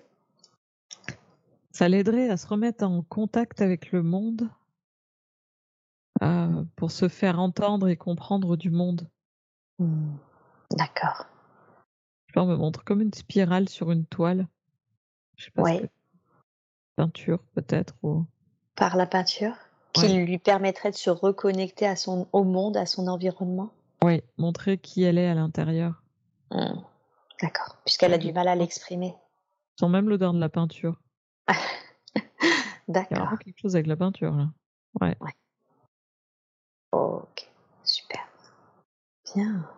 Ça 1.70 1.88
l'aiderait 1.88 2.30
à 2.30 2.36
se 2.36 2.46
remettre 2.46 2.84
en 2.84 3.02
contact 3.02 3.60
avec 3.60 3.92
le 3.92 4.02
monde 4.02 4.48
euh, 6.22 6.64
pour 6.74 6.90
se 6.90 7.08
faire 7.08 7.38
entendre 7.38 7.88
et 7.88 7.96
comprendre 7.96 8.56
du 8.56 8.70
monde. 8.70 9.08
Mmh. 9.78 10.16
D'accord. 10.72 11.26
Je 12.34 12.40
me 12.40 12.56
montre 12.56 12.84
comme 12.84 13.00
une 13.00 13.14
spirale 13.14 13.68
sur 13.68 13.90
une 13.90 14.04
toile. 14.06 14.48
Je 15.36 15.44
sais 15.44 15.50
pas 15.50 15.62
Ouais. 15.62 15.88
Peinture 16.96 17.42
peut-être 17.54 17.94
ou... 18.02 18.26
Par 18.74 18.96
la 18.96 19.06
peinture? 19.06 19.54
Qui 19.94 20.02
Ouais. 20.02 20.24
lui 20.24 20.38
permettrait 20.38 20.90
de 20.90 20.96
se 20.96 21.10
reconnecter 21.10 21.86
à 21.86 21.96
son, 21.96 22.28
au 22.32 22.44
monde, 22.44 22.76
à 22.76 22.86
son 22.86 23.08
environnement 23.08 23.70
Oui, 24.04 24.22
montrer 24.36 24.78
qui 24.78 25.02
elle 25.02 25.18
est 25.18 25.28
à 25.28 25.34
l'intérieur. 25.34 26.02
Mmh. 26.50 26.74
D'accord. 27.42 27.76
Puisqu'elle 27.84 28.12
a 28.14 28.18
du 28.18 28.32
mal 28.32 28.48
à 28.48 28.54
l'exprimer. 28.54 29.14
Sans 29.78 29.88
même 29.88 30.08
l'odeur 30.08 30.32
de 30.34 30.40
la 30.40 30.48
peinture. 30.48 31.00
Il 31.48 31.52
y 32.16 32.20
a 32.20 32.24
D'accord. 32.88 33.18
vraiment 33.18 33.36
quelque 33.36 33.58
chose 33.60 33.76
avec 33.76 33.86
la 33.86 33.96
peinture 33.96 34.32
là. 34.32 34.48
Ouais. 35.00 35.16
Ok. 36.92 37.48
Super. 37.84 38.26
Bien. 39.34 39.68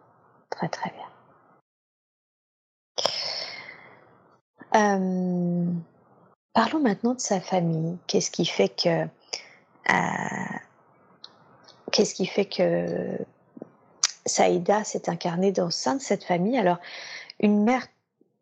Très 0.49 0.69
très 0.69 0.91
bien. 0.91 1.07
Euh, 4.74 5.73
parlons 6.53 6.81
maintenant 6.81 7.15
de 7.15 7.20
sa 7.20 7.41
famille. 7.41 7.99
Qu'est-ce 8.07 8.31
qui 8.31 8.47
fait 8.47 8.69
que 8.69 9.07
qu'est-ce 11.91 12.15
qui 12.15 12.27
fait 12.27 12.45
que 12.45 13.19
Saïda 14.27 14.85
s'est 14.85 15.09
incarnée 15.09 15.53
dans 15.53 15.67
le 15.67 15.71
sein 15.71 15.97
de 15.97 16.01
cette 16.01 16.25
famille? 16.25 16.59
Alors, 16.59 16.79
une 17.41 17.65
mère 17.65 17.87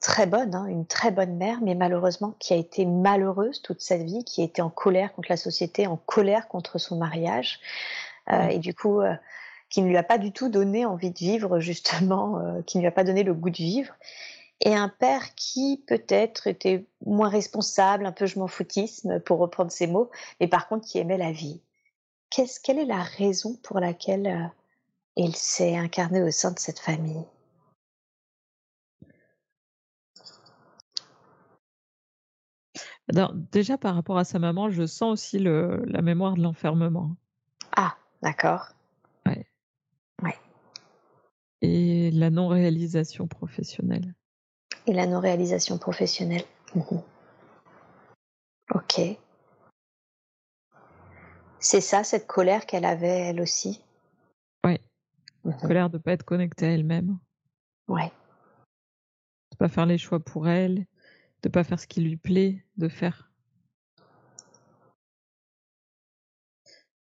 très 0.01 0.27
bonne, 0.27 0.55
hein, 0.55 0.67
une 0.67 0.87
très 0.87 1.11
bonne 1.11 1.37
mère, 1.37 1.59
mais 1.63 1.75
malheureusement 1.75 2.35
qui 2.39 2.53
a 2.53 2.57
été 2.57 2.85
malheureuse 2.87 3.63
toute 3.63 3.81
sa 3.81 3.97
vie, 3.97 4.25
qui 4.25 4.43
a 4.43 4.45
été 4.45 4.63
en 4.63 4.71
colère 4.71 5.13
contre 5.13 5.29
la 5.31 5.37
société, 5.37 5.87
en 5.87 5.97
colère 5.97 6.49
contre 6.49 6.79
son 6.79 6.97
mariage, 6.97 7.61
euh, 8.31 8.47
Mm. 8.47 8.51
et 8.51 8.59
du 8.59 8.75
coup, 8.75 9.01
euh, 9.01 9.15
qui 9.71 9.83
ne 9.83 9.89
lui 9.89 9.97
a 9.97 10.03
pas 10.03 10.19
du 10.19 10.33
tout 10.33 10.49
donné 10.49 10.87
envie 10.87 11.11
de 11.11 11.19
vivre, 11.19 11.61
justement, 11.61 12.39
euh, 12.39 12.63
qui 12.63 12.79
ne 12.79 12.83
lui 12.83 12.89
a 12.89 12.93
pas 12.93 13.05
donné 13.05 13.23
le 13.23 13.35
goût 13.35 13.51
de 13.51 13.57
vivre. 13.57 13.95
Et 14.61 14.75
un 14.75 14.89
père 14.89 15.35
qui 15.37 15.85
peut-être 15.87 16.49
était 16.49 16.87
moins 17.05 17.29
responsable, 17.29 18.07
un 18.07 18.13
peu 18.13 18.27
je 18.27 18.39
m'en 18.39 18.49
foutisme, 18.49 19.21
pour 19.21 19.39
reprendre 19.39 19.71
ses 19.71 19.87
mots, 19.87 20.11
mais 20.41 20.49
par 20.49 20.69
contre 20.69 20.87
qui 20.87 20.99
aimait 20.99 21.19
la 21.19 21.33
vie. 21.33 21.63
Quelle 22.31 22.79
est 22.79 22.85
la 22.85 23.03
raison 23.03 23.57
pour 23.63 23.81
laquelle 23.81 24.27
euh, 24.27 24.47
il 25.17 25.35
s'est 25.35 25.77
incarné 25.77 26.23
au 26.23 26.31
sein 26.31 26.51
de 26.51 26.59
cette 26.59 26.81
famille? 26.81 27.25
Alors, 33.11 33.33
déjà 33.33 33.79
par 33.79 33.95
rapport 33.95 34.19
à 34.19 34.25
sa 34.25 34.39
maman, 34.39 34.69
je 34.71 34.87
sens 34.87 35.13
aussi 35.13 35.39
le, 35.39 35.83
la 35.87 36.03
mémoire 36.03 36.35
de 36.35 36.43
l'enfermement 36.43 37.17
Ah, 37.75 37.97
d'accord. 38.23 38.69
et 41.61 42.11
la 42.13 42.31
non-réalisation 42.31 43.27
professionnelle. 43.27 44.15
Et 44.89 44.95
la 44.95 45.07
non-réalisation 45.07 45.77
professionnelle. 45.77 46.45
Mhm. 46.75 47.03
Ok. 48.75 49.01
C'est 51.61 51.83
ça, 51.83 52.05
cette 52.05 52.27
colère 52.27 52.65
qu'elle 52.65 52.87
avait 52.87 53.07
elle 53.07 53.43
aussi? 53.43 53.85
Ouais. 54.65 54.81
Mhm. 55.45 55.61
Colère 55.61 55.91
de 55.91 55.99
ne 55.99 56.03
pas 56.03 56.13
être 56.13 56.23
connectée 56.23 56.67
à 56.67 56.71
elle-même, 56.71 57.19
Ouais. 57.87 58.11
de 59.53 59.57
pas 59.59 59.69
faire 59.69 59.85
les 59.85 59.99
choix 59.99 60.21
pour 60.21 60.49
elle, 60.49 60.87
de 61.43 61.51
pas 61.51 61.65
faire 61.65 61.79
ce 61.79 61.87
qui 61.87 62.01
lui 62.01 62.17
plaît 62.17 62.65
de 62.79 62.89
faire. 62.89 63.31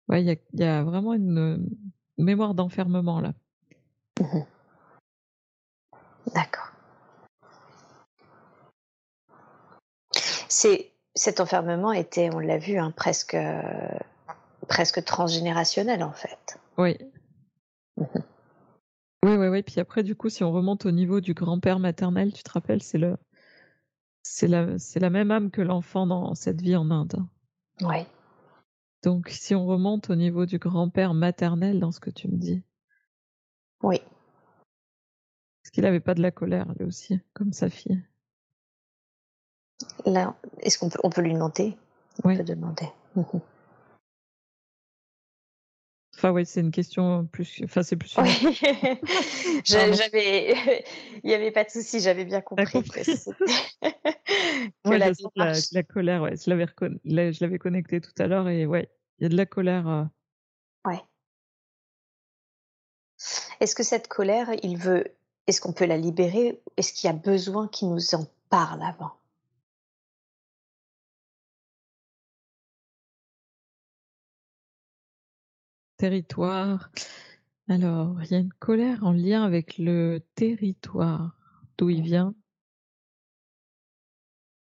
Ouais, 0.07 0.23
il 0.23 0.27
y 0.27 0.31
a, 0.31 0.35
il 0.53 0.59
y 0.59 0.63
a 0.63 0.83
vraiment 0.83 1.13
une 1.13 1.37
euh, 1.37 1.57
mémoire 2.17 2.55
d'enfermement 2.55 3.21
là. 3.21 3.33
Mhm. 4.19 4.43
D'accord. 6.33 6.64
C'est 10.57 10.93
cet 11.15 11.41
enfermement 11.41 11.91
était, 11.91 12.33
on 12.33 12.39
l'a 12.39 12.57
vu, 12.57 12.77
hein, 12.77 12.91
presque 12.91 13.33
euh, 13.33 13.61
presque 14.69 15.03
transgénérationnel 15.03 16.01
en 16.01 16.13
fait. 16.13 16.57
Oui. 16.77 16.97
Mhm. 17.97 18.07
Oui, 19.25 19.35
oui, 19.35 19.47
oui. 19.49 19.63
Puis 19.63 19.81
après, 19.81 20.01
du 20.01 20.15
coup, 20.15 20.29
si 20.29 20.45
on 20.45 20.53
remonte 20.53 20.85
au 20.85 20.91
niveau 20.91 21.19
du 21.19 21.33
grand-père 21.33 21.79
maternel, 21.79 22.31
tu 22.31 22.41
te 22.41 22.51
rappelles, 22.51 22.81
c'est 22.81 22.97
le, 22.97 23.17
c'est 24.23 24.47
la, 24.47 24.79
c'est 24.79 25.01
la 25.01 25.09
même 25.09 25.29
âme 25.29 25.51
que 25.51 25.61
l'enfant 25.61 26.07
dans 26.07 26.35
cette 26.35 26.61
vie 26.61 26.77
en 26.77 26.89
Inde. 26.89 27.25
Oui. 27.81 28.05
Donc, 29.03 29.27
si 29.27 29.55
on 29.55 29.65
remonte 29.65 30.09
au 30.09 30.15
niveau 30.15 30.45
du 30.45 30.57
grand-père 30.57 31.13
maternel 31.13 31.81
dans 31.81 31.91
ce 31.91 31.99
que 31.99 32.11
tu 32.11 32.29
me 32.29 32.37
dis, 32.37 32.63
Oui. 33.83 33.97
est-ce 33.97 35.71
qu'il 35.71 35.83
n'avait 35.83 35.99
pas 35.99 36.13
de 36.13 36.21
la 36.21 36.31
colère 36.31 36.71
lui 36.79 36.85
aussi, 36.85 37.19
comme 37.33 37.51
sa 37.51 37.69
fille 37.69 38.01
Là, 40.05 40.35
est-ce 40.59 40.77
qu'on 40.77 40.89
peut 40.89 40.99
on 41.03 41.09
peut 41.09 41.21
lui 41.21 41.33
demander? 41.33 41.77
On 42.23 42.29
Oui. 42.29 42.37
peut 42.37 42.43
demander. 42.43 42.87
Enfin, 46.17 46.31
oui, 46.31 46.45
c'est 46.45 46.61
une 46.61 46.71
question 46.71 47.25
plus, 47.25 47.61
enfin, 47.65 47.83
c'est 47.83 47.97
plus. 47.97 48.15
Oui. 48.17 48.57
J'avais, 49.65 50.55
il 51.23 51.27
n'y 51.27 51.33
avait 51.33 51.51
pas 51.51 51.65
de 51.65 51.69
souci, 51.69 51.99
j'avais 51.99 52.23
bien 52.23 52.39
compris, 52.39 52.65
compris. 52.71 53.03
que, 53.03 53.15
c'était- 53.17 53.31
que 53.33 54.89
Ouais, 54.89 54.97
la 54.97 55.83
colère, 55.83 56.21
ouais. 56.21 56.37
Je 56.37 56.49
l'avais 56.49 56.63
reconna- 56.63 56.97
la- 57.03 57.31
je 57.33 57.43
l'avais 57.43 57.57
connecté 57.59 57.99
tout 57.99 58.13
à 58.17 58.27
l'heure 58.27 58.47
et 58.47 58.65
ouais, 58.65 58.89
il 59.19 59.23
y 59.23 59.25
a 59.25 59.29
de 59.29 59.35
la 59.35 59.45
colère. 59.45 59.89
euh, 59.89 60.03
Ouais. 60.85 61.01
Est-ce 63.59 63.75
que 63.75 63.83
cette 63.83 64.07
colère, 64.07 64.49
il 64.63 64.77
veut, 64.77 65.03
est-ce 65.47 65.59
qu'on 65.59 65.73
peut 65.73 65.85
la 65.85 65.97
libérer 65.97 66.61
Est-ce 66.77 66.93
qu'il 66.93 67.09
y 67.09 67.11
a 67.11 67.15
besoin 67.17 67.67
qu'il 67.67 67.89
nous 67.89 68.15
en 68.15 68.25
parle 68.49 68.81
avant? 68.83 69.11
Territoire. 76.05 76.91
Alors, 77.67 78.21
il 78.23 78.31
y 78.31 78.35
a 78.35 78.37
une 78.37 78.53
colère 78.53 79.03
en 79.03 79.11
lien 79.11 79.43
avec 79.43 79.79
le 79.79 80.19
territoire, 80.35 81.35
d'où 81.77 81.89
il 81.89 82.03
vient? 82.03 82.35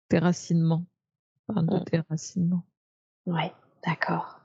Déracinement. 0.09 0.87
On 1.49 1.55
parle 1.55 1.67
de 1.67 1.77
Mm. 1.77 1.85
déracinement. 1.93 2.65
Oui, 3.27 3.43
d'accord. 3.85 4.41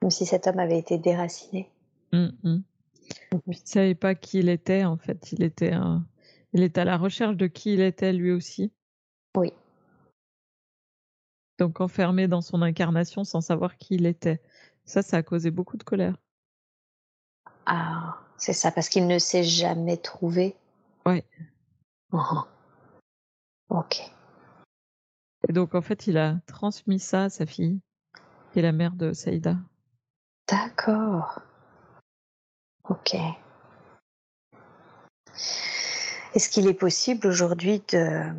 Comme 0.00 0.10
si 0.10 0.26
cet 0.26 0.48
homme 0.48 0.58
avait 0.58 0.78
été 0.78 0.98
déraciné. 0.98 1.70
Hum, 2.12 2.32
hum. 2.42 2.62
Il 3.32 3.40
ne 3.46 3.52
savait 3.54 3.94
pas 3.94 4.16
qui 4.16 4.40
il 4.40 4.48
était, 4.48 4.84
en 4.84 4.96
fait. 4.96 5.30
Il 5.32 5.44
était, 5.44 5.72
un... 5.72 6.04
il 6.52 6.62
était 6.64 6.80
à 6.80 6.84
la 6.84 6.96
recherche 6.96 7.36
de 7.36 7.46
qui 7.46 7.74
il 7.74 7.80
était 7.80 8.12
lui 8.12 8.32
aussi. 8.32 8.72
Oui. 9.36 9.52
Donc 11.58 11.80
enfermé 11.80 12.28
dans 12.28 12.40
son 12.40 12.62
incarnation 12.62 13.24
sans 13.24 13.40
savoir 13.40 13.76
qui 13.76 13.96
il 13.96 14.06
était. 14.06 14.40
Ça, 14.84 15.02
ça 15.02 15.18
a 15.18 15.22
causé 15.22 15.50
beaucoup 15.50 15.76
de 15.76 15.82
colère. 15.82 16.16
Ah, 17.66 18.18
c'est 18.38 18.54
ça, 18.54 18.70
parce 18.70 18.88
qu'il 18.88 19.06
ne 19.06 19.18
s'est 19.18 19.44
jamais 19.44 19.98
trouvé. 19.98 20.56
Ouais. 21.04 21.24
Mhm. 22.12 22.44
Ok. 23.70 24.00
Et 25.46 25.52
donc, 25.52 25.74
en 25.74 25.82
fait, 25.82 26.06
il 26.06 26.16
a 26.16 26.40
transmis 26.46 26.98
ça 26.98 27.24
à 27.24 27.28
sa 27.28 27.44
fille, 27.44 27.80
qui 28.50 28.60
est 28.60 28.62
la 28.62 28.72
mère 28.72 28.92
de 28.92 29.12
Saïda. 29.12 29.56
D'accord. 30.48 31.42
Ok. 32.88 33.14
Est-ce 36.34 36.48
qu'il 36.48 36.66
est 36.66 36.72
possible 36.72 37.26
aujourd'hui 37.26 37.82
de, 37.92 38.32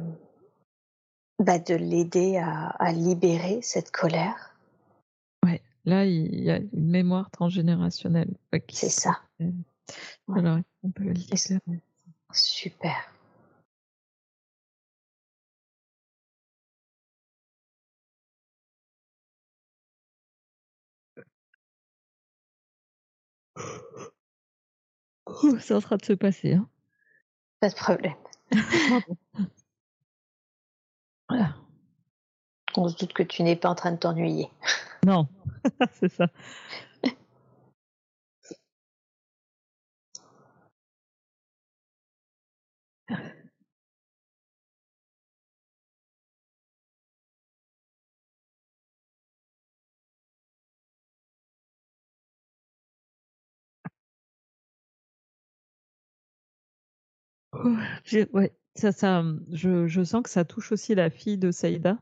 bah, 1.40 1.57
de 1.57 1.74
l'aider 1.74 2.38
à, 2.38 2.91
libérer 2.91 3.61
cette 3.61 3.91
colère. 3.91 4.56
Ouais, 5.45 5.61
là, 5.86 6.06
il 6.06 6.44
y 6.44 6.52
a 6.52 6.57
une 6.57 6.90
mémoire 6.90 7.32
transgénérationnelle. 7.32 8.36
C'est 8.70 8.90
ça. 8.90 9.22
Alors, 10.36 10.60
on 10.84 10.91
peut 10.91 11.06
le 11.06 11.14
Super. 12.32 12.94
C'est 25.60 25.74
en 25.74 25.82
train 25.82 25.98
de 25.98 26.06
se 26.06 26.14
passer. 26.14 26.53
Hein. 26.53 26.68
Pas 27.61 27.70
de 27.70 27.76
problème. 27.76 28.16
voilà. 31.30 31.56
On 32.76 32.88
se 32.88 32.98
doute 32.98 33.14
que 33.14 33.24
tu 33.24 33.44
n'es 33.44 33.56
pas 33.56 33.70
en 33.70 33.76
train 33.76 33.92
de 33.92 33.98
t'ennuyer. 33.98 34.50
Non, 35.06 35.30
c'est 35.94 36.12
ça. 36.12 36.28
ouais, 58.34 58.54
ça, 58.76 58.91
ça, 58.91 59.24
je, 59.52 59.88
je, 59.88 60.04
sens 60.04 60.24
que 60.24 60.30
ça 60.30 60.46
touche 60.46 60.72
aussi 60.72 60.96
la 60.96 61.10
fille 61.10 61.38
de 61.38 61.52
Saïda. 61.52 61.98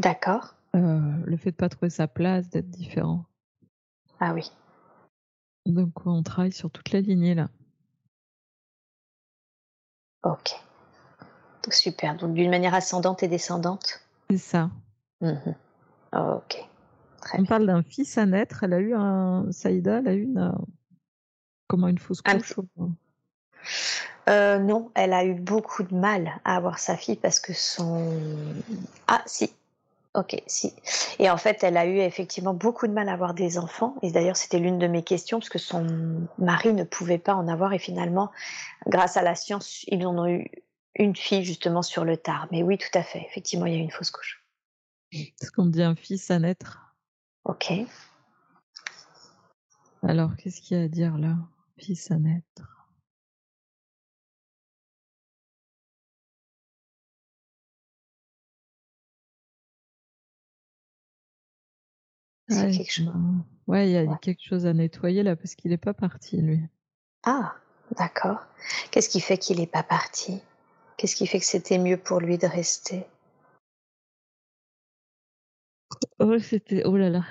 D'accord. 0.00 0.54
Euh, 0.74 1.00
le 1.24 1.36
fait 1.36 1.50
de 1.50 1.56
pas 1.56 1.68
trouver 1.68 1.90
sa 1.90 2.08
place, 2.08 2.48
d'être 2.50 2.70
différent. 2.70 3.24
Ah 4.20 4.34
oui. 4.34 4.50
Donc 5.66 6.06
on 6.06 6.22
travaille 6.22 6.52
sur 6.52 6.70
toute 6.70 6.90
la 6.90 7.00
lignée 7.00 7.34
là. 7.34 7.48
Ok. 10.24 10.54
Super. 11.70 12.16
Donc 12.16 12.34
d'une 12.34 12.50
manière 12.50 12.74
ascendante 12.74 13.22
et 13.22 13.28
descendante. 13.28 14.00
C'est 14.30 14.38
ça. 14.38 14.70
Mhm. 15.20 15.54
Ok. 16.12 16.68
Très 17.20 17.40
on 17.40 17.44
parle 17.44 17.66
d'un 17.66 17.82
fils 17.82 18.18
à 18.18 18.26
naître. 18.26 18.64
Elle 18.64 18.74
a 18.74 18.80
eu 18.80 18.94
un 18.94 19.50
Saïda, 19.50 19.98
elle 19.98 20.08
a 20.08 20.14
eu 20.14 20.22
une 20.24 20.38
euh, 20.38 20.52
comment 21.68 21.88
une 21.88 21.98
fausse 21.98 22.20
couche. 22.20 22.54
Euh, 24.28 24.58
non, 24.58 24.90
elle 24.94 25.12
a 25.12 25.24
eu 25.24 25.34
beaucoup 25.34 25.82
de 25.82 25.94
mal 25.94 26.32
à 26.44 26.56
avoir 26.56 26.78
sa 26.78 26.96
fille 26.96 27.16
parce 27.16 27.40
que 27.40 27.52
son 27.52 28.16
ah 29.06 29.22
si 29.26 29.52
Ok, 30.14 30.40
si. 30.46 30.72
Et 31.18 31.28
en 31.28 31.36
fait, 31.36 31.64
elle 31.64 31.76
a 31.76 31.86
eu 31.86 31.98
effectivement 31.98 32.54
beaucoup 32.54 32.86
de 32.86 32.92
mal 32.92 33.08
à 33.08 33.12
avoir 33.12 33.34
des 33.34 33.58
enfants. 33.58 33.96
Et 34.02 34.12
d'ailleurs, 34.12 34.36
c'était 34.36 34.60
l'une 34.60 34.78
de 34.78 34.86
mes 34.86 35.02
questions, 35.02 35.40
parce 35.40 35.48
que 35.48 35.58
son 35.58 36.28
mari 36.38 36.72
ne 36.72 36.84
pouvait 36.84 37.18
pas 37.18 37.34
en 37.34 37.48
avoir. 37.48 37.72
Et 37.72 37.80
finalement, 37.80 38.30
grâce 38.86 39.16
à 39.16 39.22
la 39.22 39.34
science, 39.34 39.84
ils 39.88 40.06
en 40.06 40.16
ont 40.16 40.28
eu 40.28 40.48
une 40.94 41.16
fille 41.16 41.42
justement 41.42 41.82
sur 41.82 42.04
le 42.04 42.16
tard. 42.16 42.46
Mais 42.52 42.62
oui, 42.62 42.78
tout 42.78 42.96
à 42.96 43.02
fait. 43.02 43.26
Effectivement, 43.28 43.66
il 43.66 43.72
y 43.72 43.76
a 43.76 43.80
eu 43.80 43.82
une 43.82 43.90
fausse 43.90 44.12
couche. 44.12 44.44
Ce 45.12 45.50
qu'on 45.50 45.66
dit 45.66 45.82
un 45.82 45.96
fils 45.96 46.30
à 46.30 46.38
naître? 46.38 46.94
Ok. 47.44 47.72
Alors, 50.04 50.36
qu'est-ce 50.36 50.60
qu'il 50.60 50.78
y 50.78 50.80
a 50.80 50.84
à 50.84 50.88
dire 50.88 51.18
là? 51.18 51.34
Fils 51.76 52.12
à 52.12 52.18
naître. 52.18 52.73
Ouais, 62.50 62.70
Ouais, 63.66 63.88
il 63.88 63.92
y 63.92 63.96
a 63.96 64.16
quelque 64.18 64.42
chose 64.42 64.66
à 64.66 64.74
nettoyer 64.74 65.22
là 65.22 65.36
parce 65.36 65.54
qu'il 65.54 65.70
n'est 65.70 65.78
pas 65.78 65.94
parti, 65.94 66.36
lui. 66.42 66.60
Ah, 67.22 67.54
d'accord. 67.96 68.46
Qu'est-ce 68.90 69.08
qui 69.08 69.20
fait 69.20 69.38
qu'il 69.38 69.58
n'est 69.58 69.66
pas 69.66 69.82
parti? 69.82 70.42
Qu'est-ce 70.96 71.16
qui 71.16 71.26
fait 71.26 71.40
que 71.40 71.46
c'était 71.46 71.78
mieux 71.78 71.96
pour 71.96 72.20
lui 72.20 72.36
de 72.36 72.46
rester? 72.46 73.06
Oh, 76.18 76.38
c'était. 76.38 76.84
Oh 76.84 76.96
là 76.96 77.08
là. 77.08 77.24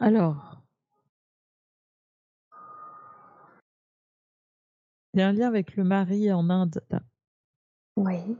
Alors. 0.00 0.56
Il 5.12 5.18
y 5.18 5.22
a 5.22 5.28
un 5.28 5.32
lien 5.32 5.48
avec 5.48 5.76
le 5.76 5.82
mari 5.82 6.32
en 6.32 6.48
Inde. 6.50 6.80
Oui. 7.96 8.36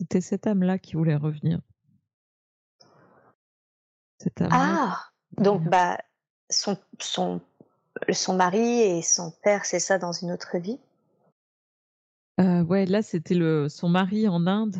C'était 0.00 0.20
cette 0.20 0.46
âme-là 0.46 0.78
qui 0.78 0.94
voulait 0.94 1.16
revenir. 1.16 1.60
Ah, 4.50 5.04
donc 5.38 5.62
bah 5.62 5.98
son, 6.50 6.76
son, 6.98 7.40
son 8.12 8.34
mari 8.34 8.80
et 8.80 9.02
son 9.02 9.32
père, 9.42 9.64
c'est 9.64 9.80
ça 9.80 9.98
dans 9.98 10.12
une 10.12 10.32
autre 10.32 10.58
vie? 10.58 10.78
Euh, 12.40 12.62
Ouais, 12.62 12.86
là 12.86 13.02
c'était 13.02 13.34
le 13.34 13.68
son 13.68 13.88
mari 13.88 14.28
en 14.28 14.46
Inde. 14.46 14.76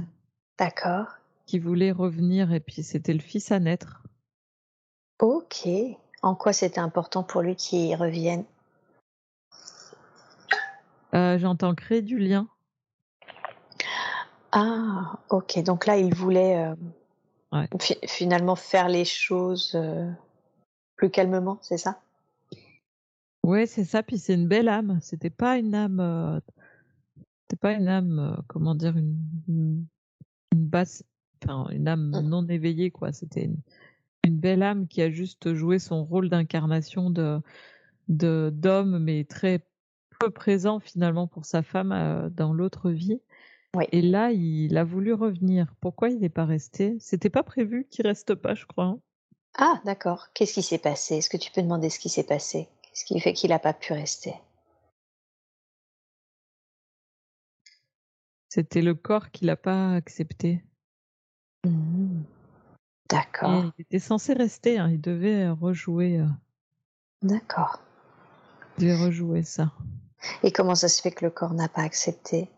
D'accord. 0.59 1.07
Qui 1.47 1.59
voulait 1.59 1.93
revenir 1.93 2.53
et 2.53 2.61
puis 2.61 2.83
c'était 2.83 3.15
le 3.15 3.21
fils 3.21 3.53
à 3.53 3.61
naître. 3.61 4.03
Ok. 5.21 5.69
En 6.23 6.35
quoi 6.35 6.53
c'était 6.53 6.81
important 6.81 7.23
pour 7.23 7.43
lui 7.43 7.57
qu'il 7.57 7.95
revienne? 7.95 8.45
Euh, 11.15 11.39
J'entends 11.39 11.75
créer 11.75 12.03
du 12.03 12.19
lien. 12.19 12.49
Ah, 14.53 15.19
ok. 15.31 15.63
Donc 15.63 15.87
là, 15.87 15.97
il 15.97 16.15
voulait 16.15 16.57
euh, 16.57 16.75
finalement, 18.07 18.57
faire 18.57 18.89
les 18.89 19.05
choses 19.05 19.73
euh, 19.75 20.11
plus 20.97 21.11
calmement, 21.11 21.59
c'est 21.63 21.79
ça? 21.79 22.01
Ouais, 23.45 23.67
c'est 23.67 23.85
ça. 23.85 24.03
Puis 24.03 24.19
c'est 24.19 24.35
une 24.35 24.49
belle 24.49 24.69
âme. 24.69 24.99
C'était 25.01 25.31
pas 25.31 25.59
une 25.59 25.75
âme. 25.75 26.01
Euh, 26.01 26.41
c'était 27.43 27.61
pas 27.61 27.73
une 27.73 27.89
âme. 27.89 28.19
Euh, 28.19 28.43
comment 28.49 28.75
dire 28.75 28.97
une, 28.97 29.17
une, 29.49 29.87
basse. 30.55 31.05
Enfin, 31.45 31.69
une 31.71 31.87
âme 31.87 32.11
mmh. 32.11 32.21
non 32.21 32.47
éveillée, 32.49 32.91
quoi. 32.91 33.13
C'était 33.13 33.45
une, 33.45 33.59
une, 34.25 34.37
belle 34.37 34.63
âme 34.63 34.89
qui 34.89 35.03
a 35.03 35.11
juste 35.11 35.53
joué 35.55 35.79
son 35.79 36.05
rôle 36.05 36.29
d'incarnation 36.29 37.11
de 37.11 37.41
d'homme, 38.09 39.01
mais 39.01 39.25
très 39.25 39.67
peu 40.21 40.31
présent 40.31 40.79
finalement 40.79 41.27
pour 41.27 41.45
sa 41.45 41.63
femme 41.63 42.31
dans 42.37 42.53
l'autre 42.53 42.91
vie. 42.91 43.21
Et 43.93 44.03
là, 44.03 44.31
il 44.33 44.77
a 44.77 44.85
voulu 44.85 45.13
revenir. 45.13 45.75
Pourquoi 45.81 46.11
il 46.11 46.19
n'est 46.19 46.29
pas 46.29 46.45
resté? 46.45 46.97
C'était 47.01 47.31
pas 47.31 47.43
prévu 47.43 47.87
qu'il 47.91 48.07
reste 48.07 48.35
pas, 48.35 48.55
je 48.55 48.67
crois. 48.67 48.85
Hein. 48.85 49.01
Ah, 49.59 49.81
d'accord. 49.85 50.29
Qu'est-ce 50.35 50.55
qui 50.55 50.63
s'est 50.63 50.79
passé? 50.79 51.17
Est-ce 51.17 51.31
que 51.31 51.37
tu 51.37 51.51
peux 51.51 51.63
demander 51.63 51.91
ce 51.91 51.99
qui 51.99 52.09
s'est 52.09 52.27
passé? 52.27 52.69
Qu'est-ce 52.83 53.05
qui 53.05 53.19
fait 53.21 53.33
qu'il 53.33 53.51
n'a 53.51 53.59
pas 53.59 53.73
pu 53.73 53.93
rester? 53.93 54.35
C'était 58.49 58.83
le 58.83 58.95
corps 58.95 59.31
qu'il 59.31 59.49
n'a 59.49 59.57
pas 59.57 59.93
accepté. 59.93 60.65
Mmh. 61.65 62.23
D'accord. 63.09 63.73
Il 63.79 63.83
était 63.83 63.99
censé 63.99 64.33
rester, 64.33 64.79
hein. 64.79 64.89
il 64.91 65.01
devait 65.01 65.49
rejouer. 65.49 66.21
Euh, 66.21 66.27
d'accord. 67.23 67.81
Il 68.79 68.85
devait 68.85 69.05
rejouer 69.05 69.43
ça. 69.43 69.73
Et 70.43 70.53
comment 70.53 70.75
ça 70.75 70.89
se 70.89 71.01
fait 71.01 71.13
que 71.13 71.25
le 71.25 71.31
corps 71.31 71.55
n'a 71.55 71.69
pas 71.69 71.83
accepté? 71.83 72.51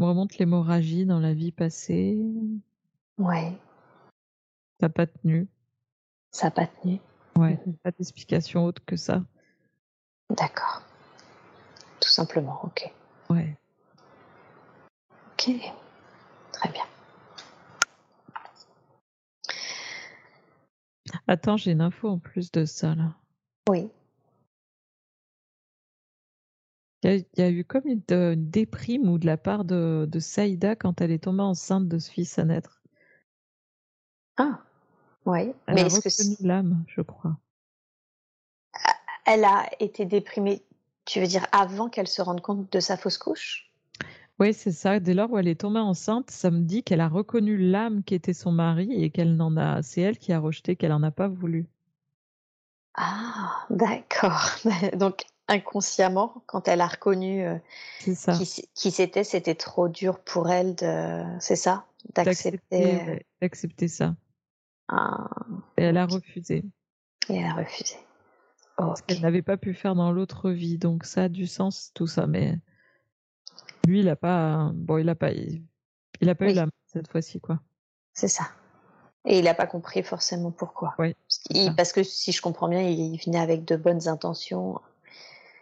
Me 0.00 0.06
remonte 0.06 0.38
l'hémorragie 0.38 1.04
dans 1.04 1.20
la 1.20 1.34
vie 1.34 1.52
passée. 1.52 2.18
Ouais. 3.18 3.52
Ça 4.80 4.86
n'a 4.86 4.88
pas 4.88 5.06
tenu. 5.06 5.46
Ça 6.30 6.46
n'a 6.46 6.50
pas 6.52 6.66
tenu. 6.66 6.98
Ouais, 7.36 7.58
pas 7.82 7.90
d'explication 7.90 8.64
autre 8.64 8.82
que 8.84 8.96
ça. 8.96 9.22
D'accord. 10.30 10.82
Tout 12.00 12.08
simplement, 12.08 12.60
ok. 12.64 12.90
Ouais. 13.28 13.58
Ok. 15.32 15.50
Très 16.52 16.70
bien. 16.70 16.84
Attends, 21.26 21.56
j'ai 21.56 21.72
une 21.72 21.80
info 21.80 22.08
en 22.08 22.18
plus 22.18 22.50
de 22.52 22.64
ça 22.64 22.94
là. 22.94 23.14
Oui. 23.68 23.90
Il 27.16 27.24
y, 27.38 27.42
a 27.42 27.50
eu 27.50 27.64
comme 27.64 27.86
une, 27.86 28.02
déprime 28.36 29.08
ou 29.08 29.18
de 29.18 29.26
la 29.26 29.36
part 29.36 29.64
de, 29.64 30.06
de, 30.10 30.18
Saïda 30.20 30.76
quand 30.76 31.00
elle 31.00 31.10
est 31.10 31.24
tombée 31.24 31.42
enceinte 31.42 31.88
de 31.88 31.98
ce 31.98 32.10
fils 32.10 32.38
à 32.38 32.44
naître. 32.44 32.82
Ah, 34.36 34.60
oui. 35.26 35.52
Elle 35.66 35.74
Mais 35.74 35.82
a 35.82 35.88
reconnu 35.88 36.36
l'âme, 36.40 36.84
je 36.86 37.02
crois. 37.02 37.36
Elle 39.26 39.44
a 39.44 39.68
été 39.80 40.04
déprimée, 40.04 40.62
tu 41.04 41.20
veux 41.20 41.26
dire, 41.26 41.46
avant 41.52 41.88
qu'elle 41.88 42.08
se 42.08 42.22
rende 42.22 42.40
compte 42.40 42.72
de 42.72 42.80
sa 42.80 42.96
fausse 42.96 43.18
couche? 43.18 43.70
Oui, 44.38 44.54
c'est 44.54 44.72
ça. 44.72 45.00
Dès 45.00 45.12
lors 45.12 45.30
où 45.30 45.38
elle 45.38 45.48
est 45.48 45.60
tombée 45.60 45.80
enceinte, 45.80 46.30
ça 46.30 46.50
me 46.50 46.62
dit 46.62 46.82
qu'elle 46.82 47.02
a 47.02 47.08
reconnu 47.08 47.58
l'âme 47.58 48.02
qui 48.02 48.14
était 48.14 48.32
son 48.32 48.52
mari 48.52 49.04
et 49.04 49.10
qu'elle 49.10 49.36
n'en 49.36 49.56
a. 49.58 49.82
C'est 49.82 50.00
elle 50.00 50.16
qui 50.16 50.32
a 50.32 50.38
rejeté, 50.38 50.76
qu'elle 50.76 50.90
n'en 50.90 51.02
a 51.02 51.10
pas 51.10 51.28
voulu. 51.28 51.66
Ah, 52.94 53.66
d'accord. 53.68 54.50
Donc, 54.96 55.24
inconsciemment, 55.50 56.42
quand 56.46 56.68
elle 56.68 56.80
a 56.80 56.86
reconnu 56.86 57.44
euh, 57.44 57.58
qui, 57.98 58.14
c'était, 58.90 59.24
c'était 59.24 59.56
trop 59.56 59.88
dur 59.88 60.20
pour 60.20 60.48
elle 60.48 60.76
de, 60.76 61.24
c'est 61.40 61.56
ça, 61.56 61.84
d'accepter, 62.14 63.00
euh 63.00 63.18
d'accepter 63.42 63.88
ça. 63.88 64.14
Ah, 64.88 65.28
et 65.76 65.84
elle 65.84 65.96
a 65.96 66.06
refusé. 66.06 66.64
Et 67.28 67.36
elle 67.36 67.46
a 67.46 67.54
refusé. 67.54 67.96
Parce 68.76 69.02
qu'elle 69.02 69.20
n'avait 69.20 69.42
pas 69.42 69.56
pu 69.56 69.74
faire 69.74 69.94
dans 69.94 70.10
l'autre 70.10 70.50
vie, 70.50 70.78
donc 70.78 71.04
ça 71.04 71.24
a 71.24 71.28
du 71.28 71.46
sens 71.46 71.90
tout 71.94 72.06
ça, 72.06 72.26
mais. 72.26 72.58
Lui, 73.86 74.00
il 74.00 74.08
a 74.08 74.16
pas, 74.16 74.70
bon, 74.74 74.98
il 74.98 75.08
a 75.08 75.14
pas, 75.14 75.32
il, 75.32 76.28
a 76.28 76.34
pas 76.34 76.50
eu 76.50 76.54
la 76.54 76.66
main 76.66 76.72
cette 76.86 77.10
fois-ci, 77.10 77.40
quoi. 77.40 77.60
C'est 78.14 78.28
ça. 78.28 78.44
Et 79.26 79.38
il 79.38 79.44
n'a 79.44 79.54
pas 79.54 79.66
compris 79.66 80.02
forcément 80.02 80.50
pourquoi. 80.50 80.94
Oui. 80.98 81.14
Parce, 81.76 81.92
que 81.92 82.02
si 82.02 82.32
je 82.32 82.40
comprends 82.40 82.68
bien, 82.68 82.82
il 82.82 83.18
venait 83.24 83.38
avec 83.38 83.64
de 83.64 83.76
bonnes 83.76 84.08
intentions. 84.08 84.80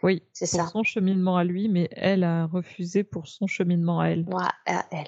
Oui, 0.03 0.23
c'est 0.33 0.45
ça. 0.45 0.67
Son 0.67 0.83
cheminement 0.83 1.37
à 1.37 1.43
lui, 1.43 1.67
mais 1.67 1.89
elle 1.91 2.23
a 2.23 2.45
refusé 2.45 3.03
pour 3.03 3.27
son 3.27 3.47
cheminement 3.47 3.99
à 3.99 4.07
elle. 4.07 4.25
Moi, 4.25 4.47
à 4.65 4.85
elle. 4.91 5.07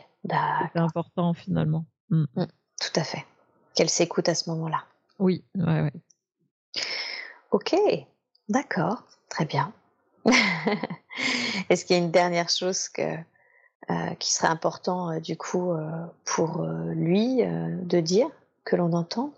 C'est 0.74 0.80
important 0.80 1.34
finalement. 1.34 1.86
Mm. 2.10 2.26
Mm, 2.36 2.46
tout 2.80 3.00
à 3.00 3.04
fait. 3.04 3.26
Qu'elle 3.74 3.90
s'écoute 3.90 4.28
à 4.30 4.36
ce 4.36 4.50
moment-là. 4.50 4.84
Oui, 5.20 5.44
ouais, 5.56 5.82
ouais. 5.82 5.94
Ok, 7.52 7.76
d'accord, 8.50 9.04
très 9.30 9.46
bien. 9.46 9.74
Est-ce 11.70 11.86
qu'il 11.86 11.96
y 11.96 12.00
a 12.00 12.04
une 12.04 12.12
dernière 12.12 12.50
chose 12.50 12.90
que, 12.90 13.16
euh, 13.90 14.14
qui 14.20 14.32
serait 14.34 14.48
important 14.48 15.12
euh, 15.12 15.20
du 15.20 15.38
coup 15.38 15.72
euh, 15.72 15.90
pour 16.26 16.64
lui 16.94 17.38
de 17.44 18.00
dire, 18.00 18.28
que 18.64 18.76
l'on 18.76 18.94
entend? 18.94 19.34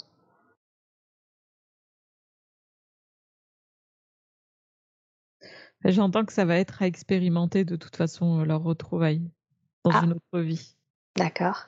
J'entends 5.85 6.23
que 6.25 6.33
ça 6.33 6.45
va 6.45 6.57
être 6.57 6.81
à 6.81 6.87
expérimenter 6.87 7.65
de 7.65 7.75
toute 7.75 7.95
façon 7.95 8.43
leur 8.43 8.63
retrouvaille 8.63 9.29
dans 9.83 9.91
ah. 9.91 10.01
une 10.03 10.13
autre 10.13 10.39
vie. 10.39 10.75
D'accord. 11.17 11.67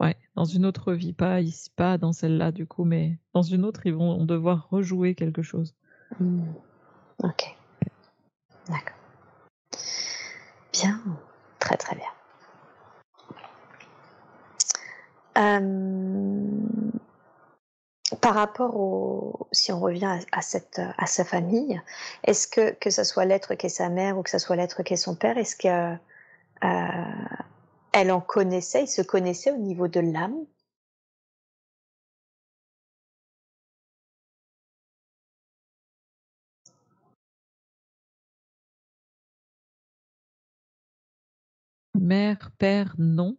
Ouais, 0.00 0.16
dans 0.34 0.44
une 0.44 0.66
autre 0.66 0.92
vie, 0.92 1.12
pas 1.12 1.40
ici, 1.40 1.70
pas 1.76 1.98
dans 1.98 2.12
celle-là 2.12 2.50
du 2.50 2.66
coup, 2.66 2.84
mais 2.84 3.18
dans 3.32 3.42
une 3.42 3.64
autre, 3.64 3.86
ils 3.86 3.94
vont 3.94 4.24
devoir 4.24 4.68
rejouer 4.70 5.14
quelque 5.14 5.42
chose. 5.42 5.74
Mmh. 6.18 6.42
Ok. 7.22 7.56
D'accord. 8.68 8.96
Bien, 10.72 11.00
très 11.60 11.76
très 11.76 11.96
bien. 11.96 12.08
Par 18.20 18.34
rapport 18.34 18.76
au, 18.76 19.48
si 19.52 19.72
on 19.72 19.80
revient 19.80 20.18
à, 20.32 20.42
cette, 20.42 20.80
à 20.98 21.06
sa 21.06 21.24
famille, 21.24 21.80
est-ce 22.24 22.46
que 22.48 22.70
que 22.72 22.90
ce 22.90 23.04
soit 23.04 23.24
l'être 23.24 23.54
qu'est 23.54 23.68
sa 23.68 23.88
mère 23.88 24.18
ou 24.18 24.22
que 24.22 24.30
ce 24.30 24.38
soit 24.38 24.56
l'être 24.56 24.82
qu'est 24.82 24.96
son 24.96 25.14
père, 25.14 25.38
est-ce 25.38 25.56
que 25.56 25.96
euh, 26.64 27.04
elle 27.92 28.10
en 28.12 28.20
connaissait, 28.20 28.84
il 28.84 28.88
se 28.88 29.02
connaissait 29.02 29.52
au 29.52 29.58
niveau 29.58 29.88
de 29.88 30.00
l'âme? 30.00 30.36
Mère, 41.94 42.50
père, 42.58 42.94
non. 42.98 43.36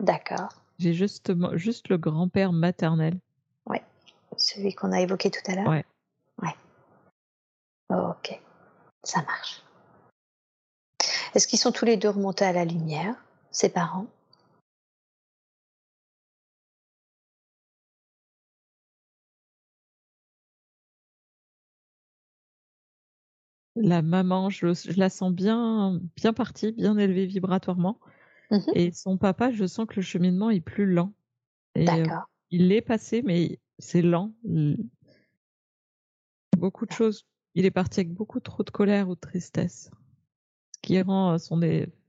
D'accord. 0.00 0.48
J'ai 0.78 0.92
juste, 0.92 1.32
juste 1.54 1.88
le 1.88 1.98
grand-père 1.98 2.52
maternel. 2.52 3.18
Celui 4.38 4.74
qu'on 4.74 4.92
a 4.92 5.00
évoqué 5.00 5.30
tout 5.30 5.50
à 5.50 5.54
l'heure. 5.54 5.68
Ouais. 5.68 5.84
Ouais. 6.42 6.54
ok, 7.90 8.40
ça 9.02 9.22
marche. 9.22 9.62
Est-ce 11.34 11.48
qu'ils 11.48 11.58
sont 11.58 11.72
tous 11.72 11.84
les 11.84 11.96
deux 11.96 12.10
remontés 12.10 12.44
à 12.44 12.52
la 12.52 12.64
lumière, 12.64 13.16
ses 13.50 13.68
parents? 13.68 14.06
La 23.76 24.02
maman, 24.02 24.50
je, 24.50 24.68
la 24.96 25.10
sens 25.10 25.32
bien, 25.32 26.00
bien 26.16 26.32
partie, 26.32 26.70
bien 26.72 26.96
élevée 26.96 27.26
vibratoirement. 27.26 27.98
Mmh 28.50 28.58
et 28.74 28.92
son 28.92 29.16
papa, 29.16 29.50
je 29.50 29.66
sens 29.66 29.86
que 29.86 29.96
le 29.96 30.02
cheminement 30.02 30.50
est 30.50 30.60
plus 30.60 30.86
lent. 30.86 31.12
Euh, 31.78 31.84
D'accord. 31.84 32.28
il 32.50 32.70
est 32.72 32.82
passé, 32.82 33.22
mais 33.22 33.58
c'est 33.78 34.02
lent. 34.02 34.32
Beaucoup 36.56 36.86
de 36.86 36.92
choses. 36.92 37.26
Il 37.54 37.66
est 37.66 37.70
parti 37.70 38.00
avec 38.00 38.12
beaucoup 38.12 38.40
trop 38.40 38.62
de 38.62 38.70
colère 38.70 39.08
ou 39.08 39.14
de 39.14 39.20
tristesse, 39.20 39.90
ce 40.74 40.78
qui 40.82 41.00
rend 41.02 41.34
euh, 41.34 41.38
son, 41.38 41.60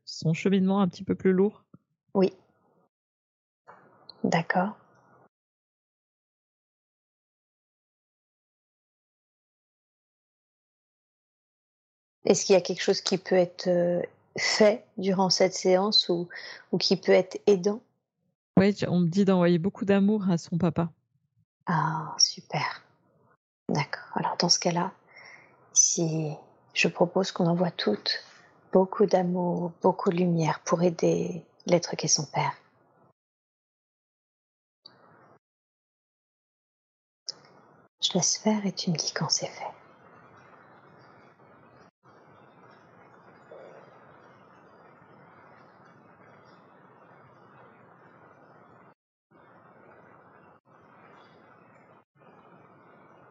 son 0.04 0.34
cheminement 0.34 0.82
un 0.82 0.88
petit 0.88 1.04
peu 1.04 1.16
plus 1.16 1.34
lourd. 1.34 1.64
Oui. 2.14 2.34
D'accord. 4.24 4.76
Est-ce 12.26 12.46
qu'il 12.46 12.54
y 12.54 12.58
a 12.58 12.62
quelque 12.62 12.82
chose 12.82 13.02
qui 13.02 13.20
peut 13.20 13.36
être 13.36 13.68
euh, 13.68 14.02
fait 14.36 14.86
durant 14.98 15.30
cette 15.30 15.54
séance 15.54 16.10
ou, 16.10 16.28
ou 16.72 16.78
qui 16.80 16.98
peut 16.98 17.12
être 17.12 17.40
aidant? 17.46 17.82
Oui, 18.58 18.76
on 18.88 19.02
me 19.02 19.08
dit 19.08 19.26
d'envoyer 19.26 19.60
beaucoup 19.60 19.86
d'amour 19.86 20.28
à 20.30 20.38
son 20.38 20.58
papa. 20.58 20.92
Ah, 21.68 22.16
super. 22.18 22.84
D'accord. 23.70 24.12
Alors 24.16 24.38
dans 24.38 24.50
ce 24.50 24.60
cas-là, 24.60 24.92
si 25.74 26.36
je 26.74 26.88
propose 26.88 27.32
qu'on 27.32 27.48
envoie 27.48 27.72
toutes 27.72 28.24
beaucoup 28.72 29.06
d'amour, 29.06 29.72
beaucoup 29.82 30.10
de 30.10 30.18
lumière 30.18 30.60
pour 30.66 30.84
aider 30.84 31.44
l'être 31.66 31.96
qu'est 31.96 32.08
son 32.08 32.26
père. 32.26 32.54
Je 38.02 38.14
laisse 38.14 38.38
faire 38.38 38.66
et 38.66 38.72
tu 38.74 38.92
me 38.92 38.96
dis 38.96 39.14
quand 39.14 39.30
c'est 39.30 39.48
fait. 39.48 39.85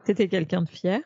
C'était 0.04 0.28
quelqu'un 0.28 0.62
de 0.62 0.68
fier? 0.68 1.00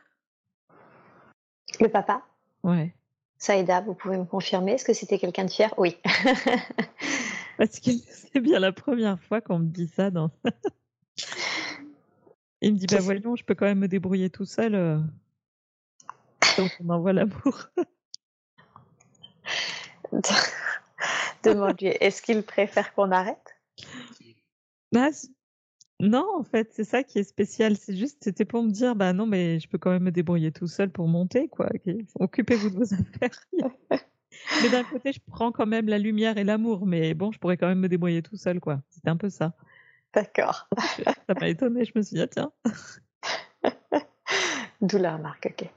Le 1.80 1.88
papa 1.88 2.22
Ouais. 2.62 2.94
Saïda, 3.38 3.80
vous 3.82 3.94
pouvez 3.94 4.18
me 4.18 4.24
confirmer, 4.24 4.72
est-ce 4.72 4.84
que 4.84 4.92
c'était 4.92 5.18
quelqu'un 5.18 5.44
de 5.44 5.50
fier? 5.50 5.72
Oui. 5.78 5.96
Parce 7.56 7.78
que 7.80 7.90
c'est 8.08 8.40
bien 8.40 8.58
la 8.58 8.72
première 8.72 9.20
fois 9.20 9.40
qu'on 9.40 9.60
me 9.60 9.68
dit 9.68 9.88
ça 9.88 10.10
dans. 10.10 10.30
Il 12.60 12.74
me 12.74 12.78
dit 12.78 12.86
bah 12.86 12.98
voyons, 13.00 13.36
je 13.36 13.44
peux 13.44 13.54
quand 13.54 13.66
même 13.66 13.78
me 13.78 13.86
débrouiller 13.88 14.30
tout 14.30 14.44
seul. 14.44 14.74
Euh. 14.74 14.98
Donc 16.56 16.76
on 16.80 16.88
envoie 16.88 17.12
l'amour. 17.12 17.68
Demande-lui, 21.44 21.88
est-ce 21.88 22.20
qu'il 22.22 22.42
préfère 22.42 22.92
qu'on 22.94 23.12
arrête? 23.12 23.56
Bah, 24.90 25.10
non, 26.00 26.26
en 26.36 26.44
fait, 26.44 26.70
c'est 26.72 26.84
ça 26.84 27.02
qui 27.02 27.18
est 27.18 27.24
spécial. 27.24 27.76
C'est 27.76 27.96
juste, 27.96 28.18
c'était 28.22 28.44
pour 28.44 28.62
me 28.62 28.70
dire, 28.70 28.94
bah 28.94 29.12
non, 29.12 29.26
mais 29.26 29.58
je 29.58 29.68
peux 29.68 29.78
quand 29.78 29.90
même 29.90 30.04
me 30.04 30.12
débrouiller 30.12 30.52
tout 30.52 30.68
seul 30.68 30.90
pour 30.90 31.08
monter, 31.08 31.48
quoi. 31.48 31.68
Occupez-vous 32.20 32.70
de 32.70 32.76
vos 32.76 32.94
affaires. 32.94 33.44
mais 34.62 34.70
d'un 34.70 34.84
côté, 34.84 35.12
je 35.12 35.20
prends 35.26 35.50
quand 35.50 35.66
même 35.66 35.88
la 35.88 35.98
lumière 35.98 36.38
et 36.38 36.44
l'amour, 36.44 36.86
mais 36.86 37.14
bon, 37.14 37.32
je 37.32 37.38
pourrais 37.40 37.56
quand 37.56 37.66
même 37.66 37.80
me 37.80 37.88
débrouiller 37.88 38.22
tout 38.22 38.36
seul, 38.36 38.60
quoi. 38.60 38.80
C'était 38.90 39.10
un 39.10 39.16
peu 39.16 39.28
ça. 39.28 39.54
D'accord. 40.14 40.68
ça 41.26 41.34
m'a 41.34 41.48
étonné. 41.48 41.84
Je 41.84 41.92
me 41.96 42.02
suis 42.02 42.14
dit, 42.14 42.22
ah, 42.22 42.28
tiens. 42.28 42.52
D'où 44.80 44.98
la 44.98 45.16
remarque, 45.16 45.52
ok. 45.52 45.68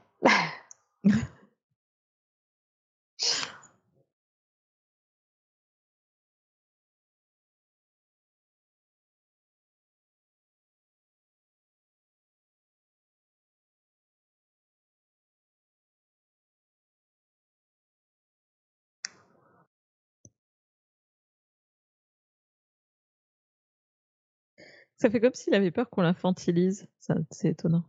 Ça 25.02 25.10
fait 25.10 25.18
comme 25.18 25.34
s'il 25.34 25.52
avait 25.52 25.72
peur 25.72 25.90
qu'on 25.90 26.02
l'infantilise. 26.02 26.86
C'est 27.32 27.48
étonnant. 27.48 27.82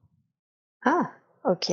Ah, 0.83 1.11
ok. 1.45 1.69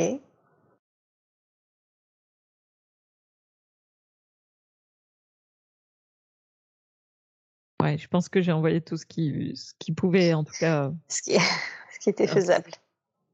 Ouais, 7.83 7.97
je 7.97 8.07
pense 8.09 8.29
que 8.29 8.43
j'ai 8.43 8.53
envoyé 8.53 8.83
tout 8.83 8.99
ce 8.99 9.07
qui, 9.07 9.57
ce 9.57 9.73
qui 9.79 9.93
pouvait, 9.93 10.35
en 10.35 10.45
tout 10.45 10.53
cas. 10.61 10.93
Ce 11.09 11.23
qui, 11.23 11.31
ce 11.95 11.99
qui 12.01 12.11
était 12.11 12.27
faisable. 12.27 12.73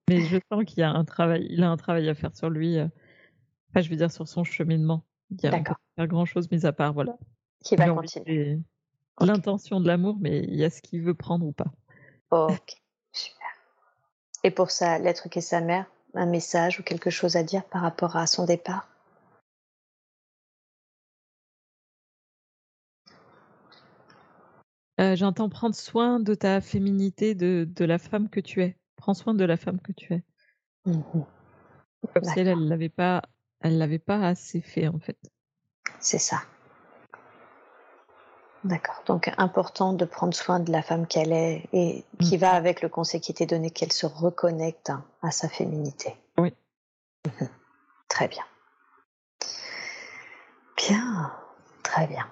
Mais 0.08 0.20
je 0.20 0.38
sens 0.48 0.64
qu'il 0.64 0.84
a 0.84 0.90
un 0.92 1.04
travail, 1.04 1.44
il 1.50 1.64
a 1.64 1.70
un 1.70 1.76
travail 1.76 2.08
à 2.08 2.14
faire 2.14 2.36
sur 2.36 2.50
lui. 2.50 2.78
Euh, 2.78 2.86
enfin, 3.70 3.80
je 3.80 3.90
veux 3.90 3.96
dire 3.96 4.12
sur 4.12 4.28
son 4.28 4.44
cheminement. 4.44 5.04
Il 5.30 5.42
y 5.42 5.48
a 5.48 5.60
pas 5.60 5.76
faire 5.96 6.06
grand 6.06 6.24
chose, 6.24 6.48
mis 6.52 6.66
à 6.66 6.72
part, 6.72 6.92
voilà. 6.92 7.18
Qui 7.64 7.74
va 7.74 7.88
continuer. 7.88 8.60
L'intention 9.18 9.80
de 9.80 9.88
l'amour, 9.88 10.18
mais 10.20 10.44
il 10.44 10.54
y 10.54 10.62
a 10.62 10.70
ce 10.70 10.80
qu'il 10.80 11.02
veut 11.02 11.14
prendre 11.14 11.44
ou 11.44 11.50
pas. 11.50 11.72
Ok, 12.30 12.82
super. 13.12 13.46
Et 14.42 14.50
pour 14.50 14.70
sa 14.70 14.98
lettre 14.98 15.28
qu'est 15.28 15.40
sa 15.40 15.60
mère, 15.60 15.86
un 16.14 16.26
message 16.26 16.80
ou 16.80 16.82
quelque 16.82 17.10
chose 17.10 17.36
à 17.36 17.42
dire 17.42 17.64
par 17.64 17.82
rapport 17.82 18.16
à 18.16 18.26
son 18.26 18.44
départ? 18.44 18.88
Euh, 24.98 25.14
j'entends 25.14 25.50
prendre 25.50 25.74
soin 25.74 26.20
de 26.20 26.34
ta 26.34 26.60
féminité, 26.60 27.34
de, 27.34 27.84
la 27.84 27.98
femme 27.98 28.30
que 28.30 28.40
tu 28.40 28.62
es. 28.62 28.78
Prends 28.96 29.14
soin 29.14 29.34
de 29.34 29.44
la 29.44 29.56
femme 29.56 29.80
que 29.80 29.92
tu 29.92 30.14
es. 30.14 30.22
Mm-hmm. 30.86 31.26
Comme 32.14 32.24
si 32.24 32.40
elle, 32.40 32.48
elle 32.48 32.68
l'avait 32.68 32.88
pas, 32.88 33.22
l'avait 33.62 33.98
pas 33.98 34.26
assez 34.26 34.60
fait 34.60 34.88
en 34.88 34.98
fait. 34.98 35.18
C'est 36.00 36.18
ça. 36.18 36.40
D'accord. 38.64 39.02
Donc 39.06 39.30
important 39.38 39.92
de 39.92 40.04
prendre 40.04 40.34
soin 40.34 40.58
de 40.60 40.72
la 40.72 40.82
femme 40.82 41.06
qu'elle 41.06 41.32
est 41.32 41.68
et 41.72 42.04
qui 42.20 42.36
Mmh. 42.36 42.40
va 42.40 42.50
avec 42.52 42.82
le 42.82 42.88
conseil 42.88 43.20
qui 43.20 43.30
était 43.30 43.46
donné 43.46 43.70
qu'elle 43.70 43.92
se 43.92 44.06
reconnecte 44.06 44.90
à 45.22 45.30
sa 45.30 45.48
féminité. 45.48 46.16
Oui. 46.38 46.52
Mhm. 47.26 47.48
Très 48.08 48.28
bien. 48.28 48.44
Bien. 50.76 51.32
Très 51.82 52.06
bien. 52.08 52.26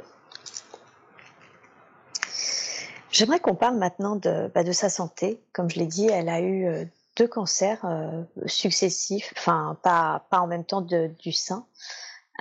J'aimerais 3.11 3.39
qu'on 3.39 3.55
parle 3.55 3.77
maintenant 3.77 4.17
de, 4.17 4.51
bah, 4.55 4.65
de 4.65 4.73
sa 4.73 4.89
santé. 4.89 5.41
Comme 5.53 5.71
je 5.71 5.79
l'ai 5.79 5.87
dit, 5.87 6.09
elle 6.09 6.29
a 6.29 6.41
eu 6.41 6.67
euh, 6.67 6.85
deux 7.17 7.29
cancers 7.29 7.79
euh, 7.85 8.25
successifs, 8.47 9.33
enfin 9.37 9.77
pas, 9.83 10.27
pas 10.31 10.41
en 10.41 10.49
même 10.49 10.65
temps 10.65 10.81
de- 10.81 11.11
du 11.21 11.31
sein. 11.31 11.65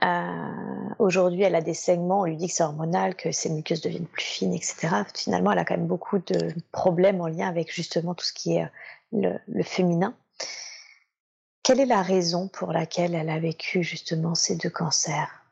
Euh, 0.02 0.74
Aujourd'hui, 1.00 1.44
elle 1.44 1.56
a 1.56 1.62
des 1.62 1.74
saignements, 1.74 2.22
on 2.22 2.26
lui 2.26 2.38
dit 2.38 2.48
que 2.48 2.54
c'est 2.54 2.64
hormonal, 2.64 3.16
que 3.16 3.32
ses 3.32 3.50
muqueuses 3.50 3.82
deviennent 3.82 4.06
plus 4.06 4.24
fines, 4.24 4.54
etc. 4.54 5.04
Finalement, 5.14 5.52
elle 5.52 5.60
a 5.60 5.66
quand 5.66 5.76
même 5.76 5.88
beaucoup 5.88 6.20
de 6.20 6.54
problèmes 6.72 7.20
en 7.20 7.28
lien 7.28 7.48
avec 7.48 7.74
justement 7.74 8.14
tout 8.14 8.26
ce 8.26 8.34
qui 8.34 8.56
est 8.56 8.64
euh, 8.64 8.68
le, 9.12 9.40
le 9.48 9.64
féminin. 9.64 10.16
Quelle 11.62 11.80
est 11.80 11.86
la 11.86 12.02
raison 12.02 12.48
pour 12.48 12.72
laquelle 12.72 13.16
elle 13.16 13.30
a 13.30 13.40
vécu 13.40 13.84
justement 13.84 14.36
ces 14.36 14.56
deux 14.56 14.70
cancers? 14.70 15.43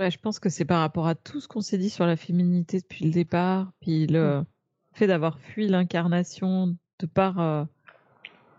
Ouais, 0.00 0.10
je 0.10 0.18
pense 0.18 0.38
que 0.38 0.48
c'est 0.48 0.64
par 0.64 0.80
rapport 0.80 1.06
à 1.06 1.14
tout 1.14 1.42
ce 1.42 1.46
qu'on 1.46 1.60
s'est 1.60 1.76
dit 1.76 1.90
sur 1.90 2.06
la 2.06 2.16
féminité 2.16 2.80
depuis 2.80 3.04
le 3.04 3.10
départ, 3.10 3.70
puis 3.80 4.06
le 4.06 4.46
fait 4.94 5.06
d'avoir 5.06 5.38
fui 5.38 5.68
l'incarnation 5.68 6.74
de 7.00 7.06
par 7.06 7.38
euh, 7.38 7.64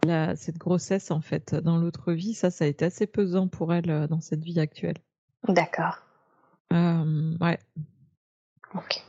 la, 0.04 0.36
cette 0.36 0.60
grossesse 0.60 1.10
en 1.10 1.20
fait 1.20 1.56
dans 1.56 1.78
l'autre 1.78 2.14
vie, 2.14 2.36
ça, 2.36 2.52
ça 2.52 2.66
a 2.66 2.68
été 2.68 2.86
assez 2.86 3.08
pesant 3.08 3.48
pour 3.48 3.74
elle 3.74 3.90
euh, 3.90 4.06
dans 4.06 4.22
cette 4.22 4.44
vie 4.44 4.60
actuelle. 4.60 4.98
D'accord. 5.48 6.06
Euh, 6.74 7.36
ouais. 7.42 7.58
Ok. 8.76 9.04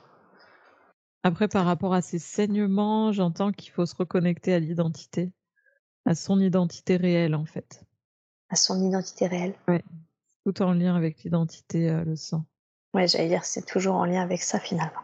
Après, 1.25 1.49
par 1.49 1.67
rapport 1.67 1.93
à 1.93 2.01
ses 2.01 2.19
saignements, 2.19 3.13
j'entends 3.13 3.53
qu'il 3.53 3.73
faut 3.73 3.85
se 3.85 3.95
reconnecter 3.95 4.55
à 4.55 4.59
l'identité, 4.59 5.35
à 6.07 6.15
son 6.15 6.41
identité 6.41 6.97
réelle 6.97 7.35
en 7.35 7.45
fait, 7.45 7.85
À 8.49 8.57
son 8.57 8.83
identité 8.83 9.27
réelle. 9.27 9.55
Tout 10.45 10.63
en 10.63 10.73
lien 10.73 10.95
avec 10.97 11.23
l'identité, 11.23 11.91
euh, 11.91 12.05
le 12.05 12.17
sang. 12.17 12.45
Ouais, 12.95 13.07
j'allais 13.09 13.29
dire, 13.29 13.45
c'est 13.45 13.65
toujours 13.65 13.95
en 13.95 14.05
lien 14.05 14.21
avec 14.23 14.43
ça 14.43 14.59
finalement. 14.59 15.01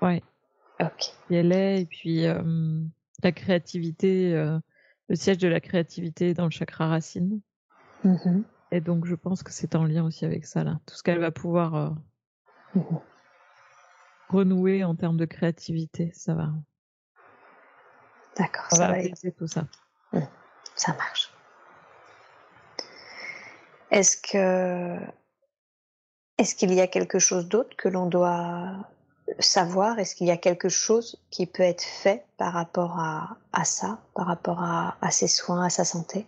Ouais. 0.00 0.22
Ok. 0.80 1.12
qui 1.26 1.34
elle 1.34 1.52
est, 1.52 1.82
et 1.82 1.86
puis 1.86 2.26
euh, 2.26 2.80
la 3.22 3.32
créativité, 3.32 4.34
euh, 4.34 4.58
le 5.08 5.16
siège 5.16 5.38
de 5.38 5.48
la 5.48 5.60
créativité 5.60 6.30
est 6.30 6.34
dans 6.34 6.44
le 6.44 6.50
chakra 6.50 6.88
racine. 6.88 7.40
Mhm. 8.04 8.44
Et 8.72 8.80
donc, 8.80 9.06
je 9.06 9.14
pense 9.14 9.42
que 9.42 9.52
c'est 9.52 9.74
en 9.74 9.84
lien 9.84 10.04
aussi 10.04 10.24
avec 10.24 10.44
ça, 10.44 10.64
là. 10.64 10.78
Tout 10.86 10.94
ce 10.96 11.02
qu'elle 11.02 11.20
va 11.20 11.30
pouvoir 11.30 11.74
euh, 11.74 11.90
Mhm. 12.74 13.00
renouer 14.28 14.84
en 14.84 14.94
termes 14.94 15.16
de 15.16 15.24
créativité, 15.24 16.10
ça 16.12 16.34
va, 16.34 16.52
D'accord, 18.36 18.66
ça 18.70 18.76
ça 18.76 18.88
va 18.88 18.98
va, 19.02 19.30
tout 19.38 19.46
ça. 19.46 19.66
ça 20.74 20.92
marche. 20.94 21.25
Est-ce 23.96 24.18
que 24.18 24.98
est-ce 26.36 26.54
qu'il 26.54 26.74
y 26.74 26.82
a 26.82 26.86
quelque 26.86 27.18
chose 27.18 27.48
d'autre 27.48 27.74
que 27.78 27.88
l'on 27.88 28.04
doit 28.04 28.86
savoir? 29.38 29.98
Est-ce 29.98 30.14
qu'il 30.14 30.26
y 30.26 30.30
a 30.30 30.36
quelque 30.36 30.68
chose 30.68 31.18
qui 31.30 31.46
peut 31.46 31.62
être 31.62 31.82
fait 31.82 32.26
par 32.36 32.52
rapport 32.52 33.00
à, 33.00 33.38
à 33.54 33.64
ça, 33.64 33.98
par 34.14 34.26
rapport 34.26 34.62
à, 34.62 34.98
à 35.00 35.10
ses 35.10 35.28
soins, 35.28 35.64
à 35.64 35.70
sa 35.70 35.86
santé? 35.86 36.26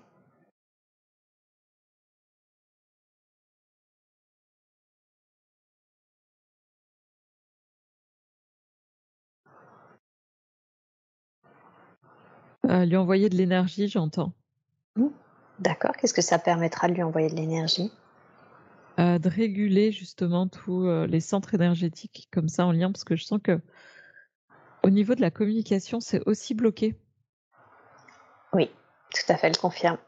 Euh, 12.64 12.86
lui 12.86 12.96
envoyer 12.96 13.28
de 13.28 13.36
l'énergie, 13.36 13.88
j'entends. 13.88 14.32
D'accord. 15.58 15.92
Qu'est-ce 15.96 16.14
que 16.14 16.22
ça 16.22 16.38
permettra 16.38 16.88
de 16.88 16.94
lui 16.94 17.02
envoyer 17.02 17.28
de 17.28 17.34
l'énergie? 17.34 17.90
Euh, 18.98 19.18
de 19.18 19.28
réguler 19.28 19.92
justement 19.92 20.48
tous 20.48 20.86
euh, 20.86 21.06
les 21.06 21.20
centres 21.20 21.54
énergétiques 21.54 22.28
comme 22.32 22.48
ça 22.48 22.66
en 22.66 22.72
lien, 22.72 22.90
parce 22.90 23.04
que 23.04 23.16
je 23.16 23.24
sens 23.24 23.40
que 23.42 23.60
au 24.82 24.90
niveau 24.90 25.14
de 25.14 25.20
la 25.20 25.30
communication, 25.30 26.00
c'est 26.00 26.26
aussi 26.26 26.54
bloqué. 26.54 26.96
Oui, 28.52 28.70
tout 29.12 29.32
à 29.32 29.36
fait, 29.36 29.48
elle 29.48 29.56
confirme. 29.56 29.98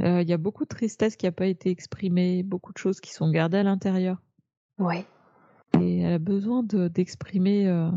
Euh, 0.00 0.22
Il 0.22 0.28
y 0.28 0.32
a 0.32 0.38
beaucoup 0.38 0.64
de 0.64 0.68
tristesse 0.68 1.16
qui 1.16 1.26
n'a 1.26 1.32
pas 1.32 1.46
été 1.46 1.70
exprimée, 1.70 2.42
beaucoup 2.42 2.72
de 2.72 2.78
choses 2.78 3.00
qui 3.00 3.12
sont 3.12 3.30
gardées 3.30 3.58
à 3.58 3.62
l'intérieur. 3.62 4.20
Oui, 4.78 5.04
Et 5.80 6.00
elle 6.00 6.14
a 6.14 6.18
besoin 6.18 6.62
de- 6.62 6.88
d'exprimer 6.88 7.90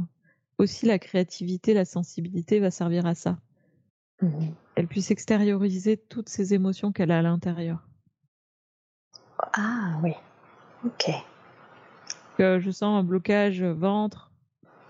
aussi 0.57 0.85
la 0.85 0.99
créativité, 0.99 1.73
la 1.73 1.85
sensibilité 1.85 2.59
va 2.59 2.71
servir 2.71 3.05
à 3.05 3.15
ça. 3.15 3.37
Mhm. 4.21 4.53
Elle 4.75 4.87
puisse 4.87 5.11
extérioriser 5.11 5.97
toutes 5.97 6.29
ces 6.29 6.53
émotions 6.53 6.91
qu'elle 6.91 7.11
a 7.11 7.19
à 7.19 7.21
l'intérieur. 7.21 7.87
Ah 9.53 9.97
oui, 10.03 10.13
ok. 10.85 11.11
Je 12.37 12.71
sens 12.71 12.99
un 12.99 13.03
blocage 13.03 13.63
ventre, 13.63 14.31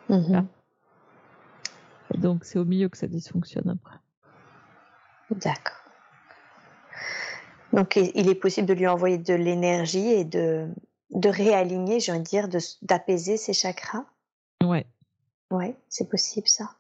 et 0.10 0.18
donc 2.18 2.46
c'est 2.46 2.58
au 2.58 2.66
milieu 2.66 2.90
que 2.90 2.98
ça 2.98 3.08
dysfonctionne 3.08 3.70
après. 3.70 3.98
D'accord. 5.32 5.76
Donc, 7.74 7.98
il 7.98 8.30
est 8.30 8.36
possible 8.36 8.68
de 8.68 8.74
lui 8.74 8.88
envoyer 8.88 9.18
de 9.18 9.34
l'énergie 9.34 10.08
et 10.08 10.24
de, 10.24 10.70
de 11.12 11.30
réaligner, 11.30 12.00
j'ai 12.00 12.14
envie 12.14 12.22
de 12.22 12.26
dire, 12.26 12.48
d'apaiser 12.82 13.38
ses 13.38 13.54
chakras? 13.54 14.06
Ouais, 14.64 14.88
Ouais, 15.52 15.76
c'est 15.90 16.10
possible 16.10 16.48
ça? 16.48 16.72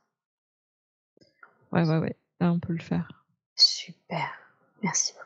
ouais, 1.71 1.83
ouais, 1.83 1.99
ouais. 1.99 2.15
Là, 2.39 2.51
on 2.51 2.59
peut 2.59 2.73
le 2.73 2.81
faire. 2.83 3.25
Super. 3.55 4.29
Merci 4.83 5.13
beaucoup. 5.13 5.24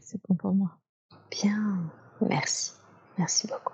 C'est 0.00 0.20
bon 0.28 0.34
pour 0.34 0.52
moi. 0.52 0.76
Bien. 1.30 1.78
Merci. 2.20 2.72
Merci 3.18 3.46
beaucoup. 3.46 3.72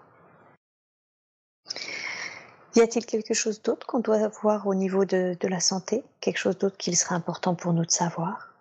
Y 2.74 2.80
a-t-il 2.80 3.04
quelque 3.04 3.34
chose 3.34 3.60
d'autre 3.62 3.86
qu'on 3.86 4.00
doit 4.00 4.28
voir 4.28 4.66
au 4.66 4.74
niveau 4.74 5.04
de, 5.04 5.36
de 5.38 5.48
la 5.48 5.60
santé? 5.60 6.02
Quelque 6.20 6.38
chose 6.38 6.56
d'autre 6.56 6.76
qu'il 6.78 6.96
serait 6.96 7.14
important 7.14 7.54
pour 7.54 7.72
nous 7.74 7.84
de 7.84 7.90
savoir? 7.90 8.51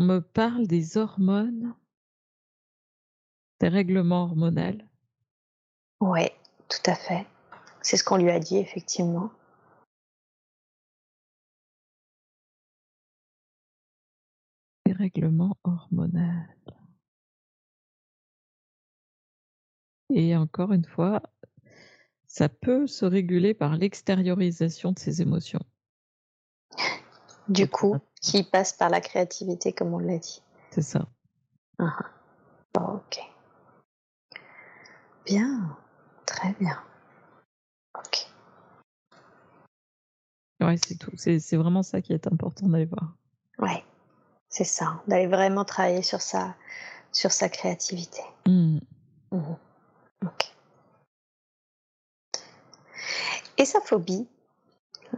On 0.00 0.04
me 0.04 0.22
parle 0.22 0.66
des 0.66 0.96
hormones, 0.96 1.74
des 3.60 3.68
règlements 3.68 4.22
hormonaux. 4.22 4.78
Ouais, 6.00 6.34
tout 6.70 6.90
à 6.90 6.94
fait. 6.94 7.26
C'est 7.82 7.98
ce 7.98 8.04
qu'on 8.04 8.16
lui 8.16 8.30
a 8.30 8.40
dit, 8.40 8.56
effectivement. 8.56 9.30
Des 14.86 14.94
règlements 14.94 15.58
hormonaux. 15.64 16.46
Et 20.14 20.34
encore 20.34 20.72
une 20.72 20.86
fois, 20.86 21.20
ça 22.26 22.48
peut 22.48 22.86
se 22.86 23.04
réguler 23.04 23.52
par 23.52 23.76
l'extériorisation 23.76 24.92
de 24.92 24.98
ses 24.98 25.20
émotions. 25.20 25.60
Du 27.50 27.68
coup, 27.68 27.98
qui 28.20 28.42
passe 28.42 28.72
par 28.72 28.90
la 28.90 29.00
créativité, 29.00 29.72
comme 29.72 29.94
on 29.94 29.98
l'a 29.98 30.18
dit. 30.18 30.42
C'est 30.70 30.82
ça. 30.82 31.06
Ah, 31.78 31.96
ok. 32.78 33.18
Bien, 35.24 35.76
très 36.26 36.52
bien. 36.60 36.78
Ok. 37.98 38.26
Ouais, 40.60 40.76
c'est 40.76 40.96
tout. 40.96 41.10
C'est 41.16 41.56
vraiment 41.56 41.82
ça 41.82 42.02
qui 42.02 42.12
est 42.12 42.26
important 42.26 42.68
d'aller 42.68 42.84
voir. 42.86 43.14
Ouais, 43.58 43.84
c'est 44.48 44.64
ça. 44.64 45.02
D'aller 45.06 45.26
vraiment 45.26 45.64
travailler 45.64 46.02
sur 46.02 46.20
sa, 46.20 46.54
sur 47.12 47.32
sa 47.32 47.48
créativité. 47.48 48.22
Mmh. 48.46 48.78
Mhm. 49.32 49.56
Ok. 50.26 50.52
Et 53.56 53.64
sa 53.64 53.80
phobie, 53.80 54.28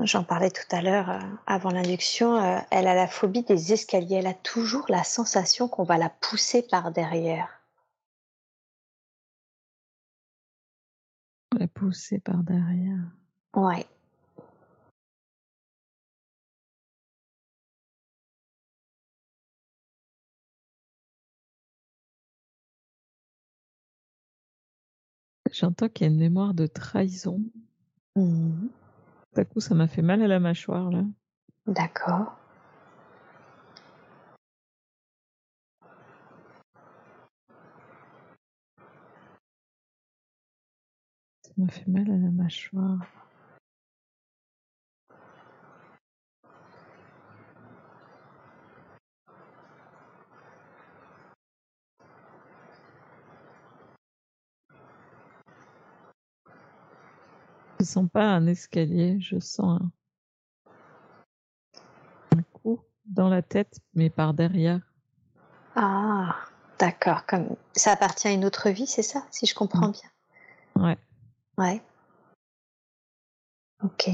j'en 0.00 0.24
parlais 0.24 0.50
tout 0.50 0.62
à 0.70 0.82
l'heure 0.82 1.10
euh, 1.10 1.20
avant 1.46 1.70
l'induction, 1.70 2.36
euh, 2.36 2.58
elle 2.70 2.86
a 2.86 2.94
la 2.94 3.06
phobie 3.06 3.42
des 3.42 3.72
escaliers. 3.72 4.16
Elle 4.16 4.26
a 4.26 4.34
toujours 4.34 4.86
la 4.88 5.04
sensation 5.04 5.68
qu'on 5.68 5.84
va 5.84 5.98
la 5.98 6.08
pousser 6.10 6.62
par 6.62 6.92
derrière. 6.92 7.60
La 11.58 11.68
pousser 11.68 12.18
par 12.18 12.42
derrière. 12.42 13.00
Ouais. 13.54 13.86
J'entends 25.52 25.88
qu'il 25.88 26.06
y 26.06 26.08
a 26.08 26.12
une 26.12 26.18
mémoire 26.18 26.54
de 26.54 26.66
trahison. 26.66 27.40
Mhm. 28.16 28.70
Tout 29.32 29.40
à 29.40 29.44
coup, 29.46 29.60
ça 29.60 29.74
m'a 29.74 29.88
fait 29.88 30.02
mal 30.02 30.22
à 30.22 30.26
la 30.26 30.40
mâchoire, 30.40 30.90
là. 30.90 31.04
D'accord. 31.66 32.36
Ça 41.42 41.52
m'a 41.56 41.68
fait 41.68 41.88
mal 41.88 42.10
à 42.10 42.16
la 42.16 42.30
mâchoire. 42.30 43.21
Je 57.82 57.84
sens 57.84 58.08
pas 58.08 58.26
un 58.26 58.46
escalier, 58.46 59.18
je 59.20 59.40
sens 59.40 59.80
un, 59.82 59.90
un 62.38 62.42
coup 62.52 62.80
dans 63.06 63.28
la 63.28 63.42
tête, 63.42 63.80
mais 63.94 64.08
par 64.08 64.34
derrière. 64.34 64.80
Ah, 65.74 66.36
d'accord. 66.78 67.26
Comme 67.26 67.56
ça 67.74 67.90
appartient 67.90 68.28
à 68.28 68.30
une 68.30 68.44
autre 68.44 68.70
vie, 68.70 68.86
c'est 68.86 69.02
ça, 69.02 69.26
si 69.32 69.46
je 69.46 69.56
comprends 69.56 69.88
bien? 69.88 70.10
Ouais. 70.76 70.96
Ouais. 71.58 71.82
Ok. 73.82 74.10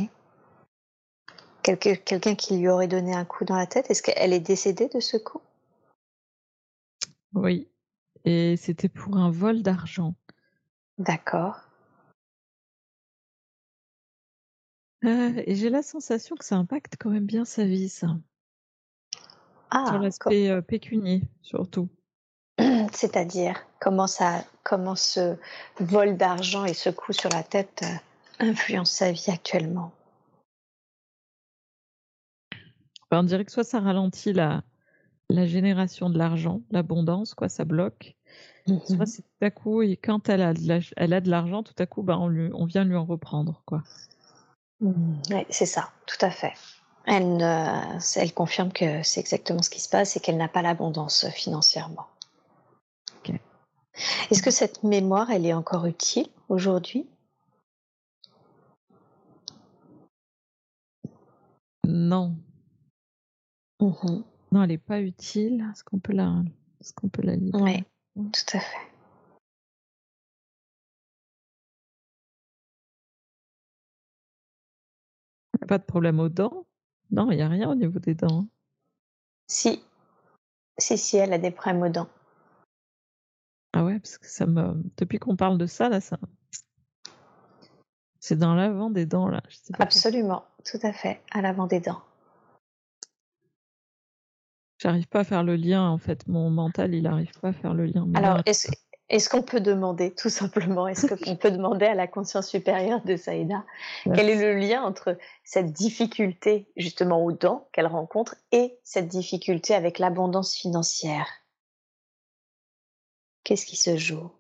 Quelqu'un 1.62 2.34
qui 2.36 2.56
lui 2.56 2.70
aurait 2.70 2.88
donné 2.88 3.14
un 3.14 3.26
coup 3.26 3.44
dans 3.44 3.56
la 3.56 3.66
tête, 3.66 3.90
est-ce 3.90 4.02
qu'elle 4.02 4.32
est 4.32 4.40
décédée 4.40 4.88
de 4.88 5.00
ce 5.00 5.18
coup? 5.18 5.42
Oui. 7.34 7.68
Et 8.24 8.56
c'était 8.56 8.88
pour 8.88 9.18
un 9.18 9.30
vol 9.30 9.60
d'argent. 9.60 10.14
D'accord. 10.96 11.67
Euh, 15.04 15.42
et 15.46 15.54
j'ai 15.54 15.70
la 15.70 15.82
sensation 15.82 16.36
que 16.36 16.44
ça 16.44 16.56
impacte 16.56 16.96
quand 16.98 17.10
même 17.10 17.26
bien 17.26 17.44
sa 17.44 17.64
vie, 17.64 17.88
ça. 17.88 18.16
Ah, 19.70 19.84
Sur 19.86 19.98
co- 19.98 20.02
l'aspect 20.02 20.62
pécunier, 20.62 21.22
surtout. 21.42 21.88
c'est-à-dire 22.92 23.64
comment 23.80 24.06
ça, 24.06 24.44
comment 24.64 24.96
ce 24.96 25.36
vol 25.78 26.16
d'argent 26.16 26.64
et 26.64 26.74
ce 26.74 26.90
coup 26.90 27.12
sur 27.12 27.30
la 27.30 27.42
tête 27.42 27.84
influencent 28.40 28.92
sa 28.92 29.12
vie 29.12 29.30
actuellement? 29.30 29.92
Enfin, 33.10 33.20
on 33.20 33.24
dirait 33.24 33.44
que 33.44 33.52
soit 33.52 33.64
ça 33.64 33.80
ralentit 33.80 34.32
la, 34.32 34.64
la 35.30 35.46
génération 35.46 36.10
de 36.10 36.18
l'argent, 36.18 36.62
l'abondance, 36.70 37.34
quoi, 37.34 37.48
ça 37.48 37.64
bloque. 37.64 38.16
Soit 38.66 38.98
Mhm. 38.98 39.06
c'est 39.06 39.22
tout 39.22 39.44
à 39.44 39.50
coup, 39.50 39.82
et 39.82 39.96
quand 39.96 40.28
elle 40.28 40.42
a 40.42 40.52
de 40.54 40.66
la- 40.68 40.80
elle 40.96 41.12
a 41.14 41.20
de 41.20 41.30
l'argent, 41.30 41.62
tout 41.62 41.74
à 41.78 41.86
coup, 41.86 42.02
bah, 42.02 42.18
on, 42.18 42.28
lui, 42.28 42.50
on 42.52 42.66
vient 42.66 42.84
lui 42.84 42.96
en 42.96 43.04
reprendre, 43.04 43.62
quoi. 43.64 43.82
Mhm. 44.80 45.20
Ouais, 45.30 45.46
c'est 45.50 45.66
ça, 45.66 45.90
tout 46.06 46.24
à 46.24 46.30
fait. 46.30 46.52
Elle, 47.06 47.36
ne- 47.36 47.98
elle 48.16 48.34
confirme 48.34 48.72
que 48.72 49.02
c'est 49.02 49.20
exactement 49.20 49.62
ce 49.62 49.70
qui 49.70 49.80
se 49.80 49.88
passe 49.88 50.16
et 50.16 50.20
qu'elle 50.20 50.36
n'a 50.36 50.48
pas 50.48 50.62
l'abondance 50.62 51.24
euh, 51.24 51.30
financièrement. 51.30 52.06
Est-ce 54.30 54.42
que 54.42 54.50
cette 54.52 54.84
mémoire, 54.84 55.30
elle 55.30 55.44
est 55.44 55.54
encore 55.54 55.86
utile 55.86 56.28
aujourd'hui? 56.48 57.08
Non, 61.86 62.36
Mhm. 63.80 64.22
non, 64.52 64.62
elle 64.62 64.68
n'est 64.68 64.78
pas 64.78 65.00
utile. 65.00 65.66
Est-ce 65.72 65.82
qu'on 65.82 65.98
peut 65.98 66.12
la, 66.12 66.42
est-ce 66.80 66.92
qu'on 66.92 67.08
peut 67.08 67.22
la 67.22 67.36
libérer 67.36 67.84
Oui, 68.16 68.30
tout 68.32 68.56
à 68.56 68.60
fait. 68.60 68.76
Pas 75.68 75.78
de 75.78 75.84
problème 75.84 76.18
aux 76.18 76.30
dents? 76.30 76.66
Non, 77.10 77.30
il 77.30 77.36
n'y 77.36 77.42
a 77.42 77.48
rien 77.48 77.70
au 77.70 77.74
niveau 77.74 77.98
des 77.98 78.14
dents. 78.14 78.40
hein. 78.40 78.48
Si, 79.46 79.82
si, 80.78 80.96
si, 80.96 81.16
elle 81.18 81.32
a 81.34 81.38
des 81.38 81.50
problèmes 81.50 81.82
aux 81.82 81.88
dents. 81.90 82.08
Ah 83.74 83.84
ouais, 83.84 83.98
parce 83.98 84.16
que 84.16 84.26
ça 84.26 84.46
me, 84.46 84.82
depuis 84.96 85.18
qu'on 85.18 85.36
parle 85.36 85.58
de 85.58 85.66
ça, 85.66 85.90
là, 85.90 86.00
ça, 86.00 86.18
c'est 88.18 88.36
dans 88.36 88.54
l'avant 88.54 88.88
des 88.88 89.04
dents, 89.04 89.28
là. 89.28 89.42
Je 89.48 89.56
sais 89.56 89.72
pas 89.72 89.84
pourquoi. 89.84 89.84
Absolument, 89.84 90.44
tout 90.64 90.78
à 90.82 90.92
fait, 90.92 91.22
à 91.32 91.42
l'avant 91.42 91.66
des 91.66 91.80
dents. 91.80 92.00
J'arrive 94.78 95.08
pas 95.08 95.20
à 95.20 95.24
faire 95.24 95.44
le 95.44 95.56
lien, 95.56 95.86
en 95.86 95.98
fait. 95.98 96.26
Mon 96.28 96.50
mental, 96.50 96.94
il 96.94 97.02
n'arrive 97.02 97.32
pas 97.40 97.48
à 97.48 97.52
faire 97.52 97.74
le 97.74 97.84
lien. 97.84 98.06
Mais 98.06 98.18
Alors, 98.18 98.36
là, 98.38 98.42
est-ce 98.46 98.70
est 99.08 99.28
qu'on 99.28 99.42
peut 99.42 99.60
demander, 99.60 100.14
tout 100.14 100.28
simplement, 100.28 100.86
est-ce 100.86 101.06
qu'on 101.06 101.36
peut 101.36 101.50
demander 101.50 101.86
à 101.86 101.94
la 101.94 102.06
conscience 102.06 102.48
supérieure 102.48 103.02
de 103.04 103.16
Saïda? 103.16 103.64
Quel 104.04 104.28
est 104.28 104.40
le 104.40 104.58
lien 104.58 104.82
entre 104.82 105.16
cette 105.44 105.72
difficulté, 105.72 106.70
justement, 106.76 107.24
aux 107.24 107.32
dents 107.32 107.68
qu'elle 107.72 107.86
rencontre 107.86 108.36
et 108.52 108.78
cette 108.82 109.08
difficulté 109.08 109.74
avec 109.74 109.98
l'abondance 109.98 110.54
financière? 110.54 111.26
Qu'est-ce 113.44 113.64
qui 113.64 113.76
se 113.76 113.96
joue? 113.96 114.30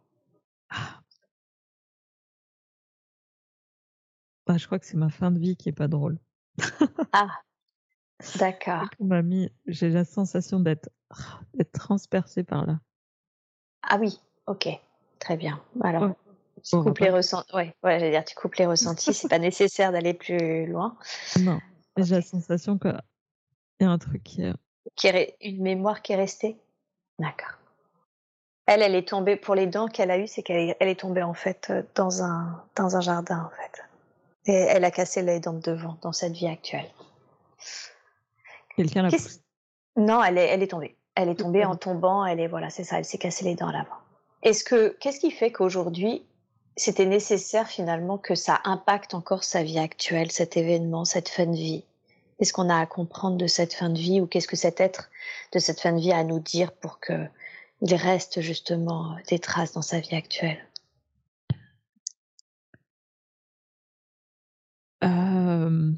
Bah, 4.46 4.56
je 4.58 4.66
crois 4.66 4.78
que 4.78 4.86
c'est 4.86 4.96
ma 4.96 5.10
fin 5.10 5.30
de 5.30 5.38
vie 5.38 5.56
qui 5.56 5.68
est 5.68 5.72
pas 5.72 5.88
drôle. 5.88 6.18
Ah, 7.12 7.40
d'accord. 8.38 8.84
J'ai 9.66 9.88
la 9.88 10.04
sensation 10.04 10.60
d'être 10.60 10.90
transpercée 11.72 12.44
par 12.44 12.66
là. 12.66 12.80
Ah 13.82 13.96
oui, 13.98 14.20
ok, 14.48 14.68
très 15.18 15.36
bien. 15.36 15.60
Alors, 15.82 16.02
Ouais. 16.04 16.14
tu 16.64 16.76
coupes 16.82 16.98
les 16.98 17.10
ressentis. 17.10 17.54
Ouais, 17.54 17.74
ouais, 17.82 17.98
j'allais 17.98 18.10
dire, 18.10 18.24
tu 18.24 18.34
coupes 18.34 18.54
les 18.56 18.66
ressentis. 18.66 19.14
c'est 19.14 19.28
pas 19.28 19.38
nécessaire 19.38 19.92
d'aller 19.92 20.14
plus 20.14 20.66
loin. 20.66 20.96
Non, 21.40 21.60
mais 21.96 22.04
j'ai 22.04 22.16
la 22.16 22.22
sensation 22.22 22.78
qu'il 22.78 22.98
y 23.80 23.84
a 23.84 23.90
un 23.90 23.98
truc 23.98 24.22
qui 24.24 24.42
est, 24.42 24.52
Qui 24.96 25.06
est 25.08 25.12
re- 25.12 25.34
une 25.40 25.62
mémoire 25.62 26.02
qui 26.02 26.12
est 26.12 26.16
restée. 26.16 26.56
D'accord. 27.18 27.54
Elle, 28.66 28.82
elle 28.82 28.94
est 28.94 29.08
tombée 29.08 29.36
pour 29.36 29.54
les 29.54 29.66
dents 29.66 29.88
qu'elle 29.88 30.10
a 30.10 30.18
eues, 30.18 30.26
c'est 30.26 30.42
qu'elle 30.42 30.70
est, 30.70 30.76
elle 30.80 30.88
est 30.88 31.00
tombée 31.00 31.22
en 31.22 31.32
fait 31.34 31.68
euh, 31.70 31.82
dans 31.94 32.22
un 32.22 32.62
dans 32.76 32.96
un 32.96 33.00
jardin 33.00 33.50
en 33.50 33.56
fait. 33.56 33.82
Et 34.52 34.54
elle 34.54 34.84
a 34.84 34.90
cassé 34.90 35.22
les 35.22 35.40
dents 35.40 35.52
de 35.54 35.60
devant 35.60 35.96
dans 36.02 36.12
cette 36.12 36.32
vie 36.34 36.48
actuelle. 36.48 36.88
quelqu'un 38.76 39.02
l'a 39.02 39.10
Qu'est-ce- 39.10 39.24
poussé. 39.24 39.40
Non, 39.96 40.22
elle 40.22 40.38
est, 40.38 40.46
elle 40.48 40.62
est 40.62 40.68
tombée. 40.68 40.96
Elle 41.14 41.28
est 41.28 41.34
tombée 41.34 41.64
en 41.64 41.76
tombant. 41.76 42.24
Elle 42.24 42.40
est 42.40 42.46
voilà, 42.46 42.70
c'est 42.70 42.84
ça. 42.84 42.98
Elle 42.98 43.04
s'est 43.04 43.18
cassé 43.18 43.44
les 43.44 43.54
dents 43.54 43.68
à 43.68 43.72
l'avant. 43.72 43.96
Est-ce 44.42 44.64
que 44.64 44.96
qu'est-ce 45.00 45.20
qui 45.20 45.30
fait 45.30 45.52
qu'aujourd'hui 45.52 46.24
c'était 46.76 47.06
nécessaire 47.06 47.66
finalement 47.68 48.18
que 48.18 48.36
ça 48.36 48.60
impacte 48.64 49.14
encore 49.14 49.42
sa 49.42 49.64
vie 49.64 49.80
actuelle, 49.80 50.30
cet 50.30 50.56
événement, 50.56 51.04
cette 51.04 51.28
fin 51.28 51.46
de 51.46 51.56
vie? 51.56 51.84
Qu'est-ce 52.38 52.52
qu'on 52.52 52.70
a 52.70 52.78
à 52.78 52.86
comprendre 52.86 53.36
de 53.36 53.48
cette 53.48 53.74
fin 53.74 53.90
de 53.90 53.98
vie 53.98 54.20
ou 54.20 54.26
qu'est-ce 54.26 54.46
que 54.46 54.56
cet 54.56 54.80
être 54.80 55.10
de 55.52 55.58
cette 55.58 55.80
fin 55.80 55.92
de 55.92 55.98
vie 56.00 56.12
a 56.12 56.18
à 56.18 56.24
nous 56.24 56.38
dire 56.38 56.72
pour 56.72 57.00
que 57.00 57.26
il 57.82 57.94
reste 57.94 58.40
justement 58.40 59.16
des 59.28 59.38
traces 59.40 59.72
dans 59.72 59.82
sa 59.82 60.00
vie 60.00 60.14
actuelle? 60.14 60.64
Euh... 65.04 65.92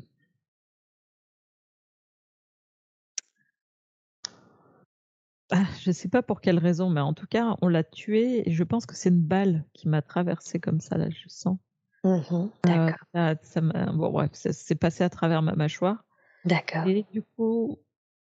Ah, 5.51 5.67
je 5.81 5.91
sais 5.91 6.09
pas 6.09 6.23
pour 6.23 6.41
quelle 6.41 6.59
raison, 6.59 6.91
mais 6.91 7.01
en 7.01 7.13
tout 7.13 7.27
cas, 7.27 7.57
on 7.61 7.69
l'a 7.69 7.83
tué 7.83 8.49
et 8.49 8.53
je 8.53 8.63
pense 8.63 8.87
que 8.87 8.95
c'est 8.95 9.09
une 9.09 9.23
balle 9.23 9.65
qui 9.73 9.89
m'a 9.89 10.01
traversé 10.03 10.61
comme 10.61 10.81
ça, 10.81 10.97
là, 10.97 11.11
je 11.11 11.29
sens. 11.29 11.59
Mmh 12.05 12.49
d'accord. 12.65 12.97
ça, 13.43 13.61
bon, 13.61 14.11
bref, 14.11 14.31
ça 14.33 14.53
s'est 14.53 14.75
passé 14.75 15.05
à 15.05 15.11
travers 15.11 15.43
ma 15.43 15.55
mâchoire. 15.55 16.05
D'accord. 16.45 16.87
Et 16.87 17.05
du 17.13 17.23
coup, 17.23 17.79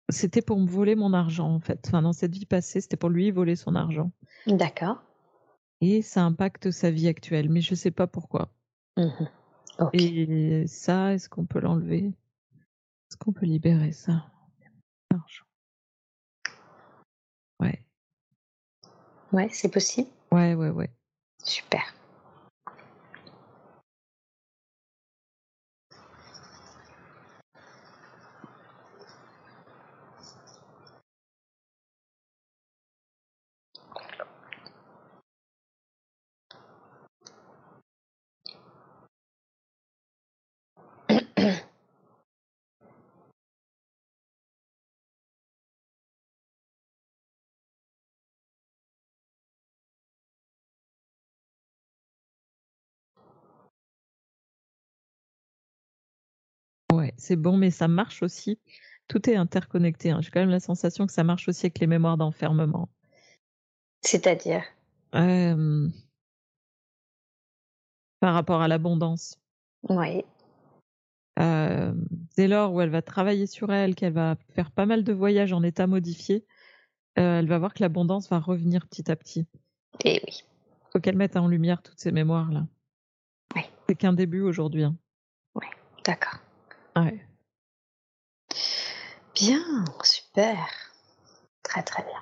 c'était 0.09 0.41
pour 0.41 0.59
me 0.59 0.67
voler 0.67 0.95
mon 0.95 1.13
argent, 1.13 1.53
en 1.53 1.59
fait. 1.59 1.83
Enfin, 1.87 2.01
dans 2.01 2.13
cette 2.13 2.33
vie 2.33 2.45
passée, 2.45 2.81
c'était 2.81 2.97
pour 2.97 3.09
lui 3.09 3.31
voler 3.31 3.55
son 3.55 3.75
argent. 3.75 4.11
D'accord. 4.47 5.03
Et 5.79 6.01
ça 6.01 6.23
impacte 6.23 6.71
sa 6.71 6.91
vie 6.91 7.07
actuelle, 7.07 7.49
mais 7.49 7.61
je 7.61 7.75
sais 7.75 7.91
pas 7.91 8.07
pourquoi. 8.07 8.51
Mmh 8.97 9.25
et 9.93 10.65
ça, 10.67 11.13
est-ce 11.13 11.27
qu'on 11.27 11.45
peut 11.45 11.59
l'enlever? 11.59 12.05
Est-ce 12.05 13.17
qu'on 13.17 13.33
peut 13.33 13.45
libérer 13.45 13.91
ça 13.91 14.25
Argent. 15.11 15.45
Ouais. 17.59 17.85
Ouais, 19.33 19.49
c'est 19.51 19.69
possible 19.69 20.09
Ouais, 20.31 20.53
ouais, 20.55 20.69
ouais. 20.69 20.89
Super. 21.43 21.83
Ouais, 56.93 57.10
c'est 57.21 57.35
bon, 57.35 57.57
mais 57.57 57.71
ça 57.71 57.87
marche 57.87 58.23
aussi. 58.23 58.59
Tout 59.07 59.29
est 59.29 59.35
interconnecté. 59.35 60.11
Hein. 60.11 60.21
J'ai 60.21 60.31
quand 60.31 60.39
même 60.39 60.49
la 60.49 60.59
sensation 60.59 61.05
que 61.05 61.13
ça 61.13 61.23
marche 61.23 61.47
aussi 61.47 61.67
avec 61.67 61.79
les 61.79 61.87
mémoires 61.87 62.17
d'enfermement. 62.17 62.89
C'est-à-dire? 64.01 64.63
Par 65.11 65.55
rapport 68.33 68.61
à 68.61 68.67
l'abondance. 68.67 69.39
Oui. 69.89 70.23
dès 71.37 72.47
lors 72.47 72.73
où 72.73 72.81
elle 72.81 72.89
va 72.89 73.01
travailler 73.01 73.47
sur 73.47 73.71
elle, 73.71 73.95
qu'elle 73.95 74.13
va 74.13 74.35
faire 74.53 74.71
pas 74.71 74.85
mal 74.85 75.03
de 75.03 75.13
voyages 75.13 75.53
en 75.53 75.63
état 75.63 75.87
modifié, 75.87 76.45
elle 77.15 77.47
va 77.47 77.59
voir 77.59 77.73
que 77.73 77.83
l'abondance 77.83 78.29
va 78.29 78.39
revenir 78.39 78.87
petit 78.87 79.11
à 79.11 79.15
petit. 79.15 79.47
Et 80.03 80.15
eh 80.15 80.21
oui. 80.25 80.43
Faut 80.91 80.99
qu'elle 80.99 81.17
mette 81.17 81.37
en 81.37 81.47
lumière 81.47 81.81
toutes 81.81 81.99
ces 81.99 82.11
mémoires 82.11 82.51
là. 82.51 82.65
Oui. 83.55 83.61
C'est 83.87 83.95
qu'un 83.95 84.13
début 84.13 84.41
aujourd'hui. 84.41 84.83
Hein. 84.83 84.95
Oui, 85.55 85.65
d'accord. 86.05 86.39
Ouais. 86.95 87.25
Bien, 89.35 89.85
super. 90.03 90.57
Très 91.63 91.83
très 91.83 92.03
bien. 92.03 92.21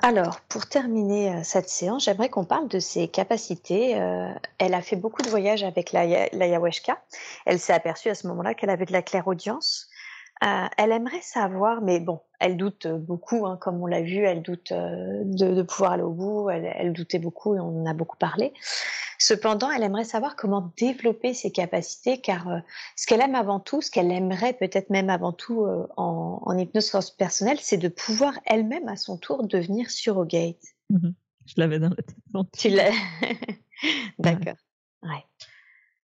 Alors, 0.00 0.40
pour 0.48 0.66
terminer 0.66 1.34
euh, 1.34 1.40
cette 1.42 1.68
séance, 1.68 2.04
j'aimerais 2.04 2.28
qu'on 2.28 2.44
parle 2.44 2.68
de 2.68 2.78
ses 2.78 3.08
capacités. 3.08 3.98
Euh, 3.98 4.32
elle 4.58 4.74
a 4.74 4.82
fait 4.82 4.96
beaucoup 4.96 5.22
de 5.22 5.30
voyages 5.30 5.64
avec 5.64 5.92
l'ayahuasca. 5.92 7.02
Elle 7.46 7.58
s'est 7.58 7.72
aperçue 7.72 8.10
à 8.10 8.14
ce 8.14 8.26
moment-là 8.26 8.54
qu'elle 8.54 8.70
avait 8.70 8.84
de 8.84 8.92
la 8.92 9.02
clairaudience. 9.02 9.88
Euh, 10.42 10.66
elle 10.76 10.92
aimerait 10.92 11.22
savoir, 11.22 11.80
mais 11.80 12.00
bon, 12.00 12.20
elle 12.40 12.56
doute 12.56 12.86
beaucoup, 12.86 13.46
hein, 13.46 13.56
comme 13.60 13.80
on 13.80 13.86
l'a 13.86 14.02
vu, 14.02 14.24
elle 14.24 14.42
doute 14.42 14.72
euh, 14.72 15.22
de, 15.24 15.54
de, 15.54 15.62
pouvoir 15.62 15.92
aller 15.92 16.02
au 16.02 16.10
bout, 16.10 16.50
elle, 16.50 16.70
elle, 16.76 16.92
doutait 16.92 17.20
beaucoup 17.20 17.54
et 17.54 17.60
on 17.60 17.82
en 17.82 17.86
a 17.86 17.94
beaucoup 17.94 18.16
parlé. 18.16 18.52
Cependant, 19.26 19.70
elle 19.70 19.82
aimerait 19.82 20.04
savoir 20.04 20.36
comment 20.36 20.70
développer 20.76 21.32
ses 21.32 21.50
capacités, 21.50 22.20
car 22.20 22.46
euh, 22.46 22.58
ce 22.94 23.06
qu'elle 23.06 23.22
aime 23.22 23.34
avant 23.34 23.58
tout, 23.58 23.80
ce 23.80 23.90
qu'elle 23.90 24.12
aimerait 24.12 24.52
peut-être 24.52 24.90
même 24.90 25.08
avant 25.08 25.32
tout 25.32 25.64
euh, 25.64 25.86
en, 25.96 26.42
en, 26.44 26.58
hypnose 26.58 27.10
personnelle, 27.16 27.56
c'est 27.58 27.78
de 27.78 27.88
pouvoir 27.88 28.38
elle-même 28.44 28.86
à 28.86 28.96
son 28.96 29.16
tour 29.16 29.46
devenir 29.46 29.90
surrogate. 29.90 30.60
Mmh 30.90 31.12
Je 31.46 31.54
l'avais 31.56 31.78
dans 31.78 31.88
la 31.88 31.96
tête. 31.96 32.16
Tu 32.58 32.68
l'as 32.68 32.90
D'accord. 34.18 34.58
Ouais. 35.02 35.24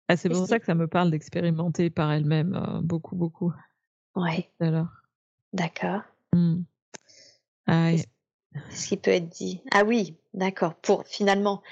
Ah, 0.09 0.17
c'est 0.17 0.27
pour 0.27 0.45
ça 0.45 0.59
que 0.59 0.65
ça 0.65 0.75
me 0.75 0.89
parle 0.89 1.09
d'expérimenter 1.09 1.89
par 1.89 2.11
elle-même 2.11 2.81
beaucoup, 2.83 3.15
beaucoup. 3.15 3.53
Ouais. 4.17 4.51
Alors. 4.59 4.89
D'accord. 5.53 6.01
Mmh. 6.33 6.57
Ah, 7.67 7.91
ce 8.69 8.87
qui 8.89 8.97
peut 8.97 9.11
être 9.11 9.29
dit? 9.29 9.61
Ah 9.71 9.85
oui, 9.85 10.17
d'accord. 10.33 10.75
Pour 10.75 11.07
finalement 11.07 11.63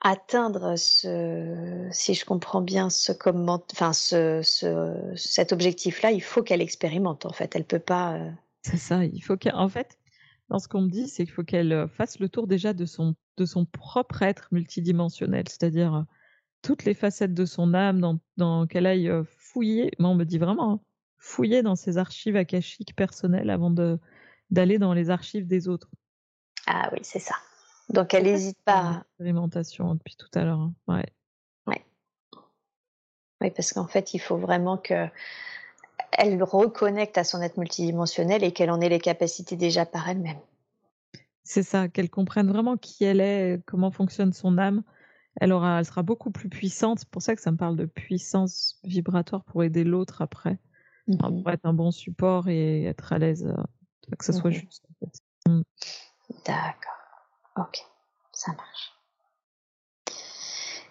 atteindre 0.00 0.76
ce, 0.76 1.88
si 1.90 2.14
je 2.14 2.24
comprends 2.24 2.60
bien, 2.60 2.90
ce 2.90 3.12
comment, 3.12 3.62
enfin 3.72 3.92
ce, 3.92 4.40
ce 4.42 4.94
cet 5.16 5.52
objectif-là, 5.52 6.12
il 6.12 6.22
faut 6.22 6.42
qu'elle 6.42 6.62
expérimente. 6.62 7.26
En 7.26 7.32
fait, 7.32 7.56
elle 7.56 7.64
peut 7.64 7.78
pas. 7.78 8.14
Euh 8.14 8.30
c'est 8.62 8.76
ça. 8.76 9.04
Il 9.04 9.20
faut 9.20 9.36
qu'en 9.36 9.68
fait, 9.68 9.98
dans 10.48 10.58
ce 10.58 10.68
qu'on 10.68 10.82
me 10.82 10.90
dit, 10.90 11.08
c'est 11.08 11.24
qu'il 11.24 11.32
faut 11.32 11.44
qu'elle 11.44 11.72
euh, 11.72 11.88
fasse 11.88 12.18
le 12.18 12.28
tour 12.28 12.46
déjà 12.46 12.72
de 12.72 12.84
son 12.86 13.14
de 13.36 13.44
son 13.44 13.64
propre 13.64 14.22
être 14.22 14.48
multidimensionnel, 14.52 15.44
c'est-à-dire 15.48 15.94
euh, 15.94 16.02
toutes 16.62 16.84
les 16.84 16.94
facettes 16.94 17.34
de 17.34 17.44
son 17.44 17.72
âme, 17.72 18.00
dans, 18.00 18.18
dans 18.36 18.66
qu'elle 18.66 18.86
aille 18.86 19.10
fouiller. 19.36 19.92
Moi, 19.98 20.10
on 20.10 20.14
me 20.14 20.24
dit 20.24 20.38
vraiment 20.38 20.72
hein, 20.74 20.80
fouiller 21.18 21.62
dans 21.62 21.76
ses 21.76 21.98
archives 21.98 22.36
akashiques 22.36 22.96
personnelles 22.96 23.50
avant 23.50 23.70
de 23.70 23.98
d'aller 24.50 24.78
dans 24.78 24.94
les 24.94 25.10
archives 25.10 25.46
des 25.46 25.68
autres. 25.68 25.90
Ah 26.66 26.88
oui, 26.92 27.00
c'est 27.02 27.18
ça. 27.18 27.34
Donc 27.88 28.14
elle 28.14 28.24
n'hésite 28.24 28.58
pas. 28.64 29.04
Expérimentation 29.12 29.94
depuis 29.94 30.16
tout 30.16 30.30
à 30.34 30.44
l'heure. 30.44 30.60
Hein. 30.60 30.74
Ouais. 30.86 31.06
Ouais. 31.66 31.84
Oui, 33.40 33.50
parce 33.50 33.72
qu'en 33.72 33.86
fait, 33.86 34.14
il 34.14 34.18
faut 34.18 34.36
vraiment 34.36 34.76
que 34.76 35.08
elle 36.12 36.42
reconnecte 36.42 37.18
à 37.18 37.24
son 37.24 37.42
être 37.42 37.56
multidimensionnel 37.56 38.42
et 38.44 38.52
qu'elle 38.52 38.70
en 38.70 38.80
ait 38.80 38.88
les 38.88 38.98
capacités 38.98 39.56
déjà 39.56 39.86
par 39.86 40.08
elle-même. 40.08 40.40
C'est 41.44 41.62
ça, 41.62 41.88
qu'elle 41.88 42.10
comprenne 42.10 42.48
vraiment 42.48 42.76
qui 42.76 43.04
elle 43.04 43.20
est, 43.20 43.62
comment 43.66 43.90
fonctionne 43.90 44.32
son 44.32 44.58
âme. 44.58 44.82
Elle 45.40 45.52
aura, 45.52 45.78
elle 45.78 45.84
sera 45.84 46.02
beaucoup 46.02 46.30
plus 46.30 46.48
puissante. 46.48 46.98
C'est 47.00 47.08
pour 47.08 47.22
ça 47.22 47.34
que 47.34 47.40
ça 47.40 47.50
me 47.50 47.56
parle 47.56 47.76
de 47.76 47.86
puissance 47.86 48.78
vibratoire 48.84 49.44
pour 49.44 49.62
aider 49.62 49.84
l'autre 49.84 50.20
après. 50.20 50.58
Mmh. 51.08 51.42
pour 51.42 51.50
être 51.50 51.64
un 51.64 51.72
bon 51.72 51.90
support 51.90 52.48
et 52.48 52.84
être 52.84 53.14
à 53.14 53.18
l'aise, 53.18 53.46
euh, 53.46 54.14
que 54.18 54.24
ça 54.24 54.34
soit 54.34 54.50
mmh. 54.50 54.52
juste. 54.52 54.84
En 54.90 55.06
fait. 55.06 55.50
Mmh. 55.50 55.62
D'accord. 56.44 56.97
Ok, 57.58 57.84
ça 58.32 58.52
marche. 58.52 58.92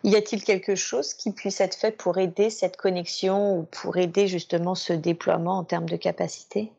Y 0.04 0.16
a-t-il 0.16 0.44
quelque 0.44 0.76
chose 0.76 1.14
qui 1.14 1.32
puisse 1.32 1.62
être 1.62 1.76
fait 1.76 1.92
pour 1.92 2.18
aider 2.18 2.50
cette 2.50 2.78
connexion 2.78 3.58
ou 3.58 3.64
pour 3.64 3.98
aider 3.98 4.28
justement 4.28 4.76
ce 4.76 4.94
déploiement 4.94 5.58
en 5.58 5.64
termes 5.64 5.90
de 5.90 5.96
capacité? 5.98 6.72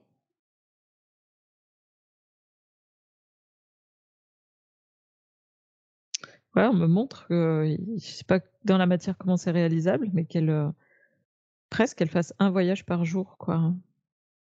Ouais, 6.54 6.66
on 6.66 6.72
me 6.74 6.86
montre 6.86 7.26
que, 7.28 7.76
je 7.96 8.06
sais 8.06 8.24
pas 8.24 8.40
dans 8.64 8.78
la 8.78 8.86
matière 8.86 9.16
comment 9.16 9.36
c'est 9.36 9.50
réalisable, 9.50 10.10
mais 10.12 10.24
qu'elle 10.24 10.50
euh, 10.50 10.68
Presque 11.70 11.98
qu'elle 11.98 12.10
fasse 12.10 12.34
un 12.38 12.50
voyage 12.50 12.84
par 12.84 13.04
jour, 13.04 13.36
quoi. 13.38 13.74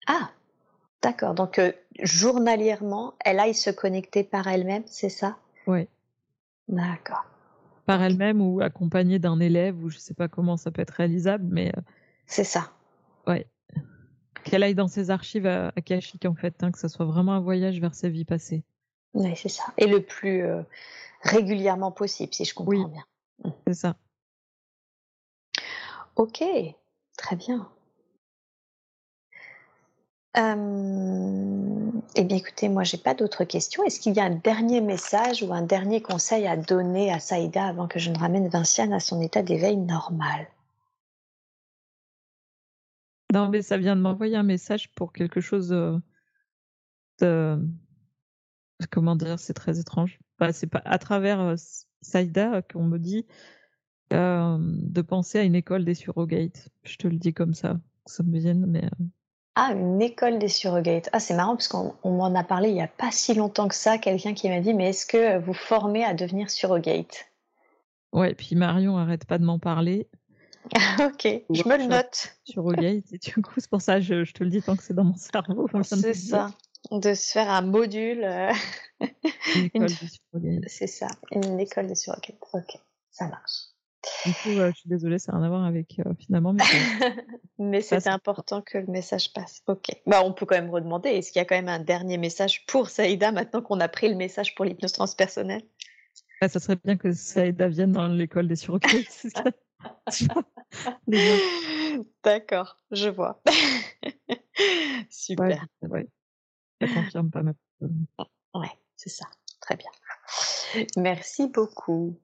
Ah! 0.08 0.32
D'accord, 1.04 1.34
donc 1.34 1.60
euh, 1.60 1.74
journalièrement, 2.02 3.14
elle 3.20 3.42
aille 3.42 3.54
se 3.54 3.70
connecter 3.70 4.24
par 4.24 4.48
elle-même, 4.48 4.84
c'est 4.86 5.10
ça? 5.10 5.38
Oui. 5.68 5.90
D'accord. 6.70 7.26
Par 7.86 8.02
elle-même 8.02 8.42
ou 8.42 8.62
accompagnée 8.62 9.20
d'un 9.20 9.42
élève 9.42 9.84
ou 9.84 9.90
je 9.90 9.98
sais 9.98 10.14
pas 10.14 10.30
comment 10.30 10.56
ça 10.56 10.72
peut 10.72 10.82
être 10.82 10.92
réalisable, 10.92 11.46
mais. 11.50 11.74
Euh, 11.78 11.82
c'est 12.26 12.46
ça. 12.46 12.72
Ouais. 13.28 13.46
Qu'elle 14.46 14.64
aille 14.64 14.76
dans 14.76 14.88
ses 14.88 15.10
archives 15.10 15.46
à 15.46 15.74
akashiques 15.76 16.26
en 16.26 16.36
fait, 16.36 16.64
hein, 16.64 16.72
que 16.72 16.80
ce 16.80 16.88
soit 16.88 17.06
vraiment 17.06 17.34
un 17.34 17.42
voyage 17.42 17.82
vers 17.82 17.96
sa 17.96 18.08
vie 18.08 18.24
passée. 18.24 18.64
Oui, 19.14 19.36
c'est 19.36 19.50
ça. 19.50 19.64
Et 19.78 19.88
le 19.88 20.02
plus 20.02 20.44
euh, 20.44 20.64
régulièrement 21.22 21.92
possible, 21.92 22.34
si 22.34 22.46
je 22.46 22.54
comprends 22.54 22.72
Oui. 22.72 22.86
bien. 22.88 23.54
C'est 23.68 23.74
ça. 23.74 23.98
OK. 26.16 26.44
Très 27.18 27.36
bien. 27.36 27.70
Eh 30.36 32.24
bien, 32.24 32.38
écoutez, 32.38 32.70
moi, 32.70 32.84
j'ai 32.84 32.98
pas 32.98 33.14
d'autres 33.14 33.44
questions. 33.44 33.84
Est-ce 33.84 34.00
qu'il 34.00 34.16
y 34.16 34.20
a 34.20 34.24
un 34.24 34.36
dernier 34.36 34.82
message 34.82 35.44
ou 35.44 35.54
un 35.54 35.62
dernier 35.62 36.02
conseil 36.02 36.48
à 36.48 36.58
donner 36.58 37.12
à 37.12 37.20
Saïda 37.20 37.66
avant 37.66 37.88
que 37.88 38.00
je 38.00 38.10
ne 38.10 38.18
ramène 38.18 38.48
Vinciane 38.48 38.94
à 38.94 39.00
son 39.00 39.22
état 39.22 39.44
d'éveil 39.44 39.78
normal? 39.78 40.48
Non, 43.32 43.50
mais 43.50 43.62
ça 43.62 43.78
vient 43.78 43.96
de 43.96 44.02
m'envoyer 44.02 44.36
un 44.36 44.44
message 44.44 44.92
pour 44.94 45.14
quelque 45.14 45.42
chose 45.42 45.70
de. 47.20 47.60
Comment 48.92 49.16
dire 49.16 49.40
C'est 49.40 49.54
très 49.54 49.80
étrange. 49.80 50.20
c'est 50.52 50.68
pas 50.68 50.82
à 50.84 50.98
travers 50.98 51.56
Saïda 52.02 52.62
qu'on 52.64 52.84
me 52.84 52.98
dit 52.98 53.26
de 54.12 55.02
penser 55.02 55.40
à 55.40 55.44
une 55.44 55.56
école 55.56 55.86
des 55.86 55.96
surrogates. 55.96 56.70
Je 56.84 56.98
te 56.98 57.08
le 57.08 57.18
dis 57.18 57.34
comme 57.34 57.54
ça, 57.54 57.80
ça 58.06 58.24
me 58.24 58.40
vient, 58.40 58.54
mais. 58.56 58.90
Ah, 59.56 59.72
une 59.74 60.02
école 60.02 60.40
des 60.40 60.48
surrogates. 60.48 61.10
Ah, 61.12 61.20
c'est 61.20 61.36
marrant 61.36 61.56
parce 61.56 61.68
qu'on 61.68 61.94
m'en 62.04 62.34
a 62.34 62.44
parlé 62.44 62.70
il 62.70 62.74
n'y 62.74 62.82
a 62.82 62.88
pas 62.88 63.12
si 63.12 63.36
longtemps 63.36 63.68
que 63.68 63.76
ça. 63.76 63.98
Quelqu'un 64.00 64.34
qui 64.34 64.50
m'a 64.50 64.60
dit 64.62 64.74
Mais 64.74 64.90
est-ce 64.90 65.06
que 65.06 65.38
vous 65.38 65.54
formez 65.54 66.04
à 66.04 66.14
devenir 66.14 66.50
surrogate? 66.50 67.28
Ouais, 68.14 68.32
et 68.32 68.36
puis 68.36 68.56
Marion 68.56 68.98
arrête 68.98 69.26
pas 69.26 69.38
de 69.38 69.44
m'en 69.44 69.60
parler. 69.60 70.08
ok, 71.00 71.28
je 71.50 71.68
me 71.68 71.78
le 71.78 71.86
note. 71.86 72.36
Surrogate, 72.46 73.12
et 73.12 73.18
du 73.18 73.42
coup, 73.42 73.54
c'est 73.58 73.70
pour 73.70 73.82
ça 73.82 74.00
je, 74.00 74.24
je 74.24 74.34
te 74.34 74.44
le 74.44 74.50
dis 74.50 74.62
tant 74.62 74.76
que 74.76 74.84
c'est 74.84 74.94
dans 74.94 75.04
mon 75.04 75.16
cerveau. 75.16 75.68
C'est 75.84 76.14
ça, 76.14 76.50
de 76.92 77.14
se 77.14 77.32
faire 77.32 77.50
un 77.50 77.62
module. 77.62 78.24
Euh, 78.24 78.52
une 79.56 79.66
école 79.66 79.88
des 79.88 80.08
surrogates. 80.08 80.64
C'est 80.68 80.88
ça, 80.88 81.08
une 81.32 81.60
école 81.60 81.88
des 81.88 81.96
surrogates. 81.96 82.38
Ok, 82.54 82.80
ça 83.12 83.28
marche. 83.28 83.73
Du 84.26 84.34
coup, 84.34 84.50
je 84.50 84.72
suis 84.74 84.90
désolée, 84.90 85.20
ça 85.20 85.32
n'a 85.32 85.40
rien 85.40 85.48
à 85.48 85.50
voir 85.50 85.66
avec 85.66 86.00
euh, 86.00 86.14
finalement. 86.20 86.54
Mais, 87.58 87.78
c'est 87.82 88.08
important 88.08 88.62
que 88.62 88.78
le 88.78 88.88
message 88.88 89.34
passe. 89.34 89.62
Ok. 89.68 89.88
Bah, 90.06 90.22
on 90.24 90.34
peut 90.34 90.46
quand 90.46 90.56
même 90.56 90.70
redemander 90.70 91.10
est-ce 91.10 91.32
qu'il 91.32 91.40
y 91.40 91.42
a 91.42 91.46
quand 91.46 91.56
même 91.56 91.70
un 91.70 91.80
dernier 91.80 92.18
message 92.18 92.66
pour 92.66 92.90
Saïda 92.90 93.32
maintenant 93.32 93.62
qu'on 93.62 93.80
a 93.80 93.88
pris 93.88 94.10
le 94.10 94.16
message 94.16 94.56
pour 94.56 94.66
l'hypnose 94.66 94.92
transpersonnelle 94.92 95.64
bah, 96.42 96.50
Ça 96.50 96.60
serait 96.60 96.78
bien 96.84 96.98
que 96.98 97.14
Saïda 97.14 97.70
vienne 97.70 97.94
dans 97.94 98.08
l'école 98.08 98.48
des 98.48 98.56
surrogates. 98.56 99.28
D'accord, 102.24 102.78
je 102.92 103.10
vois. 103.10 103.42
Super. 105.10 105.66
Ouais, 105.82 106.08
Ça 106.82 106.88
confirme 106.88 107.30
pas 107.30 107.44
mal. 107.44 107.56
Ouais, 108.54 108.72
c'est 108.96 109.10
ça. 109.10 109.26
Très 109.62 109.76
bien. 109.76 109.90
Merci 110.98 111.48
beaucoup. 111.48 112.18